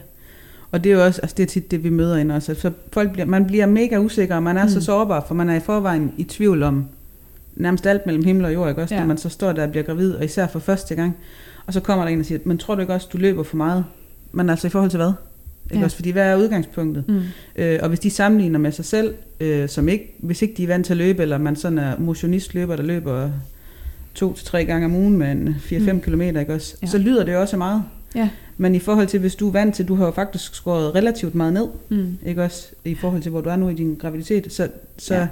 Og 0.71 0.83
det 0.83 0.91
er 0.91 0.95
jo 0.95 1.05
også, 1.05 1.21
altså 1.21 1.35
det 1.37 1.43
er 1.43 1.47
tit 1.47 1.71
det, 1.71 1.83
vi 1.83 1.89
møder 1.89 2.17
ind 2.17 2.31
også. 2.31 2.55
Så 2.55 2.71
folk 2.93 3.11
bliver, 3.11 3.25
man 3.25 3.45
bliver 3.45 3.65
mega 3.65 3.97
usikker, 3.97 4.35
og 4.35 4.43
man 4.43 4.57
er 4.57 4.63
mm. 4.63 4.69
så 4.69 4.81
sårbar, 4.81 5.25
for 5.27 5.35
man 5.35 5.49
er 5.49 5.55
i 5.55 5.59
forvejen 5.59 6.13
i 6.17 6.23
tvivl 6.23 6.63
om 6.63 6.85
nærmest 7.55 7.85
alt 7.87 8.05
mellem 8.05 8.23
himmel 8.23 8.45
og 8.45 8.53
jord, 8.53 8.69
ikke 8.69 8.81
også? 8.81 8.95
Ja. 8.95 8.99
Når 9.01 9.07
man 9.07 9.17
så 9.17 9.29
står 9.29 9.51
der 9.51 9.63
og 9.63 9.71
bliver 9.71 9.83
gravid, 9.83 10.13
og 10.13 10.25
især 10.25 10.47
for 10.47 10.59
første 10.59 10.95
gang. 10.95 11.17
Og 11.65 11.73
så 11.73 11.79
kommer 11.79 12.05
der 12.05 12.11
en 12.11 12.19
og 12.19 12.25
siger, 12.25 12.39
men 12.45 12.57
tror 12.57 12.75
du 12.75 12.81
ikke 12.81 12.93
også, 12.93 13.07
du 13.13 13.17
løber 13.17 13.43
for 13.43 13.57
meget? 13.57 13.85
Men 14.31 14.49
altså 14.49 14.67
i 14.67 14.69
forhold 14.69 14.89
til 14.89 14.97
hvad? 14.97 15.11
Ikke 15.71 15.79
Ja. 15.79 15.83
også? 15.85 15.95
Fordi 15.95 16.09
hvad 16.11 16.23
er 16.23 16.35
udgangspunktet? 16.35 17.03
Mm. 17.07 17.21
Øh, 17.55 17.79
og 17.81 17.89
hvis 17.89 17.99
de 17.99 18.09
sammenligner 18.09 18.59
med 18.59 18.71
sig 18.71 18.85
selv, 18.85 19.13
øh, 19.39 19.69
som 19.69 19.89
ikke, 19.89 20.15
hvis 20.19 20.41
ikke 20.41 20.53
de 20.57 20.63
er 20.63 20.67
vant 20.67 20.85
til 20.85 20.93
at 20.93 20.97
løbe, 20.97 21.21
eller 21.21 21.37
man 21.37 21.55
sådan 21.55 21.77
er 21.77 21.99
motionistløber, 21.99 22.75
der 22.75 22.83
løber 22.83 23.29
to 24.13 24.33
til 24.33 24.45
tre 24.45 24.65
gange 24.65 24.85
om 24.85 24.95
ugen 24.95 25.17
med 25.17 25.31
en 25.31 25.55
4-5 25.59 25.93
Mm. 25.93 26.01
km, 26.01 26.21
ikke 26.21 26.53
også? 26.53 26.75
Ja. 26.81 26.87
så 26.87 26.97
lyder 26.97 27.23
det 27.25 27.33
jo 27.33 27.41
også 27.41 27.57
meget. 27.57 27.83
Ja. 28.15 28.29
Men 28.57 28.75
i 28.75 28.79
forhold 28.79 29.07
til, 29.07 29.19
hvis 29.19 29.35
du 29.35 29.47
er 29.47 29.51
vant 29.51 29.75
til, 29.75 29.87
du 29.87 29.95
har 29.95 30.05
jo 30.05 30.11
faktisk 30.11 30.55
skåret 30.55 30.95
relativt 30.95 31.35
meget 31.35 31.53
ned, 31.53 31.67
Mm. 31.89 32.17
ikke 32.25 32.43
også? 32.43 32.67
I 32.85 32.95
forhold 32.95 33.21
til, 33.21 33.31
hvor 33.31 33.41
du 33.41 33.49
er 33.49 33.55
nu 33.55 33.69
i 33.69 33.73
din 33.73 33.95
graviditet. 34.01 34.53
Så, 34.53 34.67
så 34.97 35.15
Ja. 35.15 35.27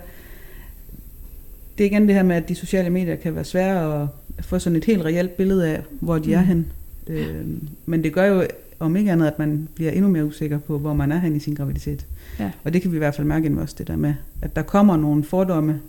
Det 1.79 1.85
er 1.85 1.89
igen 1.91 2.07
det 2.07 2.15
her 2.15 2.23
med, 2.23 2.35
at 2.35 2.49
de 2.49 2.55
sociale 2.55 2.89
medier 2.89 3.15
kan 3.15 3.35
være 3.35 3.43
svære 3.43 4.01
at 4.37 4.45
få 4.45 4.59
sådan 4.59 4.77
et 4.77 4.85
helt 4.85 5.05
reelt 5.05 5.37
billede 5.37 5.67
af, 5.67 5.81
hvor 5.99 6.17
de 6.17 6.27
mm. 6.27 6.33
er 6.33 6.41
hen. 6.41 6.65
Øh, 7.07 7.45
men 7.85 8.03
det 8.03 8.13
gør 8.13 8.25
jo 8.25 8.43
om 8.79 8.95
ikke 8.95 9.11
andet, 9.11 9.27
at 9.27 9.39
man 9.39 9.67
bliver 9.75 9.91
endnu 9.91 10.09
mere 10.09 10.25
usikker 10.25 10.59
på, 10.59 10.77
hvor 10.77 10.93
man 10.93 11.11
er 11.11 11.19
hen 11.19 11.35
i 11.35 11.39
sin 11.39 11.53
graviditet. 11.53 12.05
Ja. 12.39 12.51
Og 12.63 12.73
det 12.73 12.81
kan 12.81 12.91
vi 12.91 12.95
i 12.95 12.99
hvert 12.99 13.15
fald 13.15 13.27
mærke 13.27 13.51
os, 13.61 13.73
det 13.73 13.87
der 13.87 13.95
med, 13.95 14.13
at 14.41 14.55
der 14.55 14.61
kommer 14.61 14.97
nogle 14.97 15.23
fordomme 15.23 15.79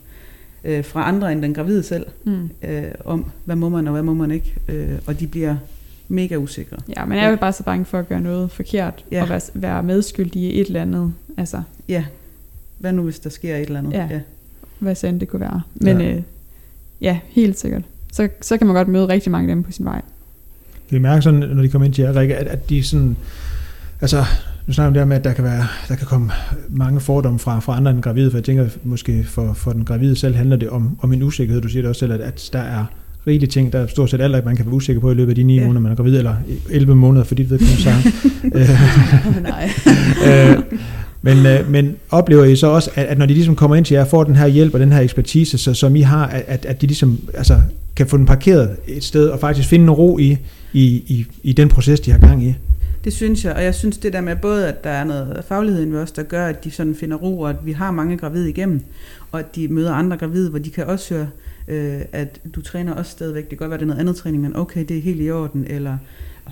øh, 0.64 0.84
fra 0.84 1.08
andre 1.08 1.32
end 1.32 1.42
den 1.42 1.54
gravide 1.54 1.82
selv, 1.82 2.06
Mm. 2.24 2.50
øh, 2.62 2.84
om 3.04 3.30
hvad 3.44 3.56
må 3.56 3.68
man 3.68 3.86
og 3.86 3.92
hvad 3.92 4.02
må 4.02 4.14
man 4.14 4.30
ikke. 4.30 4.54
Øh, 4.68 4.98
og 5.06 5.20
de 5.20 5.26
bliver 5.26 5.56
mega 6.08 6.36
usikre. 6.36 6.76
Ja, 6.96 7.04
men 7.04 7.18
jeg 7.18 7.24
er 7.26 7.30
jo 7.30 7.36
bare 7.36 7.52
så 7.52 7.62
bange 7.62 7.84
for 7.84 7.98
at 7.98 8.08
gøre 8.08 8.20
noget 8.20 8.50
forkert, 8.50 9.04
ja. 9.12 9.22
og 9.22 9.28
være, 9.28 9.40
være 9.54 9.82
medskyldig 9.82 10.42
i 10.42 10.60
et 10.60 10.66
eller 10.66 10.82
andet. 10.82 11.12
Altså, 11.36 11.62
Ja, 11.88 12.04
hvad 12.78 12.92
nu 12.92 13.02
hvis 13.02 13.18
der 13.18 13.30
sker 13.30 13.56
et 13.56 13.62
eller 13.62 13.78
andet? 13.78 13.92
Ja. 13.92 14.08
ja. 14.10 14.20
Hvad 14.80 14.94
så 14.94 15.06
end 15.06 15.20
det 15.20 15.28
kunne 15.28 15.40
være. 15.40 15.60
Men 15.74 16.00
Ja. 16.00 16.10
øh, 16.14 16.22
ja 17.00 17.18
helt 17.28 17.58
sikkert. 17.58 17.82
Så, 18.12 18.28
så 18.40 18.56
kan 18.56 18.66
man 18.66 18.76
godt 18.76 18.88
møde 18.88 19.08
rigtig 19.08 19.32
mange 19.32 19.50
af 19.50 19.56
dem 19.56 19.62
på 19.62 19.72
sin 19.72 19.84
vej. 19.84 20.02
Kan 20.88 20.98
I 20.98 21.00
mærke 21.00 21.22
sådan, 21.22 21.40
når 21.40 21.62
de 21.62 21.68
kommer 21.68 21.86
ind 21.86 21.94
til 21.94 22.02
jer, 22.02 22.16
Rikke, 22.20 22.36
at, 22.36 22.46
at 22.46 22.70
de 22.70 22.82
sådan, 22.82 23.16
altså, 24.00 24.24
nu 24.66 24.72
snakker 24.72 24.90
vi 24.90 24.90
om 24.90 24.94
det 24.94 25.00
her 25.00 25.06
med, 25.06 25.16
at 25.16 25.24
der 25.24 25.32
kan, 25.32 25.44
være, 25.44 25.66
der 25.88 25.94
kan 25.94 26.06
komme 26.06 26.30
mange 26.68 27.00
fordomme 27.00 27.38
fra, 27.38 27.60
fra 27.60 27.76
andre 27.76 27.90
end 27.90 28.02
gravide, 28.02 28.30
for 28.30 28.38
jeg 28.38 28.44
tænker 28.44 28.68
måske 28.84 29.24
for, 29.24 29.52
for 29.52 29.72
den 29.72 29.84
gravide 29.84 30.16
selv 30.16 30.34
handler 30.34 30.56
det 30.56 30.70
om, 30.70 30.96
om 31.02 31.12
en 31.12 31.22
usikkerhed. 31.22 31.62
Du 31.62 31.68
siger 31.68 31.82
det 31.82 31.88
også 31.88 31.98
selv, 31.98 32.12
at, 32.12 32.20
at 32.20 32.50
der 32.52 32.58
er 32.58 32.84
rigelige 33.26 33.50
ting, 33.50 33.72
der 33.72 33.78
er 33.78 33.86
stort 33.86 34.10
set 34.10 34.20
alt, 34.20 34.44
man 34.44 34.56
kan 34.56 34.66
være 34.66 34.74
usikker 34.74 35.00
på 35.00 35.10
i 35.10 35.14
løbet 35.14 35.30
af 35.30 35.36
de 35.36 35.42
9 35.42 35.58
Ja. 35.58 35.62
måneder, 35.66 35.80
man 35.80 35.92
er 35.92 35.96
gravid, 35.96 36.18
eller 36.18 36.34
11 36.70 36.94
måneder 36.96 37.24
for 37.24 37.34
dit 37.34 37.50
vedkommende, 37.50 37.82
så. 37.82 37.92
Nej. 39.42 39.70
øh, 40.56 40.62
men, 41.22 41.46
øh, 41.46 41.70
men 41.70 41.96
oplever 42.10 42.44
I 42.44 42.56
så 42.56 42.66
også, 42.66 42.90
at, 42.94 43.06
at 43.06 43.18
når 43.18 43.26
de 43.26 43.34
ligesom 43.34 43.56
kommer 43.56 43.76
ind 43.76 43.84
til 43.84 43.94
jer, 43.94 44.04
får 44.04 44.24
den 44.24 44.36
her 44.36 44.46
hjælp 44.46 44.74
og 44.74 44.80
den 44.80 44.92
her 44.92 45.00
ekspertise, 45.00 45.58
så, 45.58 45.74
som 45.74 45.96
I 45.96 46.00
har, 46.00 46.26
at, 46.26 46.66
at, 46.66 46.80
de 46.80 46.86
ligesom 46.86 47.18
altså, 47.34 47.60
kan 47.96 48.06
få 48.06 48.16
den 48.16 48.26
parkeret 48.26 48.76
et 48.86 49.04
sted, 49.04 49.28
og 49.28 49.40
faktisk 49.40 49.68
finde 49.68 49.82
en 49.82 49.90
ro 49.90 50.18
i, 50.18 50.38
i, 50.72 50.84
i, 50.84 51.26
i 51.42 51.52
den 51.52 51.68
proces, 51.68 52.00
de 52.00 52.10
har 52.10 52.18
gang 52.18 52.44
i? 52.44 52.54
Det 53.04 53.12
synes 53.12 53.44
jeg, 53.44 53.52
og 53.52 53.64
jeg 53.64 53.74
synes 53.74 53.98
det 53.98 54.12
der 54.12 54.20
med 54.20 54.36
både, 54.36 54.68
at 54.68 54.84
der 54.84 54.90
er 54.90 55.04
noget 55.04 55.44
faglighed 55.48 55.86
ved 55.86 55.98
os, 55.98 56.12
der 56.12 56.22
gør, 56.22 56.46
at 56.46 56.64
de 56.64 56.70
sådan 56.70 56.94
finder 56.94 57.16
ro, 57.16 57.40
og 57.40 57.50
at 57.50 57.56
vi 57.64 57.72
har 57.72 57.90
mange 57.90 58.16
gravide 58.16 58.50
igennem, 58.50 58.80
og 59.32 59.40
at 59.40 59.56
de 59.56 59.68
møder 59.68 59.92
andre 59.92 60.16
gravide, 60.16 60.50
hvor 60.50 60.58
de 60.58 60.70
kan 60.70 60.86
også 60.86 61.14
høre, 61.14 61.28
øh, 61.68 62.00
at 62.12 62.40
du 62.54 62.62
træner 62.62 62.94
også 62.94 63.10
stadigvæk. 63.10 63.42
Det 63.42 63.48
kan 63.48 63.58
godt 63.58 63.70
være, 63.70 63.78
det 63.78 63.84
er 63.84 63.86
noget 63.86 64.00
andet 64.00 64.16
træning, 64.16 64.42
men 64.42 64.56
okay, 64.56 64.84
det 64.88 64.98
er 64.98 65.02
helt 65.02 65.20
i 65.20 65.30
orden, 65.30 65.66
eller 65.68 65.96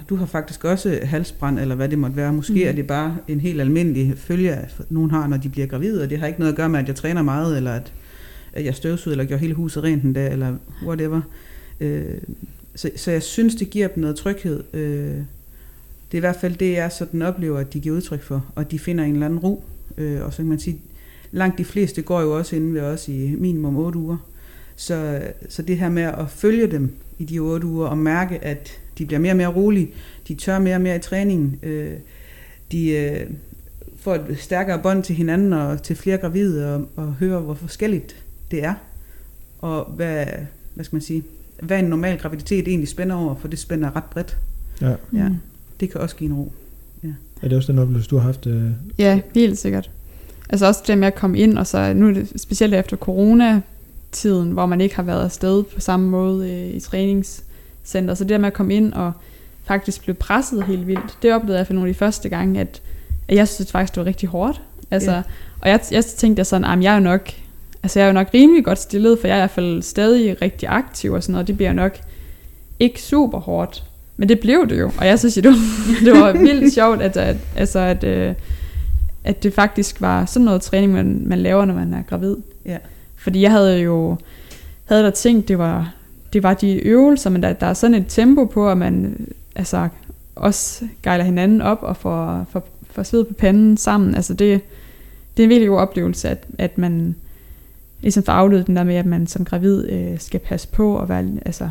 du 0.09 0.16
har 0.16 0.26
faktisk 0.26 0.64
også 0.64 0.99
halsbrand, 1.03 1.59
eller 1.59 1.74
hvad 1.74 1.88
det 1.88 1.99
måtte 1.99 2.16
være. 2.16 2.32
Måske 2.32 2.53
Mm. 2.53 2.61
er 2.68 2.72
det 2.72 2.86
bare 2.86 3.16
en 3.28 3.40
helt 3.40 3.61
almindelig 3.61 4.14
følge, 4.16 4.53
at 4.55 4.74
nogen 4.90 5.11
har, 5.11 5.26
når 5.26 5.36
de 5.36 5.49
bliver 5.49 5.66
gravide, 5.66 6.03
og 6.03 6.11
det 6.11 6.18
har 6.18 6.26
ikke 6.26 6.38
noget 6.38 6.53
at 6.53 6.57
gøre 6.57 6.68
med, 6.68 6.78
at 6.80 6.88
jeg 6.88 6.96
træner 6.96 7.22
meget, 7.22 7.57
eller 7.57 7.72
at, 7.72 7.92
at 8.53 8.64
jeg 8.64 8.74
støvsugede, 8.74 9.14
eller 9.14 9.24
gjorde 9.24 9.40
hele 9.40 9.55
huset 9.55 9.82
rent 9.82 10.03
en 10.03 10.12
dag, 10.12 10.32
eller 10.32 10.55
whatever. 10.86 11.20
Øh, 11.80 12.05
så, 12.74 12.90
så 12.96 13.11
jeg 13.11 13.22
synes, 13.22 13.55
det 13.55 13.70
giver 13.70 13.88
dem 13.88 14.01
noget 14.01 14.16
tryghed. 14.16 14.62
Øh, 14.72 15.14
det 16.11 16.14
er 16.14 16.18
i 16.18 16.20
hvert 16.20 16.36
fald 16.40 16.57
det, 16.57 16.72
jeg 16.72 16.92
sådan 16.92 17.22
oplever, 17.22 17.59
at 17.59 17.72
de 17.72 17.80
giver 17.80 17.96
udtryk 17.96 18.22
for, 18.22 18.44
og 18.55 18.70
de 18.70 18.78
finder 18.78 19.05
en 19.05 19.12
eller 19.12 19.26
anden 19.26 19.38
ro. 19.38 19.64
Øh, 19.99 20.24
og 20.24 20.32
så 20.32 20.36
kan 20.36 20.46
man 20.46 20.59
sige, 20.59 20.78
langt 21.32 21.59
de 21.59 21.64
fleste 21.64 22.03
går 22.03 22.20
jo 22.20 22.38
også 22.38 22.57
inden 22.57 22.74
ved 22.74 22.80
os 22.80 23.09
i 23.09 23.34
minimum 23.38 23.76
8 23.76 23.99
uger. 23.99 24.16
Så, 24.76 25.22
så 25.49 25.62
det 25.62 25.78
her 25.78 25.88
med 25.88 26.03
at 26.03 26.30
følge 26.30 26.66
dem 26.66 26.92
i 27.18 27.24
de 27.24 27.38
otte 27.38 27.66
uger 27.66 27.86
og 27.86 27.98
mærke, 27.98 28.44
at 28.44 28.70
de 28.98 29.06
bliver 29.06 29.20
mere 29.20 29.32
og 29.32 29.36
mere 29.36 29.48
rolige, 29.48 29.90
de 30.28 30.34
tør 30.34 30.58
mere 30.58 30.74
og 30.74 30.80
mere 30.80 30.96
i 30.96 31.00
træningen, 31.00 31.58
øh, 31.62 31.92
de 32.72 32.90
øh, 32.90 33.20
får 34.00 34.14
et 34.14 34.36
stærkere 34.38 34.78
bånd 34.82 35.02
til 35.02 35.14
hinanden 35.16 35.52
og 35.52 35.82
til 35.82 35.96
flere 35.96 36.16
gravide 36.18 36.74
og, 36.74 36.88
og 36.96 37.12
høre, 37.14 37.40
hvor 37.40 37.54
forskelligt 37.54 38.16
det 38.50 38.64
er, 38.64 38.74
og 39.58 39.84
hvad, 39.84 40.26
hvad 40.74 40.84
skal 40.84 40.96
man 40.96 41.02
sige, 41.02 41.22
hvad 41.62 41.78
en 41.78 41.84
normal 41.84 42.18
graviditet 42.18 42.68
egentlig 42.68 42.88
spænder 42.88 43.16
over, 43.16 43.34
for 43.34 43.48
det 43.48 43.58
spænder 43.58 43.96
ret 43.96 44.04
bredt. 44.04 44.38
Ja. 44.80 44.94
Ja, 45.12 45.28
Mm. 45.28 45.34
det 45.80 45.90
kan 45.90 46.00
også 46.00 46.16
give 46.16 46.30
en 46.30 46.36
ro. 46.36 46.52
Er 47.42 47.48
det 47.48 47.56
også 47.56 47.72
den 47.72 47.78
oplevelse, 47.78 48.10
du 48.10 48.16
har 48.16 48.24
haft? 48.26 48.46
Øh, 48.46 48.70
Ja, 48.98 49.20
helt 49.34 49.58
sikkert. 49.58 49.90
Altså 50.48 50.66
også 50.66 50.80
det 50.86 50.98
med 50.98 51.06
at 51.06 51.14
komme 51.14 51.38
ind, 51.38 51.58
og 51.58 51.66
så 51.66 51.92
nu 51.94 52.08
er 52.08 52.12
det 52.12 52.32
specielt 52.40 52.74
efter 52.74 52.96
corona-tiden, 54.12 54.52
hvor 54.52 54.66
man 54.66 54.80
ikke 54.80 54.96
har 54.96 55.02
været 55.02 55.24
afsted 55.24 55.62
på 55.62 55.80
samme 55.80 56.11
måde 56.11 56.50
øh, 56.50 56.76
i 56.76 56.80
træningscenter. 56.80 58.14
Så 58.14 58.24
det 58.24 58.30
der 58.30 58.38
med 58.38 58.46
at 58.46 58.52
komme 58.52 58.74
ind 58.74 58.92
og 58.92 59.12
faktisk 59.64 60.02
blive 60.02 60.14
presset 60.14 60.64
helt 60.64 60.86
vildt, 60.86 61.18
det 61.22 61.34
oplevede 61.34 61.59
jeg 61.59 61.66
for 61.66 61.74
nogle 61.74 61.88
af 61.88 61.94
de 61.94 61.98
første 61.98 62.28
gange, 62.28 62.61
at, 62.61 62.82
at 63.28 63.36
jeg 63.36 63.48
synes 63.48 63.72
faktisk, 63.72 63.94
det 63.94 64.00
var 64.00 64.06
rigtig 64.06 64.28
hårdt. 64.28 64.62
Altså, 64.90 65.12
Ja. 65.12 65.22
Og 65.61 65.68
jeg, 65.68 65.80
jeg 65.90 66.04
tænkte 66.04 66.44
sådan, 66.44 66.78
at 66.78 66.84
jeg 66.84 66.90
er 66.90 66.94
jo 66.94 67.02
nok, 67.02 67.30
altså 67.82 67.98
jeg 67.98 68.04
er 68.04 68.09
jo 68.09 68.14
nok 68.14 68.28
rimelig 68.34 68.64
godt 68.64 68.78
stillet, 68.78 69.18
for 69.20 69.28
jeg 69.28 69.34
er 69.34 69.38
i 69.38 69.40
hvert 69.40 69.50
fald 69.50 69.82
stadig 69.82 70.42
rigtig 70.42 70.68
aktiv 70.68 71.12
og 71.12 71.22
sådan 71.22 71.32
noget, 71.32 71.46
det 71.46 71.56
bliver 71.56 71.72
nok 71.72 71.98
ikke 72.80 73.02
super 73.02 73.38
hårdt. 73.38 73.84
Men 74.16 74.28
det 74.28 74.40
blev 74.40 74.68
det 74.68 74.78
jo, 74.78 74.92
og 74.98 75.06
jeg 75.06 75.18
synes, 75.18 75.34
det 75.44 75.44
var, 75.44 75.56
det 76.04 76.12
var 76.12 76.32
vildt 76.32 76.74
sjovt, 76.74 77.02
at, 77.02 77.16
at, 77.16 77.36
altså, 77.56 77.78
at, 77.78 78.04
øh, 78.04 78.34
at 79.24 79.42
det 79.42 79.54
faktisk 79.54 80.00
var 80.00 80.24
sådan 80.24 80.44
noget 80.44 80.62
træning, 80.62 80.92
man, 80.92 81.22
man 81.26 81.38
laver, 81.38 81.64
når 81.64 81.74
man 81.74 81.94
er 81.94 82.02
gravid. 82.02 82.36
Ja. 82.66 82.78
Fordi 83.28 83.40
jeg 83.40 83.50
havde 83.50 83.78
jo 83.78 84.16
havde 84.84 85.02
der 85.02 85.10
tænkt, 85.10 85.48
det 85.48 85.58
var, 85.58 85.94
det 86.32 86.42
var 86.42 86.54
de 86.54 86.86
øvelser, 86.86 87.30
men 87.30 87.42
der, 87.42 87.52
der 87.52 87.66
er 87.66 87.74
sådan 87.74 87.94
et 87.94 88.04
tempo 88.08 88.44
på, 88.44 88.70
at 88.70 88.78
man 88.78 89.26
altså, 89.54 89.88
også 90.36 90.84
gejler 91.02 91.24
hinanden 91.24 91.60
op 91.60 91.78
og 91.82 91.96
får, 91.96 92.46
får, 92.50 92.68
får 92.90 93.02
sved 93.02 93.24
på 93.24 93.34
panden 93.34 93.76
sammen. 93.76 94.14
Altså 94.14 94.34
det, 94.34 94.60
det 95.36 95.42
er 95.42 95.44
en 95.44 95.50
virkelig 95.50 95.68
god 95.68 95.78
oplevelse, 95.78 96.28
at, 96.28 96.44
at 96.58 96.78
man 96.78 97.16
ligesom 98.02 98.22
får 98.22 98.32
afledt 98.32 98.66
den 98.66 98.76
der 98.76 98.84
med, 98.84 98.94
at 98.94 99.06
man 99.06 99.26
som 99.26 99.44
gravid 99.44 99.88
øh, 99.88 100.18
skal 100.18 100.40
passe 100.40 100.68
på 100.68 100.94
og 100.94 101.08
være, 101.08 101.26
altså, 101.46 101.70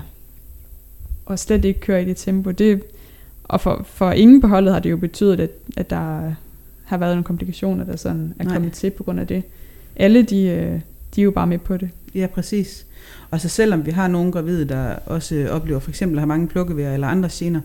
og 1.25 1.39
slet 1.39 1.65
ikke 1.65 1.79
køre 1.79 2.01
i 2.01 2.05
det 2.05 2.17
tempo. 2.17 2.51
Det, 2.51 2.83
og 3.43 3.61
for, 3.61 3.85
for 3.89 4.11
ingen 4.11 4.41
på 4.41 4.47
holdet 4.47 4.73
har 4.73 4.79
det 4.79 4.91
jo 4.91 4.97
betydet, 4.97 5.39
at, 5.39 5.51
at 5.77 5.89
der 5.89 6.33
har 6.85 6.97
været 6.97 7.11
nogle 7.11 7.23
komplikationer, 7.23 7.85
der 7.85 7.95
sådan 7.95 8.33
er 8.39 8.43
Nej. 8.43 8.53
kommet 8.53 8.73
til 8.73 8.89
på 8.89 9.03
grund 9.03 9.19
af 9.19 9.27
det. 9.27 9.43
Alle 9.95 10.21
de, 10.21 10.41
øh, 10.41 10.79
de 11.18 11.22
er 11.22 11.26
jo 11.26 11.32
bare 11.32 11.47
med 11.47 11.57
på 11.57 11.78
det. 11.78 11.89
Ja, 12.15 12.28
præcis. 12.28 12.86
Og 13.32 13.41
så 13.41 13.49
selvom 13.49 13.86
vi 13.86 13.91
har 13.91 14.07
nogle 14.07 14.32
gravide, 14.32 14.65
der 14.65 14.95
også 15.05 15.47
oplever 15.51 15.80
for 15.80 15.89
eksempel 15.89 16.18
at 16.18 16.22
have 16.22 16.28
mange 16.28 16.47
plukkeværer 16.47 16.93
eller 16.93 17.07
andre 17.07 17.30
gener, 17.32 17.61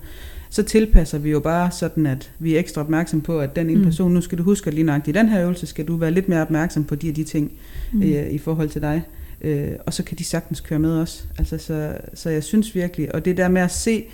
så 0.50 0.62
tilpasser 0.62 1.18
vi 1.18 1.30
jo 1.30 1.40
bare 1.40 1.70
sådan, 1.70 2.06
at 2.06 2.30
vi 2.38 2.54
er 2.54 2.58
ekstra 2.58 2.80
opmærksom 2.80 3.20
på, 3.20 3.40
at 3.40 3.56
den 3.56 3.70
ene 3.70 3.78
Mm. 3.78 3.84
person, 3.84 4.12
nu 4.12 4.20
skal 4.20 4.38
du 4.38 4.42
huske, 4.42 4.68
at 4.68 4.74
lige 4.74 4.84
nøjagtigt 4.84 5.16
i 5.16 5.20
den 5.20 5.28
her 5.28 5.42
øvelse, 5.42 5.66
skal 5.66 5.84
du 5.88 5.96
være 5.96 6.10
lidt 6.10 6.28
mere 6.28 6.42
opmærksom 6.42 6.84
på 6.84 6.94
de 6.94 7.10
og 7.10 7.16
de 7.16 7.24
ting 7.24 7.52
mm. 7.92 8.02
øh, 8.02 8.30
i 8.30 8.38
forhold 8.38 8.68
til 8.68 8.82
dig. 8.82 9.02
Øh, 9.40 9.68
og 9.86 9.94
så 9.94 10.02
kan 10.02 10.18
de 10.18 10.24
sagtens 10.24 10.60
køre 10.60 10.78
med 10.78 10.90
os. 10.98 11.24
Altså, 11.38 11.58
så, 11.58 11.92
så 12.14 12.30
jeg 12.30 12.44
synes 12.44 12.74
virkelig, 12.74 13.14
og 13.14 13.24
det 13.24 13.36
der 13.36 13.48
med 13.48 13.62
at 13.62 13.70
se, 13.72 14.04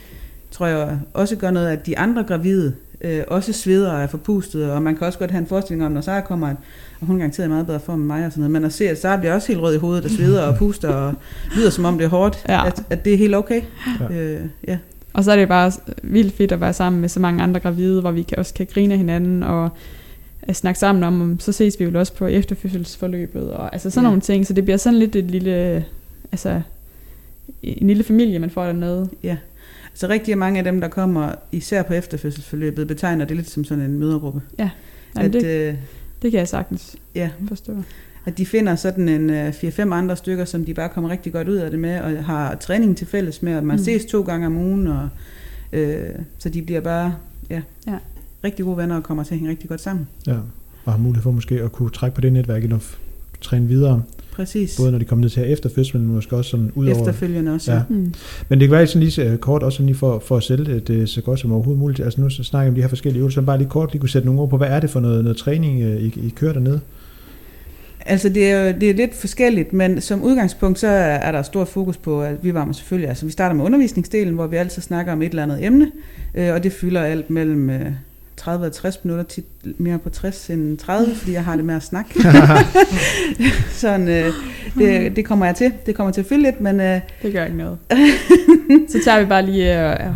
tror 0.51 0.67
jeg 0.67 0.99
også 1.15 1.37
gør 1.37 1.51
noget, 1.51 1.69
at 1.69 1.87
de 1.87 1.99
andre 1.99 2.25
gravide 2.25 2.75
øh, 3.01 3.23
også 3.29 3.53
sveder 3.53 3.93
og 3.93 4.03
er 4.03 4.07
forpustet, 4.07 4.71
og 4.71 4.83
man 4.83 4.97
kan 4.97 5.07
også 5.07 5.19
godt 5.19 5.31
have 5.31 5.41
en 5.41 5.47
forestilling 5.47 5.87
om, 5.87 5.93
når 5.93 6.01
Sara 6.01 6.21
kommer, 6.21 6.49
at 6.49 6.57
og 7.01 7.07
hun 7.07 7.17
er 7.17 7.19
garanteret 7.19 7.47
i 7.47 7.49
meget 7.51 7.67
bedre 7.67 7.81
form 7.81 7.99
end 8.01 8.07
mig 8.07 8.27
og 8.27 8.33
sådan 8.33 8.41
noget, 8.41 8.51
men 8.51 8.65
at 8.65 8.73
se, 8.73 8.89
at 8.89 9.01
Sara 9.01 9.17
bliver 9.17 9.35
også 9.35 9.49
helt 9.49 9.61
rød 9.61 9.75
i 9.75 9.79
hovedet 9.79 10.05
og 10.05 10.11
sveder 10.11 10.43
og 10.43 10.57
puster 10.59 10.89
og 10.89 11.15
lyder 11.57 11.71
som 11.71 11.85
om 11.85 11.99
det 11.99 12.05
er 12.05 12.09
hårdt, 12.09 12.45
Ja. 12.49 12.67
at, 12.67 12.83
at 12.91 13.05
det 13.05 13.15
er 13.15 13.19
helt 13.19 13.35
okay. 13.35 13.63
Ja. 14.11 14.15
Øh, 14.17 14.41
ja. 14.69 14.79
Og 15.13 15.25
så 15.25 15.33
er 15.33 15.37
det 15.37 15.49
bare 15.49 15.73
vildt 16.03 16.35
fedt 16.37 16.53
at 16.53 16.61
være 16.61 16.73
sammen 16.73 17.01
med 17.01 17.09
så 17.09 17.21
mange 17.21 17.43
andre 17.43 17.61
gravide, 17.61 18.01
hvor 18.01 18.11
vi 18.11 18.23
kan, 18.23 18.39
også 18.39 18.55
kan 18.55 18.67
grine 18.75 18.93
af 18.95 18.99
hinanden 18.99 19.43
og 19.43 19.71
at 20.43 20.57
snakke 20.57 20.79
sammen 20.81 21.05
om, 21.05 21.23
om, 21.23 21.41
så 21.41 21.53
ses 21.53 21.81
vi 21.81 21.85
jo 21.85 21.99
også 21.99 22.15
på 22.15 22.27
efterfødselsforløbet, 22.27 23.51
og 23.53 23.73
altså 23.73 23.91
sådan 23.91 24.03
Ja. 24.03 24.07
ja. 24.07 24.11
nogle 24.11 24.21
ting, 24.21 24.47
så 24.47 24.53
det 24.53 24.65
bliver 24.65 24.77
sådan 24.77 24.99
lidt 24.99 25.17
et 25.17 25.25
lille, 25.25 25.85
altså 26.33 26.61
en 27.63 27.87
lille 27.87 28.05
familie, 28.05 28.39
man 28.39 28.51
får 28.51 28.65
dernede. 28.65 29.09
Så 29.95 30.09
rigtig 30.09 30.39
mange 30.39 30.59
af 30.59 30.65
dem, 30.65 30.81
der 30.81 30.89
kommer, 30.89 31.33
især 31.53 31.83
på 31.83 31.93
efterfødselsforløbet, 31.95 32.87
betegner 32.89 33.25
det 33.25 33.37
lidt 33.37 33.51
som 33.51 33.65
sådan 33.65 33.85
en 33.85 33.99
mødergruppe. 33.99 34.41
Jamen, 34.59 34.71
At, 35.17 35.33
det, 35.33 35.45
øh, 35.69 35.75
det 36.23 36.31
kan 36.31 36.39
jeg 36.41 36.49
sagtens 36.49 36.97
ja, 37.15 37.31
forstå. 37.49 37.73
at 38.25 38.39
de 38.39 38.47
finder 38.47 38.77
sådan 38.77 39.09
en 39.09 39.31
øh, 39.31 39.49
4-5 39.49 39.81
andre 39.81 40.17
stykker, 40.17 40.45
som 40.45 40.65
de 40.65 40.75
bare 40.75 40.89
kommer 40.89 41.11
rigtig 41.11 41.33
godt 41.33 41.49
ud 41.49 41.57
af 41.57 41.71
det 41.71 41.81
med, 41.81 42.01
og 42.01 42.25
har 42.25 42.55
træning 42.55 42.97
til 42.97 43.07
fælles 43.07 43.43
med, 43.43 43.57
og 43.57 43.65
man 43.65 43.77
mm. 43.77 43.83
Ses 43.85 44.05
to 44.05 44.23
gange 44.23 44.47
om 44.47 44.57
ugen, 44.57 44.87
og, 44.87 45.09
øh, 45.73 46.11
så 46.39 46.49
de 46.49 46.63
bliver 46.63 46.81
bare 46.81 47.15
ja, 47.51 47.63
Ja. 47.87 47.99
rigtig 48.45 48.65
gode 48.65 48.77
venner 48.77 48.97
og 48.97 49.03
kommer 49.03 49.25
til 49.25 49.35
at 49.35 49.39
hænge 49.39 49.51
rigtig 49.51 49.69
godt 49.69 49.81
sammen. 49.81 50.09
ja. 50.27 50.37
Og 50.85 50.93
har 50.93 50.99
mulighed 51.01 51.23
for 51.23 51.31
måske 51.31 51.63
at 51.63 51.73
kunne 51.73 51.91
trække 51.91 52.15
på 52.15 52.21
det 52.21 52.33
netværk 52.33 52.63
eller 52.65 52.79
f- 52.79 52.97
træne 53.41 53.67
videre, 53.69 54.03
Præcis. 54.33 54.77
både 54.77 54.91
når 54.91 54.99
de 54.99 55.05
kommer 55.05 55.21
ned 55.21 55.31
til 55.31 55.43
her 55.43 55.53
efter 55.53 55.69
fødslen, 55.75 56.03
men 56.03 56.15
måske 56.15 56.37
også 56.37 56.51
sådan 56.51 56.73
ud 56.75 56.87
over... 56.87 56.99
Efterfølgende 56.99 57.55
også. 57.55 57.73
Ja. 57.73 57.83
Mm. 57.89 58.15
Men 58.49 58.61
det 58.61 58.69
kan 58.69 58.77
være 58.77 58.87
sådan 58.87 59.01
lige 59.01 59.11
så 59.11 59.37
kort, 59.41 59.63
også 59.63 59.77
sådan 59.77 59.87
lige 59.87 59.97
for, 59.97 60.23
for 60.27 60.37
at 60.37 60.43
sælge 60.43 60.81
det, 60.81 61.09
så 61.09 61.23
godt 61.23 61.41
som 61.41 61.53
overhovedet 61.53 61.81
muligt. 61.81 62.01
Altså 62.01 62.21
nu 62.21 62.31
så 62.31 62.45
snakker 62.45 62.65
vi 62.65 62.69
om 62.71 62.75
de 62.75 62.81
her 62.81 62.89
forskellige 62.89 63.21
øvelser, 63.21 63.41
så 63.41 63.47
bare 63.47 63.59
lige 63.59 63.69
kort 63.69 63.93
lige 63.93 64.01
kunne 64.01 64.09
sætte 64.09 64.27
nogle 64.27 64.41
ord 64.41 64.51
på, 64.51 64.57
hvad 64.57 64.69
er 64.69 64.81
det 64.81 64.91
for 64.91 65.01
noget, 65.01 65.25
noget 65.25 65.37
træning, 65.37 65.83
øh, 65.83 66.03
I, 66.03 66.07
I 66.07 66.33
kører 66.37 66.53
dernede? 66.53 66.81
Altså 68.07 68.29
det 68.29 68.51
er, 68.51 68.73
det 68.73 68.91
er 68.91 68.95
lidt 68.95 69.15
forskelligt, 69.15 69.73
men 69.73 70.01
som 70.01 70.23
udgangspunkt 70.23 70.79
så 70.79 70.87
er 70.87 70.93
er 70.93 71.33
der 71.33 71.43
stor 71.43 71.65
fokus 71.65 71.97
på, 71.97 72.23
at 72.23 72.35
vi 72.43 72.55
varmer 72.55 72.73
selvfølgelig, 72.73 73.09
altså 73.09 73.27
vi 73.27 73.33
starter 73.33 73.55
med 73.55 73.65
undervisningsdelen, 73.65 74.35
hvor 74.35 74.47
vi 74.47 74.57
altid 74.57 74.83
snakker 74.83 75.13
om 75.13 75.23
et 75.23 75.29
eller 75.29 75.43
andet 75.43 75.65
emne, 75.65 75.91
øh, 76.35 76.55
og 76.55 76.63
det 76.63 76.73
fylder 76.73 77.03
alt 77.03 77.31
mellem 77.31 77.71
øh, 77.71 77.93
30 78.39 78.67
og 78.67 78.73
60 78.73 79.05
minutter, 79.05 79.25
tit 79.25 79.45
mere 79.79 79.99
på 79.99 80.11
60 80.11 80.51
end 80.51 80.79
30, 80.79 81.15
fordi 81.15 81.33
jeg 81.33 81.45
har 81.45 81.57
det 81.57 81.65
med 81.65 81.75
at 81.75 81.83
snakke. 81.83 82.23
Sådan, 83.71 84.09
øh, 84.09 84.33
det, 84.79 85.17
det 85.17 85.25
kommer 85.25 85.47
jeg 85.47 85.55
til. 85.55 85.73
Det 85.87 85.95
kommer 85.95 86.13
til 86.13 86.21
at 86.21 86.27
fylde 86.27 86.43
lidt, 86.43 86.61
men 86.61 86.81
øh, 86.81 87.01
Det 87.23 87.33
gør 87.33 87.45
ikke 87.45 87.57
noget. 87.57 87.79
så 88.93 88.99
tager 89.05 89.21
vi 89.21 89.27
bare 89.27 89.47
lige 89.47 89.93
øh, 89.93 90.07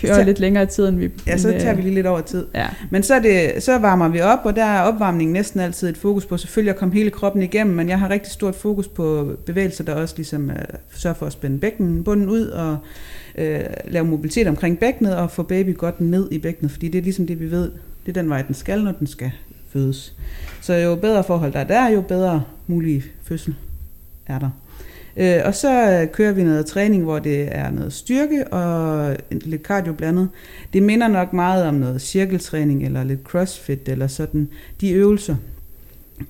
kører 0.00 0.24
lidt 0.24 0.40
længere 0.40 0.66
tid, 0.66 0.88
end 0.88 0.98
vi... 0.98 1.10
ja, 1.26 1.36
så 1.38 1.48
end, 1.48 1.56
øh, 1.56 1.62
tager 1.62 1.74
vi 1.74 1.82
lige 1.82 1.94
lidt 1.94 2.06
over 2.06 2.20
tid. 2.20 2.46
Ja, 2.54 2.68
Men 2.90 3.02
så, 3.02 3.20
det, 3.20 3.62
så 3.62 3.78
varmer 3.78 4.08
vi 4.08 4.20
op, 4.20 4.38
og 4.44 4.56
der 4.56 4.64
er 4.64 4.82
opvarmningen 4.82 5.32
næsten 5.32 5.60
altid 5.60 5.88
et 5.88 5.96
fokus 5.96 6.26
på 6.26 6.36
selvfølgelig 6.36 6.70
at 6.70 6.76
komme 6.76 6.94
hele 6.94 7.10
kroppen 7.10 7.42
igennem, 7.42 7.76
men 7.76 7.88
jeg 7.88 7.98
har 7.98 8.10
rigtig 8.10 8.32
stort 8.32 8.54
fokus 8.54 8.88
på 8.88 9.32
bevægelser, 9.46 9.84
der 9.84 9.94
også 9.94 10.14
ligesom 10.16 10.44
uh, 10.44 10.54
sørger 10.94 11.14
for 11.14 11.26
at 11.26 11.32
spænde 11.32 11.58
bækkenbunden 11.58 12.28
ud 12.28 12.46
og 12.46 12.78
uh, 13.38 13.44
lave 13.88 14.04
mobilitet 14.04 14.46
omkring 14.46 14.78
bækkenet 14.78 15.16
og 15.16 15.30
få 15.30 15.42
baby 15.42 15.76
godt 15.76 16.00
ned 16.00 16.28
i 16.32 16.38
bækkenet, 16.38 16.72
fordi 16.72 16.88
det 16.88 16.98
er 16.98 17.02
ligesom 17.02 17.26
det, 17.26 17.40
vi 17.40 17.50
ved, 17.50 17.70
det 18.06 18.16
er 18.16 18.22
den 18.22 18.30
vej, 18.30 18.42
den 18.42 18.54
skal, 18.54 18.84
når 18.84 18.92
den 18.92 19.06
skal 19.06 19.30
fødes. 19.72 20.14
Så 20.60 20.74
jo 20.74 20.94
bedre 20.94 21.24
forhold 21.24 21.52
der 21.52 21.60
er 21.60 21.64
der, 21.64 21.88
jo 21.88 22.00
bedre 22.00 22.42
mulig 22.66 23.04
fødsel 23.22 23.54
er 24.26 24.38
der. 24.38 24.50
Øh, 25.16 25.40
og 25.44 25.54
så 25.54 25.90
øh, 26.00 26.12
kører 26.12 26.32
vi 26.32 26.42
noget 26.44 26.66
træning, 26.66 27.02
hvor 27.02 27.18
det 27.18 27.48
er 27.56 27.70
noget 27.70 27.92
styrke 27.92 28.48
og 28.48 29.10
en- 29.30 29.42
lidt 29.44 29.62
cardio 29.62 29.92
blandet. 29.92 30.28
Det 30.72 30.82
minder 30.82 31.08
nok 31.08 31.32
meget 31.32 31.64
om 31.64 31.74
noget 31.74 32.02
cirkeltræning 32.02 32.84
eller 32.84 33.04
lidt 33.04 33.20
crossfit 33.24 33.88
eller 33.88 34.06
sådan, 34.06 34.48
de 34.80 34.90
øvelser. 34.90 35.36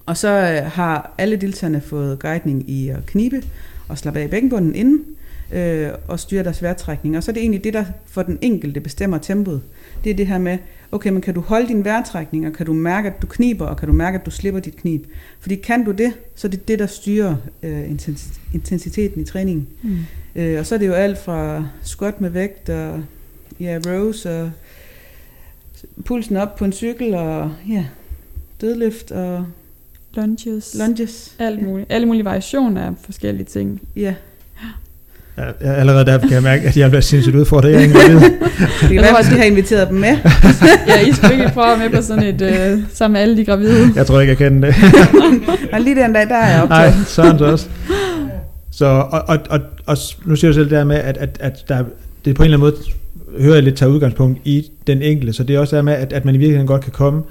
Og 0.07 0.17
så 0.17 0.29
øh, 0.29 0.71
har 0.71 1.15
alle 1.19 1.37
deltagerne 1.37 1.81
fået 1.81 2.19
guidning 2.19 2.71
i 2.71 2.89
at 2.89 3.07
knibe 3.07 3.43
og 3.89 3.99
slappe 3.99 4.21
af 4.21 4.25
i 4.25 4.29
bækkenbunden 4.29 4.75
inden 4.75 5.05
øh, 5.53 5.89
og 6.09 6.21
styre 6.21 6.45
deres 6.45 6.63
vejrtrækning. 6.63 7.17
Og 7.17 7.23
så 7.23 7.31
er 7.31 7.33
det 7.33 7.41
egentlig 7.41 7.65
det, 7.65 7.75
der 7.75 7.85
for 8.07 8.23
den 8.23 8.39
enkelte 8.41 8.81
bestemmer 8.81 9.19
tempoet. 9.19 9.61
Det 10.05 10.11
er 10.11 10.15
det 10.15 10.27
her 10.27 10.39
med, 10.39 10.59
okay, 10.93 11.11
men 11.11 11.21
kan 11.23 11.35
du 11.35 11.41
holde 11.41 11.69
din 11.69 11.85
vejrtrækning, 11.85 12.47
og 12.47 12.53
kan 12.53 12.67
du 12.67 12.73
mærke, 12.73 13.09
at 13.09 13.23
du 13.23 13.27
kniber, 13.27 13.67
og 13.67 13.77
kan 13.77 13.89
du 13.89 13.95
mærke, 13.95 14.19
at 14.19 14.27
du 14.27 14.31
slipper 14.31 14.61
dit 14.61 14.77
knib? 14.77 15.05
Fordi 15.41 15.55
kan 15.55 15.85
du 15.85 15.91
det, 15.91 16.13
så 16.35 16.47
er 16.47 16.51
det 16.51 16.69
det, 16.69 16.79
der 16.79 16.87
styrer 16.87 17.37
øh, 17.63 17.91
intens- 17.91 18.41
intensiteten 18.55 19.23
i 19.23 19.25
træningen. 19.25 19.69
mm. 19.83 19.99
Øh, 20.35 20.59
og 20.59 20.67
så 20.67 20.75
er 20.75 20.79
det 20.79 20.87
jo 20.87 20.93
alt 20.93 21.19
fra 21.19 21.67
squat 21.83 22.21
med 22.21 22.31
vægt 22.31 22.69
og 22.69 23.03
ja, 23.61 23.81
rows 23.87 24.27
og 24.27 24.51
pulsen 26.05 26.37
op 26.37 26.57
på 26.57 26.65
en 26.65 26.73
cykel 26.73 27.15
og 27.15 27.53
ja, 27.69 27.87
dødløft 28.61 29.11
og 29.11 29.47
lunges, 30.15 30.77
lunges. 30.79 31.35
alt 31.39 31.63
muligt. 31.63 31.93
Alle 31.93 32.07
mulige 32.07 32.25
variationer 32.25 32.83
af 32.83 32.93
forskellige 33.03 33.47
ting. 33.47 33.81
Ja, 33.97 34.15
Ja, 35.41 35.71
ja, 35.71 35.75
allerede 35.75 36.05
der 36.05 36.19
kan 36.19 36.31
jeg 36.31 36.43
mærke, 36.43 36.69
at 36.69 36.77
jeg 36.77 36.91
bliver 36.91 37.01
sindssygt 37.01 37.37
udfordret. 37.37 37.73
Jeg 37.73 37.83
ingen 37.83 37.99
gravid. 37.99 38.21
det 38.21 38.89
kan 38.89 38.97
være, 38.97 39.19
at 39.19 39.31
vi 39.31 39.37
har 39.37 39.45
inviteret 39.45 39.89
dem 39.89 39.97
med. 39.97 40.09
Ja, 40.89 41.01
I 41.09 41.13
skulle 41.13 41.33
ikke 41.33 41.51
prøve 41.55 41.77
med 41.77 41.91
på 41.91 42.03
sådan 42.03 42.23
et, 42.23 42.43
øh, 42.43 42.79
sammen 42.93 43.13
med 43.13 43.21
alle 43.21 43.37
de 43.37 43.45
gravide. 43.45 43.93
Jeg 43.97 44.07
tror 44.07 44.21
ikke, 44.21 44.31
jeg 44.31 44.39
kan 44.39 44.63
det. 44.63 44.75
Og 45.73 45.81
lige 45.81 45.97
den 45.97 46.13
dag, 46.13 46.29
der 46.29 46.37
er 46.37 46.59
jeg 46.59 46.67
Nej, 46.69 46.93
sådan 47.07 47.39
så 47.39 47.45
også. 47.45 47.67
Så, 48.73 48.87
og, 48.87 49.23
og, 49.27 49.39
og, 49.51 49.61
og 49.87 49.97
nu 50.25 50.37
siger 50.37 50.51
du 50.51 50.55
selv 50.55 50.65
det 50.65 50.71
der 50.71 50.85
med, 50.85 50.97
at, 50.97 51.17
at, 51.17 51.37
at 51.41 51.65
der, 51.69 51.85
det 52.25 52.37
på 52.37 52.43
en 52.43 52.45
eller 52.45 52.59
anden 52.67 52.75
måde, 53.29 53.43
hører 53.43 53.55
jeg 53.55 53.63
lidt 53.63 53.77
tager 53.77 53.93
udgangspunkt 53.93 54.41
i 54.45 54.71
den 54.87 55.03
enkelte, 55.03 55.33
så 55.33 55.43
det 55.43 55.57
er 55.57 55.61
også 55.61 55.77
der 55.77 55.83
med, 55.83 55.93
at, 55.93 56.13
at 56.13 56.25
man 56.25 56.35
i 56.35 56.39
virkeligheden 56.39 56.67
godt 56.67 56.83
kan 56.83 56.93
komme 56.93 57.23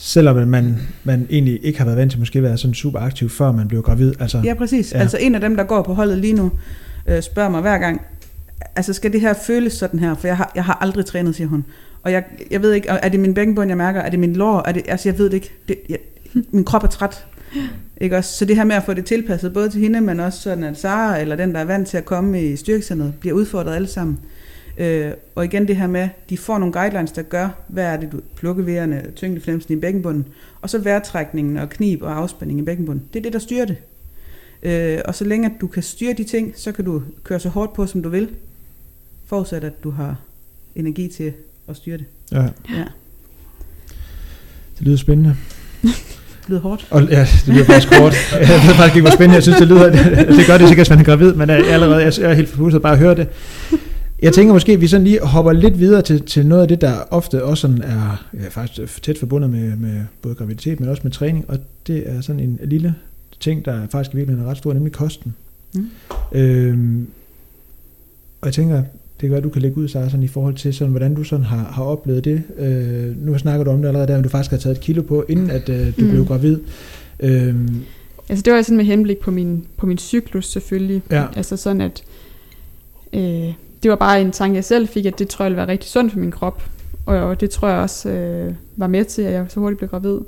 selvom 0.00 0.48
man, 0.48 0.76
man 1.04 1.26
egentlig 1.30 1.58
ikke 1.62 1.78
har 1.78 1.84
været 1.84 1.98
vant 1.98 2.10
til 2.10 2.18
måske 2.18 2.38
at 2.38 2.42
være 2.42 2.58
sådan 2.58 2.74
super 2.74 2.98
aktiv, 2.98 3.28
før 3.28 3.52
man 3.52 3.68
blev 3.68 3.82
gravid. 3.82 4.12
Altså, 4.20 4.40
Ja, 4.44 4.54
præcis. 4.54 4.92
Ja. 4.92 4.98
Altså 4.98 5.16
en 5.20 5.34
af 5.34 5.40
dem, 5.40 5.56
der 5.56 5.64
går 5.64 5.82
på 5.82 5.94
holdet 5.94 6.18
lige 6.18 6.32
nu, 6.32 6.52
øh, 7.10 7.22
spørger 7.22 7.48
mig 7.48 7.60
hver 7.60 7.78
gang, 7.78 8.00
altså 8.76 8.92
skal 8.92 9.12
det 9.12 9.20
her 9.20 9.32
føles 9.32 9.72
sådan 9.72 10.00
her? 10.00 10.14
For 10.14 10.26
jeg 10.26 10.36
har, 10.36 10.52
jeg 10.54 10.64
har 10.64 10.78
aldrig 10.80 11.06
trænet, 11.06 11.34
siger 11.34 11.48
hun. 11.48 11.64
Og 12.02 12.12
jeg, 12.12 12.24
jeg 12.50 12.62
ved 12.62 12.72
ikke, 12.72 12.88
er 12.88 13.08
det 13.08 13.20
min 13.20 13.34
bækkenbund, 13.34 13.70
jeg 13.70 13.76
mærker? 13.76 14.00
Er 14.00 14.10
det 14.10 14.18
min 14.18 14.36
lår? 14.36 14.62
Er 14.68 14.72
det, 14.72 14.82
altså 14.88 15.08
jeg 15.08 15.18
ved 15.18 15.24
det 15.24 15.34
ikke. 15.34 15.52
Det, 15.68 15.78
jeg, 15.88 15.98
min 16.50 16.64
krop 16.64 16.84
er 16.84 16.88
træt. 16.88 17.26
Ikke 18.00 18.16
også? 18.16 18.38
Så 18.38 18.44
det 18.44 18.56
her 18.56 18.64
med 18.64 18.76
at 18.76 18.82
få 18.82 18.94
det 18.94 19.04
tilpasset, 19.04 19.52
både 19.52 19.68
til 19.68 19.80
hende, 19.80 20.00
men 20.00 20.20
også 20.20 20.40
sådan, 20.40 20.64
at 20.64 20.78
Sara, 20.78 21.20
eller 21.20 21.36
den, 21.36 21.54
der 21.54 21.60
er 21.60 21.64
vant 21.64 21.88
til 21.88 21.96
at 21.96 22.04
komme 22.04 22.42
i 22.42 22.56
styrkecenteret, 22.56 23.14
bliver 23.20 23.36
udfordret 23.36 23.74
alle 23.74 23.88
sammen. 23.88 24.18
Øh, 24.78 25.10
og 25.34 25.44
igen 25.44 25.68
det 25.68 25.76
her 25.76 25.86
med, 25.86 26.08
de 26.30 26.38
får 26.38 26.58
nogle 26.58 26.72
guidelines, 26.72 27.12
der 27.12 27.22
gør, 27.22 27.48
hvad 27.68 27.84
er 27.84 27.96
det, 27.96 28.12
du 28.12 28.20
plukkevejerne, 28.36 29.02
tyngdeflemsen 29.16 29.78
i 29.78 29.80
bækkenbunden, 29.80 30.26
og 30.62 30.70
så 30.70 30.78
vejrtrækningen 30.78 31.56
og 31.56 31.70
knib 31.70 32.02
og 32.02 32.16
afspænding 32.16 32.60
i 32.60 32.62
bækkenbunden. 32.62 33.04
Det 33.12 33.18
er 33.18 33.22
det, 33.22 33.32
der 33.32 33.38
styrer 33.38 33.64
det. 33.64 33.76
Øh, 34.62 34.98
og 35.04 35.14
så 35.14 35.24
længe 35.24 35.46
at 35.46 35.52
du 35.60 35.66
kan 35.66 35.82
styre 35.82 36.12
de 36.12 36.24
ting, 36.24 36.52
så 36.56 36.72
kan 36.72 36.84
du 36.84 37.02
køre 37.24 37.40
så 37.40 37.48
hårdt 37.48 37.72
på, 37.74 37.86
som 37.86 38.02
du 38.02 38.08
vil, 38.08 38.28
forudsat 39.26 39.64
at 39.64 39.84
du 39.84 39.90
har 39.90 40.16
energi 40.76 41.08
til 41.08 41.32
at 41.68 41.76
styre 41.76 41.96
det. 41.98 42.06
ja, 42.32 42.42
Ja. 42.42 42.84
det 44.78 44.86
lyder 44.86 44.96
spændende. 44.96 45.36
Det 45.82 45.90
lyder 46.48 46.60
hårdt. 46.60 46.86
Og, 46.90 47.02
ja, 47.02 47.20
det 47.46 47.54
lyder 47.54 47.64
faktisk 47.64 47.88
kort. 47.88 48.14
Jeg 48.32 48.40
ved 48.66 48.74
faktisk 48.74 48.96
ikke, 48.96 49.08
hvor 49.08 49.14
spændende 49.16 49.34
jeg 49.34 49.42
synes, 49.42 49.58
det 49.58 49.68
lyder. 49.68 49.90
Det 50.36 50.46
gør 50.46 50.58
det 50.58 50.68
sikkert, 50.68 50.76
hvis 50.86 50.90
man 50.90 50.98
er 50.98 51.04
gravid, 51.04 51.32
men 51.34 51.48
jeg, 51.50 51.66
allerede, 51.66 52.02
jeg 52.04 52.30
er 52.30 52.34
helt 52.34 52.48
forpustet 52.48 52.82
bare 52.82 52.92
at 52.92 52.98
høre 52.98 53.14
det. 53.14 53.28
Jeg 54.22 54.32
tænker 54.32 54.52
måske, 54.52 54.72
at 54.72 54.80
vi 54.80 54.86
sådan 54.86 55.04
lige 55.04 55.20
hopper 55.20 55.52
lidt 55.52 55.78
videre 55.78 56.02
til, 56.02 56.22
til 56.22 56.46
noget 56.46 56.62
af 56.62 56.68
det, 56.68 56.80
der 56.80 56.94
ofte 57.10 57.44
også 57.44 57.60
sådan 57.60 57.82
er 57.82 58.24
ja, 58.34 58.48
faktisk 58.48 59.02
tæt 59.02 59.18
forbundet 59.18 59.50
med, 59.50 59.76
med 59.76 60.00
både 60.22 60.34
graviditet, 60.34 60.80
men 60.80 60.88
også 60.88 61.00
med 61.04 61.12
træning, 61.12 61.44
og 61.48 61.58
det 61.86 62.02
er 62.06 62.20
sådan 62.20 62.40
en 62.40 62.58
lille 62.64 62.94
ting, 63.40 63.64
der 63.64 63.86
faktisk 63.90 64.14
i 64.14 64.16
virkeligheden 64.16 64.46
er 64.46 64.50
ret 64.50 64.58
stor, 64.58 64.72
nemlig 64.72 64.92
kosten. 64.92 65.34
Mm. 65.74 65.86
Øhm, 66.32 67.06
og 68.40 68.46
jeg 68.46 68.54
tænker, 68.54 68.76
det 68.76 69.28
kan 69.28 69.30
være, 69.30 69.40
du 69.40 69.48
kan 69.48 69.62
lægge 69.62 69.78
ud, 69.78 69.88
Sarah, 69.88 70.10
sådan 70.10 70.22
i 70.22 70.28
forhold 70.28 70.54
til, 70.54 70.74
sådan, 70.74 70.90
hvordan 70.90 71.14
du 71.14 71.24
sådan 71.24 71.44
har, 71.44 71.64
har 71.72 71.84
oplevet 71.84 72.24
det. 72.24 72.42
Øh, 72.58 73.26
nu 73.26 73.38
snakker 73.38 73.64
du 73.64 73.70
om 73.70 73.80
det 73.80 73.88
allerede 73.88 74.08
der, 74.08 74.14
men 74.14 74.22
du 74.22 74.28
faktisk 74.28 74.50
har 74.50 74.58
taget 74.58 74.76
et 74.76 74.82
kilo 74.82 75.02
på, 75.02 75.24
inden 75.28 75.50
at 75.50 75.68
øh, 75.68 75.86
du 75.86 76.04
Mm. 76.04 76.10
blev 76.10 76.24
gravid. 76.26 76.58
Øhm, 77.20 77.82
Altså 78.28 78.42
det 78.42 78.52
var 78.52 78.62
sådan 78.62 78.76
med 78.76 78.84
henblik 78.84 79.18
på 79.18 79.30
min, 79.30 79.66
på 79.76 79.86
min 79.86 79.98
cyklus 79.98 80.46
selvfølgelig. 80.46 81.02
Ja. 81.10 81.26
Altså 81.36 81.56
sådan 81.56 81.80
at, 81.80 82.02
øh, 83.12 83.52
det 83.82 83.90
var 83.90 83.96
bare 83.96 84.20
en 84.20 84.32
tanke 84.32 84.56
jeg 84.56 84.64
selv 84.64 84.88
fik, 84.88 85.06
at 85.06 85.18
det 85.18 85.28
tror 85.28 85.44
jeg 85.44 85.50
ville 85.50 85.56
være 85.56 85.68
rigtig 85.68 85.90
sundt 85.90 86.12
for 86.12 86.18
min 86.18 86.30
krop. 86.30 86.62
Og, 87.06 87.16
og 87.16 87.40
det 87.40 87.50
tror 87.50 87.68
jeg 87.68 87.78
også 87.78 88.08
øh, 88.10 88.54
var 88.76 88.86
med 88.86 89.04
til, 89.04 89.22
at 89.22 89.32
jeg 89.32 89.46
så 89.48 89.60
hurtigt 89.60 89.78
blev 89.78 89.90
gravid. 89.90 90.18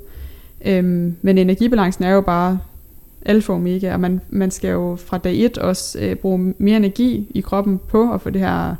Øhm, 0.65 1.15
men 1.21 1.37
energibalancen 1.37 2.03
er 2.03 2.11
jo 2.11 2.21
bare 2.21 2.59
alfa 3.25 3.51
og 3.51 3.57
omega, 3.57 3.93
og 3.93 3.99
man, 3.99 4.21
man 4.29 4.51
skal 4.51 4.69
jo 4.69 4.95
fra 4.95 5.17
dag 5.17 5.45
et 5.45 5.57
også 5.57 5.99
øh, 5.99 6.15
bruge 6.15 6.53
mere 6.57 6.77
energi 6.77 7.27
i 7.35 7.41
kroppen 7.41 7.79
på 7.87 8.13
at 8.13 8.21
få 8.21 8.29
det 8.29 8.41
her 8.41 8.75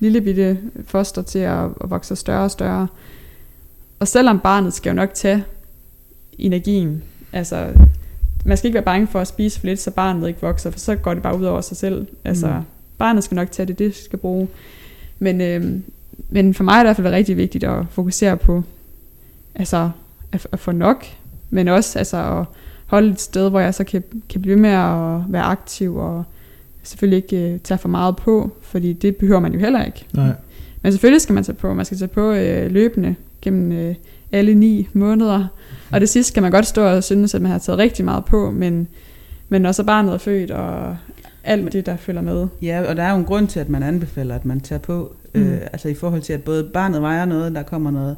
lille 0.00 0.20
bitte 0.20 0.58
foster 0.86 1.22
til 1.22 1.38
at, 1.38 1.64
at 1.64 1.90
vokse 1.90 2.16
større 2.16 2.44
og 2.44 2.50
større. 2.50 2.88
Og 3.98 4.08
selvom 4.08 4.40
barnet 4.40 4.74
skal 4.74 4.90
jo 4.90 4.94
nok 4.94 5.14
tage 5.14 5.44
energien, 6.38 7.02
altså 7.32 7.68
man 8.44 8.56
skal 8.56 8.68
ikke 8.68 8.74
være 8.74 8.84
bange 8.84 9.06
for 9.06 9.20
at 9.20 9.26
spise 9.26 9.60
for 9.60 9.66
lidt, 9.66 9.80
så 9.80 9.90
barnet 9.90 10.28
ikke 10.28 10.40
vokser, 10.40 10.70
for 10.70 10.78
så 10.78 10.96
går 10.96 11.14
det 11.14 11.22
bare 11.22 11.38
ud 11.38 11.44
over 11.44 11.60
sig 11.60 11.76
selv. 11.76 12.06
Altså, 12.24 12.46
mm. 12.46 12.64
barnet 12.98 13.24
skal 13.24 13.34
nok 13.34 13.50
tage 13.50 13.66
det, 13.66 13.78
det 13.78 13.94
skal 13.96 14.18
bruge. 14.18 14.48
Men, 15.18 15.40
øh, 15.40 15.80
men 16.28 16.54
for 16.54 16.64
mig 16.64 16.72
er 16.72 16.78
det 16.78 16.84
i 16.84 16.86
hvert 16.86 16.96
fald 16.96 17.14
rigtig 17.14 17.36
vigtigt 17.36 17.64
at 17.64 17.84
fokusere 17.90 18.36
på, 18.36 18.62
altså, 19.54 19.90
at, 20.32 20.46
at 20.52 20.58
få 20.58 20.72
nok, 20.72 21.06
men 21.50 21.68
også 21.68 21.98
altså, 21.98 22.16
at 22.40 22.46
holde 22.86 23.10
et 23.10 23.20
sted, 23.20 23.50
hvor 23.50 23.60
jeg 23.60 23.74
så 23.74 23.84
kan, 23.84 24.02
kan 24.28 24.42
blive 24.42 24.56
med 24.56 24.70
at 24.70 25.32
være 25.32 25.42
aktiv, 25.42 25.96
og 25.96 26.24
selvfølgelig 26.82 27.16
ikke 27.16 27.52
øh, 27.52 27.58
tage 27.60 27.78
for 27.78 27.88
meget 27.88 28.16
på, 28.16 28.50
fordi 28.62 28.92
det 28.92 29.16
behøver 29.16 29.40
man 29.40 29.52
jo 29.52 29.58
heller 29.58 29.84
ikke. 29.84 30.06
nej. 30.12 30.32
Men 30.82 30.92
selvfølgelig 30.92 31.20
skal 31.20 31.32
man 31.34 31.44
tage 31.44 31.56
på. 31.56 31.74
Man 31.74 31.84
skal 31.84 31.98
tage 31.98 32.08
på 32.08 32.32
øh, 32.32 32.70
løbende 32.70 33.14
gennem 33.42 33.72
øh, 33.72 33.94
alle 34.32 34.54
ni 34.54 34.88
måneder. 34.92 35.46
Og 35.90 36.00
det 36.00 36.08
sidste 36.08 36.32
kan 36.34 36.42
man 36.42 36.52
godt 36.52 36.66
stå 36.66 36.82
og 36.84 37.04
synes, 37.04 37.34
at 37.34 37.42
man 37.42 37.50
har 37.50 37.58
taget 37.58 37.78
rigtig 37.78 38.04
meget 38.04 38.24
på, 38.24 38.50
men, 38.50 38.88
men 39.48 39.62
når 39.62 39.72
så 39.72 39.84
barnet 39.84 40.14
er 40.14 40.18
født, 40.18 40.50
og 40.50 40.96
alt 41.44 41.72
det, 41.72 41.86
der 41.86 41.96
følger 41.96 42.22
med. 42.22 42.46
Ja, 42.62 42.82
og 42.88 42.96
der 42.96 43.02
er 43.02 43.10
jo 43.10 43.16
en 43.16 43.24
grund 43.24 43.48
til, 43.48 43.60
at 43.60 43.68
man 43.68 43.82
anbefaler, 43.82 44.34
at 44.34 44.44
man 44.44 44.60
tager 44.60 44.80
på. 44.80 45.16
Mm. 45.34 45.40
Mm. 45.40 45.46
Øh, 45.46 45.60
altså 45.72 45.88
i 45.88 45.94
forhold 45.94 46.22
til, 46.22 46.32
at 46.32 46.42
både 46.42 46.64
barnet 46.64 47.02
vejer 47.02 47.24
noget, 47.24 47.54
der 47.54 47.62
kommer 47.62 47.90
noget 47.90 48.16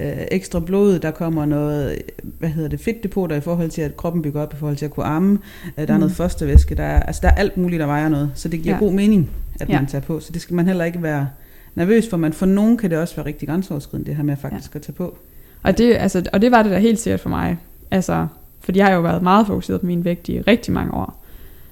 øh, 0.00 0.12
ekstra 0.30 0.60
blod, 0.60 0.98
der 0.98 1.10
kommer 1.10 1.44
noget, 1.44 1.98
hvad 2.22 2.48
hedder 2.48 2.68
det, 2.68 2.80
fedtdepoter 2.80 3.36
i 3.36 3.40
forhold 3.40 3.70
til, 3.70 3.82
at 3.82 3.96
kroppen 3.96 4.22
bygger 4.22 4.42
op, 4.42 4.52
i 4.54 4.56
forhold 4.56 4.76
til 4.76 4.84
at 4.84 4.90
kunne 4.90 5.06
amme. 5.06 5.38
Øh, 5.78 5.86
der 5.86 5.92
er 5.92 5.96
Mm. 5.96 6.00
noget 6.00 6.16
fostervæske, 6.16 6.74
der 6.74 6.84
er, 6.84 7.02
altså 7.02 7.20
der 7.22 7.28
er 7.28 7.34
alt 7.34 7.56
muligt, 7.56 7.80
der 7.80 7.86
vejer 7.86 8.08
noget. 8.08 8.30
Så 8.34 8.48
det 8.48 8.62
giver 8.62 8.74
ja. 8.74 8.80
God 8.80 8.92
mening, 8.92 9.30
at 9.60 9.68
ja. 9.68 9.78
Man 9.78 9.86
tager 9.86 10.02
på. 10.02 10.20
Så 10.20 10.32
det 10.32 10.42
skal 10.42 10.54
man 10.56 10.66
heller 10.66 10.84
ikke 10.84 11.02
være 11.02 11.28
nervøs 11.74 12.08
for, 12.08 12.16
men 12.16 12.32
for 12.32 12.46
nogen 12.46 12.76
kan 12.76 12.90
det 12.90 12.98
også 12.98 13.16
være 13.16 13.26
rigtig 13.26 13.48
grænseoverskridende, 13.48 14.08
det 14.08 14.16
her 14.16 14.22
med 14.24 14.36
faktisk 14.36 14.74
ja. 14.74 14.78
at 14.78 14.82
tage 14.82 14.94
på. 14.94 15.16
Og 15.62 15.78
det, 15.78 15.94
altså, 15.94 16.22
og 16.32 16.42
det 16.42 16.50
var 16.50 16.62
det 16.62 16.72
da 16.72 16.78
helt 16.78 16.98
sikkert 17.00 17.20
for 17.20 17.28
mig. 17.28 17.58
Altså, 17.90 18.26
fordi 18.60 18.78
jeg 18.78 18.86
har 18.86 18.94
jo 18.94 19.00
været 19.00 19.22
meget 19.22 19.46
fokuseret 19.46 19.80
på 19.80 19.86
min 19.86 20.04
vægt 20.04 20.28
i 20.28 20.40
rigtig 20.40 20.72
mange 20.72 20.94
år. 20.94 21.24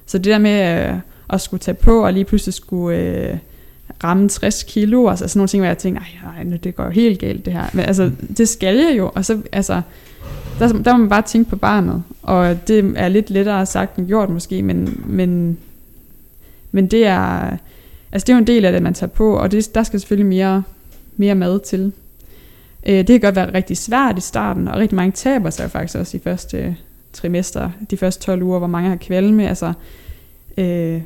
Så 0.05 0.17
det 0.17 0.25
der 0.25 0.39
med 0.39 0.87
øh, 0.89 0.95
at 1.29 1.41
skulle 1.41 1.59
tage 1.61 1.75
på, 1.75 2.05
og 2.05 2.13
lige 2.13 2.25
pludselig 2.25 2.53
skulle 2.53 2.97
øh, 2.97 3.37
ramme 4.03 4.29
60 4.29 4.63
kilo, 4.63 5.09
altså 5.09 5.27
sådan 5.27 5.39
nogle 5.39 5.47
ting, 5.47 5.61
hvor 5.61 5.67
jeg 5.67 5.77
tænkte, 5.77 6.03
nej, 6.23 6.43
nej, 6.43 6.57
det 6.57 6.75
går 6.75 6.83
jo 6.83 6.89
helt 6.89 7.19
galt 7.19 7.45
det 7.45 7.53
her. 7.53 7.65
Men 7.73 7.85
altså, 7.85 8.11
det 8.37 8.49
skal 8.49 8.77
jeg 8.77 8.97
jo, 8.97 9.11
og 9.15 9.25
så, 9.25 9.41
altså, 9.51 9.81
der, 10.59 10.67
der 10.67 10.91
må 10.91 10.97
man 10.97 11.09
bare 11.09 11.21
tænke 11.21 11.49
på 11.49 11.55
barnet. 11.55 12.03
Og 12.23 12.67
det 12.67 12.93
er 12.95 13.07
lidt 13.07 13.29
lettere 13.29 13.65
sagt 13.65 13.97
end 13.97 14.07
gjort 14.07 14.29
måske, 14.29 14.63
men, 14.63 15.03
men, 15.05 15.57
men 16.71 16.87
det 16.87 17.07
er, 17.07 17.57
altså 18.11 18.25
det 18.25 18.29
er 18.29 18.33
jo 18.33 18.39
en 18.39 18.47
del 18.47 18.65
af 18.65 18.71
det, 18.71 18.81
man 18.81 18.93
tager 18.93 19.11
på, 19.11 19.37
og 19.37 19.51
det, 19.51 19.75
der 19.75 19.83
skal 19.83 19.99
selvfølgelig 19.99 20.29
mere, 20.29 20.63
mere 21.17 21.35
mad 21.35 21.59
til. 21.59 21.91
Øh, 22.87 22.97
det 22.97 23.07
kan 23.07 23.19
godt 23.19 23.35
være 23.35 23.53
rigtig 23.53 23.77
svært 23.77 24.17
i 24.17 24.21
starten, 24.21 24.67
og 24.67 24.77
rigtig 24.77 24.95
mange 24.95 25.11
taber 25.11 25.49
sig 25.49 25.63
jo 25.63 25.69
faktisk 25.69 25.97
også 25.97 26.17
i 26.17 26.19
første 26.23 26.75
trimester, 27.13 27.69
de 27.91 27.97
første 27.97 28.25
12 28.25 28.43
uger, 28.43 28.57
hvor 28.57 28.67
mange 28.67 28.89
har 28.89 28.95
kvalme, 28.95 29.49
altså, 29.49 29.73
øh, 30.57 31.01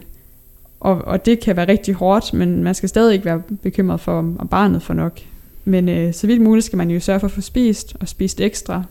og, 0.85 1.05
og 1.05 1.25
det 1.25 1.39
kan 1.39 1.55
være 1.55 1.67
rigtig 1.67 1.93
hårdt, 1.93 2.33
men 2.33 2.63
man 2.63 2.75
skal 2.75 2.89
stadig 2.89 3.13
ikke 3.13 3.25
være 3.25 3.41
bekymret 3.63 3.99
for, 3.99 4.19
om, 4.19 4.47
barnet 4.51 4.83
får 4.83 4.93
nok. 4.93 5.19
Men 5.65 5.89
øh, 5.89 6.13
så 6.13 6.27
vidt 6.27 6.41
muligt 6.41 6.65
skal 6.65 6.77
man 6.77 6.89
jo 6.89 6.99
sørge 6.99 7.19
for 7.19 7.27
at 7.27 7.31
få 7.31 7.41
spist, 7.41 7.95
og 7.99 8.07
spist 8.07 8.41
ekstra. 8.41 8.83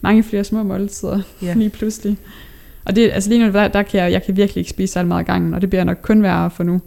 Mange 0.00 0.22
flere 0.22 0.44
små 0.44 0.62
måltider 0.62 1.22
Ja. 1.42 1.54
lige 1.56 1.70
pludselig. 1.70 2.16
Og 2.84 2.96
det, 2.96 3.10
altså 3.12 3.30
lige 3.30 3.46
nu, 3.46 3.52
der, 3.52 3.68
der 3.68 3.82
kan 3.82 4.00
jeg, 4.00 4.12
jeg 4.12 4.22
kan 4.22 4.36
virkelig 4.36 4.60
ikke 4.60 4.70
spise 4.70 4.92
så 4.92 5.02
meget 5.02 5.20
af 5.20 5.26
gangen, 5.26 5.54
og 5.54 5.60
det 5.60 5.70
bliver 5.70 5.84
nok 5.84 5.98
kun 6.02 6.22
værre 6.22 6.50
for 6.50 6.64
nu. 6.64 6.80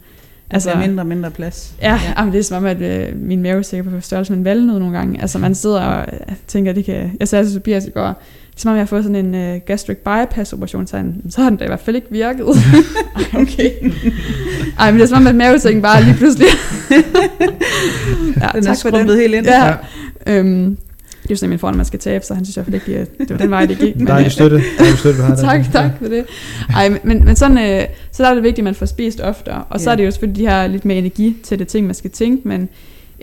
Altså, 0.50 0.72
er 0.72 0.80
mindre 0.88 1.02
og 1.02 1.08
mindre 1.08 1.32
plads. 1.32 1.74
Ja, 1.82 1.92
ja. 1.94 2.14
Jamen, 2.18 2.34
det 2.34 2.40
er 2.40 2.44
som 2.44 2.58
om, 2.58 2.66
at 2.66 2.82
øh, 2.82 3.08
min 3.16 3.42
mave 3.42 3.58
er 3.58 3.62
sikker 3.62 3.92
på 3.92 4.02
størrelse 4.02 4.32
med 4.32 4.40
en 4.40 4.46
valnød 4.46 4.80
nogle 4.80 4.98
gange. 4.98 5.22
Altså 5.22 5.40
man 5.40 5.56
sidder 5.56 5.82
og 5.82 6.06
øh, 6.14 6.36
tænker, 6.48 6.74
det 6.74 6.86
kan... 6.86 7.12
Jeg 7.20 7.28
sagde 7.28 7.46
til 7.46 7.54
Tobias 7.54 7.86
i 7.86 7.90
går, 7.90 8.08
det 8.08 8.58
er 8.58 8.60
som 8.62 8.70
om 8.70 8.76
jeg 8.76 8.82
har 8.82 8.88
fået 8.88 9.04
sådan 9.04 9.26
en 9.26 9.36
øh, 9.36 9.60
gastric 9.66 9.98
bypass 9.98 10.54
operation, 10.54 10.88
så, 10.88 10.98
han, 10.98 11.22
så 11.30 11.42
har 11.42 11.50
den 11.50 11.58
da 11.58 11.64
i 11.64 11.68
hvert 11.68 11.80
fald 11.80 11.96
ikke 11.96 12.08
virket. 12.12 12.46
Ej, 12.46 13.24
okay. 13.42 13.70
Ej, 14.80 14.92
men 14.92 15.00
det 15.00 15.04
er 15.04 15.08
som 15.08 15.18
om, 15.18 15.28
at 15.28 15.36
mavesækken 15.36 15.82
bare 15.82 16.04
lige 16.04 16.16
pludselig... 16.18 16.48
ja, 18.42 18.48
Den 18.54 18.58
er 18.58 18.62
tak 18.62 18.78
for 18.82 18.90
det. 18.90 19.18
helt 19.18 19.36
ind. 19.36 19.46
Ja. 19.46 19.74
Øhm, 20.28 20.78
det 21.24 21.30
er 21.30 21.34
jo 21.34 21.36
sådan, 21.36 21.50
min 21.50 21.60
foran, 21.60 21.76
man 21.78 21.86
skal 21.86 22.00
tabe, 22.00 22.26
så 22.26 22.34
han 22.34 22.46
synes 22.46 22.58
i 22.58 22.60
hvert 22.60 22.66
fald 22.66 22.76
ikke, 22.76 23.00
at 23.00 23.18
det 23.20 23.30
var 23.30 23.38
den 23.38 23.50
vej, 23.50 23.66
det 23.66 23.78
gik. 23.78 23.96
Men, 23.96 24.08
Dejlig 24.08 24.26
øh, 24.26 24.32
støtte. 24.32 24.62
Dejlig 24.80 24.98
støtte, 25.00 25.20
du 25.20 25.24
har 25.24 25.36
tak, 25.50 25.66
tak 25.72 25.92
for 25.98 26.06
det. 26.08 26.26
Ej, 26.76 26.90
men- 27.04 27.26
men, 27.26 27.36
sådan, 27.36 27.58
øh, 27.82 27.88
så 28.12 28.24
der 28.24 28.30
er 28.30 28.34
det 28.34 28.44
vigtigt, 28.44 28.60
at 28.60 28.64
man 28.64 28.76
får 28.76 28.86
spist 28.86 29.22
oftere. 29.22 29.64
Og 29.70 29.80
så 29.80 29.90
Ja. 29.90 29.92
er 29.92 29.96
det 29.98 30.06
jo 30.06 30.12
selvfølgelig 30.12 30.44
de 30.44 30.50
her 30.50 30.68
lidt 30.68 30.86
mere 30.86 30.98
energi 30.98 31.36
til 31.44 31.60
det 31.60 31.68
ting, 31.68 31.86
man 31.86 31.96
skal 31.96 32.12
tænke, 32.12 32.48
men 32.48 32.70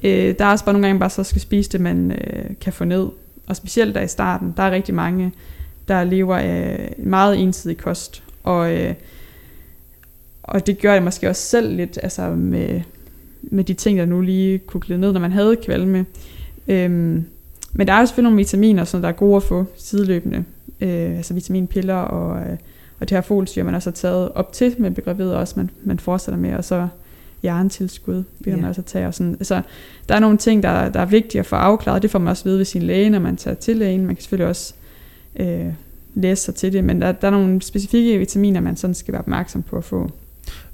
øh, 0.04 0.34
der 0.38 0.44
er 0.44 0.50
også 0.50 0.64
bare 0.64 0.72
nogle 0.72 0.86
gange, 0.86 1.00
bare 1.00 1.10
så 1.10 1.24
skal 1.24 1.40
spise 1.40 1.70
det, 1.70 1.80
man 1.80 2.10
øh, 2.12 2.44
kan 2.60 2.72
få 2.72 2.84
ned. 2.84 3.06
Og 3.46 3.56
specielt 3.56 3.94
der 3.94 4.00
i 4.00 4.08
starten, 4.08 4.54
der 4.56 4.62
er 4.62 4.70
rigtig 4.70 4.94
mange, 4.94 5.32
der 5.88 6.04
lever 6.04 6.36
af 6.36 6.94
en 6.98 7.08
meget 7.10 7.38
ensidig 7.38 7.76
kost. 7.78 8.22
Og, 8.44 8.72
øh, 8.74 8.94
og 10.42 10.66
det 10.66 10.78
gør 10.80 10.92
jeg 10.92 11.02
måske 11.02 11.28
også 11.28 11.42
selv 11.42 11.76
lidt, 11.76 11.98
altså 12.02 12.30
med, 12.30 12.80
med 13.42 13.64
de 13.64 13.74
ting, 13.74 13.98
der 13.98 14.04
nu 14.04 14.20
lige 14.20 14.58
kunne 14.58 14.80
glide 14.80 15.00
ned, 15.00 15.12
når 15.12 15.20
man 15.20 15.32
havde 15.32 15.56
kvalme. 15.64 16.06
Øhm, 16.68 17.24
men 17.72 17.86
der 17.86 17.92
er 17.92 18.00
jo 18.00 18.06
selvfølgelig 18.06 18.30
nogle 18.30 18.36
vitaminer, 18.36 18.84
som 18.84 19.00
der 19.02 19.08
er 19.08 19.12
gode 19.12 19.36
at 19.36 19.42
få 19.42 19.64
sideløbende. 19.76 20.44
Øh, 20.80 21.16
altså 21.16 21.34
vitaminpiller 21.34 21.94
og, 21.94 22.40
øh, 22.42 22.56
og 23.00 23.08
det 23.08 23.16
her 23.16 23.20
folsyre, 23.20 23.64
man 23.64 23.74
også 23.74 23.90
har 23.90 23.94
taget 23.94 24.32
op 24.34 24.52
til 24.52 24.74
med 24.78 24.90
begravide 24.90 25.36
også, 25.36 25.54
man, 25.56 25.70
man 25.84 25.98
fortsætter 25.98 26.38
med, 26.40 26.54
og 26.54 26.64
så 26.64 26.88
jerntilskud, 27.44 28.22
bliver 28.42 28.56
Ja. 28.56 28.60
man 28.60 28.68
også 28.70 28.80
at 28.80 28.84
tage. 28.84 29.06
Og 29.06 29.14
sådan. 29.14 29.32
Altså, 29.32 29.62
der 30.08 30.14
er 30.14 30.18
nogle 30.20 30.38
ting, 30.38 30.62
der, 30.62 30.88
der 30.88 31.00
er 31.00 31.04
vigtige 31.04 31.38
at 31.38 31.46
få 31.46 31.56
afklaret. 31.56 32.02
Det 32.02 32.10
får 32.10 32.18
man 32.18 32.28
også 32.28 32.42
at 32.42 32.44
vide 32.46 32.58
ved 32.58 32.64
sin 32.64 32.82
læge, 32.82 33.10
når 33.10 33.18
man 33.18 33.36
tager 33.36 33.54
til 33.54 33.76
lægen. 33.76 34.06
Man 34.06 34.14
kan 34.16 34.22
selvfølgelig 34.22 34.48
også 34.48 34.74
øh, 35.36 35.66
læse 36.14 36.42
sig 36.42 36.54
til 36.54 36.72
det, 36.72 36.84
men 36.84 37.00
der, 37.02 37.12
der 37.12 37.26
er 37.26 37.30
nogle 37.32 37.62
specifikke 37.62 38.18
vitaminer, 38.18 38.60
man 38.60 38.76
sådan 38.76 38.94
skal 38.94 39.12
være 39.12 39.20
opmærksom 39.22 39.62
på 39.62 39.76
at 39.76 39.84
få. 39.84 40.10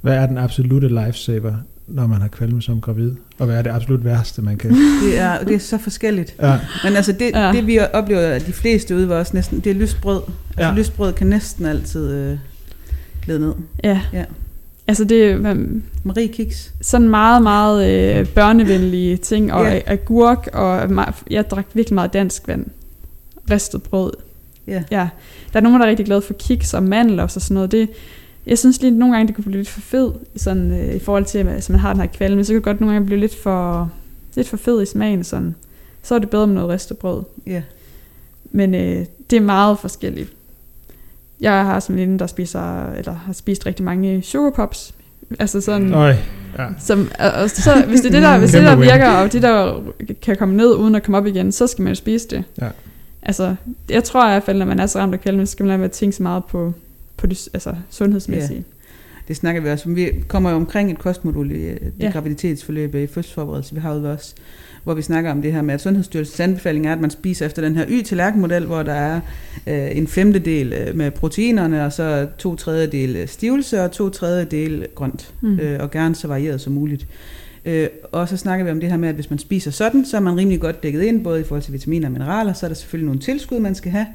Hvad 0.01 0.15
er 0.17 0.27
den 0.27 0.39
absolute 0.39 0.89
lifesaver 0.89 1.55
når 1.89 2.07
man 2.07 2.21
har 2.21 2.29
kvalme 2.29 2.63
som 2.63 2.81
gravid? 2.81 3.13
Og 3.39 3.47
hvad 3.47 3.57
er 3.59 3.63
det 3.63 3.71
absolut 3.71 4.05
værste, 4.05 4.43
man 4.43 4.57
kan... 4.57 4.71
Det 5.05 5.19
er, 5.19 5.45
det 5.45 5.55
er 5.55 5.59
så 5.59 5.79
forskelligt. 5.79 6.35
Ja, 6.43 6.59
Men 6.85 6.97
altså 6.97 7.13
det, 7.13 7.31
Ja. 7.35 7.53
det 7.53 7.67
vi 7.67 7.79
oplever, 7.93 8.21
at 8.21 8.47
de 8.47 8.53
fleste 8.53 8.97
ude 8.97 9.09
var 9.09 9.15
også 9.19 9.31
næsten, 9.35 9.61
det 9.61 9.71
er 9.71 9.75
lystbrød. 9.75 10.21
Altså 10.57 10.69
Ja. 10.69 10.75
lystbrød 10.75 11.13
kan 11.13 11.27
næsten 11.27 11.67
altid 11.67 12.13
øh, 12.13 12.39
lede 13.27 13.41
ned. 13.41 13.53
Ja. 13.85 14.01
Ja. 14.13 14.25
Altså 14.89 15.05
det 15.05 15.25
er 15.31 15.57
Marie 16.05 16.29
Kiks. 16.29 16.73
sådan 16.81 17.09
meget, 17.09 17.43
meget 17.43 17.91
øh, 18.21 18.27
børnevenlige 18.27 19.17
ting, 19.17 19.53
og 19.53 19.65
Ja. 19.67 19.81
agurk, 19.87 20.49
og 20.53 20.91
jeg 21.31 21.51
drak 21.51 21.67
virkelig 21.75 21.95
meget 21.95 22.13
dansk 22.13 22.49
vand. 22.49 22.67
Ristet 23.51 23.83
brød. 23.83 24.13
Ja. 24.67 24.83
ja. 24.91 25.09
Der 25.53 25.59
er 25.59 25.63
nogen, 25.63 25.81
der 25.81 25.87
er 25.87 25.91
rigtig 25.91 26.07
glade 26.07 26.23
for 26.23 26.35
kiks 26.35 26.75
og 26.75 26.83
mandler 26.83 27.23
og 27.23 27.31
sådan 27.31 27.55
noget. 27.55 27.73
Det, 27.73 27.89
jeg 28.47 28.59
synes 28.59 28.81
lige, 28.81 28.91
at 28.91 28.97
nogle 28.97 29.15
gange, 29.15 29.27
det 29.27 29.35
kunne 29.35 29.45
blive 29.45 29.57
lidt 29.57 29.69
for 29.69 29.81
fed, 29.81 30.13
sådan, 30.37 30.71
øh, 30.71 30.95
i 30.95 30.99
forhold 30.99 31.25
til, 31.25 31.39
at 31.39 31.49
altså, 31.49 31.73
man 31.73 31.81
har 31.81 31.93
den 31.93 32.01
her 32.01 32.09
kvalme. 32.09 32.45
Så 32.45 32.53
kan 32.53 32.57
det 32.57 32.65
godt 32.65 32.81
nogle 32.81 32.95
gange 32.95 33.07
blive 33.07 33.21
lidt 33.21 33.37
for, 33.43 33.91
lidt 34.35 34.49
for 34.49 34.57
fed 34.57 34.83
i 34.83 34.87
smagen. 34.87 35.25
Sådan. 35.25 35.55
Så 36.03 36.15
er 36.15 36.19
det 36.19 36.31
bedre 36.31 36.47
med 36.47 36.55
noget 36.55 36.71
ristet 36.71 36.99
brød. 36.99 37.23
Ja. 37.47 37.63
Men 38.51 38.75
øh, 38.75 39.07
det 39.31 39.37
er 39.37 39.41
meget 39.41 39.79
forskelligt. 39.79 40.33
Jeg 41.41 41.65
har 41.65 41.81
sådan 41.81 41.97
en 41.97 42.01
veninde, 42.01 42.19
der 42.19 42.27
spiser, 42.27 42.93
eller 42.93 43.13
har 43.13 43.33
spist 43.33 43.67
rigtig 43.67 43.85
mange 43.85 44.23
sugar 44.23 44.51
pops. 44.51 44.95
Altså 45.39 45.61
sådan, 45.61 45.95
Øj, 45.95 46.15
ja. 46.59 46.67
som, 46.79 47.11
og, 47.19 47.31
og 47.31 47.51
så, 47.51 47.85
hvis 47.89 48.01
det 48.01 48.09
er 48.09 48.13
det, 48.13 48.23
der, 48.23 48.39
hvis 48.39 48.51
det, 48.51 48.63
der 48.63 48.77
virker, 48.77 49.11
og 49.11 49.33
det, 49.33 49.43
der 49.43 49.81
kan 50.23 50.37
komme 50.37 50.57
ned 50.57 50.75
uden 50.75 50.95
at 50.95 51.03
komme 51.03 51.19
op 51.19 51.27
igen, 51.27 51.53
så 51.53 51.67
skal 51.67 51.83
man 51.83 51.91
jo 51.91 51.95
spise 51.95 52.29
det. 52.29 52.45
Ja. 52.61 52.69
Altså, 53.23 53.55
jeg 53.89 54.05
tror 54.05 54.27
i 54.27 54.31
hvert 54.31 54.43
fald, 54.43 54.59
når 54.59 54.67
man 54.67 54.79
er 54.79 54.87
så 54.87 54.99
ramt 54.99 55.15
af 55.15 55.21
kvalme, 55.21 55.47
så 55.47 55.53
skal 55.53 55.65
man 55.65 55.69
lade 55.69 55.79
være 55.79 55.89
at 55.89 55.93
tænke 55.93 56.17
så 56.17 56.23
meget 56.23 56.45
på, 56.45 56.75
på 57.17 57.27
det 57.27 57.49
altså, 57.55 57.75
sundhedsmæssige. 57.91 58.65
Det 59.29 59.37
snakker 59.37 59.63
vi 59.63 59.71
også 59.71 59.89
om. 59.89 59.97
Vi 59.97 60.11
kommer 60.29 60.51
jo 60.51 60.57
omkring 60.57 60.91
et 60.91 60.99
kostmodul 60.99 61.51
i 61.51 61.55
øh, 61.55 61.71
det 61.71 61.93
Ja. 62.01 62.05
ja. 62.05 62.11
graviditetsforløb 62.11 62.95
i 62.95 63.07
fødselsforberedelse, 63.07 63.75
vi 63.75 63.81
har 63.81 63.95
ved 63.95 64.09
os, 64.09 64.35
hvor 64.85 64.95
vi 64.95 65.03
snakker 65.03 65.31
om 65.31 65.43
det 65.43 65.53
her 65.53 65.63
med, 65.63 65.75
at 65.75 65.81
Sundhedsstyrelsens 65.81 66.41
anbefaling 66.41 66.87
er, 66.87 66.93
at 66.93 67.01
man 67.01 67.11
spiser 67.11 67.47
efter 67.47 67.63
den 67.63 67.77
her 67.77 67.85
y-tallerkenmodel, 67.89 68.65
hvor 68.67 68.83
der 68.83 68.93
er 68.93 69.21
øh, 69.67 69.97
en 69.97 70.07
femtedel 70.07 70.73
øh, 70.73 70.97
med 70.97 71.11
proteinerne, 71.11 71.85
og 71.85 71.93
så 71.93 72.27
to 72.39 72.57
tredjedel 72.57 73.29
stivelse 73.29 73.83
og 73.83 73.93
to 73.93 74.09
tredjedel 74.09 74.87
grønt, 74.95 75.35
mm. 75.41 75.61
øh, 75.61 75.81
og 75.83 75.91
gerne 75.91 76.15
så 76.15 76.29
varieret 76.29 76.61
som 76.61 76.73
muligt. 76.73 77.07
Øh, 77.65 77.89
og 78.13 78.29
så 78.29 78.37
snakker 78.37 78.65
vi 78.65 78.71
om 78.71 78.81
det 78.81 78.91
her 78.91 78.97
med, 78.97 79.09
at 79.09 79.15
hvis 79.15 79.31
man 79.31 79.39
spiser 79.39 79.71
sådan, 79.71 80.05
så 80.05 80.17
er 80.17 80.21
man 80.21 80.37
rimelig 80.37 80.61
godt 80.61 80.83
dækket 80.83 81.03
ind, 81.03 81.25
både 81.25 81.41
i 81.41 81.45
forhold 81.45 81.63
til 81.63 81.73
vitaminer 81.73 82.09
og 82.09 82.13
mineraler, 82.13 82.53
så 82.53 82.67
er 82.67 82.69
der 82.69 82.75
selvfølgelig 82.75 83.07
nogle 83.07 83.21
tilskud, 83.21 83.59
man 83.59 83.75
skal 83.75 83.93
have. 83.93 84.07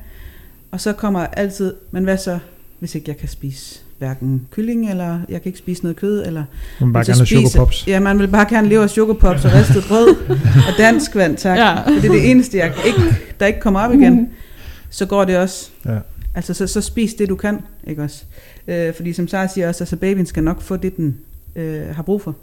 Og 0.72 0.82
så 0.82 0.94
kommer 0.94 1.20
altid, 1.20 1.74
men 1.92 2.04
hvad 2.04 2.18
så, 2.18 2.40
hvis 2.82 2.96
ikke 2.96 3.10
jeg 3.10 3.18
kan 3.18 3.30
spise 3.30 3.80
hverken 4.00 4.48
kylling, 4.52 4.90
eller 4.90 5.20
jeg 5.30 5.42
kan 5.42 5.50
ikke 5.50 5.60
spise 5.60 5.82
noget 5.84 5.96
kød, 5.96 6.26
eller 6.26 6.44
Man 6.82 6.94
bare 6.94 7.04
så 7.06 7.12
gerne 7.12 7.26
spise- 7.26 7.50
sugar 7.52 7.66
pops. 7.66 7.88
Ja, 7.88 8.00
man 8.00 8.20
vil 8.20 8.28
bare 8.28 8.46
gerne 8.50 8.70
leve 8.70 8.84
af 8.84 8.90
sukkerpops 8.90 9.46
og 9.46 9.52
ristet 9.54 9.84
brød 9.88 10.16
og 10.68 10.74
dansk 10.78 11.16
vand, 11.16 11.38
tak. 11.38 11.58
Ja. 11.58 11.82
For 11.82 11.90
det 11.92 12.06
er 12.06 12.12
det 12.12 12.32
eneste, 12.32 12.58
jeg 12.58 12.74
ikke, 12.86 13.00
der 13.40 13.46
ikke 13.46 13.60
kommer 13.60 13.80
op 13.80 13.94
igen. 13.94 14.30
Så 14.90 15.06
går 15.06 15.26
det 15.26 15.38
også. 15.38 15.70
Ja. 15.86 15.98
Altså, 16.36 16.54
så, 16.54 16.68
så 16.68 16.82
spis 16.82 17.14
det, 17.14 17.30
du 17.30 17.36
kan, 17.36 17.60
ikke 17.88 18.04
også? 18.04 18.24
Øh, 18.68 18.94
fordi 18.94 19.14
som 19.14 19.28
Sara 19.28 19.48
siger 19.48 19.68
også, 19.68 19.84
altså 19.84 19.96
babyen 19.96 20.26
skal 20.26 20.44
nok 20.44 20.62
få 20.62 20.78
det, 20.78 20.98
den 20.98 21.18
øh, 21.56 21.96
har 21.96 22.04
brug 22.04 22.22
for. 22.22 22.36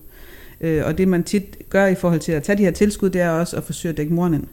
Øh, 0.61 0.83
og 0.87 0.99
det, 0.99 1.09
man 1.09 1.23
tit 1.23 1.57
gør 1.71 1.87
i 1.87 1.95
forhold 1.95 2.21
til 2.21 2.33
at 2.33 2.43
tage 2.43 2.59
de 2.59 2.65
her 2.65 2.71
tilskud, 2.71 3.11
det 3.11 3.21
er 3.21 3.31
også 3.31 3.57
at 3.57 3.65
forsøge 3.65 3.91
at 3.93 3.97
dække 3.97 4.15
moren 4.15 4.35
ind. 4.35 4.45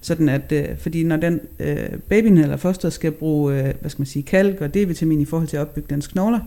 Sådan 0.00 0.28
at, 0.28 0.52
øh, 0.52 0.64
fordi 0.78 1.04
når 1.04 1.16
den 1.16 1.40
øh, 1.60 1.76
babyen 2.08 2.38
eller 2.38 2.56
fosteret 2.56 2.92
skal 2.92 3.10
bruge, 3.12 3.54
øh, 3.58 3.74
hvad 3.80 3.90
skal 3.90 4.00
man 4.00 4.06
sige, 4.06 4.22
kalk 4.22 4.60
og 4.60 4.68
D-vitamin 4.76 5.20
i 5.20 5.24
forhold 5.24 5.48
til 5.48 5.56
at 5.56 5.60
opbygge 5.60 5.94
dens 5.94 6.06
knogler, 6.06 6.40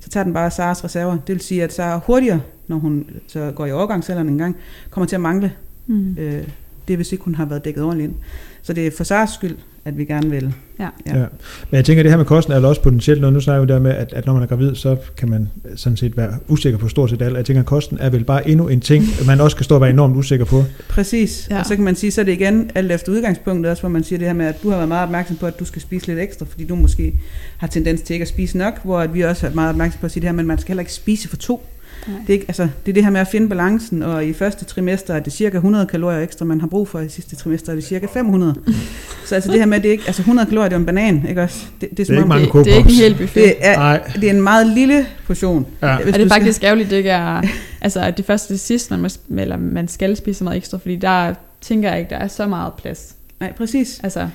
så 0.00 0.08
tager 0.08 0.24
den 0.24 0.32
bare 0.32 0.50
Saras 0.50 0.84
reserver. 0.84 1.12
Det 1.26 1.34
vil 1.34 1.40
sige, 1.40 1.64
at 1.64 1.72
Sara 1.72 2.00
hurtigere, 2.06 2.40
når 2.66 2.76
hun 2.76 3.06
så 3.26 3.52
går 3.54 3.66
i 3.66 3.72
overgangsalderen 3.72 4.28
en 4.28 4.38
gang, 4.38 4.56
kommer 4.90 5.06
til 5.06 5.16
at 5.16 5.20
mangle 5.20 5.52
Mm. 5.90 6.16
øh, 6.18 6.42
det, 6.88 6.94
er, 6.94 6.96
hvis 6.96 7.12
ikke 7.12 7.24
hun 7.24 7.34
har 7.34 7.44
været 7.44 7.64
dækket 7.64 7.82
ordentligt 7.84 8.08
ind. 8.08 8.16
Så 8.62 8.72
det 8.72 8.86
er 8.86 8.90
for 8.90 9.04
Saras 9.04 9.30
skyld, 9.30 9.56
at 9.88 9.98
vi 9.98 10.04
gerne 10.04 10.30
vil. 10.30 10.54
Ja. 10.80 10.88
Ja. 11.06 11.18
Ja. 11.18 11.26
Men 11.70 11.76
jeg 11.76 11.84
tænker, 11.84 12.00
at 12.00 12.04
det 12.04 12.12
her 12.12 12.16
med 12.16 12.24
kosten 12.24 12.52
er 12.52 12.66
også 12.66 12.82
potentielt 12.82 13.20
noget. 13.20 13.34
Nu 13.34 13.40
snakker 13.40 13.66
vi 13.66 13.72
der 13.72 13.78
med, 13.78 13.90
at, 13.90 14.12
at 14.12 14.26
når 14.26 14.32
man 14.32 14.42
er 14.42 14.46
gravid, 14.46 14.74
så 14.74 14.96
kan 15.16 15.28
man 15.28 15.48
sådan 15.76 15.96
set 15.96 16.16
være 16.16 16.32
usikker 16.48 16.78
på 16.78 16.88
stort 16.88 17.10
set 17.10 17.22
alt. 17.22 17.36
Jeg 17.36 17.44
tænker, 17.44 17.60
at 17.60 17.66
kosten 17.66 17.98
er 18.00 18.10
vel 18.10 18.24
bare 18.24 18.48
endnu 18.48 18.68
en 18.68 18.80
ting, 18.80 19.04
man 19.26 19.40
også 19.40 19.54
skal 19.54 19.64
stå 19.64 19.74
og 19.74 19.80
være 19.80 19.90
enormt 19.90 20.16
usikker 20.16 20.44
på. 20.44 20.64
Præcis. 20.88 21.46
Ja. 21.50 21.54
Ja. 21.54 21.60
Og 21.60 21.66
så 21.66 21.74
kan 21.74 21.84
man 21.84 21.96
sige, 21.96 22.10
så 22.10 22.20
er 22.20 22.24
det 22.24 22.32
igen 22.32 22.70
alt 22.74 22.92
efter 22.92 23.12
udgangspunktet 23.12 23.70
også, 23.70 23.82
hvor 23.82 23.90
man 23.90 24.04
siger 24.04 24.18
det 24.18 24.26
her 24.26 24.34
med, 24.34 24.46
at 24.46 24.62
du 24.62 24.70
har 24.70 24.76
været 24.76 24.88
meget 24.88 25.02
opmærksom 25.02 25.36
på, 25.36 25.46
at 25.46 25.60
du 25.60 25.64
skal 25.64 25.82
spise 25.82 26.06
lidt 26.06 26.18
ekstra, 26.18 26.46
fordi 26.48 26.64
du 26.64 26.74
måske 26.74 27.14
har 27.56 27.66
tendens 27.66 28.00
til 28.00 28.14
ikke 28.14 28.22
at 28.22 28.28
spise 28.28 28.58
nok, 28.58 28.84
hvor 28.84 29.00
at 29.00 29.14
vi 29.14 29.20
også 29.20 29.46
er 29.46 29.50
meget 29.54 29.70
opmærksom 29.70 30.00
på 30.00 30.06
at 30.06 30.12
sige 30.12 30.20
det 30.20 30.28
her, 30.28 30.36
men 30.36 30.46
man 30.46 30.58
skal 30.58 30.68
heller 30.68 30.80
ikke 30.80 30.92
spise 30.92 31.28
for 31.28 31.36
to. 31.36 31.66
Nej. 32.06 32.16
Det 32.26 32.28
er, 32.28 32.32
ikke, 32.34 32.44
altså, 32.48 32.62
det 32.86 32.92
er 32.92 32.94
det 32.94 33.04
her 33.04 33.10
med 33.10 33.20
at 33.20 33.28
finde 33.28 33.48
balancen, 33.48 34.02
og 34.02 34.24
i 34.26 34.32
første 34.32 34.64
trimester 34.64 35.14
er 35.14 35.20
det 35.20 35.32
cirka 35.32 35.56
100 35.56 35.86
kalorier 35.86 36.20
ekstra, 36.20 36.44
man 36.44 36.60
har 36.60 36.66
brug 36.68 36.88
for, 36.88 37.00
i 37.00 37.08
sidste 37.08 37.36
trimester 37.36 37.70
er 37.72 37.74
det 37.74 37.84
cirka 37.84 38.06
500. 38.14 38.54
så 39.26 39.34
altså 39.34 39.50
det 39.50 39.58
her 39.58 39.66
med, 39.66 39.76
at 39.76 39.82
det 39.82 39.88
er 39.88 39.92
ikke, 39.92 40.04
altså 40.06 40.22
100 40.22 40.48
kalorier, 40.48 40.68
det 40.68 40.74
er 40.74 40.78
jo 40.78 40.80
en 40.80 40.86
banan, 40.86 41.26
ikke 41.28 41.42
også? 41.42 41.66
Det, 41.80 41.90
det 41.90 42.00
er, 42.00 42.04
som 42.04 42.12
ikke 42.14 42.22
om, 42.22 42.28
mange 42.28 42.46
det, 42.46 42.64
det 42.64 42.72
er 42.72 42.76
ikke 42.76 42.88
en 42.88 42.94
hel 42.94 43.14
buffet. 43.14 43.34
det 43.44 43.54
er, 43.60 43.76
Nej. 43.76 44.10
det 44.14 44.24
er 44.24 44.30
en 44.30 44.42
meget 44.42 44.66
lille 44.66 45.06
portion. 45.26 45.66
Ja. 45.82 45.96
Hvis 45.96 46.06
Og 46.06 46.12
det 46.12 46.24
er 46.24 46.28
skal- 46.28 46.30
faktisk 46.30 46.64
ærgerligt, 46.64 46.90
det 46.90 46.96
ikke 46.96 47.10
er, 47.10 47.42
altså, 47.80 48.00
at 48.00 48.16
det 48.16 48.24
første 48.24 48.52
til 48.52 48.58
sidst, 48.58 48.90
man, 48.90 49.00
må, 49.00 49.08
eller 49.38 49.56
man 49.56 49.88
skal 49.88 50.16
spise 50.16 50.38
så 50.38 50.44
meget 50.44 50.56
ekstra, 50.56 50.78
fordi 50.78 50.96
der 50.96 51.34
tænker 51.60 51.90
jeg 51.90 51.98
ikke, 51.98 52.10
der 52.10 52.16
er 52.16 52.28
så 52.28 52.46
meget 52.46 52.72
plads. 52.78 53.14
Nej, 53.40 53.52
præcis. 53.52 54.00
Altså, 54.02 54.28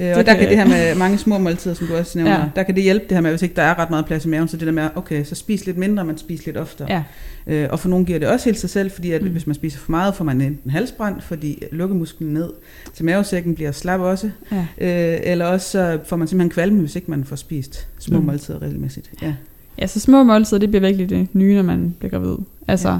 Øh, 0.00 0.06
Det 0.06 0.16
og 0.16 0.26
der 0.26 0.34
kan- 0.34 0.48
det 0.48 0.56
her 0.56 0.66
med 0.66 0.94
mange 0.94 1.18
små 1.18 1.38
måltider, 1.38 1.74
som 1.74 1.86
du 1.86 1.94
også 1.96 2.18
nævner, 2.18 2.32
Ja. 2.40 2.44
der 2.56 2.62
kan 2.62 2.74
det 2.74 2.82
hjælpe 2.82 3.04
det 3.08 3.12
her 3.16 3.20
med, 3.20 3.30
hvis 3.30 3.42
ikke 3.42 3.54
der 3.54 3.62
er 3.62 3.78
ret 3.78 3.90
meget 3.90 4.06
plads 4.06 4.24
i 4.24 4.28
maven, 4.28 4.48
så 4.48 4.56
det 4.56 4.66
der 4.66 4.72
med, 4.72 4.88
okay, 4.94 5.24
så 5.24 5.34
spis 5.34 5.66
lidt 5.66 5.76
mindre, 5.78 6.04
men 6.04 6.18
spis 6.18 6.46
lidt 6.46 6.56
oftere. 6.56 6.88
ja. 6.90 7.02
Øh, 7.46 7.68
og 7.70 7.80
for 7.80 7.88
nogle 7.88 8.04
giver 8.06 8.18
det 8.18 8.28
også 8.28 8.44
helt 8.44 8.58
sig 8.58 8.70
selv, 8.70 8.90
fordi 8.90 9.10
at 9.10 9.22
Mm. 9.22 9.28
hvis 9.28 9.46
man 9.46 9.54
spiser 9.54 9.78
for 9.78 9.90
meget, 9.90 10.14
får 10.14 10.24
man 10.24 10.40
enten 10.40 10.70
halsbrand, 10.70 11.20
fordi 11.20 11.62
lukkemusklen 11.72 12.34
ned 12.34 12.50
til 12.94 13.04
mavesækken 13.04 13.54
bliver 13.54 13.72
slap 13.72 14.00
også, 14.00 14.30
ja. 14.52 14.66
øh, 14.78 15.20
eller 15.22 15.44
også 15.46 15.70
så 15.70 15.98
får 16.06 16.16
man 16.16 16.28
simpelthen 16.28 16.50
kvalme, 16.50 16.80
hvis 16.80 16.96
ikke 16.96 17.10
man 17.10 17.24
får 17.24 17.36
spist 17.36 17.86
små 17.98 18.18
Mm. 18.20 18.26
måltider 18.26 18.62
regelmæssigt. 18.62 19.10
Ja. 19.22 19.34
Ja, 19.78 19.86
så 19.86 20.00
små 20.00 20.22
måltider, 20.22 20.58
det 20.60 20.68
bliver 20.68 20.80
virkelig 20.80 21.10
det 21.10 21.28
nye, 21.32 21.54
når 21.54 21.62
man 21.62 21.94
bliver 21.98 22.10
gravid. 22.10 22.36
Altså. 22.68 22.88
Ja. 22.88 22.98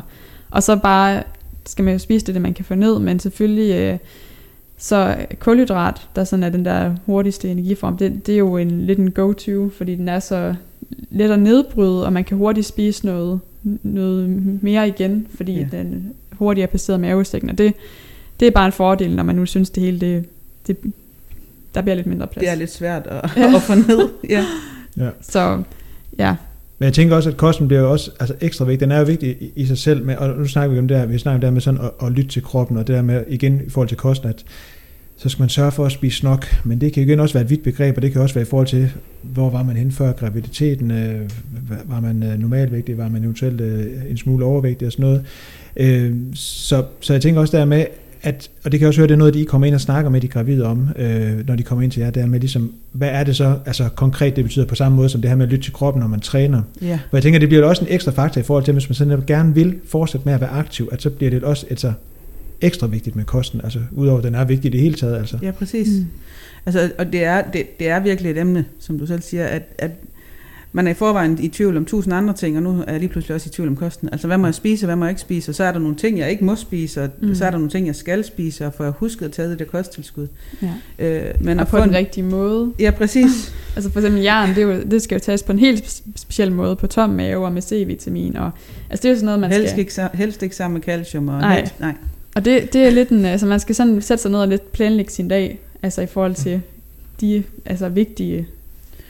Og 0.50 0.62
så 0.62 0.76
bare 0.76 1.22
skal 1.66 1.84
man 1.84 1.92
jo 1.94 1.98
spise 1.98 2.26
det, 2.26 2.34
det 2.34 2.42
man 2.42 2.54
kan 2.54 2.64
få 2.64 2.74
ned, 2.74 2.98
men 2.98 3.18
selvfølgelig 3.20 3.74
øh, 3.74 3.98
så 4.78 5.16
kulhydrat, 5.38 6.08
der 6.16 6.24
sådan 6.24 6.42
er 6.42 6.48
den 6.48 6.64
der 6.64 6.94
hurtigste 7.06 7.50
energiform, 7.50 7.96
det, 7.96 8.26
det 8.26 8.34
er 8.34 8.38
jo 8.38 8.56
en, 8.56 8.80
lidt 8.86 8.98
en 8.98 9.10
go-to, 9.10 9.68
fordi 9.70 9.94
den 9.94 10.08
er 10.08 10.20
så 10.20 10.54
let 11.10 11.30
at 11.30 11.38
nedbryde, 11.38 12.06
og 12.06 12.12
man 12.12 12.24
kan 12.24 12.36
hurtigt 12.36 12.66
spise 12.66 13.06
noget, 13.06 13.40
noget 13.82 14.28
mere 14.62 14.88
igen, 14.88 15.26
fordi 15.36 15.52
ja. 15.52 15.66
Ja. 15.72 15.78
den 15.78 16.12
hurtigt 16.32 16.62
er 16.62 16.66
passeret 16.66 17.00
mavesækken, 17.00 17.50
og 17.50 17.58
det, 17.58 17.74
det 18.40 18.48
er 18.48 18.52
bare 18.52 18.66
en 18.66 18.72
fordel, 18.72 19.16
når 19.16 19.22
man 19.22 19.34
nu 19.34 19.46
synes, 19.46 19.70
det 19.70 19.82
hele, 19.82 20.00
det, 20.00 20.24
det, 20.66 20.76
der 21.74 21.82
bliver 21.82 21.94
lidt 21.94 22.06
mindre 22.06 22.26
plads. 22.26 22.42
Det 22.44 22.50
er 22.50 22.54
lidt 22.54 22.72
svært 22.72 23.06
at, 23.06 23.30
Ja. 23.36 23.54
at 23.56 23.62
få 23.62 23.74
ned. 23.74 24.08
Ja. 24.28 24.44
Ja. 24.96 25.10
Så 25.32 25.62
ja, 26.18 26.36
men 26.78 26.84
jeg 26.84 26.92
tænker 26.92 27.16
også, 27.16 27.30
at 27.30 27.36
kosten 27.36 27.68
bliver 27.68 27.80
jo 27.80 27.90
også 27.90 28.10
altså 28.20 28.34
ekstra 28.40 28.64
vigtig. 28.64 28.80
Den 28.80 28.92
er 28.92 28.98
jo 28.98 29.04
vigtig 29.04 29.36
i, 29.40 29.52
i 29.56 29.66
sig 29.66 29.78
selv, 29.78 30.04
med, 30.04 30.16
og 30.16 30.38
nu 30.38 30.46
snakker 30.46 30.72
vi 30.72 30.78
om 30.78 30.88
det 30.88 30.96
her, 30.96 31.06
vi 31.06 31.18
snakker 31.18 31.36
om 31.36 31.40
det 31.40 31.48
her 31.48 31.52
med 31.52 31.60
sådan 31.60 31.80
at, 31.80 32.06
at 32.06 32.12
lytte 32.12 32.30
til 32.30 32.42
kroppen, 32.42 32.76
og 32.76 32.86
det 32.86 32.96
der 32.96 33.02
med, 33.02 33.24
igen 33.28 33.60
i 33.66 33.70
forhold 33.70 33.88
til 33.88 33.96
kosten, 33.96 34.28
at 34.28 34.44
så 35.16 35.28
skal 35.28 35.42
man 35.42 35.48
sørge 35.48 35.72
for 35.72 35.86
at 35.86 35.92
spise 35.92 36.24
nok, 36.24 36.46
men 36.64 36.80
det 36.80 36.92
kan 36.92 37.02
igen 37.02 37.20
også 37.20 37.34
være 37.34 37.44
et 37.44 37.50
vidt 37.50 37.62
begreb, 37.62 37.96
og 37.96 38.02
det 38.02 38.12
kan 38.12 38.20
også 38.20 38.34
være 38.34 38.42
i 38.42 38.48
forhold 38.48 38.66
til, 38.66 38.90
hvor 39.22 39.50
var 39.50 39.62
man 39.62 39.76
hen 39.76 39.92
før 39.92 40.12
graviditeten, 40.12 40.90
øh, 40.90 41.30
var 41.84 42.00
man 42.00 42.22
øh, 42.22 42.38
normalvægtig, 42.38 42.98
var 42.98 43.08
man 43.08 43.22
eventuelt 43.24 43.60
øh, 43.60 43.86
en 44.10 44.16
smule 44.16 44.44
overvægtig 44.44 44.86
og 44.86 44.92
sådan 44.92 45.02
noget. 45.02 45.24
Øh, 45.76 46.14
så, 46.34 46.84
så 47.00 47.12
jeg 47.12 47.22
tænker 47.22 47.40
også 47.40 47.56
der 47.56 47.64
med, 47.64 47.84
at, 48.24 48.50
og 48.64 48.72
det 48.72 48.80
kan 48.80 48.84
jeg 48.84 48.88
også 48.88 49.00
høre, 49.00 49.08
det 49.08 49.14
er 49.14 49.18
noget, 49.18 49.34
de 49.34 49.44
kommer 49.44 49.66
ind 49.66 49.74
og 49.74 49.80
snakker 49.80 50.10
med 50.10 50.20
de 50.20 50.28
gravide 50.28 50.64
om, 50.64 50.88
øh, 50.96 51.46
når 51.46 51.56
de 51.56 51.62
kommer 51.62 51.82
ind 51.82 51.92
til 51.92 52.00
jer, 52.00 52.10
det 52.10 52.22
er 52.22 52.26
med 52.26 52.40
ligesom, 52.40 52.72
hvad 52.92 53.08
er 53.08 53.24
det 53.24 53.36
så, 53.36 53.58
altså 53.66 53.88
konkret 53.88 54.36
det 54.36 54.44
betyder 54.44 54.66
på 54.66 54.74
samme 54.74 54.96
måde 54.96 55.08
som 55.08 55.20
det 55.20 55.30
her 55.30 55.36
med 55.36 55.46
at 55.46 55.52
lytte 55.52 55.64
til 55.64 55.72
kroppen, 55.72 56.00
når 56.00 56.08
man 56.08 56.20
træner. 56.20 56.62
ja. 56.82 56.98
For 57.10 57.16
jeg 57.16 57.22
tænker, 57.22 57.38
det 57.38 57.48
bliver 57.48 57.62
jo 57.62 57.68
også 57.68 57.84
en 57.84 57.88
ekstra 57.90 58.12
faktor 58.12 58.40
i 58.40 58.44
forhold 58.44 58.64
til, 58.64 58.72
hvis 58.72 58.88
man 58.88 58.94
sådan 58.94 59.08
netop 59.08 59.26
gerne 59.26 59.54
vil 59.54 59.74
fortsætte 59.88 60.24
med 60.24 60.34
at 60.34 60.40
være 60.40 60.50
aktiv, 60.50 60.88
at 60.92 61.02
så 61.02 61.10
bliver 61.10 61.30
det 61.30 61.44
også 61.44 61.66
et 61.70 61.80
så 61.80 61.92
ekstra 62.60 62.86
vigtigt 62.86 63.16
med 63.16 63.24
kosten, 63.24 63.60
altså 63.64 63.78
udover 63.92 64.18
at 64.18 64.24
den 64.24 64.34
er 64.34 64.44
vigtig 64.44 64.68
i 64.68 64.72
det 64.72 64.80
hele 64.80 64.94
taget, 64.94 65.16
altså. 65.16 65.38
Ja, 65.42 65.50
præcis. 65.50 65.88
Mm. 65.88 66.06
Altså, 66.66 66.90
og 66.98 67.12
det 67.12 67.24
er, 67.24 67.42
det, 67.50 67.78
det 67.78 67.88
er 67.88 68.00
virkelig 68.00 68.30
et 68.30 68.38
emne, 68.38 68.64
som 68.80 68.98
du 68.98 69.06
selv 69.06 69.22
siger, 69.22 69.46
at, 69.46 69.62
at 69.78 69.90
man 70.76 70.86
er 70.86 70.90
i 70.90 70.94
forvejen 70.94 71.38
i 71.42 71.48
tvivl 71.48 71.76
om 71.76 71.84
tusind 71.84 72.14
andre 72.14 72.34
ting, 72.34 72.56
og 72.56 72.62
nu 72.62 72.84
er 72.86 72.90
jeg 72.92 73.00
lige 73.00 73.08
pludselig 73.08 73.34
også 73.34 73.48
i 73.48 73.50
tvivl 73.50 73.68
om 73.68 73.76
kosten. 73.76 74.08
Altså, 74.12 74.26
hvad 74.26 74.38
må 74.38 74.46
jeg 74.46 74.54
spise, 74.54 74.84
og 74.84 74.86
hvad 74.86 74.96
må 74.96 75.04
jeg 75.04 75.10
ikke 75.10 75.20
spise? 75.20 75.50
Og 75.50 75.54
så 75.54 75.64
er 75.64 75.72
der 75.72 75.78
nogle 75.78 75.96
ting, 75.96 76.18
jeg 76.18 76.30
ikke 76.30 76.44
må 76.44 76.56
spise, 76.56 77.02
og 77.02 77.08
Mm. 77.20 77.34
så 77.34 77.44
er 77.44 77.50
der 77.50 77.58
nogle 77.58 77.70
ting, 77.70 77.86
jeg 77.86 77.96
skal 77.96 78.24
spise, 78.24 78.66
og 78.66 78.74
får 78.74 78.84
jeg 78.84 78.92
husket 78.98 79.26
at 79.26 79.32
tage 79.32 79.50
det 79.50 79.58
der 79.58 79.64
kosttilskud. 79.64 80.26
ja. 80.62 80.68
Øh, 80.98 81.34
men 81.40 81.58
og 81.58 81.62
at 81.62 81.68
på 81.68 81.78
den 81.78 81.88
en, 81.88 81.94
rigtige 81.94 82.24
måde. 82.24 82.72
Ja, 82.78 82.90
præcis. 82.90 83.52
Altså 83.76 83.90
for 83.90 84.00
eksempel 84.00 84.22
jern, 84.22 84.54
det, 84.54 84.62
jo, 84.62 84.82
det 84.90 85.02
skal 85.02 85.16
jo 85.16 85.20
tages 85.20 85.42
på 85.42 85.52
en 85.52 85.58
helt 85.58 85.82
spe- 85.84 86.10
speciel 86.16 86.52
måde, 86.52 86.76
på 86.76 86.86
tom 86.86 87.10
mave 87.10 87.44
og 87.46 87.52
med 87.52 87.62
C-vitamin. 87.62 88.36
Og, 88.36 88.50
altså 88.90 89.02
det 89.02 89.04
er 89.04 89.08
jo 89.10 89.16
sådan 89.16 89.24
noget, 89.24 89.40
man 89.40 89.50
Helst 89.52 89.68
skal... 89.70 89.78
ikke, 89.80 90.02
helst 90.14 90.42
ikke 90.42 90.56
sammen 90.56 90.74
med 90.74 90.82
calcium. 90.82 91.28
Og 91.28 91.40
Nej. 91.40 91.56
Helst, 91.58 91.80
nej. 91.80 91.94
Og 92.34 92.44
det, 92.44 92.72
det 92.72 92.82
er 92.86 92.90
lidt 92.90 93.08
en, 93.08 93.24
altså 93.24 93.46
man 93.46 93.60
skal 93.60 93.74
sådan 93.74 94.02
sætte 94.02 94.22
sig 94.22 94.30
ned 94.30 94.38
og 94.38 94.48
lidt 94.48 94.72
planlægge 94.72 95.12
sin 95.12 95.28
dag, 95.28 95.58
altså 95.82 96.02
i 96.02 96.06
forhold 96.06 96.34
til 96.34 96.60
de 97.20 97.42
altså 97.64 97.88
vigtige 97.88 98.46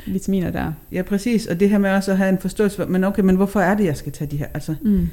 vitaminer 0.06 0.50
der. 0.50 0.72
Ja, 0.92 1.02
præcis. 1.02 1.46
Og 1.46 1.60
det 1.60 1.70
her 1.70 1.78
med 1.78 1.90
også 1.90 2.10
at 2.10 2.16
have 2.18 2.28
en 2.30 2.38
forståelse 2.38 2.76
for, 2.76 2.84
men 2.86 3.04
okay, 3.04 3.22
men 3.22 3.36
hvorfor 3.36 3.60
er 3.60 3.74
det, 3.76 3.84
jeg 3.84 3.96
skal 3.96 4.12
tage 4.12 4.30
de 4.30 4.36
her? 4.36 4.46
Altså, 4.54 4.74
Mm. 4.82 5.08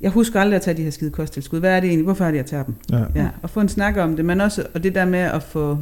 jeg 0.00 0.10
husker 0.10 0.40
aldrig 0.40 0.56
at 0.56 0.62
tage 0.62 0.76
de 0.76 0.82
her 0.82 0.90
skide 0.90 1.10
kosttilskud. 1.10 1.60
Hvad 1.60 1.70
er 1.70 1.80
det 1.80 1.88
egentlig? 1.88 2.04
Hvorfor 2.04 2.24
er 2.24 2.30
det, 2.30 2.38
jeg 2.38 2.46
tager 2.46 2.62
dem? 2.64 2.74
Ja. 2.92 2.98
Ja, 3.14 3.28
og 3.42 3.50
få 3.50 3.60
en 3.60 3.68
snak 3.68 3.96
om 3.96 4.16
det, 4.16 4.24
men 4.24 4.40
også, 4.40 4.66
og 4.74 4.82
det 4.82 4.94
der 4.94 5.04
med 5.04 5.18
at 5.18 5.42
få, 5.42 5.78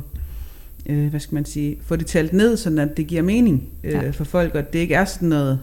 øh, 0.86 1.06
hvad 1.10 1.20
skal 1.20 1.34
man 1.34 1.44
sige, 1.44 1.76
få 1.86 1.96
det 1.96 2.06
talt 2.06 2.32
ned, 2.32 2.56
sådan 2.56 2.78
at 2.78 2.96
det 2.96 3.06
giver 3.06 3.22
mening 3.22 3.62
øh, 3.84 3.92
Ja. 3.92 4.10
for 4.10 4.24
folk, 4.24 4.52
og 4.54 4.58
at 4.58 4.72
det 4.72 4.78
ikke 4.78 4.94
er 4.94 5.04
sådan 5.04 5.28
noget 5.28 5.58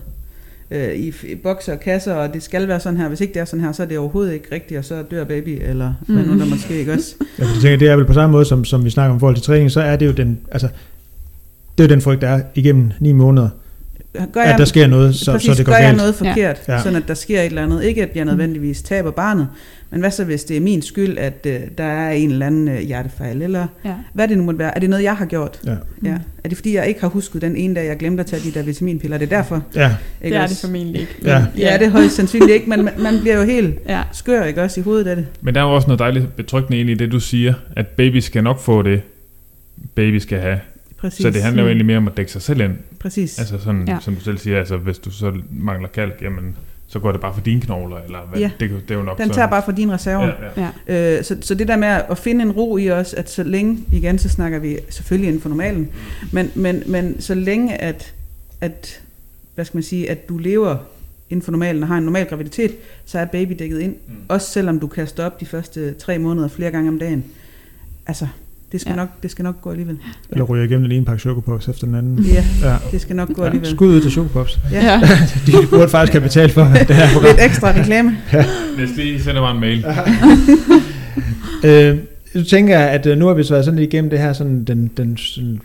øh, 0.71 0.93
i, 0.95 1.13
i 1.23 1.35
bokser 1.35 1.73
og 1.73 1.79
kasser, 1.79 2.13
og 2.13 2.33
det 2.33 2.43
skal 2.43 2.67
være 2.67 2.79
sådan 2.79 2.97
her. 2.99 3.07
Hvis 3.07 3.21
ikke 3.21 3.33
det 3.33 3.39
er 3.39 3.45
sådan 3.45 3.65
her, 3.65 3.71
så 3.71 3.83
er 3.83 3.87
det 3.87 3.97
overhovedet 3.97 4.33
ikke 4.33 4.47
rigtigt, 4.51 4.77
og 4.77 4.85
så 4.85 5.03
dør 5.11 5.23
baby, 5.23 5.59
eller 5.61 5.93
mm. 6.07 6.15
hvad 6.15 6.25
nu 6.25 6.39
der 6.39 6.45
måske 6.45 6.79
ikke 6.79 6.93
også. 6.93 7.15
Ja, 7.39 7.43
for 7.43 7.49
jeg 7.53 7.61
tænker, 7.61 7.77
det 7.77 7.89
er 7.89 7.95
vel 7.95 8.05
på 8.05 8.13
samme 8.13 8.31
måde, 8.31 8.45
som, 8.45 8.65
som 8.65 8.85
vi 8.85 8.89
snakker 8.89 9.11
om 9.11 9.17
i 9.17 9.19
forhold 9.19 9.35
til 9.35 9.43
træning, 9.43 9.71
så 9.71 9.81
er 9.81 9.95
det 9.95 10.05
jo 10.05 10.11
den, 10.11 10.39
altså, 10.51 10.69
det 11.83 11.91
er 11.91 11.95
den 11.95 12.01
frygt, 12.01 12.21
der 12.21 12.27
er 12.29 12.41
igennem 12.55 12.91
ni 12.99 13.11
måneder, 13.11 13.49
Gør 14.33 14.41
at 14.41 14.59
der 14.59 14.65
sker 14.65 14.87
noget, 14.87 15.15
så, 15.15 15.31
præcis, 15.31 15.47
så 15.51 15.53
det 15.57 15.65
går 15.65 15.71
gør 15.73 15.77
jeg 15.77 15.85
galt. 15.87 15.97
noget 15.97 16.15
forkert, 16.15 16.57
Ja. 16.67 16.81
sådan 16.81 16.95
at 16.95 17.03
der 17.07 17.13
sker 17.13 17.39
et 17.41 17.45
eller 17.45 17.63
andet. 17.63 17.83
Ikke 17.83 18.03
at 18.03 18.09
jeg 18.15 18.25
nødvendigvis 18.25 18.81
taber 18.81 19.11
barnet, 19.11 19.47
men 19.91 19.99
hvad 19.99 20.11
så 20.11 20.23
hvis 20.23 20.43
det 20.43 20.57
er 20.57 20.61
min 20.61 20.81
skyld, 20.81 21.17
at 21.17 21.45
øh, 21.45 21.59
der 21.77 21.83
er 21.83 22.11
en 22.11 22.31
eller 22.31 22.45
anden 22.45 22.67
øh, 22.67 22.79
hjertefejl, 22.79 23.41
eller 23.41 23.67
Ja. 23.85 23.93
hvad 24.13 24.27
det 24.27 24.37
nu 24.37 24.43
måtte 24.43 24.59
være. 24.59 24.75
Er 24.75 24.79
det 24.79 24.89
noget, 24.89 25.03
jeg 25.03 25.15
har 25.17 25.25
gjort? 25.25 25.59
Ja. 25.65 25.75
Ja. 26.03 26.17
Er 26.43 26.49
det 26.49 26.57
fordi, 26.57 26.75
jeg 26.75 26.87
ikke 26.87 27.01
har 27.01 27.07
husket 27.07 27.41
den 27.41 27.55
ene 27.55 27.75
dag, 27.75 27.85
jeg 27.87 27.97
glemte 27.97 28.21
at 28.21 28.27
tage 28.27 28.41
de 28.43 28.51
der 28.59 28.63
vitaminpiller? 28.63 29.15
Er 29.17 29.19
det 29.19 29.29
derfor? 29.31 29.63
Ja, 29.75 29.95
Det 30.21 30.27
er 30.27 30.29
det 30.33 30.41
også? 30.41 30.61
formentlig 30.61 31.01
ikke. 31.01 31.15
Ja. 31.23 31.45
Ja, 31.57 31.77
det 31.79 31.85
er 31.87 31.89
højst 31.89 32.15
sandsynligt 32.15 32.51
ikke, 32.51 32.69
men 32.69 32.83
man, 32.85 32.93
man 32.99 33.19
bliver 33.19 33.37
jo 33.37 33.43
helt 33.43 33.75
Ja, 33.87 34.01
skør, 34.13 34.43
ikke 34.43 34.61
også, 34.63 34.79
i 34.79 34.83
hovedet 34.83 35.07
af 35.07 35.15
det. 35.15 35.25
Men 35.41 35.55
der 35.55 35.61
er 35.61 35.65
jo 35.65 35.75
også 35.75 35.87
noget 35.87 35.99
dejligt 35.99 36.35
betryggende 36.35 36.77
egentlig 36.77 36.95
i 36.95 36.97
det, 36.97 37.11
du 37.11 37.19
siger, 37.19 37.53
at 37.75 37.87
baby 37.87 38.17
skal 38.17 38.43
nok 38.43 38.59
få 38.59 38.81
det, 38.81 39.01
baby 39.95 40.15
skal 40.17 40.39
have. 40.39 40.59
Præcis. 41.01 41.21
Så 41.21 41.29
det 41.29 41.43
handler 41.43 41.61
jo 41.63 41.65
Mm. 41.65 41.69
egentlig 41.69 41.85
mere 41.85 41.97
om 41.97 42.07
at 42.07 42.17
dække 42.17 42.31
sig 42.31 42.41
selv 42.41 42.61
ind. 42.61 42.73
Præcis. 42.99 43.39
Altså 43.39 43.57
sådan, 43.59 43.87
Ja. 43.87 43.97
som 44.01 44.15
du 44.15 44.21
selv 44.21 44.37
siger, 44.37 44.59
altså 44.59 44.77
hvis 44.77 44.97
du 44.99 45.11
så 45.11 45.33
mangler 45.51 45.87
kalk, 45.89 46.13
jamen 46.21 46.57
så 46.87 46.99
går 46.99 47.11
det 47.11 47.21
bare 47.21 47.33
for 47.33 47.41
dine 47.41 47.61
knogler, 47.61 47.97
eller 47.97 48.19
hvad? 48.29 48.39
Ja. 48.39 48.51
Det, 48.59 48.69
det 48.87 48.91
er 48.91 48.95
jo 48.95 49.03
nok 49.03 49.17
Den 49.17 49.29
tager 49.29 49.47
bare 49.47 49.61
fra 49.65 49.71
dine 49.71 49.93
reserver. 49.93 50.25
Ja, 50.57 50.61
ja. 50.61 50.69
ja. 50.87 51.17
Øh, 51.17 51.23
så, 51.23 51.37
så 51.41 51.55
det 51.55 51.67
der 51.67 51.77
med 51.77 51.87
at 51.87 52.17
finde 52.17 52.41
en 52.41 52.51
ro 52.51 52.77
i 52.77 52.91
os, 52.91 53.13
at 53.13 53.29
så 53.29 53.43
længe, 53.43 53.79
igen 53.91 54.19
så 54.19 54.29
snakker 54.29 54.59
vi 54.59 54.77
selvfølgelig 54.89 55.27
inden 55.27 55.41
for 55.41 55.49
normalen, 55.49 55.89
men, 56.31 56.51
men, 56.55 56.83
men 56.87 57.21
så 57.21 57.33
længe 57.35 57.81
at, 57.81 58.13
at, 58.61 59.01
hvad 59.55 59.65
skal 59.65 59.77
man 59.77 59.83
sige, 59.83 60.09
at 60.09 60.29
du 60.29 60.37
lever 60.37 60.77
inden 61.29 61.43
for 61.43 61.51
normalen 61.51 61.83
og 61.83 61.87
har 61.89 61.97
en 61.97 62.03
normal 62.03 62.25
graviditet, 62.25 62.71
så 63.05 63.19
er 63.19 63.25
baby 63.25 63.55
dækket 63.59 63.79
ind. 63.79 63.95
Mm. 64.07 64.13
Også 64.27 64.51
selvom 64.51 64.79
du 64.79 64.87
kaster 64.87 65.25
op 65.25 65.39
de 65.39 65.45
første 65.45 65.93
tre 65.93 66.17
måneder 66.19 66.47
flere 66.47 66.71
gange 66.71 66.89
om 66.89 66.99
dagen. 66.99 67.25
Altså, 68.07 68.27
det 68.71 68.81
skal, 68.81 68.89
Ja. 68.89 68.95
ja. 68.95 69.01
nok, 69.01 69.09
det 69.23 69.31
skal 69.31 69.43
nok 69.43 69.61
gå 69.61 69.69
alligevel. 69.71 69.97
eller 70.31 70.43
ryger 70.45 70.63
igennem 70.63 70.83
den 70.83 70.91
ene 70.91 71.05
pakke 71.05 71.21
chokopops 71.21 71.67
efter 71.67 71.85
den 71.85 71.95
anden. 71.95 72.19
Ja, 72.25 72.43
Ja. 72.63 72.75
det 72.91 73.01
skal 73.01 73.15
nok 73.15 73.33
gå 73.33 73.41
Ja. 73.41 73.47
alligevel. 73.47 73.69
Skud 73.71 73.87
ud 73.87 74.01
til 74.01 74.11
chokopops. 74.11 74.59
Ja. 74.71 74.85
ja. 74.85 75.01
De 75.47 75.51
burde 75.69 75.89
faktisk 75.89 76.13
have 76.13 76.21
betalt 76.21 76.51
for 76.51 76.61
det 76.87 76.95
her 76.95 77.07
program. 77.13 77.29
Lidt 77.35 77.45
ekstra 77.45 77.71
reklame. 77.79 78.17
Næste 78.77 78.95
lige 78.95 79.23
sender 79.23 79.41
bare 79.41 79.55
en 79.55 79.59
mail. 79.61 79.85
Øh, 81.63 81.97
du 82.33 82.43
tænker, 82.43 82.79
at 82.79 83.05
øh, 83.05 83.17
nu 83.17 83.25
har 83.27 83.33
vi 83.33 83.43
så 83.43 83.53
været 83.53 83.65
sådan 83.65 83.79
lidt 83.79 83.93
igennem 83.93 84.09
det 84.09 84.19
her, 84.19 84.33
sådan 84.33 84.63
den, 84.63 84.91
den 84.97 85.17
sådan, 85.17 85.59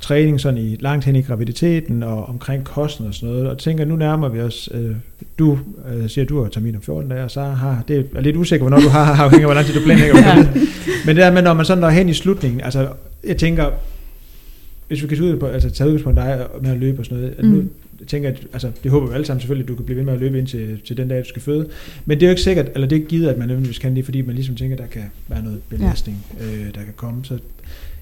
træning 0.00 0.40
sådan 0.40 0.58
i 0.58 0.76
langt 0.80 1.04
hen 1.04 1.16
i 1.16 1.22
graviditeten 1.22 2.02
og 2.02 2.28
omkring 2.28 2.64
kosten 2.64 3.06
og 3.06 3.14
sådan 3.14 3.28
noget, 3.28 3.48
og 3.48 3.58
tænker, 3.58 3.84
nu 3.84 3.96
nærmer 3.96 4.28
vi 4.28 4.40
os, 4.40 4.68
øh, 4.74 4.96
du 5.38 5.58
øh, 5.92 6.08
siger, 6.08 6.24
du 6.24 6.42
har 6.42 6.48
termin 6.48 6.76
om 6.76 6.82
14 6.82 7.10
dage, 7.10 7.24
og 7.24 7.30
så 7.30 7.40
har, 7.40 7.84
det 7.88 8.06
er 8.14 8.20
lidt 8.20 8.36
usikker, 8.36 8.68
hvornår 8.68 8.82
du 8.82 8.88
har, 8.88 9.14
afhængig 9.24 9.44
af, 9.44 9.46
hvor 9.46 9.54
lang 9.54 9.66
tid 9.66 9.74
du 9.74 9.84
planlægger. 9.84 10.18
Ja. 10.18 10.36
Men 11.06 11.16
det 11.16 11.16
der 11.16 11.32
med, 11.32 11.42
når 11.42 11.54
man 11.54 11.64
sådan 11.64 11.80
når 11.80 11.88
hen 11.88 12.08
i 12.08 12.14
slutningen, 12.14 12.60
altså, 12.60 12.88
jeg 13.24 13.36
tænker, 13.36 13.70
hvis 14.88 15.02
vi 15.02 15.08
kan 15.08 15.16
tage 15.16 15.32
ud 15.32 15.36
på, 15.36 15.46
altså 15.46 15.70
tage 15.70 15.88
udgangspunkt 15.88 16.16
dig 16.16 16.46
med 16.60 16.70
at 16.70 16.78
løbe 16.78 16.98
og 16.98 17.04
sådan 17.04 17.18
noget, 17.18 17.42
mm. 17.42 17.48
nu 17.48 17.64
jeg 18.00 18.08
tænker, 18.08 18.28
at, 18.28 18.46
altså, 18.52 18.70
det 18.82 18.90
håber 18.90 19.06
vi 19.06 19.14
alle 19.14 19.26
sammen 19.26 19.40
selvfølgelig, 19.40 19.64
at 19.64 19.68
du 19.68 19.74
kan 19.74 19.84
blive 19.84 19.96
ved 19.96 20.04
med 20.04 20.12
at 20.12 20.20
løbe 20.20 20.38
ind 20.38 20.46
til, 20.46 20.80
til 20.84 20.96
den 20.96 21.08
dag, 21.08 21.18
du 21.18 21.28
skal 21.28 21.42
føde. 21.42 21.68
Men 22.04 22.20
det 22.20 22.26
er 22.26 22.28
jo 22.28 22.30
ikke 22.30 22.42
sikkert, 22.42 22.66
eller 22.74 22.88
det 22.88 22.96
er 22.96 23.00
ikke 23.00 23.10
givet, 23.10 23.28
at 23.28 23.38
man 23.38 23.48
nødvendigvis 23.48 23.78
kan 23.78 23.96
det, 23.96 24.04
fordi 24.04 24.20
man 24.20 24.34
ligesom 24.34 24.56
tænker, 24.56 24.76
at 24.76 24.82
der 24.82 24.86
kan 24.88 25.02
være 25.28 25.42
noget 25.42 25.60
belastning, 25.68 26.26
ja. 26.40 26.44
øh, 26.44 26.64
der 26.74 26.84
kan 26.84 26.92
komme. 26.96 27.24
Så 27.24 27.38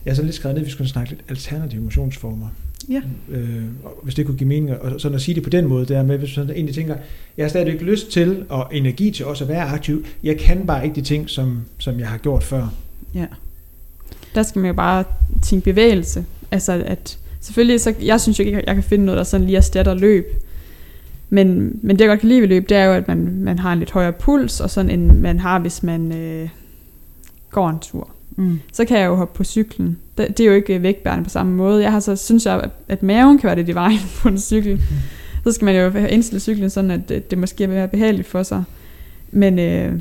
jeg 0.09 0.15
har 0.15 0.17
så 0.17 0.23
lidt 0.23 0.35
skrevet 0.35 0.55
ned, 0.55 0.63
at 0.63 0.67
vi 0.67 0.71
skulle 0.71 0.91
snakke 0.91 1.11
lidt 1.11 1.25
alternative 1.29 1.83
motionsformer. 1.83 2.49
Ja. 2.89 3.03
Øh, 3.29 3.63
hvis 4.03 4.15
det 4.15 4.27
kunne 4.27 4.39
give 4.39 4.49
mening, 4.49 4.71
og 4.71 5.01
sådan 5.01 5.15
at 5.15 5.23
sige 5.23 5.35
det 5.35 5.43
på 5.43 5.51
den 5.51 5.67
måde, 5.67 5.87
det 5.87 5.97
er 5.97 6.03
med, 6.03 6.19
hvis 6.19 6.37
man 6.37 6.51
egentlig 6.51 6.75
tænker, 6.75 6.97
jeg 7.37 7.45
har 7.45 7.49
stadigvæk 7.49 7.81
lyst 7.81 8.11
til 8.11 8.45
og 8.49 8.69
energi 8.73 9.11
til 9.11 9.27
også 9.27 9.45
at 9.45 9.49
være 9.49 9.63
aktiv. 9.63 10.05
Jeg 10.23 10.39
kan 10.39 10.67
bare 10.67 10.85
ikke 10.85 10.97
de 10.97 11.03
ting, 11.03 11.31
som, 11.31 11.63
som 11.79 11.99
jeg 11.99 12.09
har 12.09 12.19
gjort 12.19 12.43
før. 12.45 12.75
Ja. 13.15 13.27
Der 14.35 14.43
skal 14.43 14.61
man 14.61 14.69
jo 14.69 14.75
bare 14.75 15.05
tænke 15.43 15.65
bevægelse. 15.65 16.25
Altså 16.51 16.83
at 16.87 17.19
selvfølgelig, 17.41 17.81
så, 17.81 17.95
jeg 18.03 18.21
synes 18.21 18.39
jo 18.39 18.45
ikke, 18.45 18.59
at 18.59 18.67
jeg 18.67 18.75
kan 18.75 18.85
finde 18.85 19.05
noget, 19.05 19.19
der 19.19 19.25
sådan 19.25 19.47
lige 19.47 19.57
erstatter 19.57 19.95
løb. 19.95 20.27
Men, 21.31 21.79
men 21.83 21.97
det 21.97 22.01
jeg 22.01 22.09
godt 22.09 22.21
kan 22.21 22.29
lide 22.29 22.41
ved 22.41 22.49
løb, 22.49 22.69
det 22.69 22.77
er 22.77 22.85
jo, 22.85 22.93
at 22.93 23.09
man, 23.09 23.19
man 23.35 23.59
har 23.59 23.73
en 23.73 23.79
lidt 23.79 23.91
højere 23.91 24.13
puls, 24.13 24.61
og 24.61 24.71
sådan 24.71 24.91
en 24.91 25.21
man 25.21 25.41
har, 25.41 25.59
hvis 25.59 25.83
man 25.83 26.13
øh, 26.13 26.49
går 27.51 27.71
en 27.71 27.79
tur. 27.79 28.11
Mm. 28.39 28.61
Så 28.73 28.85
kan 28.85 28.99
jeg 28.99 29.07
jo 29.07 29.15
hoppe 29.15 29.37
på 29.37 29.45
cyklen. 29.45 29.99
Det, 30.19 30.39
det 30.39 30.41
er 30.41 30.49
jo 30.49 30.55
ikke 30.55 30.83
vægtbærende 30.83 31.25
på 31.25 31.31
samme 31.31 31.53
måde. 31.53 31.83
Jeg 31.83 31.93
har 31.93 32.01
så, 32.01 32.17
synes 32.17 32.47
jeg, 32.47 32.71
at, 32.89 33.03
maven 33.03 33.39
kan 33.39 33.47
være 33.47 33.57
lidt 33.57 33.69
i 33.69 33.75
vejen 33.75 33.99
på 34.23 34.29
en 34.29 34.41
cykel. 34.41 34.81
Så 35.45 35.53
skal 35.53 35.65
man 35.65 35.77
jo 35.77 35.91
have 35.91 36.11
indstillet 36.11 36.43
cyklen 36.43 36.71
sådan, 36.71 36.91
at 36.91 37.09
det, 37.09 37.31
det 37.31 37.39
måske 37.39 37.65
er 37.65 37.69
mere 37.69 37.89
behageligt 37.89 38.29
for 38.29 38.43
sig. 38.43 38.65
Men, 39.31 39.59
øh, 39.59 39.93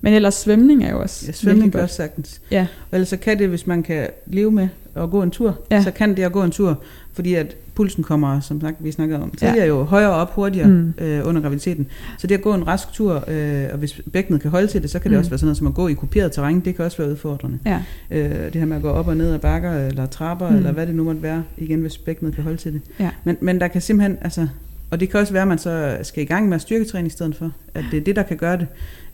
men 0.00 0.14
ellers 0.14 0.34
svømning 0.34 0.84
er 0.84 0.90
jo 0.90 1.00
også 1.00 1.26
Ja, 1.26 1.32
svømning 1.32 1.72
kan 1.72 1.80
også 1.80 1.96
sagtens. 1.96 2.40
Ja. 2.50 2.66
Og 2.90 2.96
ellers 2.96 3.08
så 3.08 3.16
kan 3.16 3.38
det, 3.38 3.48
hvis 3.48 3.66
man 3.66 3.82
kan 3.82 4.08
leve 4.26 4.50
med 4.50 4.68
at 4.94 5.10
gå 5.10 5.22
en 5.22 5.30
tur, 5.30 5.58
ja. 5.70 5.82
så 5.82 5.90
kan 5.90 6.16
det 6.16 6.22
at 6.22 6.32
gå 6.32 6.42
en 6.42 6.50
tur, 6.50 6.82
fordi 7.12 7.34
at 7.34 7.56
pulsen 7.74 8.04
kommer, 8.04 8.40
som 8.40 8.60
sagt, 8.60 8.76
vi 8.84 8.92
snakkede 8.92 9.22
om 9.22 9.30
tidligere, 9.30 9.56
ja. 9.58 9.66
jo 9.66 9.82
højere 9.84 10.10
op 10.10 10.34
hurtigere 10.34 10.68
Mm. 10.68 10.94
øh, 10.98 11.28
under 11.28 11.40
graviditeten. 11.42 11.86
Så 12.18 12.26
det 12.26 12.34
at 12.34 12.42
gå 12.42 12.54
en 12.54 12.66
rask 12.66 12.92
tur, 12.92 13.24
øh, 13.28 13.64
og 13.72 13.78
hvis 13.78 14.00
bækkenet 14.12 14.40
kan 14.42 14.50
holde 14.50 14.66
til 14.66 14.82
det, 14.82 14.90
så 14.90 14.98
kan 14.98 15.10
det 15.10 15.16
Mm. 15.16 15.18
også 15.18 15.30
være 15.30 15.38
sådan 15.38 15.46
noget 15.46 15.56
som 15.58 15.66
at 15.66 15.74
gå 15.74 15.88
i 15.88 15.92
kuperet 15.92 16.32
terræn, 16.32 16.60
det 16.60 16.76
kan 16.76 16.84
også 16.84 16.98
være 16.98 17.10
udfordrende. 17.10 17.58
Ja. 17.66 17.82
Øh, 18.10 18.30
det 18.30 18.54
her 18.54 18.64
med 18.64 18.76
at 18.76 18.82
gå 18.82 18.88
op 18.90 19.08
og 19.08 19.16
ned 19.16 19.32
ad 19.34 19.38
bakker, 19.38 19.72
eller 19.72 20.06
trapper, 20.06 20.50
mm. 20.50 20.56
eller 20.56 20.72
hvad 20.72 20.86
det 20.86 20.94
nu 20.94 21.04
måtte 21.04 21.22
være, 21.22 21.42
igen 21.58 21.80
hvis 21.80 21.98
bækkenet 21.98 22.34
kan 22.34 22.44
holde 22.44 22.56
til 22.58 22.72
det. 22.72 22.80
Ja. 23.00 23.10
Men, 23.24 23.36
men 23.40 23.60
der 23.60 23.68
kan 23.68 23.80
simpelthen, 23.80 24.18
altså, 24.20 24.48
og 24.90 25.00
det 25.00 25.10
kan 25.10 25.20
også 25.20 25.32
være, 25.32 25.42
at 25.42 25.48
man 25.48 25.58
så 25.58 25.98
skal 26.02 26.22
i 26.22 26.26
gang 26.26 26.48
med 26.48 26.54
at 26.54 26.60
styrketræne 26.60 27.06
i 27.06 27.10
stedet 27.10 27.36
for, 27.36 27.52
at 27.74 27.84
det 27.90 27.96
er 27.96 28.04
det, 28.04 28.16
der 28.16 28.22
kan 28.22 28.36
gøre 28.36 28.56
det. 28.58 28.66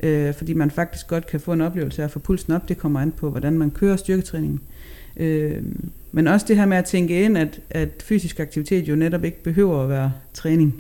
Øh, 0.03 0.35
fordi 0.35 0.53
man 0.55 0.71
faktisk 0.71 1.07
godt 1.07 1.27
kan 1.27 1.41
få 1.41 1.53
en 1.53 1.61
oplevelse 1.61 2.03
af 2.03 2.05
at 2.05 2.11
få 2.11 2.19
pulsen 2.19 2.53
op. 2.53 2.69
Det 2.69 2.79
kommer 2.79 3.01
an 3.01 3.13
på, 3.13 3.31
hvordan 3.31 3.59
man 3.59 3.71
kører 3.71 3.97
styrketræningen. 3.97 4.61
Øh, 5.17 5.63
men 6.13 6.27
også 6.27 6.47
det 6.49 6.57
her 6.57 6.67
med 6.67 6.77
at 6.77 6.85
tænke 6.85 7.23
ind, 7.25 7.39
at, 7.39 7.61
at 7.71 7.89
fysisk 8.05 8.41
aktivitet 8.41 8.89
jo 8.89 8.97
netop 8.97 9.25
ikke 9.25 9.43
behøver 9.43 9.83
at 9.83 9.89
være 9.89 10.13
træning. 10.35 10.75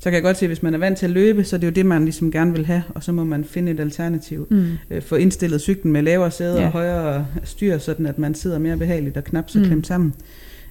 Så 0.00 0.04
kan 0.10 0.14
jeg 0.14 0.22
godt 0.22 0.36
se, 0.36 0.44
at 0.44 0.48
hvis 0.50 0.62
man 0.62 0.74
er 0.74 0.78
vant 0.78 0.98
til 0.98 1.06
at 1.06 1.10
løbe, 1.12 1.44
så 1.44 1.56
er 1.56 1.60
det 1.60 1.66
jo 1.66 1.72
det, 1.72 1.86
man 1.86 2.02
ligesom 2.04 2.30
gerne 2.30 2.52
vil 2.52 2.66
have, 2.66 2.82
og 2.94 3.02
så 3.02 3.12
må 3.12 3.24
man 3.24 3.44
finde 3.44 3.72
et 3.72 3.80
alternativ. 3.80 4.46
Mm. 4.50 4.66
Øh, 4.90 5.02
få 5.02 5.14
indstillet 5.16 5.60
cyklen 5.60 5.92
med 5.92 6.02
lavere 6.02 6.30
sæder 6.30 6.54
Ja. 6.54 6.60
ja. 6.60 6.66
og 6.66 6.72
højere 6.72 7.26
styr, 7.44 7.78
sådan 7.78 8.06
at 8.06 8.18
man 8.18 8.34
sidder 8.34 8.58
mere 8.58 8.76
behageligt 8.76 9.16
og 9.16 9.24
knap 9.24 9.50
så 9.50 9.58
Mm. 9.58 9.64
klemt 9.64 9.86
sammen. 9.86 10.14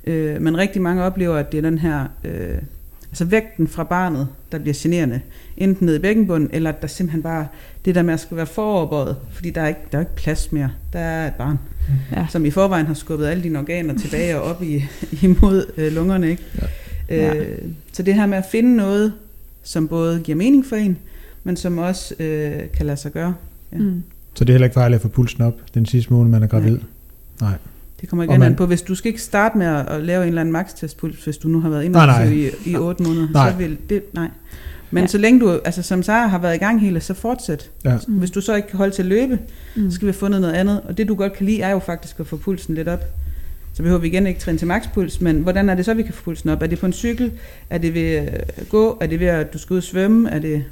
Øh, 0.07 0.41
men 0.41 0.57
rigtig 0.57 0.81
mange 0.81 1.03
oplever, 1.03 1.35
at 1.35 1.51
det 1.51 1.57
er 1.57 1.61
den 1.61 1.77
her, 1.77 2.05
øh, 2.23 2.57
altså 3.15 3.25
vægten 3.25 3.67
fra 3.67 3.83
barnet, 3.83 4.27
der 4.51 4.59
bliver 4.59 4.73
generende. 4.77 5.21
Enten 5.57 5.85
ned 5.85 5.95
i 5.95 5.99
bækkenbunden, 5.99 6.49
eller 6.53 6.69
at 6.69 6.81
der 6.81 6.87
simpelthen 6.87 7.23
bare, 7.23 7.47
det 7.85 7.95
der 7.95 8.01
med 8.01 8.13
at 8.13 8.19
skal 8.19 8.37
være 8.37 8.45
foroverbøjet, 8.45 9.15
fordi 9.31 9.49
der 9.49 9.61
er 9.61 9.67
ikke, 9.67 9.79
der 9.91 9.97
er 9.97 10.01
ikke 10.01 10.15
plads 10.15 10.51
mere. 10.51 10.71
Der 10.93 10.99
er 10.99 11.27
et 11.27 11.33
barn, 11.33 11.59
Ja. 12.11 12.27
som 12.29 12.45
i 12.45 12.51
forvejen 12.51 12.85
har 12.85 12.93
skubbet 12.93 13.25
alle 13.27 13.43
dine 13.43 13.59
organer 13.59 13.97
tilbage 13.97 14.35
og 14.37 14.41
op 14.43 14.63
i, 14.63 14.83
imod 15.21 15.65
øh, 15.77 15.93
lungerne. 15.93 16.29
Ikke? 16.29 16.43
Ja. 17.09 17.33
Øh, 17.35 17.57
så 17.93 18.03
det 18.03 18.13
her 18.13 18.25
med 18.25 18.37
at 18.37 18.45
finde 18.51 18.75
noget, 18.75 19.13
som 19.63 19.87
både 19.87 20.19
giver 20.19 20.35
mening 20.37 20.65
for 20.65 20.75
en, 20.75 20.97
men 21.43 21.57
som 21.57 21.77
også 21.77 22.15
øh, 22.19 22.53
kan 22.77 22.85
lade 22.85 22.97
sig 22.97 23.11
gøre. 23.11 23.33
Ja. 23.71 23.77
Mm. 23.77 24.03
Så 24.33 24.43
det 24.43 24.49
er 24.49 24.53
heller 24.53 24.65
ikke 24.65 24.73
farligt 24.73 24.95
at 24.95 25.01
få 25.01 25.07
pulsen 25.07 25.41
op 25.41 25.53
den 25.73 25.85
sidste 25.85 26.13
måned, 26.13 26.31
man 26.31 26.43
er 26.43 26.47
gravid. 26.47 26.77
Nej. 27.41 27.53
Det 28.01 28.09
kommer 28.09 28.23
igen 28.23 28.39
man- 28.39 28.51
an 28.51 28.55
på, 28.55 28.65
hvis 28.65 28.81
du 28.81 28.95
skal 28.95 29.09
ikke 29.09 29.21
starte 29.21 29.57
med 29.57 29.65
at, 29.67 29.87
at 29.87 30.01
lave 30.03 30.21
en 30.23 30.27
eller 30.27 30.41
anden 30.41 30.51
makstestpuls, 30.53 31.23
hvis 31.23 31.37
du 31.37 31.47
nu 31.47 31.59
har 31.61 31.69
været 31.69 31.91
Nej, 31.91 32.05
nej. 32.05 32.21
inaktiv 32.23 32.51
i, 32.65 32.71
i 32.71 32.75
8 32.77 33.03
måneder, 33.03 33.27
Nej. 33.33 33.51
så 33.51 33.57
vil 33.57 33.77
det, 33.89 34.03
nej. 34.13 34.27
Men 34.91 34.97
Ja. 34.97 35.01
ja. 35.01 35.07
så 35.07 35.17
længe 35.17 35.39
du, 35.39 35.59
altså 35.65 35.81
som 35.81 36.03
Sara 36.03 36.27
har 36.27 36.37
været 36.37 36.55
i 36.55 36.57
gang 36.57 36.81
hele, 36.81 37.01
så 37.01 37.13
fortsæt. 37.13 37.69
Ja. 37.85 37.97
Mm. 38.07 38.13
Hvis 38.13 38.31
du 38.31 38.41
så 38.41 38.55
ikke 38.55 38.67
kan 38.67 38.77
holde 38.77 38.95
til 38.95 39.01
at 39.01 39.07
løbe, 39.09 39.39
Mm. 39.75 39.89
så 39.91 39.95
skal 39.95 40.05
vi 40.05 40.09
have 40.09 40.17
fundet 40.19 40.41
noget 40.41 40.53
andet. 40.53 40.81
Og 40.81 40.97
det 40.97 41.07
du 41.07 41.15
godt 41.15 41.33
kan 41.33 41.45
lide, 41.45 41.61
er 41.61 41.69
jo 41.69 41.79
faktisk 41.79 42.19
at 42.19 42.27
få 42.27 42.37
pulsen 42.37 42.75
lidt 42.75 42.87
op. 42.87 43.03
Så 43.73 43.83
behøver 43.83 43.99
vi 44.01 44.07
igen 44.07 44.27
ikke 44.27 44.39
træne 44.39 44.57
til 44.57 44.67
makspuls, 44.67 45.21
men 45.21 45.39
hvordan 45.39 45.69
er 45.69 45.75
det 45.75 45.85
så, 45.85 45.93
vi 45.93 46.03
kan 46.03 46.13
få 46.13 46.23
pulsen 46.23 46.49
op? 46.49 46.61
Er 46.61 46.67
det 46.67 46.79
på 46.79 46.85
en 46.85 46.93
cykel? 46.93 47.31
Er 47.69 47.77
det 47.77 47.93
ved 47.93 48.01
at 48.57 48.65
gå? 48.69 48.97
Er 49.01 49.07
det 49.07 49.19
ved 49.19 49.27
at 49.27 49.53
du 49.53 49.57
skal 49.57 49.73
ud 49.73 49.77
og 49.77 49.83
svømme? 49.83 50.29
Er 50.29 50.39
det 50.39 50.63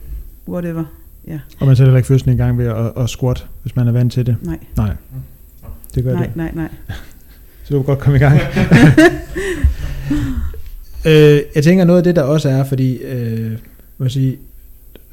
whatever? 0.47 0.83
Ja, 1.27 1.39
Og 1.59 1.67
man 1.67 1.75
sætter 1.75 1.85
heller 1.89 1.97
ikke 1.97 2.07
fødslen 2.07 2.33
i 2.33 2.37
gang 2.37 2.57
ved 2.57 2.65
at, 2.67 2.91
at 3.03 3.09
squat, 3.09 3.47
hvis 3.61 3.75
man 3.75 3.87
er 3.87 3.91
vant 3.91 4.13
til 4.13 4.25
det. 4.25 4.35
nej, 4.41 4.57
Nej. 4.77 4.91
Det 5.95 6.03
gør 6.03 6.13
nej, 6.13 6.25
det. 6.25 6.35
nej, 6.35 6.51
nej. 6.53 6.67
Så 7.63 7.73
du 7.73 7.79
kan 7.79 7.85
godt 7.85 7.99
komme 7.99 8.15
i 8.15 8.19
gang. 8.19 8.39
øh, 11.07 11.41
jeg 11.55 11.63
tænker 11.63 11.85
noget 11.85 11.97
af 11.97 12.03
det, 12.03 12.15
der 12.15 12.21
også 12.21 12.49
er, 12.49 12.63
fordi 12.63 12.97
øh, 12.97 13.57
jeg 13.99 14.11
sige, 14.11 14.37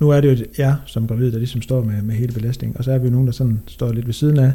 nu 0.00 0.10
er 0.10 0.20
det 0.20 0.40
jo 0.40 0.44
jer 0.58 0.74
som 0.86 1.06
gravid, 1.06 1.32
der 1.32 1.38
ligesom 1.38 1.62
står 1.62 1.82
med, 1.82 2.02
med 2.02 2.14
hele 2.14 2.32
belastningen, 2.32 2.78
og 2.78 2.84
så 2.84 2.92
er 2.92 2.98
vi 2.98 3.04
jo 3.04 3.12
nogen, 3.12 3.26
der 3.26 3.32
sådan 3.32 3.60
står 3.66 3.92
lidt 3.92 4.06
ved 4.06 4.14
siden 4.14 4.38
af. 4.38 4.52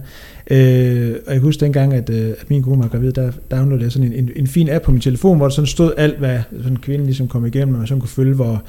Øh, 0.51 1.15
og 1.27 1.34
jeg 1.34 1.35
kan 1.35 1.41
huske 1.41 1.59
dengang, 1.59 1.93
at, 1.93 2.09
øh, 2.09 2.30
at 2.30 2.49
min 2.49 2.63
kone 2.63 2.84
var 2.84 2.88
gravid, 2.88 3.11
der 3.11 3.31
downloadede 3.51 3.84
jeg 3.84 3.91
sådan 3.91 4.13
en, 4.13 4.13
en, 4.13 4.31
en 4.35 4.47
fin 4.47 4.69
app 4.69 4.85
på 4.85 4.91
min 4.91 5.01
telefon, 5.01 5.38
hvor 5.38 5.45
der 5.45 5.53
sådan 5.53 5.67
stod 5.67 5.93
alt, 5.97 6.17
hvad 6.17 6.39
sådan 6.61 6.77
kvinden 6.77 7.05
ligesom 7.05 7.27
kom 7.27 7.45
igennem, 7.45 7.73
og 7.73 7.80
man 7.80 7.88
sådan 7.88 8.01
kunne 8.01 8.09
følge, 8.09 8.34
hvor, 8.34 8.63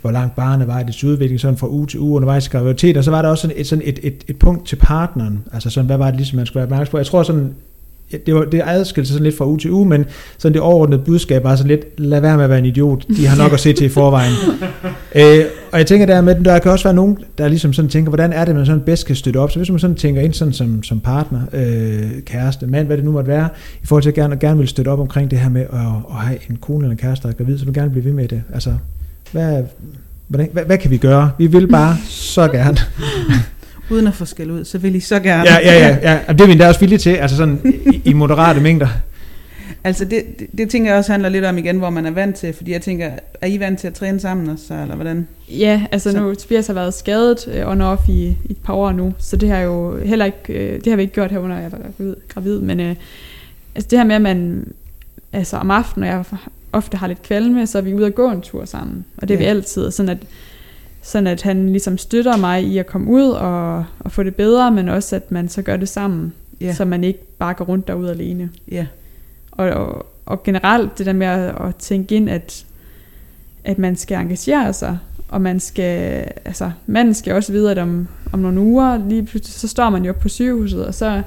hvor 0.00 0.10
langt 0.10 0.36
barnet 0.36 0.66
var 0.66 0.80
i 0.80 0.84
dets 0.84 1.04
udvikling, 1.04 1.40
sådan 1.40 1.56
fra 1.56 1.68
uge 1.68 1.86
til 1.86 2.00
uge 2.00 2.16
undervejs 2.16 2.46
i 2.46 2.50
graviditet, 2.50 2.96
og 2.96 3.04
så 3.04 3.10
var 3.10 3.22
der 3.22 3.28
også 3.28 3.42
sådan 3.42 3.56
et, 3.56 3.66
sådan 3.66 3.84
et, 3.86 3.98
et, 4.02 4.24
et 4.28 4.36
punkt 4.36 4.66
til 4.66 4.76
partneren, 4.76 5.44
altså 5.52 5.70
sådan, 5.70 5.86
hvad 5.86 5.96
var 5.96 6.06
det 6.06 6.16
ligesom, 6.16 6.36
man 6.36 6.46
skulle 6.46 6.56
være 6.56 6.66
opmærksom 6.66 6.90
på. 6.90 6.98
Jeg 6.98 7.06
tror 7.06 7.22
sådan, 7.22 7.54
det, 8.26 8.34
var, 8.34 8.44
det 8.44 8.62
adskilte 8.64 9.08
sig 9.08 9.14
sådan 9.14 9.24
lidt 9.24 9.36
fra 9.36 9.46
uge 9.46 9.58
til 9.58 9.70
uge, 9.70 9.86
men 9.86 10.04
sådan 10.38 10.52
det 10.52 10.60
overordnede 10.60 11.02
budskab 11.02 11.44
var 11.44 11.56
sådan 11.56 11.68
lidt, 11.68 12.00
lad 12.00 12.20
være 12.20 12.36
med 12.36 12.44
at 12.44 12.50
være 12.50 12.58
en 12.58 12.64
idiot, 12.64 13.04
de 13.16 13.26
har 13.26 13.36
nok 13.36 13.52
at 13.52 13.60
se 13.60 13.72
til 13.72 13.86
i 13.86 13.88
forvejen. 13.88 14.32
øh, 15.14 15.44
og 15.72 15.78
jeg 15.78 15.86
tænker 15.86 16.06
dermed, 16.06 16.34
der 16.44 16.58
kan 16.58 16.70
også 16.70 16.84
være 16.84 16.94
nogen, 16.94 17.18
der 17.38 17.48
ligesom 17.48 17.72
sådan 17.72 17.88
tænker, 17.88 18.10
hvordan 18.10 18.32
er 18.32 18.44
det, 18.44 18.54
man 18.54 18.66
sådan 18.66 18.80
bedst 18.80 19.06
kan 19.06 19.16
støtte 19.16 19.38
op, 19.38 19.50
så 19.50 19.58
hvis 19.58 19.70
man 19.70 19.78
sådan 19.78 19.96
tænker 19.96 20.22
ind 20.22 20.32
sådan 20.32 20.54
som, 20.54 20.82
som 20.82 21.00
partner, 21.00 21.40
øh, 21.52 22.22
kæreste, 22.26 22.66
mand, 22.66 22.86
hvad 22.86 22.96
det 22.96 23.04
nu 23.04 23.12
måtte 23.12 23.28
være, 23.28 23.48
i 23.82 23.86
forhold 23.86 24.02
til 24.02 24.10
at 24.10 24.14
gerne, 24.14 24.36
gerne 24.36 24.58
vil 24.58 24.68
støtte 24.68 24.88
op 24.88 25.00
omkring 25.00 25.30
det 25.30 25.38
her 25.38 25.48
med 25.48 25.60
at, 25.60 25.78
at 26.10 26.16
have 26.16 26.38
en 26.50 26.58
kone 26.60 26.78
eller 26.78 26.90
en 26.90 26.98
kæreste, 26.98 27.22
der 27.22 27.34
er 27.34 27.36
gravid, 27.36 27.58
så 27.58 27.64
vil 27.64 27.74
gerne 27.74 27.90
blive 27.90 28.04
ved 28.04 28.12
med 28.12 28.28
det. 28.28 28.42
Altså, 28.54 28.74
hvad, 29.32 29.62
hvordan, 30.28 30.48
hvad, 30.52 30.64
hvad 30.64 30.78
kan 30.78 30.90
vi 30.90 30.96
gøre? 30.96 31.30
Vi 31.38 31.46
vil 31.46 31.68
bare 31.68 31.96
så 32.08 32.48
gerne. 32.48 32.76
Uden 33.90 34.06
at 34.06 34.14
få 34.14 34.24
skæld 34.24 34.50
ud, 34.50 34.64
så 34.64 34.78
vil 34.78 34.94
I 34.94 35.00
så 35.00 35.20
gerne. 35.20 35.50
Ja, 35.50 35.58
ja, 35.58 35.88
ja. 35.88 36.12
ja. 36.12 36.18
Og 36.28 36.34
det 36.34 36.40
er 36.40 36.46
vi 36.46 36.52
endda 36.52 36.68
også 36.68 36.80
villige 36.80 36.98
til, 36.98 37.10
altså 37.10 37.36
sådan 37.36 37.82
i, 37.92 38.00
i 38.04 38.12
moderate 38.12 38.60
mængder. 38.68 38.88
Altså 39.84 40.04
det, 40.04 40.22
det, 40.38 40.46
det 40.58 40.70
tænker 40.70 40.90
jeg 40.90 40.98
også 40.98 41.12
handler 41.12 41.28
lidt 41.28 41.44
om 41.44 41.58
igen, 41.58 41.78
hvor 41.78 41.90
man 41.90 42.06
er 42.06 42.10
vant 42.10 42.36
til, 42.36 42.52
fordi 42.52 42.72
jeg 42.72 42.82
tænker, 42.82 43.10
er 43.40 43.46
I 43.46 43.60
vant 43.60 43.78
til 43.78 43.86
at 43.86 43.94
træne 43.94 44.20
sammen 44.20 44.48
også, 44.50 44.74
eller 44.74 44.94
hvordan? 44.94 45.28
Ja, 45.48 45.82
altså 45.92 46.12
Så- 46.12 46.20
nu, 46.20 46.34
Tobias 46.34 46.66
har 46.66 46.74
været 46.74 46.94
skadet 46.94 47.48
øh, 47.54 47.68
on 47.68 47.80
og 47.80 47.90
off 47.90 48.08
i, 48.08 48.26
i 48.26 48.36
et 48.50 48.56
par 48.64 48.74
år 48.74 48.92
nu, 48.92 49.14
så 49.18 49.36
det 49.36 49.48
har 49.48 49.58
jo 49.58 49.98
heller 50.04 50.24
ikke, 50.24 50.38
øh, 50.48 50.80
det 50.84 50.86
har 50.86 50.96
vi 50.96 51.02
ikke 51.02 51.14
gjort 51.14 51.30
her 51.30 51.38
under 51.38 51.58
jeg 51.58 51.72
var 51.72 51.78
gravid, 51.98 52.16
gravid 52.28 52.60
men 52.60 52.80
øh, 52.80 52.94
altså 53.74 53.88
det 53.90 53.98
her 53.98 54.04
med, 54.06 54.14
at 54.16 54.22
man, 54.22 54.66
altså 55.32 55.56
om 55.56 55.70
aftenen, 55.70 56.08
når 56.08 56.14
jeg 56.16 56.24
ofte 56.72 56.96
har 56.96 57.06
lidt 57.06 57.22
kvalme, 57.22 57.66
så 57.66 57.78
er 57.78 57.82
vi 57.82 57.94
ude 57.94 58.06
at 58.06 58.14
gå 58.14 58.30
en 58.30 58.40
tur 58.40 58.64
sammen, 58.64 59.04
og 59.16 59.28
det 59.28 59.34
er 59.34 59.38
vi 59.38 59.44
Ja. 59.44 59.50
altid, 59.50 59.90
sådan 59.90 60.08
at, 60.10 60.18
sådan 61.02 61.26
at 61.26 61.42
han 61.42 61.68
ligesom 61.68 61.98
støtter 61.98 62.36
mig 62.36 62.62
i 62.64 62.78
at 62.78 62.86
komme 62.86 63.10
ud 63.10 63.28
og, 63.30 63.84
og 63.98 64.12
få 64.12 64.22
det 64.22 64.34
bedre, 64.34 64.70
men 64.70 64.88
også 64.88 65.16
at 65.16 65.30
man 65.32 65.48
så 65.48 65.62
gør 65.62 65.76
det 65.76 65.88
sammen, 65.88 66.32
Ja, 66.60 66.74
så 66.74 66.84
man 66.84 67.04
ikke 67.04 67.18
bare 67.38 67.54
går 67.54 67.64
rundt 67.64 67.88
derude 67.88 68.10
alene. 68.10 68.50
ja, 68.70 68.86
Og, 69.52 69.68
og, 69.70 70.06
og 70.26 70.42
generelt 70.42 70.98
det 70.98 71.06
der 71.06 71.12
med 71.12 71.26
at, 71.26 71.54
at 71.68 71.76
tænke 71.78 72.14
ind, 72.14 72.30
at, 72.30 72.64
at 73.64 73.78
man 73.78 73.96
skal 73.96 74.18
engagere 74.18 74.72
sig, 74.72 74.98
og 75.28 75.40
man 75.40 75.60
skal, 75.60 76.24
altså 76.44 76.70
manden 76.86 77.14
skal 77.14 77.34
også 77.34 77.52
vide, 77.52 77.70
at 77.70 77.78
om, 77.78 78.08
om 78.32 78.38
nogle 78.38 78.60
uger, 78.60 79.08
lige 79.08 79.22
pludselig, 79.26 79.54
så 79.54 79.68
står 79.68 79.90
man 79.90 80.04
jo 80.04 80.12
på 80.12 80.28
sygehuset, 80.28 80.86
og 80.86 80.94
så, 80.94 81.22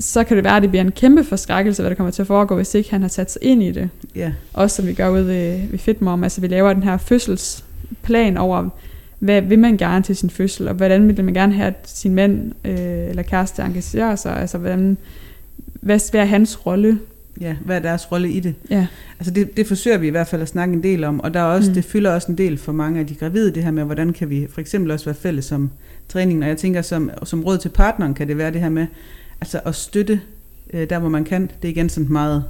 så 0.00 0.24
kan 0.24 0.36
det 0.36 0.44
være, 0.44 0.56
at 0.56 0.62
det 0.62 0.70
bliver 0.70 0.84
en 0.84 0.92
kæmpe 0.92 1.24
forskrækkelse, 1.24 1.82
hvad 1.82 1.90
der 1.90 1.96
kommer 1.96 2.10
til 2.10 2.22
at 2.22 2.26
foregå, 2.26 2.56
hvis 2.56 2.74
ikke 2.74 2.90
han 2.90 3.02
har 3.02 3.08
sat 3.08 3.30
sig 3.32 3.42
ind 3.44 3.62
i 3.62 3.72
det. 3.72 3.88
ja, 4.16 4.32
Også 4.52 4.76
som 4.76 4.86
vi 4.86 4.94
gør 4.94 5.08
ude 5.08 5.26
ved, 5.26 5.68
ved 5.70 5.78
Fitmom, 5.78 6.22
altså 6.24 6.40
vi 6.40 6.46
laver 6.46 6.72
den 6.72 6.82
her 6.82 6.96
fødselsplan 7.96 8.36
over, 8.36 8.68
hvad 9.18 9.42
vil 9.42 9.58
man 9.58 9.76
gerne 9.76 10.04
til 10.04 10.16
sin 10.16 10.30
fødsel, 10.30 10.68
og 10.68 10.74
hvordan 10.74 11.16
vil 11.16 11.24
man 11.24 11.34
gerne 11.34 11.52
have, 11.54 11.66
at 11.66 11.76
sin 11.84 12.14
mand 12.14 12.52
øh, 12.64 13.08
eller 13.08 13.22
kæreste 13.22 13.62
engagerer 13.62 14.16
sig, 14.16 14.36
altså 14.36 14.58
hvordan, 14.58 14.96
hvad, 15.80 16.10
hvad 16.10 16.20
er 16.20 16.24
hans 16.24 16.66
rolle? 16.66 16.98
ja. 17.40 17.56
Hvad 17.64 17.76
er 17.76 17.80
deres 17.80 18.12
rolle 18.12 18.30
i 18.30 18.40
det? 18.40 18.54
Ja. 18.70 18.86
Altså 19.18 19.32
det, 19.32 19.56
det 19.56 19.66
forsøger 19.66 19.98
vi 19.98 20.06
i 20.06 20.10
hvert 20.10 20.26
fald 20.28 20.42
at 20.42 20.48
snakke 20.48 20.74
en 20.74 20.82
del 20.82 21.04
om, 21.04 21.20
og 21.20 21.34
der 21.34 21.40
er 21.40 21.44
også, 21.44 21.70
Mm. 21.70 21.74
det 21.74 21.84
fylder 21.84 22.10
også 22.14 22.32
en 22.32 22.38
del 22.38 22.58
for 22.58 22.72
mange 22.72 23.00
af 23.00 23.06
de 23.06 23.14
gravide, 23.14 23.50
det 23.54 23.64
her 23.64 23.70
med, 23.70 23.84
hvordan 23.84 24.12
kan 24.12 24.30
vi 24.30 24.46
for 24.50 24.60
eksempel 24.60 24.90
også 24.90 25.04
være 25.04 25.14
fælles 25.14 25.52
om 25.52 25.70
træningen, 26.08 26.42
og 26.42 26.48
jeg 26.48 26.56
tænker 26.56 26.82
som, 26.82 27.10
som 27.24 27.44
råd 27.44 27.58
til 27.58 27.68
partneren 27.68 28.14
kan 28.14 28.28
det 28.28 28.38
være 28.38 28.50
det 28.50 28.60
her 28.60 28.68
med, 28.68 28.86
altså 29.40 29.60
at 29.64 29.74
støtte 29.74 30.20
øh, 30.72 30.90
der, 30.90 30.98
hvor 30.98 31.08
man 31.08 31.24
kan, 31.24 31.42
det 31.42 31.68
er 31.68 31.72
igen 31.72 31.88
sådan 31.88 32.12
meget, 32.12 32.44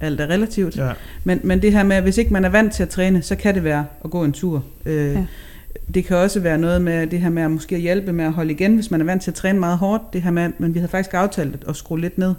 alt 0.00 0.20
er 0.20 0.26
relativt, 0.26 0.76
Ja. 0.76 0.92
men, 1.24 1.40
men 1.44 1.62
det 1.62 1.72
her 1.72 1.82
med, 1.82 2.00
hvis 2.02 2.18
ikke 2.18 2.32
man 2.32 2.44
er 2.44 2.48
vant 2.48 2.72
til 2.72 2.82
at 2.82 2.88
træne, 2.88 3.22
så 3.22 3.36
kan 3.36 3.54
det 3.54 3.64
være 3.64 3.86
at 4.04 4.10
gå 4.10 4.24
en 4.24 4.32
tur. 4.32 4.64
Øh, 4.86 5.12
Ja. 5.12 5.24
Det 5.94 6.04
kan 6.04 6.16
også 6.16 6.40
være 6.40 6.58
noget 6.58 6.82
med 6.82 7.06
det 7.06 7.20
her 7.20 7.28
med 7.28 7.42
at 7.42 7.50
måske 7.50 7.78
hjælpe 7.78 8.12
med 8.12 8.24
at 8.24 8.32
holde 8.32 8.50
igen, 8.52 8.74
hvis 8.74 8.90
man 8.90 9.00
er 9.00 9.04
vant 9.04 9.22
til 9.22 9.30
at 9.30 9.34
træne 9.34 9.58
meget 9.60 9.78
hårdt. 9.78 10.02
Det 10.12 10.22
her 10.22 10.30
med, 10.30 10.50
men 10.58 10.74
vi 10.74 10.78
havde 10.78 10.90
faktisk 10.90 11.14
aftalt 11.14 11.64
at 11.68 11.76
skrue 11.76 12.00
lidt 12.00 12.18
ned. 12.18 12.28
Det 12.28 12.34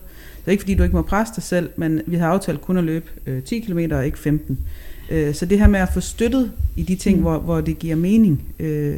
er 0.45 0.52
ikke 0.52 0.61
fordi, 0.61 0.76
du 0.76 0.84
ikke 0.84 0.95
må 0.95 1.02
presse 1.02 1.34
dig 1.36 1.44
selv, 1.44 1.69
men 1.76 2.02
vi 2.06 2.15
har 2.15 2.27
aftalt 2.27 2.61
kun 2.61 2.77
at 2.77 2.84
løbe 2.84 3.06
øh, 3.26 3.44
10 3.44 3.60
km 3.60 3.80
og 3.91 4.06
ikke 4.06 4.19
15. 4.19 4.60
Øh, 5.10 5.34
så 5.34 5.45
det 5.45 5.60
her 5.60 5.68
med 5.68 5.80
at 5.80 5.90
få 5.94 5.99
støttet 5.99 6.52
i 6.76 6.84
de 6.84 6.95
ting, 6.95 7.15
mm. 7.18 7.22
hvor, 7.22 7.40
hvor 7.40 7.61
det 7.61 7.80
giver 7.80 7.95
mening, 7.95 8.44
øh, 8.60 8.98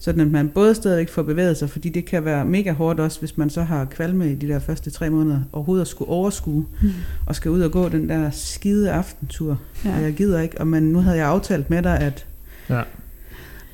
sådan 0.00 0.20
at 0.20 0.30
man 0.30 0.48
både 0.48 0.74
stadigvæk 0.74 1.08
får 1.08 1.22
bevæget 1.22 1.56
sig, 1.56 1.70
fordi 1.70 1.88
det 1.88 2.04
kan 2.04 2.24
være 2.24 2.44
mega 2.44 2.72
hårdt 2.72 3.00
også, 3.00 3.18
hvis 3.20 3.38
man 3.38 3.50
så 3.50 3.62
har 3.62 3.84
kvalme 3.84 4.32
i 4.32 4.34
de 4.34 4.48
der 4.48 4.58
første 4.58 4.90
tre 4.90 5.10
måneder, 5.10 5.40
overhovedet 5.52 5.82
at 5.82 5.88
skulle 5.88 6.10
overskue, 6.10 6.66
Mm. 6.82 6.90
og 7.26 7.34
skal 7.36 7.50
ud 7.50 7.60
og 7.60 7.70
gå 7.70 7.88
den 7.88 8.08
der 8.08 8.30
skide 8.30 8.90
aftentur 8.92 9.58
ja. 9.84 9.90
og 9.90 9.96
Ja. 9.98 10.02
jeg 10.04 10.14
gider 10.14 10.40
ikke, 10.40 10.60
og 10.60 10.66
men 10.66 10.82
nu 10.82 10.98
havde 10.98 11.16
jeg 11.16 11.26
aftalt 11.26 11.70
med 11.70 11.82
dig, 11.82 11.98
at 11.98 12.26
Ja. 12.70 12.82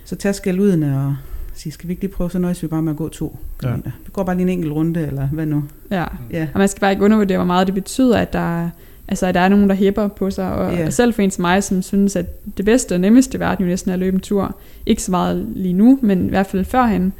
så 0.04 0.16
tag 0.16 0.34
skældudene 0.34 0.98
og 1.06 1.16
sige, 1.54 1.72
skal 1.72 1.88
vi 1.88 1.92
ikke 1.92 2.02
lige 2.02 2.12
prøve, 2.12 2.30
så 2.30 2.38
nøjes 2.38 2.62
vi 2.62 2.66
bare 2.68 2.82
med 2.82 2.92
at 2.92 2.96
gå 2.98 3.08
to 3.08 3.38
Ja. 3.62 3.66
kilometer. 3.66 3.90
Vi 4.04 4.10
går 4.12 4.24
bare 4.24 4.36
lige 4.36 4.42
en 4.42 4.48
enkelt 4.48 4.72
runde, 4.72 5.06
eller 5.06 5.26
hvad 5.28 5.46
nu? 5.46 5.64
ja. 5.90 6.04
Ja, 6.30 6.48
Og 6.54 6.58
man 6.58 6.68
skal 6.68 6.80
bare 6.80 6.90
ikke 6.92 7.04
undervurdere, 7.04 7.38
hvor 7.38 7.46
meget 7.46 7.66
det 7.66 7.74
betyder, 7.74 8.18
at 8.18 8.32
der, 8.32 8.62
er- 8.64 8.70
altså, 9.08 9.26
at 9.26 9.34
der 9.34 9.40
er 9.40 9.48
nogen, 9.48 9.68
der 9.68 9.74
hæpper 9.74 10.08
på 10.08 10.30
sig. 10.30 10.52
Og 10.52 10.72
yeah. 10.72 10.92
selv 10.92 11.14
for 11.14 11.22
en 11.22 11.30
som 11.30 11.42
mig, 11.42 11.62
som 11.64 11.82
synes, 11.82 12.16
at 12.16 12.56
det 12.56 12.64
bedste 12.64 12.94
og 12.94 13.00
nemmeste 13.00 13.36
i 13.36 13.40
verden 13.40 13.64
jo 13.64 13.68
næsten 13.70 13.90
er 13.90 13.92
at 13.94 13.98
løbe 14.00 14.14
en 14.14 14.20
tur. 14.20 14.56
Ikke 14.86 15.02
så 15.02 15.10
meget 15.10 15.46
lige 15.54 15.72
nu, 15.74 15.98
men 16.02 16.26
i 16.26 16.28
hvert 16.28 16.46
fald 16.46 16.64
førhen. 16.64 17.12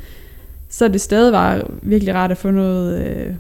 Så 0.69 0.85
er 0.85 0.89
det 0.89 1.01
stadig 1.01 1.33
var 1.33 1.71
virkelig 1.83 2.15
rart 2.15 2.31
at 2.31 2.37
få 2.37 2.51
noget, 2.51 3.07
øh, 3.07 3.35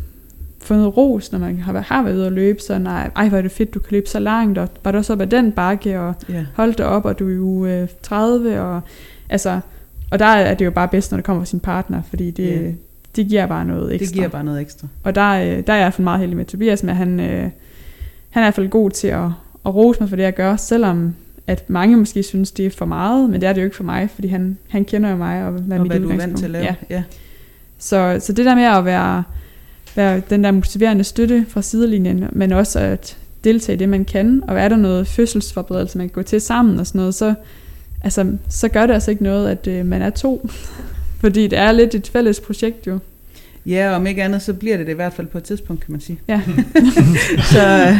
få 0.60 0.74
noget 0.74 0.96
ros, 0.96 1.32
når 1.32 1.38
man 1.38 1.58
har, 1.58 1.80
har 1.80 2.02
været 2.02 2.16
ude 2.16 2.26
at 2.26 2.32
løbe. 2.32 2.60
Så 2.60 2.78
nej, 2.78 3.10
ej, 3.16 3.28
hvor 3.28 3.38
er 3.38 3.42
det 3.42 3.50
fedt, 3.50 3.74
du 3.74 3.78
kan 3.78 3.88
løbe 3.90 4.08
så 4.08 4.18
langt, 4.18 4.58
og 4.58 4.68
var 4.84 4.92
du 4.92 4.98
også 4.98 5.12
op 5.12 5.20
ad 5.20 5.26
den 5.26 5.52
bakke, 5.52 6.00
og 6.00 6.14
ja, 6.28 6.44
hold 6.54 6.74
det 6.74 6.86
op, 6.86 7.04
og 7.04 7.18
du 7.18 7.28
er 7.28 7.34
jo 7.34 7.66
øh, 7.66 7.88
30, 8.02 8.60
og 8.60 8.80
altså, 9.28 9.60
og 10.10 10.18
der 10.18 10.24
er 10.26 10.54
det 10.54 10.64
jo 10.64 10.70
bare 10.70 10.88
bedst, 10.88 11.10
når 11.12 11.18
det 11.18 11.24
kommer 11.24 11.40
fra 11.42 11.46
sin 11.46 11.60
partner, 11.60 12.02
fordi 12.08 12.30
det, 12.30 12.50
Ja. 12.50 12.70
det 13.16 13.28
giver 13.28 13.46
bare 13.46 13.64
noget 13.64 13.94
ekstra. 13.94 14.06
det 14.06 14.14
giver 14.14 14.28
bare 14.28 14.44
noget 14.44 14.60
ekstra. 14.60 14.88
Og 15.04 15.14
der, 15.14 15.30
øh, 15.30 15.66
der 15.66 15.72
er 15.72 15.76
jeg 15.76 15.94
fald 15.94 16.04
meget 16.04 16.20
heldig 16.20 16.36
med 16.36 16.44
Tobias, 16.44 16.82
med 16.82 16.90
at 16.90 16.96
han, 16.96 17.20
øh, 17.20 17.50
han 18.34 18.42
er 18.42 18.46
i 18.46 18.46
hvert 18.46 18.54
fald 18.54 18.68
god 18.68 18.90
til 18.90 19.08
at, 19.08 19.24
at 19.66 19.74
rose 19.74 20.00
mig 20.00 20.08
for 20.08 20.16
det, 20.16 20.22
jeg 20.22 20.34
gør, 20.34 20.56
selvom 20.56 21.14
at 21.46 21.70
mange 21.70 21.96
måske 21.96 22.22
synes, 22.22 22.50
det 22.50 22.66
er 22.66 22.70
for 22.70 22.84
meget, 22.84 23.30
men 23.30 23.40
det 23.40 23.48
er 23.48 23.52
det 23.52 23.60
jo 23.60 23.64
ikke 23.64 23.76
for 23.76 23.84
mig, 23.84 24.10
fordi 24.14 24.28
han, 24.28 24.58
han 24.68 24.84
kender 24.84 25.10
jo 25.10 25.16
mig, 25.16 25.44
og 25.44 25.52
hvad, 25.52 25.78
og 25.78 25.86
hvad 25.86 26.00
du 26.00 26.10
er 26.10 26.16
vant 26.16 26.38
til 26.38 26.44
at 26.44 26.50
lave. 26.50 26.64
Ja. 26.64 26.74
Ja. 26.90 27.02
Så, 27.78 28.16
så 28.20 28.32
det 28.32 28.46
der 28.46 28.54
med 28.54 28.64
at 28.64 28.84
være, 28.84 29.22
være 29.96 30.22
den 30.30 30.44
der 30.44 30.50
motiverende 30.50 31.04
støtte 31.04 31.46
fra 31.48 31.62
sidelinjen, 31.62 32.28
men 32.32 32.52
også 32.52 32.78
at 32.78 33.18
deltage 33.44 33.76
i 33.76 33.78
det, 33.78 33.88
man 33.88 34.04
kan, 34.04 34.42
og 34.48 34.60
er 34.60 34.68
der 34.68 34.76
noget 34.76 35.06
fødselsforberedelse, 35.06 35.98
man 35.98 36.08
kan 36.08 36.14
gå 36.14 36.22
til 36.22 36.40
sammen 36.40 36.80
og 36.80 36.86
sådan 36.86 36.98
noget, 36.98 37.14
så, 37.14 37.34
altså, 38.02 38.36
så 38.48 38.68
gør 38.68 38.86
det 38.86 38.94
altså 38.94 39.10
ikke 39.10 39.22
noget, 39.22 39.48
at 39.48 39.66
øh, 39.66 39.86
man 39.86 40.02
er 40.02 40.10
to. 40.10 40.48
Fordi 41.20 41.46
det 41.46 41.58
er 41.58 41.72
lidt 41.72 41.94
et 41.94 42.08
fælles 42.08 42.40
projekt 42.40 42.86
jo. 42.86 42.98
Ja, 43.66 43.90
og 43.90 43.96
om 43.96 44.06
ikke 44.06 44.22
andet, 44.22 44.42
så 44.42 44.52
bliver 44.54 44.76
det 44.76 44.86
det 44.86 44.92
i 44.92 44.96
hvert 44.96 45.12
fald 45.12 45.26
på 45.26 45.38
et 45.38 45.44
tidspunkt, 45.44 45.84
kan 45.84 45.92
man 45.92 46.00
sige. 46.00 46.18
Ja. 46.28 46.40
så, 47.52 47.96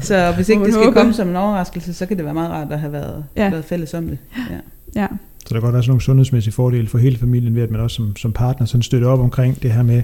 så 0.00 0.32
hvis 0.36 0.48
ikke 0.48 0.64
det 0.64 0.74
skal 0.74 0.92
komme 0.92 1.12
som 1.14 1.28
en 1.28 1.36
overraskelse, 1.36 1.94
så 1.94 2.06
kan 2.06 2.16
det 2.16 2.24
være 2.24 2.34
meget 2.34 2.50
rart 2.50 2.72
at 2.72 2.80
have 2.80 2.92
været, 2.92 3.24
Ja. 3.36 3.44
ja. 3.44 3.50
været 3.50 3.64
fælles 3.64 3.94
om 3.94 4.06
det. 4.06 4.18
Ja. 4.50 4.56
Ja, 5.00 5.06
Så 5.46 5.48
der 5.48 5.54
kan 5.54 5.60
godt 5.60 5.72
være 5.72 5.82
sådan 5.82 5.90
nogle 5.90 6.02
sundhedsmæssige 6.02 6.54
fordele 6.54 6.88
for 6.88 6.98
hele 6.98 7.18
familien 7.18 7.54
ved, 7.54 7.62
at 7.62 7.70
man 7.70 7.80
også 7.80 7.94
som, 7.96 8.16
som 8.16 8.32
partner 8.32 8.66
sådan 8.66 8.82
støtter 8.82 9.08
op 9.08 9.20
omkring 9.20 9.62
det 9.62 9.72
her 9.72 9.82
med 9.82 10.02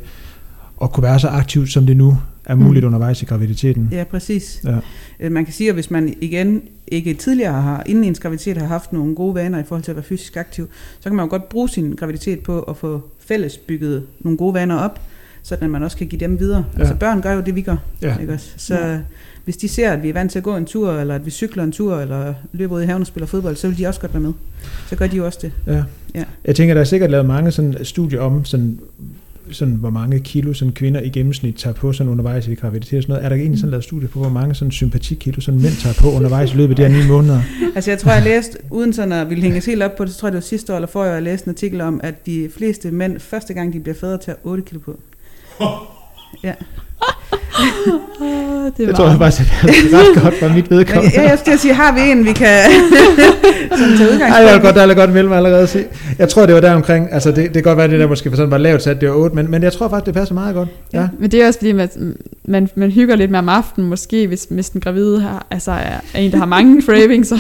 at 0.83 0.93
kunne 0.93 1.03
være 1.03 1.21
så 1.21 1.29
aktiv, 1.29 1.67
som 1.67 1.87
det 1.87 1.97
nu 1.97 2.19
er 2.47 2.55
muligt 2.55 2.83
Mm. 2.83 2.87
undervejs 2.87 3.23
i 3.23 3.25
graviditeten. 3.25 3.89
ja, 3.93 4.05
præcis. 4.05 4.61
Ja. 4.65 4.77
Øh, 5.21 5.33
Man 5.33 5.45
kan 5.45 5.55
sige, 5.55 5.69
at 5.69 5.75
hvis 5.75 5.91
man 5.91 6.15
igen 6.21 6.63
ikke 6.89 7.15
tidligere 7.15 7.63
har, 7.63 7.83
inden 7.87 8.05
ens 8.05 8.21
graviditet 8.21 8.57
har 8.57 8.67
haft 8.67 8.93
nogle 8.93 9.15
gode 9.15 9.35
vaner 9.35 9.59
i 9.59 9.63
forhold 9.63 9.83
til 9.85 9.91
at 9.93 9.97
være 9.97 10.05
fysisk 10.05 10.37
aktiv, 10.37 10.69
så 11.01 11.09
kan 11.09 11.17
man 11.17 11.25
jo 11.27 11.31
godt 11.31 11.49
bruge 11.49 11.69
sin 11.69 11.93
graviditet 11.95 12.41
på 12.41 12.61
at 12.61 12.77
få 12.77 13.03
fælles 13.21 13.59
bygget 13.59 14.03
nogle 14.21 14.39
gode 14.39 14.55
vaner 14.55 14.77
op, 14.77 15.01
så 15.43 15.57
at 15.61 15.71
man 15.71 15.83
også 15.83 15.97
kan 15.97 16.07
give 16.07 16.21
dem 16.21 16.39
videre. 16.41 16.65
Ja. 16.75 16.79
Altså 16.81 16.95
børn 16.95 17.23
gør 17.23 17.33
jo 17.33 17.41
det, 17.41 17.55
vi 17.55 17.63
gør. 17.63 17.77
Ja. 18.03 18.19
Ikke 18.19 18.33
også? 18.33 18.51
Så 18.57 18.75
ja. 18.75 18.99
hvis 19.45 19.57
de 19.57 19.69
ser, 19.69 19.91
at 19.93 20.03
vi 20.03 20.09
er 20.09 20.13
vant 20.13 20.31
til 20.33 20.39
at 20.39 20.43
gå 20.43 20.57
en 20.57 20.65
tur, 20.65 20.93
eller 20.93 21.15
at 21.15 21.27
vi 21.27 21.31
cykler 21.31 21.65
en 21.65 21.73
tur, 21.73 21.97
eller 22.01 22.35
løber 22.53 22.77
ud 22.77 22.83
i 22.83 22.87
haven 22.87 23.01
og 23.03 23.07
spiller 23.07 23.27
fodbold, 23.27 23.57
så 23.57 23.69
vil 23.69 23.79
de 23.79 23.87
også 23.87 24.01
godt 24.01 24.15
være 24.15 24.23
med. 24.23 24.33
Så 24.89 24.97
gør 24.97 25.07
de 25.07 25.17
jo 25.17 25.27
også 25.27 25.39
det. 25.43 25.53
Ja. 25.67 25.83
Ja. 26.15 26.25
Jeg 26.45 26.57
tænker, 26.57 26.75
der 26.75 26.81
er 26.81 26.85
sikkert 26.85 27.11
lavet 27.11 27.27
mange 27.27 27.51
sådan 27.51 27.77
studier 27.85 28.21
om, 28.21 28.45
sådan, 28.45 28.79
sådan, 29.51 29.75
hvor 29.75 29.91
mange 29.91 30.21
kilo 30.21 30.53
sådan 30.53 30.73
kvinder 30.73 31.01
i 31.01 31.09
gennemsnit 31.09 31.55
tager 31.57 31.75
på 31.75 31.93
sådan 31.93 32.11
undervejs 32.13 32.47
i 32.47 32.55
graviditet 32.55 32.97
og 32.97 33.03
sådan 33.03 33.13
noget. 33.13 33.25
Er 33.25 33.29
der 33.29 33.37
egentlig 33.37 33.59
sådan 33.59 33.71
lavet 33.71 33.85
studier 33.85 34.09
på, 34.09 34.19
hvor 34.19 34.29
mange 34.29 34.55
sådan 34.55 34.73
sympatikilo 34.73 35.41
sådan 35.41 35.61
mænd 35.61 35.73
tager 35.73 35.95
på 36.01 36.11
undervejs 36.11 36.53
i 36.55 36.57
løbet 36.57 36.71
af 36.71 36.77
de 36.77 36.95
her 36.95 37.03
ni 37.03 37.09
måneder? 37.09 37.41
Altså 37.75 37.91
jeg 37.91 37.99
tror, 37.99 38.13
jeg 38.13 38.23
læste, 38.23 38.59
uden 38.71 38.93
sådan 38.93 39.13
at 39.13 39.31
ville 39.31 39.43
hænge 39.43 39.67
helt 39.67 39.83
op 39.83 39.97
på 39.97 40.05
det, 40.05 40.13
så 40.13 40.19
tror 40.19 40.29
jeg, 40.29 40.33
det 40.33 40.37
var 40.37 40.43
sidste 40.43 40.73
år 40.73 40.77
eller 40.77 40.89
forrige 40.89 41.11
år, 41.11 41.15
jeg 41.15 41.23
læste 41.23 41.47
en 41.47 41.51
artikel 41.51 41.81
om, 41.81 42.01
at 42.03 42.27
de 42.27 42.49
fleste 42.57 42.91
mænd, 42.91 43.21
første 43.21 43.55
gang 43.55 43.73
de 43.73 43.81
bliver 43.81 43.97
fædre, 44.01 44.19
tager 44.19 44.37
8 44.45 44.63
kilo 44.63 44.81
på. 44.81 45.01
Ja. 46.43 46.55
Det 48.79 48.89
Det 48.89 48.97
tror 48.97 49.09
jeg 49.09 49.19
faktisk 49.19 49.53
er 49.53 49.99
ret 49.99 50.23
godt 50.23 50.35
for 50.35 50.49
mit 50.49 50.71
Men 50.71 50.79
vedkommende. 50.79 51.21
jeg, 51.21 51.31
jeg 51.31 51.39
skal 51.39 51.59
sige, 51.59 51.75
har 51.75 51.93
vi 51.95 52.01
en, 52.11 52.25
vi 52.25 52.33
kan 52.33 52.59
sådan 53.79 53.97
tage 53.97 54.09
Ej, 54.09 54.15
udgangspunkt 54.15 54.47
jeg 54.47 54.55
vil 54.55 54.63
godt, 54.63 54.75
der 54.75 54.87
vil 54.87 54.97
godt 54.97 55.13
melde 55.13 55.29
mig 55.29 55.37
allerede 55.37 55.67
se. 55.67 55.85
Jeg 56.19 56.29
tror, 56.29 56.47
det 56.47 56.55
var 56.55 56.61
der 56.61 56.75
omkring, 56.75 57.13
altså 57.13 57.29
det, 57.29 57.37
det 57.37 57.53
kan 57.53 57.63
godt 57.63 57.79
være, 57.79 57.89
det 57.89 58.01
der 58.01 58.07
måske 58.07 58.31
for 58.31 58.37
sådan 58.37 58.51
var 58.51 58.59
lavt 58.59 58.83
sat, 58.83 59.01
det 59.01 59.09
var 59.09 59.15
8, 59.15 59.37
men, 59.37 59.51
men 59.51 59.63
jeg 59.63 59.73
tror 59.73 59.89
faktisk, 59.89 60.07
det 60.07 60.15
passer 60.15 60.35
meget 60.35 60.55
godt. 60.55 60.69
Ja. 60.93 61.01
Ja. 61.01 61.09
Men 61.19 61.31
det 61.31 61.43
er 61.43 61.47
også 61.47 61.59
fordi, 61.59 61.73
man, 61.73 61.89
man, 62.45 62.69
man 62.75 62.91
hygger 62.91 63.17
lidt 63.17 63.31
mere 63.31 63.39
om 63.39 63.49
aftenen, 63.49 63.89
måske, 63.89 64.27
hvis, 64.27 64.47
hvis 64.51 64.71
den 64.71 64.81
gravide 64.81 65.21
har, 65.21 65.47
altså 65.51 65.71
er 65.71 66.19
en, 66.19 66.31
der 66.33 66.39
har 66.39 66.47
mange 66.47 66.83
cravings. 66.83 67.33
Og, 67.33 67.39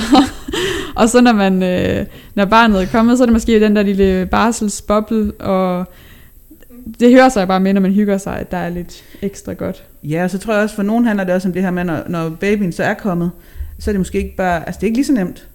og 0.97 1.09
så 1.09 1.21
når, 1.21 1.33
man, 1.33 1.63
øh, 1.63 2.07
når 2.35 2.45
barnet 2.45 2.83
er 2.83 2.87
kommet, 2.87 3.19
så 3.19 3.25
er 3.25 3.27
det 3.27 3.33
måske 3.33 3.61
den 3.61 3.77
der 3.77 3.83
lille 3.83 4.27
barselsboble, 4.27 5.33
og 5.33 5.85
det 7.01 7.11
hører 7.13 7.29
sig 7.29 7.49
bare 7.49 7.61
med, 7.61 7.73
når 7.75 7.81
man 7.81 7.93
hygger 7.93 8.19
sig, 8.19 8.39
at 8.39 8.51
der 8.51 8.57
er 8.57 8.69
lidt 8.69 9.03
ekstra 9.23 9.53
godt. 9.53 9.85
Ja, 10.03 10.25
og 10.25 10.31
så 10.31 10.39
tror 10.39 10.55
jeg 10.55 10.63
også, 10.63 10.75
for 10.75 10.83
nogen 10.83 11.07
handler 11.07 11.25
det 11.25 11.35
også 11.35 11.49
om 11.49 11.53
det 11.53 11.63
her 11.63 11.71
med, 11.71 11.85
når, 11.85 11.99
når 12.09 12.31
babyen 12.31 12.73
så 12.73 12.83
er 12.85 12.95
kommet, 12.95 13.31
så 13.79 13.91
er 13.91 13.93
det 13.93 14.01
måske 14.01 14.19
ikke 14.19 14.37
bare, 14.37 14.67
altså 14.67 14.79
det 14.81 14.83
er 14.83 14.89
ikke 14.89 14.99
lige 14.99 15.07
så 15.07 15.13
nemt 15.13 15.47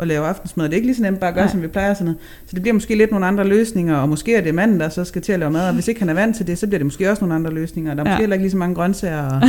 at 0.00 0.08
lave 0.08 0.26
aftensmad, 0.26 0.64
det 0.64 0.72
er 0.72 0.76
ikke 0.76 0.86
lige 0.86 0.96
så 0.96 1.02
nemt 1.02 1.20
bare 1.20 1.28
at 1.28 1.34
gøre, 1.34 1.44
Nej. 1.44 1.52
som 1.52 1.62
vi 1.62 1.66
plejer 1.66 1.94
sådan 1.94 2.04
noget. 2.04 2.18
Så 2.46 2.50
det 2.54 2.62
bliver 2.62 2.72
måske 2.74 2.94
lidt 2.94 3.10
nogle 3.10 3.26
andre 3.26 3.44
løsninger, 3.44 3.96
og 3.96 4.08
måske 4.08 4.34
er 4.36 4.40
det 4.40 4.54
manden, 4.54 4.80
der 4.80 4.88
så 4.88 5.04
skal 5.04 5.22
til 5.22 5.32
at 5.32 5.38
lave 5.38 5.50
mad, 5.50 5.68
og 5.68 5.74
hvis 5.74 5.88
ikke 5.88 6.00
han 6.00 6.08
er 6.08 6.14
vant 6.14 6.36
til 6.36 6.46
det, 6.46 6.58
så 6.58 6.66
bliver 6.66 6.78
det 6.78 6.86
måske 6.86 7.10
også 7.10 7.24
nogle 7.24 7.34
andre 7.34 7.52
løsninger. 7.52 7.94
Der 7.94 8.02
er 8.04 8.08
Ja. 8.08 8.14
måske 8.14 8.20
heller 8.22 8.34
ikke 8.34 8.42
lige 8.44 8.50
så 8.50 8.56
mange 8.56 8.74
grøntsager, 8.74 9.22
og 9.22 9.40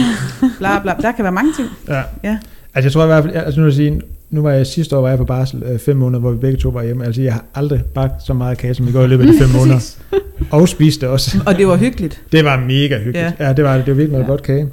bla 0.57 0.79
bla. 0.79 0.93
Der 1.01 1.11
kan 1.11 1.23
være 1.23 1.31
mange 1.31 1.53
ting. 1.53 1.67
ja. 1.87 2.01
Ja. 2.23 2.37
Altså 2.75 2.85
jeg 2.87 2.91
tror 2.91 3.03
i 3.03 3.07
hvert 3.07 3.23
fald, 3.23 3.35
altså 3.35 3.59
nu 3.59 3.65
vil 3.65 3.71
jeg 3.71 3.75
sige, 3.75 4.01
nu 4.34 4.41
var 4.41 4.51
jeg 4.51 4.68
sidste 4.68 4.97
år 4.97 5.01
var 5.01 5.10
jeg 5.10 5.18
på 5.18 5.26
barsel 5.26 5.64
øh, 5.64 5.80
fem 5.80 5.97
måneder, 5.97 6.19
hvor 6.19 6.31
vi 6.31 6.38
begge 6.38 6.57
to 6.57 6.69
var 6.69 6.84
hjemme. 6.84 7.05
Altså 7.05 7.22
jeg 7.22 7.34
har 7.34 7.45
aldrig 7.55 7.81
bagt 7.93 8.23
så 8.26 8.34
meget 8.34 8.57
kage, 8.57 8.73
som 8.73 8.88
vi 8.88 8.91
går 8.91 9.03
i 9.03 9.07
løbet 9.07 9.27
af 9.27 9.34
de 9.34 9.39
fem 9.39 9.49
måneder. 9.60 9.95
Og 10.51 10.69
spiste 10.69 11.10
også. 11.10 11.38
Og 11.47 11.55
det 11.55 11.68
var 11.68 11.77
hyggeligt. 11.77 12.22
Det 12.31 12.45
var 12.45 12.60
mega 12.60 12.97
hyggeligt. 12.97 13.35
Ja, 13.39 13.47
Ja. 13.47 13.53
det 13.53 13.64
var 13.64 13.77
det. 13.77 13.85
Det 13.85 13.91
var 13.91 13.97
virkelig 13.97 14.11
noget 14.11 14.23
ja. 14.23 14.30
godt 14.30 14.43
kage. 14.43 14.68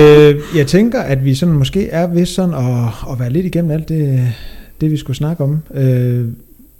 øh, 0.00 0.34
jeg 0.56 0.66
tænker, 0.66 1.00
at 1.00 1.24
vi 1.24 1.34
sådan 1.34 1.54
måske 1.54 1.88
er 1.88 2.06
ved 2.06 2.26
sådan 2.26 2.54
at, 2.54 3.12
at 3.12 3.18
være 3.20 3.30
lidt 3.30 3.46
igennem 3.46 3.70
alt 3.70 3.88
det, 3.88 4.32
det 4.80 4.90
vi 4.90 4.96
skulle 4.96 5.16
snakke 5.16 5.44
om. 5.44 5.62
Øh, 5.74 6.24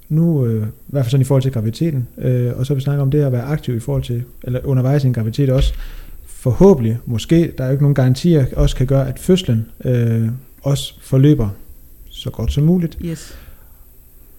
nu, 0.08 0.46
øh, 0.46 0.62
i 0.62 0.66
hvert 0.86 1.04
fald 1.04 1.10
sådan 1.10 1.20
i 1.22 1.24
forhold 1.24 1.42
til 1.42 1.52
graviditeten, 1.52 2.08
øh, 2.18 2.50
og 2.56 2.66
så 2.66 2.72
vil 2.74 2.78
vi 2.78 2.82
snakke 2.82 3.02
om 3.02 3.10
det 3.10 3.22
at 3.22 3.32
være 3.32 3.42
aktiv 3.42 3.76
i 3.76 3.80
forhold 3.80 4.02
til, 4.02 4.22
eller 4.44 4.60
undervejs 4.64 5.04
i 5.04 5.06
en 5.06 5.12
graviditet 5.12 5.50
også. 5.50 5.72
Forhåbentlig, 6.26 6.98
måske, 7.06 7.52
der 7.58 7.64
er 7.64 7.68
jo 7.68 7.72
ikke 7.72 7.84
nogen 7.84 7.94
garantier, 7.94 8.44
også 8.56 8.76
kan 8.76 8.86
gøre, 8.86 9.08
at 9.08 9.18
fødslen 9.18 9.66
øh, 9.84 10.28
også 10.62 10.94
forløber 11.02 11.48
så 12.26 12.30
godt 12.30 12.52
som 12.52 12.64
muligt. 12.64 12.98
Yes. 13.04 13.34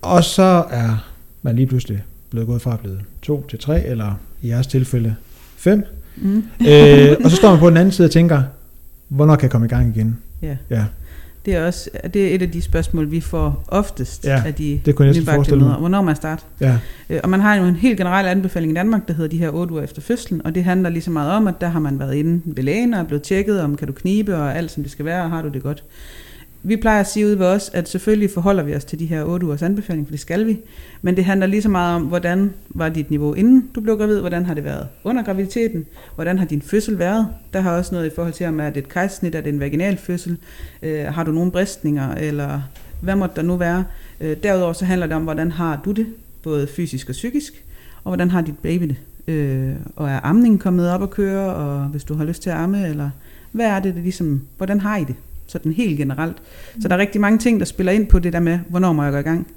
Og 0.01 0.23
så 0.23 0.64
er 0.69 1.07
man 1.41 1.55
lige 1.55 1.68
pludselig 1.68 2.03
blevet 2.30 2.47
gået 2.47 2.61
fra 2.61 2.73
at 2.73 2.80
blive 2.80 2.97
to 3.22 3.45
til 3.49 3.59
tre, 3.59 3.85
eller 3.85 4.19
i 4.41 4.47
jeres 4.49 4.68
tilfælde 4.68 5.15
fem. 5.57 5.84
Mm. 6.18 6.38
øh, 6.69 7.15
og 7.23 7.30
så 7.31 7.35
står 7.35 7.49
man 7.51 7.59
på 7.59 7.69
den 7.69 7.77
anden 7.77 7.91
side 7.91 8.05
og 8.05 8.11
tænker, 8.11 8.43
hvornår 9.07 9.35
kan 9.35 9.43
jeg 9.43 9.51
komme 9.51 9.65
i 9.68 9.69
gang 9.69 9.95
igen? 9.95 10.18
Ja. 10.41 10.57
Ja, 10.69 10.85
Det 11.45 11.55
er 11.55 11.65
også 11.65 11.89
det 12.14 12.27
er 12.31 12.35
et 12.35 12.41
af 12.41 12.51
de 12.51 12.61
spørgsmål, 12.61 13.11
vi 13.11 13.22
får 13.22 13.64
oftest 13.68 14.26
Ja, 14.26 14.43
af 14.45 14.53
de 14.53 14.81
det 14.85 14.95
kunne 14.95 15.07
jeg 15.07 15.15
nybagte 15.15 15.35
forestille 15.35 15.59
mig. 15.59 15.68
mødre. 15.68 15.80
Hvornår 15.80 16.01
man 16.01 16.15
starter. 16.15 16.43
ja, 16.61 16.77
Øh, 17.09 17.19
Og 17.23 17.30
man 17.30 17.39
har 17.39 17.55
jo 17.55 17.64
en 17.65 17.76
helt 17.76 17.97
generel 17.97 18.26
anbefaling 18.26 18.72
i 18.72 18.76
Danmark, 18.76 19.07
der 19.07 19.14
hedder 19.14 19.30
de 19.30 19.38
her 19.38 19.49
8 19.49 19.73
uger 19.73 19.84
efter 19.84 20.01
fødslen, 20.01 20.45
og 20.45 20.55
det 20.55 20.64
handler 20.64 20.89
lige 20.89 21.01
så 21.03 21.11
meget 21.11 21.31
om, 21.31 21.47
at 21.47 21.61
der 21.61 21.68
har 21.68 21.80
man 21.80 21.99
været 21.99 22.15
inde 22.15 22.41
ved 22.45 22.64
lægen 22.64 22.93
og 22.93 22.99
er 22.99 23.03
blevet 23.03 23.23
tjekket, 23.23 23.61
om 23.61 23.76
kan 23.76 23.88
du 23.88 23.93
knibe 23.93 24.35
og 24.38 24.57
alt 24.57 24.72
som 24.72 24.84
det 24.84 24.91
skal 24.91 25.05
være, 25.05 25.23
og 25.23 25.30
har 25.30 25.41
du 25.41 25.47
det 25.49 25.64
godt. 25.64 25.84
Vi 26.68 26.76
plejer 26.76 26.99
at 26.99 27.07
sige 27.07 27.26
ude 27.26 27.39
ved 27.39 27.45
os, 27.45 27.72
at 27.73 27.89
selvfølgelig 27.89 28.30
forholder 28.30 28.64
vi 28.64 28.76
os 28.76 28.85
til 28.85 28.99
de 28.99 29.06
her 29.06 29.23
8 29.23 29.45
ugers 29.45 29.61
anbefaling, 29.61 30.07
for 30.07 30.11
det 30.11 30.19
skal 30.19 30.48
vi, 30.48 30.60
men 31.02 31.15
det 31.15 31.26
handler 31.26 31.48
lige 31.48 31.61
så 31.61 31.69
meget 31.69 31.95
om, 31.95 32.02
hvordan 32.02 32.53
var 32.69 32.89
dit 32.89 33.10
niveau 33.10 33.34
inden 33.34 33.69
du 33.76 33.81
blev 33.81 33.98
gravid, 33.98 34.19
hvordan 34.19 34.45
har 34.45 34.53
det 34.53 34.64
været 34.64 34.88
under 35.03 35.23
graviditeten, 35.23 35.85
hvordan 36.15 36.39
har 36.39 36.45
din 36.45 36.61
fødsel 36.61 36.99
været. 36.99 37.27
Der 37.53 37.61
har 37.61 37.77
også 37.77 37.95
noget 37.95 38.07
i 38.07 38.15
forhold 38.15 38.34
til, 38.34 38.45
om 38.45 38.60
er 38.60 38.69
det 38.69 38.77
et 38.77 38.89
kejsersnit, 38.89 39.35
er 39.35 39.41
det 39.41 39.53
en 39.53 39.60
vaginal 39.60 39.98
fødsel, 39.98 40.38
øh, 40.81 41.06
har 41.06 41.23
du 41.23 41.31
nogle 41.31 41.52
bristninger, 41.52 42.15
eller 42.15 42.61
hvad 43.02 43.15
måtte 43.15 43.35
der 43.35 43.41
nu 43.41 43.56
være. 43.56 43.84
Øh, 44.22 44.38
derudover 44.44 44.73
så 44.73 44.85
handler 44.85 45.07
det 45.07 45.15
om, 45.15 45.23
hvordan 45.23 45.52
har 45.52 45.81
du 45.85 45.91
det, 45.91 46.07
både 46.44 46.68
fysisk 46.68 47.10
og 47.10 47.14
psykisk, 47.14 47.64
og 48.03 48.10
hvordan 48.10 48.31
har 48.31 48.41
dit 48.41 48.60
baby 48.60 48.84
det? 48.84 49.34
Øh, 49.34 49.76
og 49.95 50.10
er 50.10 50.19
amningen 50.23 50.60
kommet 50.60 50.89
op 50.89 51.03
at 51.03 51.10
køre, 51.10 51.56
og 51.56 51.85
hvis 51.85 52.03
du 52.03 52.14
har 52.14 52.26
lyst 52.26 52.41
til 52.41 52.49
at 52.49 52.56
amme, 52.56 52.89
eller 52.89 53.10
hvad 53.52 53.65
er 53.65 53.80
det, 53.80 53.95
det 53.95 54.03
ligesom, 54.03 54.41
hvordan 54.57 54.80
har 54.80 54.98
I 54.98 55.03
det? 55.03 55.15
Sådan 55.47 55.71
helt 55.71 55.97
generelt. 55.97 56.37
Så 56.81 56.87
der 56.87 56.95
er 56.95 56.99
rigtig 56.99 57.21
mange 57.21 57.39
ting, 57.39 57.59
der 57.59 57.65
spiller 57.65 57.91
ind 57.91 58.07
på 58.07 58.19
det 58.19 58.33
der 58.33 58.39
med, 58.39 58.59
hvornår 58.69 58.93
må 58.93 59.03
jeg 59.03 59.11
gå 59.11 59.17
i 59.17 59.21
gang. 59.21 59.47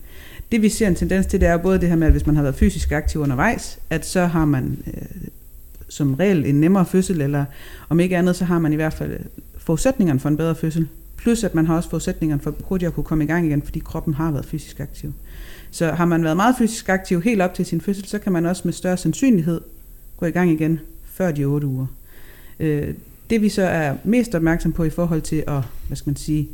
Det 0.52 0.62
vi 0.62 0.68
ser 0.68 0.88
en 0.88 0.94
tendens 0.94 1.26
til, 1.26 1.40
det 1.40 1.48
er 1.48 1.56
både 1.56 1.80
det 1.80 1.88
her 1.88 1.96
med, 1.96 2.06
at 2.06 2.12
hvis 2.12 2.26
man 2.26 2.36
har 2.36 2.42
været 2.42 2.54
fysisk 2.54 2.92
aktiv 2.92 3.20
undervejs, 3.20 3.78
at 3.90 4.06
så 4.06 4.26
har 4.26 4.44
man 4.44 4.78
øh, 4.86 5.28
som 5.88 6.14
regel 6.14 6.46
en 6.46 6.60
nemmere 6.60 6.86
fødsel, 6.86 7.20
eller 7.20 7.44
om 7.88 8.00
ikke 8.00 8.16
andet, 8.16 8.36
så 8.36 8.44
har 8.44 8.58
man 8.58 8.72
i 8.72 8.76
hvert 8.76 8.94
fald 8.94 9.12
øh, 9.12 9.20
forudsætningerne 9.58 10.20
for 10.20 10.28
en 10.28 10.36
bedre 10.36 10.54
fødsel. 10.54 10.88
Plus 11.16 11.44
at 11.44 11.54
man 11.54 11.66
har 11.66 11.76
også 11.76 11.90
forudsætningerne 11.90 12.42
for 12.42 12.54
hurtigere 12.64 12.90
at 12.90 12.94
kunne 12.94 13.04
komme 13.04 13.24
i 13.24 13.26
gang 13.26 13.46
igen, 13.46 13.62
fordi 13.62 13.78
kroppen 13.78 14.14
har 14.14 14.30
været 14.30 14.44
fysisk 14.44 14.80
aktiv. 14.80 15.12
Så 15.70 15.92
har 15.92 16.04
man 16.04 16.24
været 16.24 16.36
meget 16.36 16.54
fysisk 16.58 16.88
aktiv 16.88 17.22
helt 17.22 17.42
op 17.42 17.54
til 17.54 17.66
sin 17.66 17.80
fødsel, 17.80 18.06
så 18.06 18.18
kan 18.18 18.32
man 18.32 18.46
også 18.46 18.62
med 18.64 18.72
større 18.72 18.96
sandsynlighed 18.96 19.60
gå 20.16 20.26
i 20.26 20.30
gang 20.30 20.50
igen 20.50 20.80
før 21.04 21.32
de 21.32 21.44
8 21.44 21.66
uger. 21.66 21.86
Øh, 22.60 22.94
det 23.30 23.42
vi 23.42 23.48
så 23.48 23.62
er 23.62 23.94
mest 24.04 24.34
opmærksom 24.34 24.72
på 24.72 24.84
i 24.84 24.90
forhold 24.90 25.20
til 25.20 25.44
at, 25.48 25.60
hvad 25.86 25.96
skal 25.96 26.10
man 26.10 26.16
sige, 26.16 26.48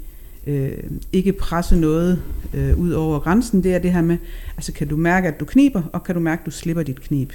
øh, 0.47 0.73
ikke 1.12 1.32
presse 1.32 1.77
noget 1.77 2.23
øh, 2.55 2.78
ud 2.78 2.90
over 2.90 3.19
grænsen, 3.19 3.62
det 3.62 3.74
er 3.74 3.78
det 3.78 3.93
her 3.93 4.03
med, 4.03 4.16
altså 4.57 4.73
kan 4.73 4.89
du 4.89 4.97
mærke, 4.97 5.28
at 5.28 5.40
du 5.40 5.44
kniber, 5.44 5.82
og 5.93 6.05
kan 6.05 6.15
du 6.15 6.20
mærke, 6.20 6.40
at 6.40 6.47
du 6.47 6.51
slipper 6.51 6.82
dit 6.82 7.01
knib. 7.03 7.31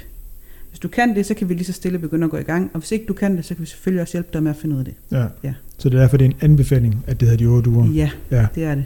Hvis 0.69 0.79
du 0.79 0.87
kan 0.87 1.15
det, 1.15 1.25
så 1.25 1.33
kan 1.33 1.49
vi 1.49 1.53
lige 1.53 1.65
så 1.65 1.73
stille 1.73 1.99
begynde 1.99 2.25
at 2.25 2.31
gå 2.31 2.37
i 2.37 2.43
gang, 2.43 2.71
og 2.73 2.79
hvis 2.79 2.91
ikke 2.91 3.05
du 3.05 3.13
kan 3.13 3.37
det, 3.37 3.45
så 3.45 3.53
kan 3.55 3.61
vi 3.61 3.65
selvfølgelig 3.67 4.01
også 4.01 4.11
hjælpe 4.13 4.29
dig 4.33 4.43
med 4.43 4.51
at 4.51 4.57
finde 4.57 4.75
ud 4.75 4.79
af 4.79 4.85
det. 4.85 4.93
ja. 5.11 5.25
Ja. 5.43 5.53
Så 5.77 5.89
det 5.89 5.97
er 5.97 6.01
derfor, 6.01 6.17
det 6.17 6.25
er 6.25 6.29
en 6.29 6.37
anbefaling, 6.41 7.03
at 7.07 7.19
det 7.19 7.27
hedder 7.29 7.45
de 7.45 7.51
8 7.51 7.69
uger. 7.69 7.87
Ja, 7.91 8.09
Ja. 8.31 8.47
det 8.55 8.63
er 8.63 8.75
det. 8.75 8.85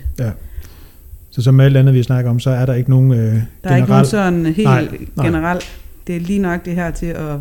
Så 1.29 1.41
som 1.41 1.59
alt 1.59 1.77
andet, 1.77 1.93
vi 1.93 2.03
snakker 2.03 2.29
om, 2.31 2.39
så 2.39 2.49
er 2.49 2.65
der 2.65 2.73
ikke 2.73 2.89
nogen 2.89 3.11
øh, 3.11 3.17
Der 3.17 3.29
er 3.29 3.35
ikke 3.35 3.85
generel... 3.85 3.87
nogen 3.89 4.05
sådan 4.05 4.45
helt 4.45 4.67
Nej, 4.67 4.87
nej, 5.15 5.25
generelt. 5.25 5.79
Det 6.07 6.15
er 6.15 6.19
lige 6.19 6.39
nok 6.39 6.65
det 6.65 6.75
her 6.75 6.91
til 6.91 7.05
at 7.05 7.35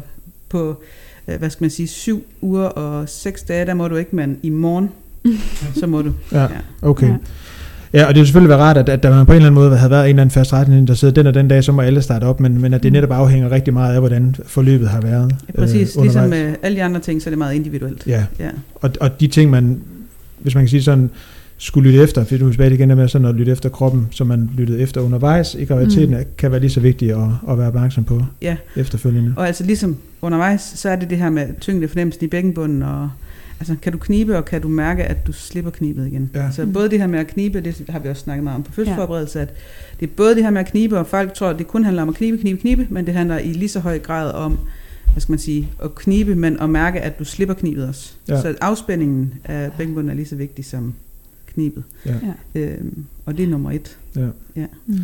på, 0.49 0.83
hvad 1.39 1.51
skal 1.51 1.65
man 1.65 1.71
sige, 1.71 1.87
syv 1.89 2.25
uger 2.41 2.65
og 2.65 3.09
seks 3.09 3.43
dage, 3.43 3.67
der 3.67 3.75
må 3.75 3.89
du 3.89 3.97
ikke, 3.97 4.17
men 4.17 4.37
i 4.43 4.51
morgen, 4.51 4.91
så 5.81 5.87
må 5.87 6.03
du. 6.03 6.13
Ja, 6.33 6.43
Ja. 6.43 6.49
okay. 6.83 7.09
Ja. 7.09 7.15
Ja, 7.93 8.03
og 8.03 8.09
det 8.09 8.17
ville 8.17 8.27
selvfølgelig 8.27 8.49
være 8.49 8.59
rart, 8.59 8.77
at, 8.77 8.89
at 8.89 9.03
der 9.03 9.25
på 9.25 9.33
en 9.33 9.37
eller 9.37 9.47
anden 9.47 9.55
måde 9.55 9.77
havde 9.77 9.91
været 9.91 10.05
en 10.05 10.09
eller 10.09 10.23
anden 10.23 10.31
fast 10.35 10.53
retning, 10.53 10.89
der 10.89 10.95
sidder 10.95 11.15
den 11.15 11.27
og 11.27 11.35
den 11.35 11.49
dag, 11.49 11.65
så 11.65 11.73
må 11.73 11.83
alle 11.83 12.03
starte 12.03 12.25
op, 12.25 12.41
men, 12.41 12.61
men 12.61 12.75
at 12.75 12.83
det 12.83 12.93
Mm. 12.93 12.95
netop 12.95 13.11
afhænger 13.11 13.51
rigtig 13.51 13.73
meget 13.75 13.95
af, 13.95 14.01
hvordan 14.01 14.35
forløbet 14.47 14.89
har 14.89 15.01
været. 15.01 15.33
Ja, 15.55 15.61
præcis, 15.61 15.97
øh, 15.97 16.03
ligesom 16.03 16.25
undervejs. 16.25 16.31
med 16.51 16.57
alle 16.63 16.77
de 16.77 16.83
andre 16.83 17.01
ting, 17.01 17.23
så 17.23 17.29
er 17.29 17.31
det 17.31 17.39
meget 17.39 17.55
individuelt. 17.55 18.03
Ja, 18.07 18.25
Ja. 18.41 18.51
og, 18.75 18.91
og 19.01 19.21
de 19.21 19.27
ting, 19.27 19.51
man, 19.51 19.81
hvis 20.39 20.55
man 20.55 20.65
kan 20.65 20.69
sige 20.69 20.83
sådan, 20.83 21.11
skulle 21.59 21.91
lytte 21.91 22.03
efter, 22.03 22.25
fordi 22.25 22.39
du 22.39 22.47
er 22.47 22.51
tilbage 22.51 22.75
igen 22.75 22.89
med 22.89 23.09
sådan 23.09 23.27
at 23.29 23.35
lytte 23.35 23.53
efter 23.53 23.69
kroppen, 23.69 24.09
som 24.11 24.27
man 24.27 24.51
lyttede 24.57 24.81
efter 24.81 25.01
undervejs 25.01 25.55
i 25.55 25.65
graviditeten, 25.65 26.17
mm. 26.17 26.25
kan 26.39 26.51
være 26.51 26.61
lige 26.61 26.71
så 26.71 26.81
vigtigt 26.81 27.13
at, 27.13 27.29
at 27.49 27.59
være 27.59 27.69
opmærksom 27.69 28.05
på 28.05 28.23
Ja. 28.43 28.57
efterfølgende. 28.77 29.35
Og 29.37 29.47
altså 29.47 29.65
ligesom 29.65 29.97
undervejs, 30.23 30.61
så 30.61 30.89
er 30.89 30.97
det 30.97 31.11
det 31.11 31.19
her 31.19 31.31
med 31.31 31.49
tyngde 31.61 31.89
fornemmelsen 31.89 32.25
i 32.25 32.29
bækkenbunden, 32.29 32.83
og 32.83 33.11
altså 33.61 33.75
kan 33.83 33.93
du 33.93 33.99
knibe, 33.99 34.37
og 34.37 34.45
kan 34.45 34.61
du 34.63 34.69
mærke, 34.69 35.05
at 35.05 35.27
du 35.27 35.33
slipper 35.33 35.71
knibet 35.71 36.07
igen. 36.07 36.31
Ja. 36.35 36.51
Så 36.51 36.67
både 36.67 36.91
det 36.91 36.99
her 37.01 37.07
med 37.07 37.19
at 37.19 37.27
knibe, 37.27 37.61
det 37.61 37.83
har 37.89 37.99
vi 37.99 38.09
også 38.09 38.23
snakket 38.23 38.45
meget 38.45 38.57
om 38.57 38.63
på 38.63 38.73
fødselsforberedelse, 38.73 39.41
at 39.41 39.55
det 40.01 40.07
er 40.09 40.13
både 40.17 40.35
det 40.35 40.43
her 40.43 40.51
med 40.51 40.61
at 40.61 40.67
knibe, 40.67 40.99
og 40.99 41.07
folk 41.07 41.35
tror, 41.35 41.49
at 41.49 41.59
det 41.59 41.67
kun 41.67 41.85
handler 41.85 42.03
om 42.03 42.09
at 42.09 42.15
knibe, 42.15 42.39
knibe, 42.39 42.61
knibe, 42.61 42.87
men 42.91 43.07
det 43.07 43.15
handler 43.15 43.39
i 43.39 43.53
lige 43.53 43.69
så 43.69 43.81
høj 43.81 43.99
grad 43.99 44.33
om, 44.33 44.59
hvad 45.13 45.21
skal 45.21 45.33
man 45.33 45.39
sige, 45.39 45.69
at 45.85 45.95
knibe, 45.95 46.35
men 46.35 46.61
at 46.61 46.71
mærke, 46.71 47.01
at 47.01 47.19
du 47.19 47.25
slipper 47.25 47.55
knibet 47.55 47.89
også. 47.89 48.13
Ja. 48.29 48.35
Ja. 48.35 48.41
Så 48.43 48.55
afspændingen 48.61 49.35
af 49.45 49.71
bækkenbunden 49.79 50.11
er 50.11 50.15
lige 50.15 50.27
så 50.27 50.37
vigtig 50.37 50.65
som 50.65 50.95
knibet. 51.55 51.83
Ja. 52.07 52.15
Ja. 52.55 52.61
Øhm, 52.61 53.05
og 53.27 53.37
det 53.37 53.45
er 53.45 53.49
nummer 53.49 53.71
et. 53.71 53.97
Mm. 54.87 55.01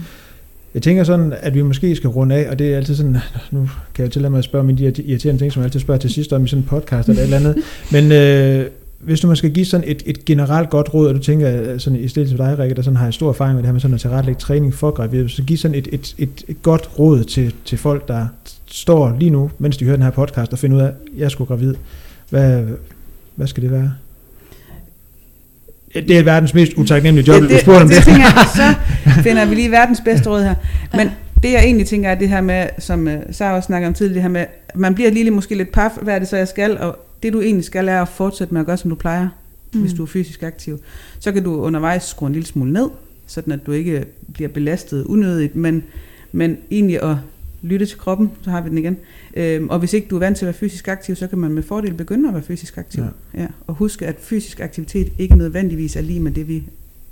Jeg 0.74 0.82
tænker 0.82 1.04
sådan, 1.04 1.34
at 1.40 1.54
vi 1.54 1.62
måske 1.62 1.96
skal 1.96 2.10
runde 2.10 2.34
af, 2.34 2.50
og 2.50 2.58
det 2.58 2.72
er 2.72 2.76
altid 2.76 2.94
sådan, 2.94 3.16
nu 3.50 3.68
kan 3.94 4.02
jeg 4.02 4.12
tillade 4.12 4.30
mig 4.30 4.38
at 4.38 4.44
spørge 4.44 4.64
mine 4.64 4.90
de 4.90 5.02
irriterende 5.02 5.42
ting, 5.42 5.52
som 5.52 5.60
jeg 5.60 5.64
altid 5.64 5.80
spørger 5.80 5.98
til 5.98 6.10
sidst 6.10 6.32
om 6.32 6.44
i 6.44 6.48
sådan 6.48 6.62
en 6.62 6.68
podcast 6.68 7.08
eller 7.08 7.22
et 7.22 7.24
eller 7.24 7.36
andet. 7.36 7.56
Men 7.92 8.12
øh, 8.12 8.66
hvis 9.00 9.20
du 9.20 9.26
man 9.26 9.36
skal 9.36 9.50
give 9.50 9.66
sådan 9.66 9.88
et, 9.88 10.02
et 10.06 10.24
generelt 10.24 10.70
godt 10.70 10.94
råd, 10.94 11.08
og 11.08 11.14
du 11.14 11.18
tænker 11.18 11.78
sådan 11.78 12.00
i 12.00 12.08
stedet 12.08 12.28
til 12.28 12.38
dig, 12.38 12.58
Rikke, 12.58 12.74
der 12.74 12.82
sådan 12.82 12.96
har 12.96 13.10
stor 13.10 13.28
erfaring 13.28 13.54
med 13.54 13.62
det 13.62 13.66
her 13.66 13.72
med 13.72 13.80
sådan 13.80 13.94
at 13.94 14.00
tilrettelægge 14.00 14.40
træning 14.40 14.74
for 14.74 14.90
gravide, 14.90 15.28
så 15.28 15.42
giv 15.42 15.56
sådan 15.56 15.74
et, 15.74 15.88
et, 15.92 16.14
et, 16.18 16.44
et 16.48 16.62
godt 16.62 16.98
råd 16.98 17.24
til, 17.24 17.54
til 17.64 17.78
folk, 17.78 18.08
der 18.08 18.26
står 18.66 19.16
lige 19.18 19.30
nu, 19.30 19.50
mens 19.58 19.76
de 19.76 19.84
hører 19.84 19.96
den 19.96 20.04
her 20.04 20.10
podcast, 20.10 20.52
og 20.52 20.58
finder 20.58 20.76
ud 20.76 20.82
af, 20.82 20.86
at 20.86 20.94
jeg 21.16 21.24
er 21.24 21.28
sgu 21.28 21.44
gravid. 21.44 21.74
Hvad, 22.30 22.64
hvad 23.34 23.46
skal 23.46 23.62
det 23.62 23.70
være? 23.70 23.92
Det 25.94 26.18
er 26.18 26.22
verdens 26.22 26.54
mest 26.54 26.72
utaknemmelige 26.72 27.32
job, 27.32 27.42
det, 27.42 27.50
du 27.50 27.58
spurgte 27.58 27.82
om 27.82 27.88
det, 27.88 27.96
det. 27.96 28.04
tænker 28.04 28.22
jeg, 28.22 28.46
så 28.54 28.74
finder 29.26 29.44
vi 29.44 29.54
lige 29.54 29.70
verdens 29.70 30.00
bedste 30.04 30.30
råd 30.30 30.42
her. 30.42 30.54
Men 30.94 31.10
det 31.42 31.52
jeg 31.52 31.64
egentlig 31.64 31.86
tænker 31.86 32.10
er 32.10 32.14
det 32.14 32.28
her 32.28 32.40
med, 32.40 32.66
som 32.78 33.06
uh, 33.06 33.12
Sara 33.30 33.56
også 33.56 33.66
snakker 33.66 33.88
om 33.88 33.94
tidligere, 33.94 34.14
det 34.14 34.22
her 34.22 34.28
med, 34.28 34.40
at 34.40 34.76
man 34.76 34.94
bliver 34.94 35.10
lige 35.10 35.30
måske 35.30 35.54
lidt 35.54 35.72
paf, 35.72 35.90
hvad 36.02 36.14
er 36.14 36.18
det 36.18 36.28
så 36.28 36.36
jeg 36.36 36.48
skal, 36.48 36.78
og 36.78 36.98
det 37.22 37.32
du 37.32 37.40
egentlig 37.40 37.64
skal 37.64 37.88
er 37.88 38.02
at 38.02 38.08
fortsætte 38.08 38.54
med 38.54 38.60
at 38.60 38.66
gøre, 38.66 38.76
som 38.76 38.90
du 38.90 38.96
plejer, 38.96 39.28
mm. 39.72 39.80
hvis 39.80 39.92
du 39.92 40.02
er 40.02 40.06
fysisk 40.06 40.42
aktiv. 40.42 40.78
Så 41.18 41.32
kan 41.32 41.44
du 41.44 41.60
undervejs 41.60 42.02
skrue 42.02 42.26
en 42.26 42.32
lille 42.32 42.46
smule 42.46 42.72
ned, 42.72 42.88
sådan 43.26 43.52
at 43.52 43.66
du 43.66 43.72
ikke 43.72 44.04
bliver 44.32 44.48
belastet 44.48 45.04
unødigt, 45.04 45.56
men, 45.56 45.82
men 46.32 46.58
egentlig 46.70 47.02
at 47.02 47.16
lytte 47.62 47.86
til 47.86 47.98
kroppen, 47.98 48.30
så 48.42 48.50
har 48.50 48.60
vi 48.60 48.68
den 48.68 48.78
igen. 48.78 48.96
Øhm, 49.34 49.68
og 49.68 49.78
hvis 49.78 49.92
ikke 49.92 50.08
du 50.10 50.14
er 50.14 50.18
vant 50.18 50.36
til 50.36 50.44
at 50.44 50.46
være 50.46 50.54
fysisk 50.54 50.88
aktiv, 50.88 51.16
så 51.16 51.26
kan 51.26 51.38
man 51.38 51.52
med 51.52 51.62
fordel 51.62 51.94
begynde 51.94 52.28
at 52.28 52.34
være 52.34 52.42
fysisk 52.42 52.78
aktiv. 52.78 53.04
Ja. 53.34 53.42
Ja. 53.42 53.46
Og 53.66 53.74
huske, 53.74 54.06
at 54.06 54.16
fysisk 54.18 54.60
aktivitet 54.60 55.12
ikke 55.18 55.36
nødvendigvis 55.36 55.96
er 55.96 56.00
lige 56.00 56.20
med 56.20 56.32
det, 56.32 56.48
vi 56.48 56.62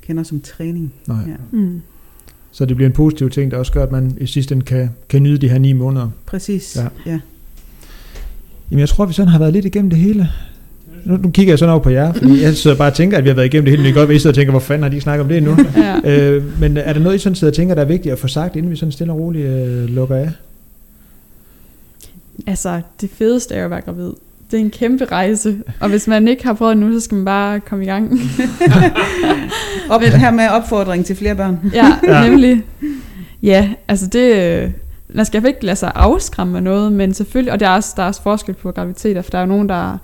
kender 0.02 0.22
som 0.22 0.40
træning. 0.40 0.92
Nej. 1.06 1.16
Ja. 1.28 1.36
Mm. 1.50 1.80
Så 2.50 2.64
det 2.64 2.76
bliver 2.76 2.88
en 2.88 2.94
positiv 2.94 3.30
ting, 3.30 3.50
der 3.50 3.56
også 3.56 3.72
gør, 3.72 3.82
at 3.82 3.92
man 3.92 4.16
i 4.20 4.26
sidste 4.26 4.52
ende 4.52 4.64
kan, 4.64 4.90
kan 5.08 5.22
nyde 5.22 5.38
de 5.38 5.48
her 5.48 5.58
ni 5.58 5.72
måneder. 5.72 6.10
Præcis. 6.26 6.76
Ja. 6.76 6.82
Ja. 6.82 6.88
ja. 7.06 7.20
Jamen 8.70 8.80
jeg 8.80 8.88
tror, 8.88 9.06
vi 9.06 9.12
sådan 9.12 9.28
har 9.28 9.38
været 9.38 9.52
lidt 9.52 9.64
igennem 9.64 9.90
det 9.90 9.98
hele. 9.98 10.28
Nu, 11.04 11.16
nu 11.16 11.30
kigger 11.30 11.52
jeg 11.52 11.58
sådan 11.58 11.72
over 11.72 11.82
på 11.82 11.90
jer, 11.90 12.12
fordi 12.12 12.42
jeg 12.44 12.56
sidder 12.56 12.76
bare 12.76 12.88
og 12.90 12.94
tænker, 12.94 13.18
at 13.18 13.24
vi 13.24 13.28
har 13.28 13.34
været 13.34 13.46
igennem 13.46 13.64
det 13.64 13.70
hele, 13.72 13.82
men 13.82 13.86
det 13.86 13.94
kan 13.94 14.00
godt 14.00 14.08
være, 14.08 14.14
at 14.14 14.18
I 14.18 14.22
sidder 14.22 14.32
og 14.32 14.36
tænker, 14.36 14.50
hvor 14.50 14.60
fanden 14.60 14.82
har 14.82 14.90
de 14.90 15.00
snakket 15.00 15.22
om 15.22 15.28
det 15.28 15.42
nu? 15.42 15.56
Ja. 16.04 16.20
øh, 16.30 16.60
men 16.60 16.76
er 16.76 16.92
der 16.92 17.00
noget, 17.00 17.16
I 17.16 17.18
sådan 17.18 17.36
sidder 17.36 17.50
og 17.50 17.56
tænker, 17.56 17.74
der 17.74 17.82
er 17.82 17.86
vigtigt 17.86 18.12
at 18.12 18.18
få 18.18 18.28
sagt, 18.28 18.56
inden 18.56 18.70
vi 18.70 18.76
sådan 18.76 18.92
stille 18.92 19.12
og 19.12 19.18
roligt 19.18 19.46
øh, 19.46 19.84
lukker 19.84 20.16
af? 20.16 20.30
Altså, 22.46 22.80
det 23.00 23.10
fedeste 23.18 23.54
er 23.54 23.58
jo 23.58 23.64
at 23.64 23.70
være 23.70 23.80
gravid. 23.80 24.12
Det 24.50 24.56
er 24.56 24.60
en 24.60 24.70
kæmpe 24.70 25.04
rejse, 25.04 25.56
og 25.80 25.88
hvis 25.88 26.06
man 26.06 26.28
ikke 26.28 26.44
har 26.46 26.52
prøvet 26.52 26.76
det 26.76 26.86
nu, 26.86 26.92
så 26.92 27.00
skal 27.00 27.14
man 27.14 27.24
bare 27.24 27.60
komme 27.60 27.84
i 27.84 27.88
gang. 27.88 28.12
Op, 29.90 30.00
her 30.02 30.30
med 30.30 30.48
opfordring 30.48 31.04
til 31.04 31.16
flere 31.16 31.34
børn. 31.34 31.58
ja, 31.74 31.86
Ja. 32.06 32.22
ja, 32.22 32.28
nemlig. 32.28 32.62
Ja, 33.42 33.68
altså 33.88 34.06
det... 34.06 34.34
øh, 34.62 34.70
Man 35.14 35.24
skal 35.26 35.46
ikke 35.46 35.64
lade 35.64 35.76
sig 35.76 35.92
afskræmme 35.94 36.56
af 36.56 36.62
noget, 36.62 36.92
men 36.92 37.14
selvfølgelig, 37.14 37.52
og 37.52 37.60
der 37.60 37.68
er 37.68 37.74
også, 37.74 37.92
der 37.96 38.02
er 38.02 38.06
også 38.06 38.22
forskel 38.22 38.54
på 38.54 38.72
graviditeter, 38.72 39.22
for 39.22 39.30
der 39.30 39.38
er 39.38 39.42
jo 39.42 39.48
nogen, 39.48 39.68
der 39.68 39.98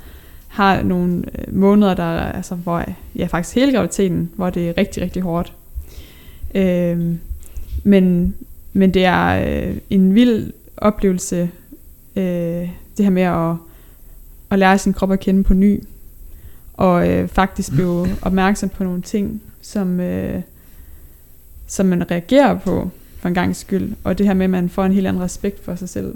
har 0.55 0.83
nogle 0.83 1.23
øh, 1.39 1.57
måneder, 1.57 1.95
der 1.95 2.03
er, 2.03 2.33
altså, 2.33 2.55
hvor, 2.55 2.85
ja, 3.17 3.27
faktisk 3.27 3.55
hele 3.55 3.73
graviditeten, 3.73 4.31
hvor 4.37 4.51
det 4.51 4.69
er 4.69 4.79
rigtig, 4.79 5.03
rigtig 5.03 5.23
hårdt. 5.23 5.53
Øhm, 6.55 7.19
men, 7.85 8.35
men 8.73 8.95
det 8.95 9.05
er 9.05 9.47
øh, 9.47 9.77
en 9.91 10.15
vild 10.15 10.53
oplevelse, 10.77 11.51
øh, 12.17 12.69
det 12.97 13.05
her 13.05 13.11
med 13.11 13.23
at, 13.23 13.57
at 14.51 14.59
lære 14.59 14.79
sin 14.79 14.93
krop 14.93 15.13
at 15.13 15.21
kende 15.21 15.45
på 15.45 15.55
ny, 15.55 15.83
og 16.75 17.11
øh, 17.11 17.29
faktisk 17.29 17.73
blive 17.77 18.07
opmærksom 18.23 18.69
på 18.69 18.85
nogle 18.85 19.03
ting, 19.03 19.43
som, 19.63 20.01
øh, 20.01 20.43
som 21.67 21.87
man 21.87 22.11
reagerer 22.11 22.59
på 22.59 22.91
for 23.19 23.29
en 23.29 23.35
gang 23.35 23.57
skyld, 23.57 23.93
og 24.05 24.19
det 24.19 24.27
her 24.27 24.35
med, 24.35 24.45
at 24.45 24.51
man 24.51 24.69
får 24.69 24.85
en 24.85 24.93
helt 24.93 25.07
anden 25.07 25.23
respekt 25.23 25.65
for 25.65 25.75
sig 25.75 25.89
selv. 25.89 26.15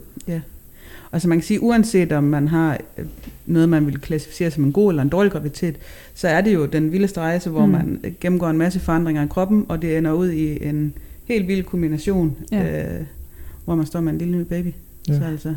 Altså 1.13 1.29
man 1.29 1.39
kan 1.39 1.47
sige, 1.47 1.63
uanset 1.63 2.13
om 2.13 2.25
man 2.25 2.49
har 2.49 2.79
øh, 2.99 3.07
noget, 3.49 3.69
man 3.69 3.87
vil 3.87 3.99
klassificere 4.01 4.51
som 4.51 4.65
en 4.65 4.73
god 4.73 4.91
eller 4.93 5.03
en 5.03 5.09
dårlig 5.09 5.33
graviditet, 5.33 5.77
så 6.15 6.29
er 6.29 6.41
det 6.41 6.55
jo 6.55 6.67
den 6.67 6.93
vildeste 6.93 7.21
rejse, 7.21 7.51
hvor 7.51 7.67
Mm. 7.67 7.73
man 7.73 8.01
gennemgår 8.21 8.49
en 8.49 8.59
masse 8.59 8.81
forandringer 8.81 9.25
i 9.25 9.27
kroppen, 9.31 9.67
og 9.69 9.83
det 9.83 9.99
ender 9.99 10.13
ud 10.13 10.31
i 10.31 10.65
en 10.69 10.93
helt 11.29 11.49
vild 11.49 11.63
kombination, 11.65 12.37
Ja. 12.53 12.59
ja. 12.59 12.95
øh, 12.95 13.01
hvor 13.65 13.75
man 13.75 13.87
står 13.87 14.01
med 14.01 14.13
en 14.13 14.19
lille 14.19 14.39
ny 14.39 14.43
baby. 14.43 14.73
Ja. 15.09 15.13
Ja. 15.13 15.19
Så 15.19 15.25
altså, 15.25 15.55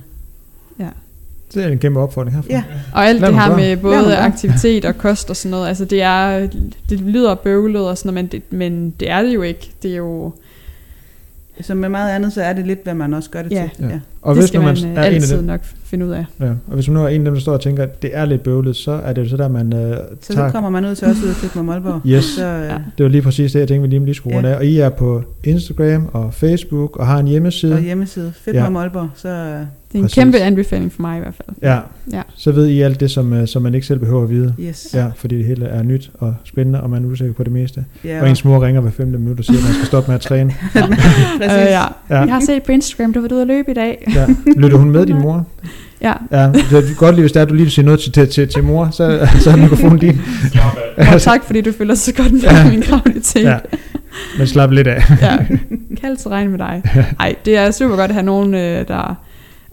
Det 1.54 1.64
er 1.64 1.68
en 1.68 1.80
kæmpe 1.80 2.00
opfordring 2.00 2.36
herfra. 2.36 2.48
ja. 2.54 2.64
Og 2.94 3.06
alt 3.08 3.20
Lad 3.22 3.30
det 3.30 3.40
her 3.40 3.48
gøre. 3.48 3.58
med 3.58 3.78
både 3.78 4.18
aktivitet 4.18 4.86
og 4.86 4.98
kost 4.98 5.30
og 5.30 5.36
sådan 5.36 5.52
noget, 5.52 5.68
altså 5.68 5.86
det 5.86 6.02
er, 6.02 6.48
det 6.90 7.00
lyder 7.02 7.36
bøvlet 7.36 7.88
og 7.90 7.98
sådan 7.98 8.14
noget, 8.14 8.24
men 8.24 8.32
det, 8.42 8.54
men 8.58 8.94
det 9.00 9.10
er 9.10 9.22
det 9.22 9.34
jo 9.34 9.42
ikke. 9.42 9.72
Det 9.84 9.92
er 9.92 9.96
jo, 9.96 10.34
Som 11.62 11.78
med 11.78 11.90
meget 11.90 12.12
andet, 12.16 12.34
så 12.34 12.42
er 12.42 12.54
det 12.54 12.68
lidt, 12.68 12.84
hvad 12.84 12.94
man 12.94 13.14
også 13.14 13.30
gør 13.30 13.42
det 13.42 13.52
Ja. 13.52 13.70
til. 13.76 13.86
Ja. 13.86 13.90
Ja. 13.94 14.00
Og 14.22 14.36
det 14.36 14.42
hvis 14.44 14.48
skal 14.48 14.62
man, 14.62 14.78
man, 14.84 14.84
er 14.84 14.90
øh, 14.90 14.92
en 14.92 14.98
af 14.98 15.06
altid 15.06 15.38
dem, 15.38 15.46
nok 15.46 15.62
finde 15.84 16.06
ud 16.06 16.12
af. 16.12 16.26
ja, 16.40 16.46
og 16.50 16.74
hvis 16.74 16.88
man 16.88 16.94
nu 16.98 17.04
er 17.04 17.08
en 17.08 17.22
af 17.22 17.26
dem, 17.26 17.34
der 17.34 17.42
står 17.42 17.54
og 17.54 17.62
tænker, 17.62 17.84
at 17.84 18.02
det 18.02 18.10
er 18.14 18.26
lidt 18.26 18.44
bøvlet, 18.44 18.76
så 18.76 18.92
er 18.92 19.14
det 19.14 19.24
jo 19.24 19.30
så 19.30 19.38
der, 19.38 19.48
man 19.48 19.74
øh, 19.74 19.98
Så, 20.22 20.34
tager... 20.34 20.48
så 20.50 20.52
kommer 20.54 20.70
man 20.70 20.86
ud 20.86 20.96
til 20.96 21.08
også 21.08 21.24
ud 21.26 21.30
og 21.30 21.36
flytte 21.36 21.58
med 21.58 21.64
Målborg. 21.64 22.02
Yes. 22.16 22.24
Så, 22.26 22.46
øh, 22.46 22.62
Ja. 22.66 22.78
Det 22.98 23.04
var 23.04 23.08
lige 23.10 23.22
præcis 23.22 23.52
det, 23.52 23.60
jeg 23.60 23.68
tænkte, 23.68 23.90
vi 23.90 23.96
lige, 23.96 24.06
lige 24.06 24.16
skulle 24.16 24.38
runde 24.38 24.50
Ja. 24.50 24.56
af. 24.56 24.60
Og 24.60 24.66
I 24.66 24.80
er 24.80 24.90
på 24.90 25.24
Instagram 25.44 26.10
og 26.14 26.34
Facebook 26.34 26.98
og 26.98 27.08
har 27.08 27.20
en 27.20 27.28
hjemmeside. 27.28 27.74
Og 27.74 27.80
hjemmeside, 27.82 28.34
fedt 28.36 28.56
Ja. 28.56 28.64
ja. 28.64 28.70
med 28.70 28.80
Målborg, 28.82 29.10
så 29.16 29.30
øh, 29.30 29.62
Det 29.92 29.98
er 29.98 30.00
en 30.00 30.04
Præcis. 30.04 30.16
kæmpe 30.16 30.38
anbefaling 30.38 30.92
for 30.92 31.02
mig 31.02 31.18
i 31.18 31.20
hvert 31.20 31.34
fald. 31.34 31.58
Ja. 31.62 31.80
Ja. 32.14 32.22
Så 32.36 32.52
ved 32.52 32.68
I 32.68 32.82
alt 32.82 33.00
det, 33.00 33.12
som, 33.12 33.34
øh, 33.34 33.48
som 33.48 33.62
man 33.62 33.74
ikke 33.76 33.88
selv 33.88 34.00
behøver 34.00 34.24
at 34.24 34.30
vide. 34.30 34.54
yes. 34.60 34.88
Ja, 34.94 35.06
fordi 35.16 35.38
det 35.38 35.46
hele 35.46 35.66
er 35.66 35.84
nyt 35.84 36.12
og 36.14 36.36
spændende, 36.44 36.82
og 36.82 36.90
man 36.90 37.04
er 37.06 37.08
usikker 37.10 37.34
på 37.34 37.44
det 37.44 37.52
meste. 37.52 37.86
ja 38.04 38.22
Og 38.22 38.30
ens 38.30 38.46
mor 38.46 38.66
ringer 38.66 38.82
hver 38.82 38.92
femte 38.92 39.18
minut 39.18 39.40
og 39.40 39.46
siger, 39.46 39.58
at 39.58 39.64
man 39.64 39.74
skal 39.74 39.86
stoppe 39.86 40.08
med 40.12 40.16
at 40.16 40.22
træne. 40.22 40.54
præcis. 40.74 40.88
Øh, 41.42 41.48
ja. 41.48 41.82
Ja. 42.10 42.20
Jeg 42.20 42.34
har 42.34 42.40
set 42.46 42.64
på 42.64 42.72
Instagram, 42.72 43.14
du 43.14 43.22
var 43.22 43.28
ude 43.34 43.42
at 43.42 43.48
løbe 43.48 43.72
i 43.72 43.74
dag. 43.74 44.12
Ja. 44.16 44.28
Lytter 44.58 44.78
hun 44.78 44.90
med, 44.90 45.06
din 45.06 45.20
mor? 45.20 45.48
Ja, 46.04 46.14
Ja, 46.32 46.48
det 46.48 46.72
er 46.74 46.96
godt 46.96 47.16
lige, 47.16 47.24
hvis 47.24 47.32
det 47.32 47.40
er, 47.40 47.44
at 47.44 47.50
du 47.50 47.54
lige 47.54 47.70
siger 47.70 47.86
noget 47.86 48.00
til, 48.00 48.12
til, 48.12 48.28
til, 48.30 48.48
til 48.48 48.64
mor, 48.64 48.90
så, 48.92 49.28
så 49.40 49.50
er 49.50 49.56
mikrofonen 49.56 49.98
din. 50.00 50.22
og 51.14 51.22
tak 51.22 51.44
fordi 51.44 51.62
du 51.62 51.72
føler 51.78 51.96
så 51.96 52.14
godt 52.14 52.32
med 52.32 52.40
Ja. 52.42 52.70
min 52.70 52.82
graviditet. 52.82 53.44
Ja. 53.44 53.58
Men 54.38 54.48
slap 54.48 54.72
lidt 54.72 54.88
af. 54.88 55.04
ja. 55.22 55.38
Kan 56.00 56.10
altid 56.10 56.32
regne 56.32 56.50
med 56.52 56.60
dig. 56.60 56.82
Ej, 57.20 57.36
det 57.46 57.58
er 57.58 57.72
super 57.72 57.96
godt 57.96 58.10
at 58.12 58.14
have 58.16 58.26
nogen, 58.26 58.54
øh, 58.56 58.88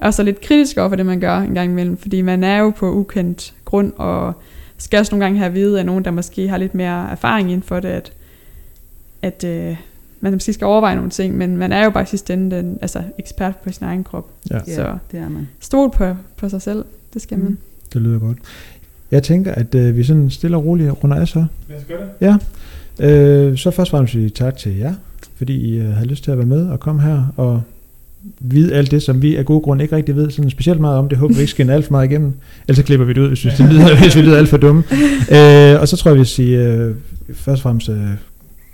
der 0.00 0.06
er 0.06 0.10
så 0.10 0.22
lidt 0.22 0.40
kritisk 0.40 0.76
over 0.76 0.88
for 0.88 0.96
det, 0.96 1.06
man 1.06 1.20
gør 1.20 1.38
en 1.38 1.54
gang 1.54 1.70
imellem. 1.70 1.96
Fordi 1.96 2.22
man 2.22 2.44
er 2.44 2.58
jo 2.58 2.70
på 2.70 2.92
ukendt 2.92 3.54
grund, 3.64 3.92
og 3.96 4.32
skal 4.78 4.98
også 5.00 5.12
nogle 5.14 5.24
gange 5.24 5.38
have 5.38 5.46
at 5.48 5.54
vide 5.54 5.78
af 5.78 5.86
nogen, 5.86 6.04
der 6.04 6.10
måske 6.10 6.48
har 6.48 6.56
lidt 6.56 6.74
mere 6.74 7.10
erfaring 7.10 7.48
inden 7.50 7.62
for 7.62 7.80
det, 7.80 7.88
at, 7.88 8.12
at 9.22 9.44
øh, 9.44 9.76
man 10.20 10.32
måske 10.32 10.52
skal 10.52 10.64
overveje 10.64 10.94
nogle 10.94 11.10
ting, 11.10 11.36
men 11.36 11.56
man 11.56 11.72
er 11.72 11.84
jo 11.84 11.90
bare 11.90 12.02
i 12.02 12.06
sidste 12.06 12.32
ende 12.32 12.56
den, 12.56 12.78
altså, 12.82 13.02
ekspert 13.18 13.56
på 13.56 13.72
sin 13.72 13.84
egen 13.86 14.04
krop. 14.04 14.26
Ja, 14.50 14.58
Ja, 14.66 14.74
Så 14.74 14.98
det 15.12 15.20
er 15.20 15.28
man. 15.28 15.48
stol 15.60 15.90
på, 15.90 16.14
på 16.36 16.48
sig 16.48 16.62
selv, 16.62 16.84
det 17.14 17.22
skal 17.22 17.38
man. 17.38 17.48
Mm. 17.48 17.58
det 17.92 18.02
lyder 18.02 18.18
godt. 18.18 18.38
Jeg 19.10 19.22
tænker, 19.22 19.54
at 19.54 19.74
øh, 19.74 19.96
vi 19.96 20.04
sådan 20.04 20.30
stille 20.30 20.56
og 20.56 20.64
roligt 20.64 21.04
runder 21.04 21.16
af 21.16 21.28
så. 21.28 21.44
Lad 21.68 21.78
os 21.78 21.84
gøre 21.84 22.08
det. 22.20 22.40
Øh, 23.00 23.56
så 23.58 23.70
først 23.70 23.88
og 23.88 23.90
fremmest 23.90 24.12
sige 24.12 24.28
tak 24.30 24.56
til 24.56 24.76
jer, 24.76 24.94
fordi 25.36 25.54
I 25.56 25.78
øh, 25.78 25.88
havde 25.92 26.08
lyst 26.08 26.24
til 26.24 26.30
at 26.30 26.38
være 26.38 26.46
med 26.46 26.68
og 26.68 26.80
komme 26.80 27.02
her 27.02 27.24
og 27.36 27.62
vide 28.40 28.74
alt 28.74 28.90
det, 28.90 29.02
som 29.02 29.22
vi 29.22 29.36
af 29.36 29.44
gode 29.44 29.60
grunde 29.60 29.84
ikke 29.84 29.96
rigtig 29.96 30.16
ved 30.16 30.30
sådan 30.30 30.50
specielt 30.50 30.80
meget 30.80 30.98
om. 30.98 31.08
Det 31.08 31.18
håber 31.18 31.34
vi 31.34 31.40
ikke 31.40 31.50
skinner 31.50 31.74
alt 31.74 31.84
for 31.84 31.92
meget 31.92 32.10
igennem. 32.10 32.32
Ellers 32.68 32.76
så 32.76 32.82
klipper 32.84 33.06
vi 33.06 33.12
det 33.12 33.20
ud, 33.20 33.28
hvis, 33.28 33.40
det 33.40 33.72
lyder, 33.72 34.00
hvis 34.02 34.16
vi 34.16 34.20
lyder 34.20 34.38
alt 34.38 34.48
for 34.48 34.56
dumme. 34.56 34.82
Øh, 35.30 35.80
og 35.80 35.88
så 35.88 35.96
tror 35.96 36.10
jeg, 36.10 36.14
vi 36.14 36.18
vil 36.18 36.26
sige 36.26 36.58
øh, 36.58 36.94
først 37.34 37.58
og 37.58 37.62
fremmest 37.62 37.88
øh, 37.88 37.96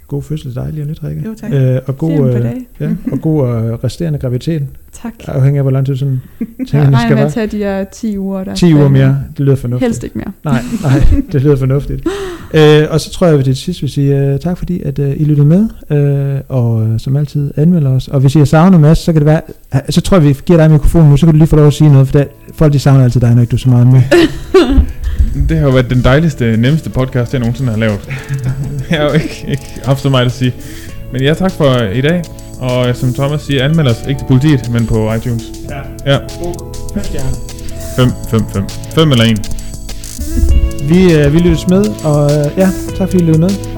god 0.08 0.22
fødsel 0.22 0.52
til 0.52 0.54
dig 0.62 0.70
lige 0.72 0.82
om 0.82 0.88
lidt, 0.88 1.04
Rikke. 1.04 1.22
Jo, 1.26 1.34
tak. 1.40 1.52
Øh, 1.52 1.80
og 1.86 1.98
god, 1.98 2.34
øh, 2.34 2.46
ja, 2.80 2.90
og 3.12 3.20
god 3.20 3.48
øh, 3.48 3.72
resterende 3.84 4.18
graviditet, 4.18 4.62
Tak. 5.02 5.12
afhængig 5.26 5.58
af 5.58 5.64
hvor 5.64 5.70
lang 5.70 5.86
tid 5.86 5.96
sådan 5.96 6.20
det 6.40 6.74
regner 6.74 6.98
skal 6.98 7.16
være. 7.16 7.26
at 7.26 7.32
tage 7.32 7.46
de 7.46 7.56
her 7.58 7.84
10 7.84 8.18
uger. 8.18 8.44
Der 8.44 8.54
10 8.54 8.74
uger 8.74 8.88
mere, 8.88 9.18
det 9.36 9.46
lyder 9.46 9.56
fornuftigt. 9.56 9.88
Helst 9.88 10.04
ikke 10.04 10.18
mere. 10.18 10.32
Nej, 10.44 10.62
nej, 10.82 11.22
det 11.32 11.42
lyder 11.42 11.56
fornuftigt. 11.56 12.06
Øh, 12.54 12.86
og 12.90 13.00
så 13.00 13.10
tror 13.10 13.26
jeg, 13.26 13.38
at 13.38 13.44
det 13.44 13.56
sidste 13.56 13.80
vil 13.80 13.90
sige 13.90 14.32
uh, 14.34 14.40
tak, 14.40 14.58
fordi 14.58 14.82
at, 14.82 14.98
uh, 14.98 15.10
I 15.20 15.24
lyttede 15.24 15.46
med, 15.46 15.68
uh, 15.90 16.56
og 16.56 16.74
uh, 16.74 16.88
som 16.98 17.16
altid 17.16 17.50
anmelder 17.56 17.90
os. 17.90 18.08
Og 18.08 18.20
hvis 18.20 18.34
I 18.34 18.38
har 18.38 18.44
savnet 18.44 18.80
Mads, 18.80 18.98
så 18.98 19.12
kan 19.12 19.20
det 19.20 19.26
være, 19.26 19.40
uh, 19.74 19.80
så 19.90 20.00
tror 20.00 20.16
jeg, 20.16 20.24
vi 20.26 20.36
giver 20.46 20.58
dig 20.58 20.70
mikrofonen 20.70 21.10
nu, 21.10 21.16
så 21.16 21.26
kan 21.26 21.32
du 21.32 21.38
lige 21.38 21.48
få 21.48 21.56
lov 21.56 21.66
at 21.66 21.72
sige 21.72 21.92
noget, 21.92 22.08
for 22.08 22.18
der, 22.18 22.24
folk 22.54 22.72
de 22.72 22.78
savner 22.78 23.04
altid 23.04 23.20
dig, 23.20 23.34
når 23.34 23.40
ikke 23.40 23.50
du 23.50 23.56
er 23.56 23.60
så 23.60 23.68
meget 23.68 23.86
med. 23.86 24.02
Det 25.48 25.56
har 25.56 25.64
jo 25.64 25.70
været 25.72 25.90
den 25.90 26.04
dejligste, 26.04 26.56
nemmeste 26.56 26.90
podcast, 26.90 27.32
jeg 27.32 27.40
nogensinde 27.40 27.70
har 27.70 27.78
lavet. 27.78 28.00
jeg 28.90 28.98
har 28.98 29.04
jo 29.08 29.12
ikke, 29.12 29.44
ikke 29.48 29.80
haft 29.84 30.00
så 30.00 30.08
meget 30.08 30.26
at 30.26 30.32
sige. 30.32 30.52
Men 31.12 31.22
ja, 31.22 31.34
tak 31.34 31.52
for 31.52 31.78
i 31.78 32.00
dag. 32.00 32.22
Og 32.60 32.88
øh, 32.88 32.94
som 32.94 33.14
Thomas 33.14 33.40
siger, 33.40 33.64
anmeld 33.64 33.88
os 33.88 34.04
ikke 34.08 34.20
til 34.20 34.26
politiet, 34.26 34.70
men 34.70 34.86
på 34.86 35.12
iTunes. 35.12 35.42
Ja. 35.70 36.12
Ja. 36.12 36.18
5, 37.96 38.08
5, 38.30 38.40
5. 38.52 38.64
5 38.94 39.12
eller 39.12 39.24
1. 39.24 39.50
Vi, 40.88 41.26
uh, 41.26 41.32
vi 41.32 41.38
lyttes 41.38 41.68
med, 41.68 41.84
og 42.04 42.24
uh, 42.24 42.58
ja, 42.58 42.70
tak 42.98 43.08
fordi 43.08 43.16
I 43.16 43.26
lyttede 43.26 43.38
med. 43.38 43.73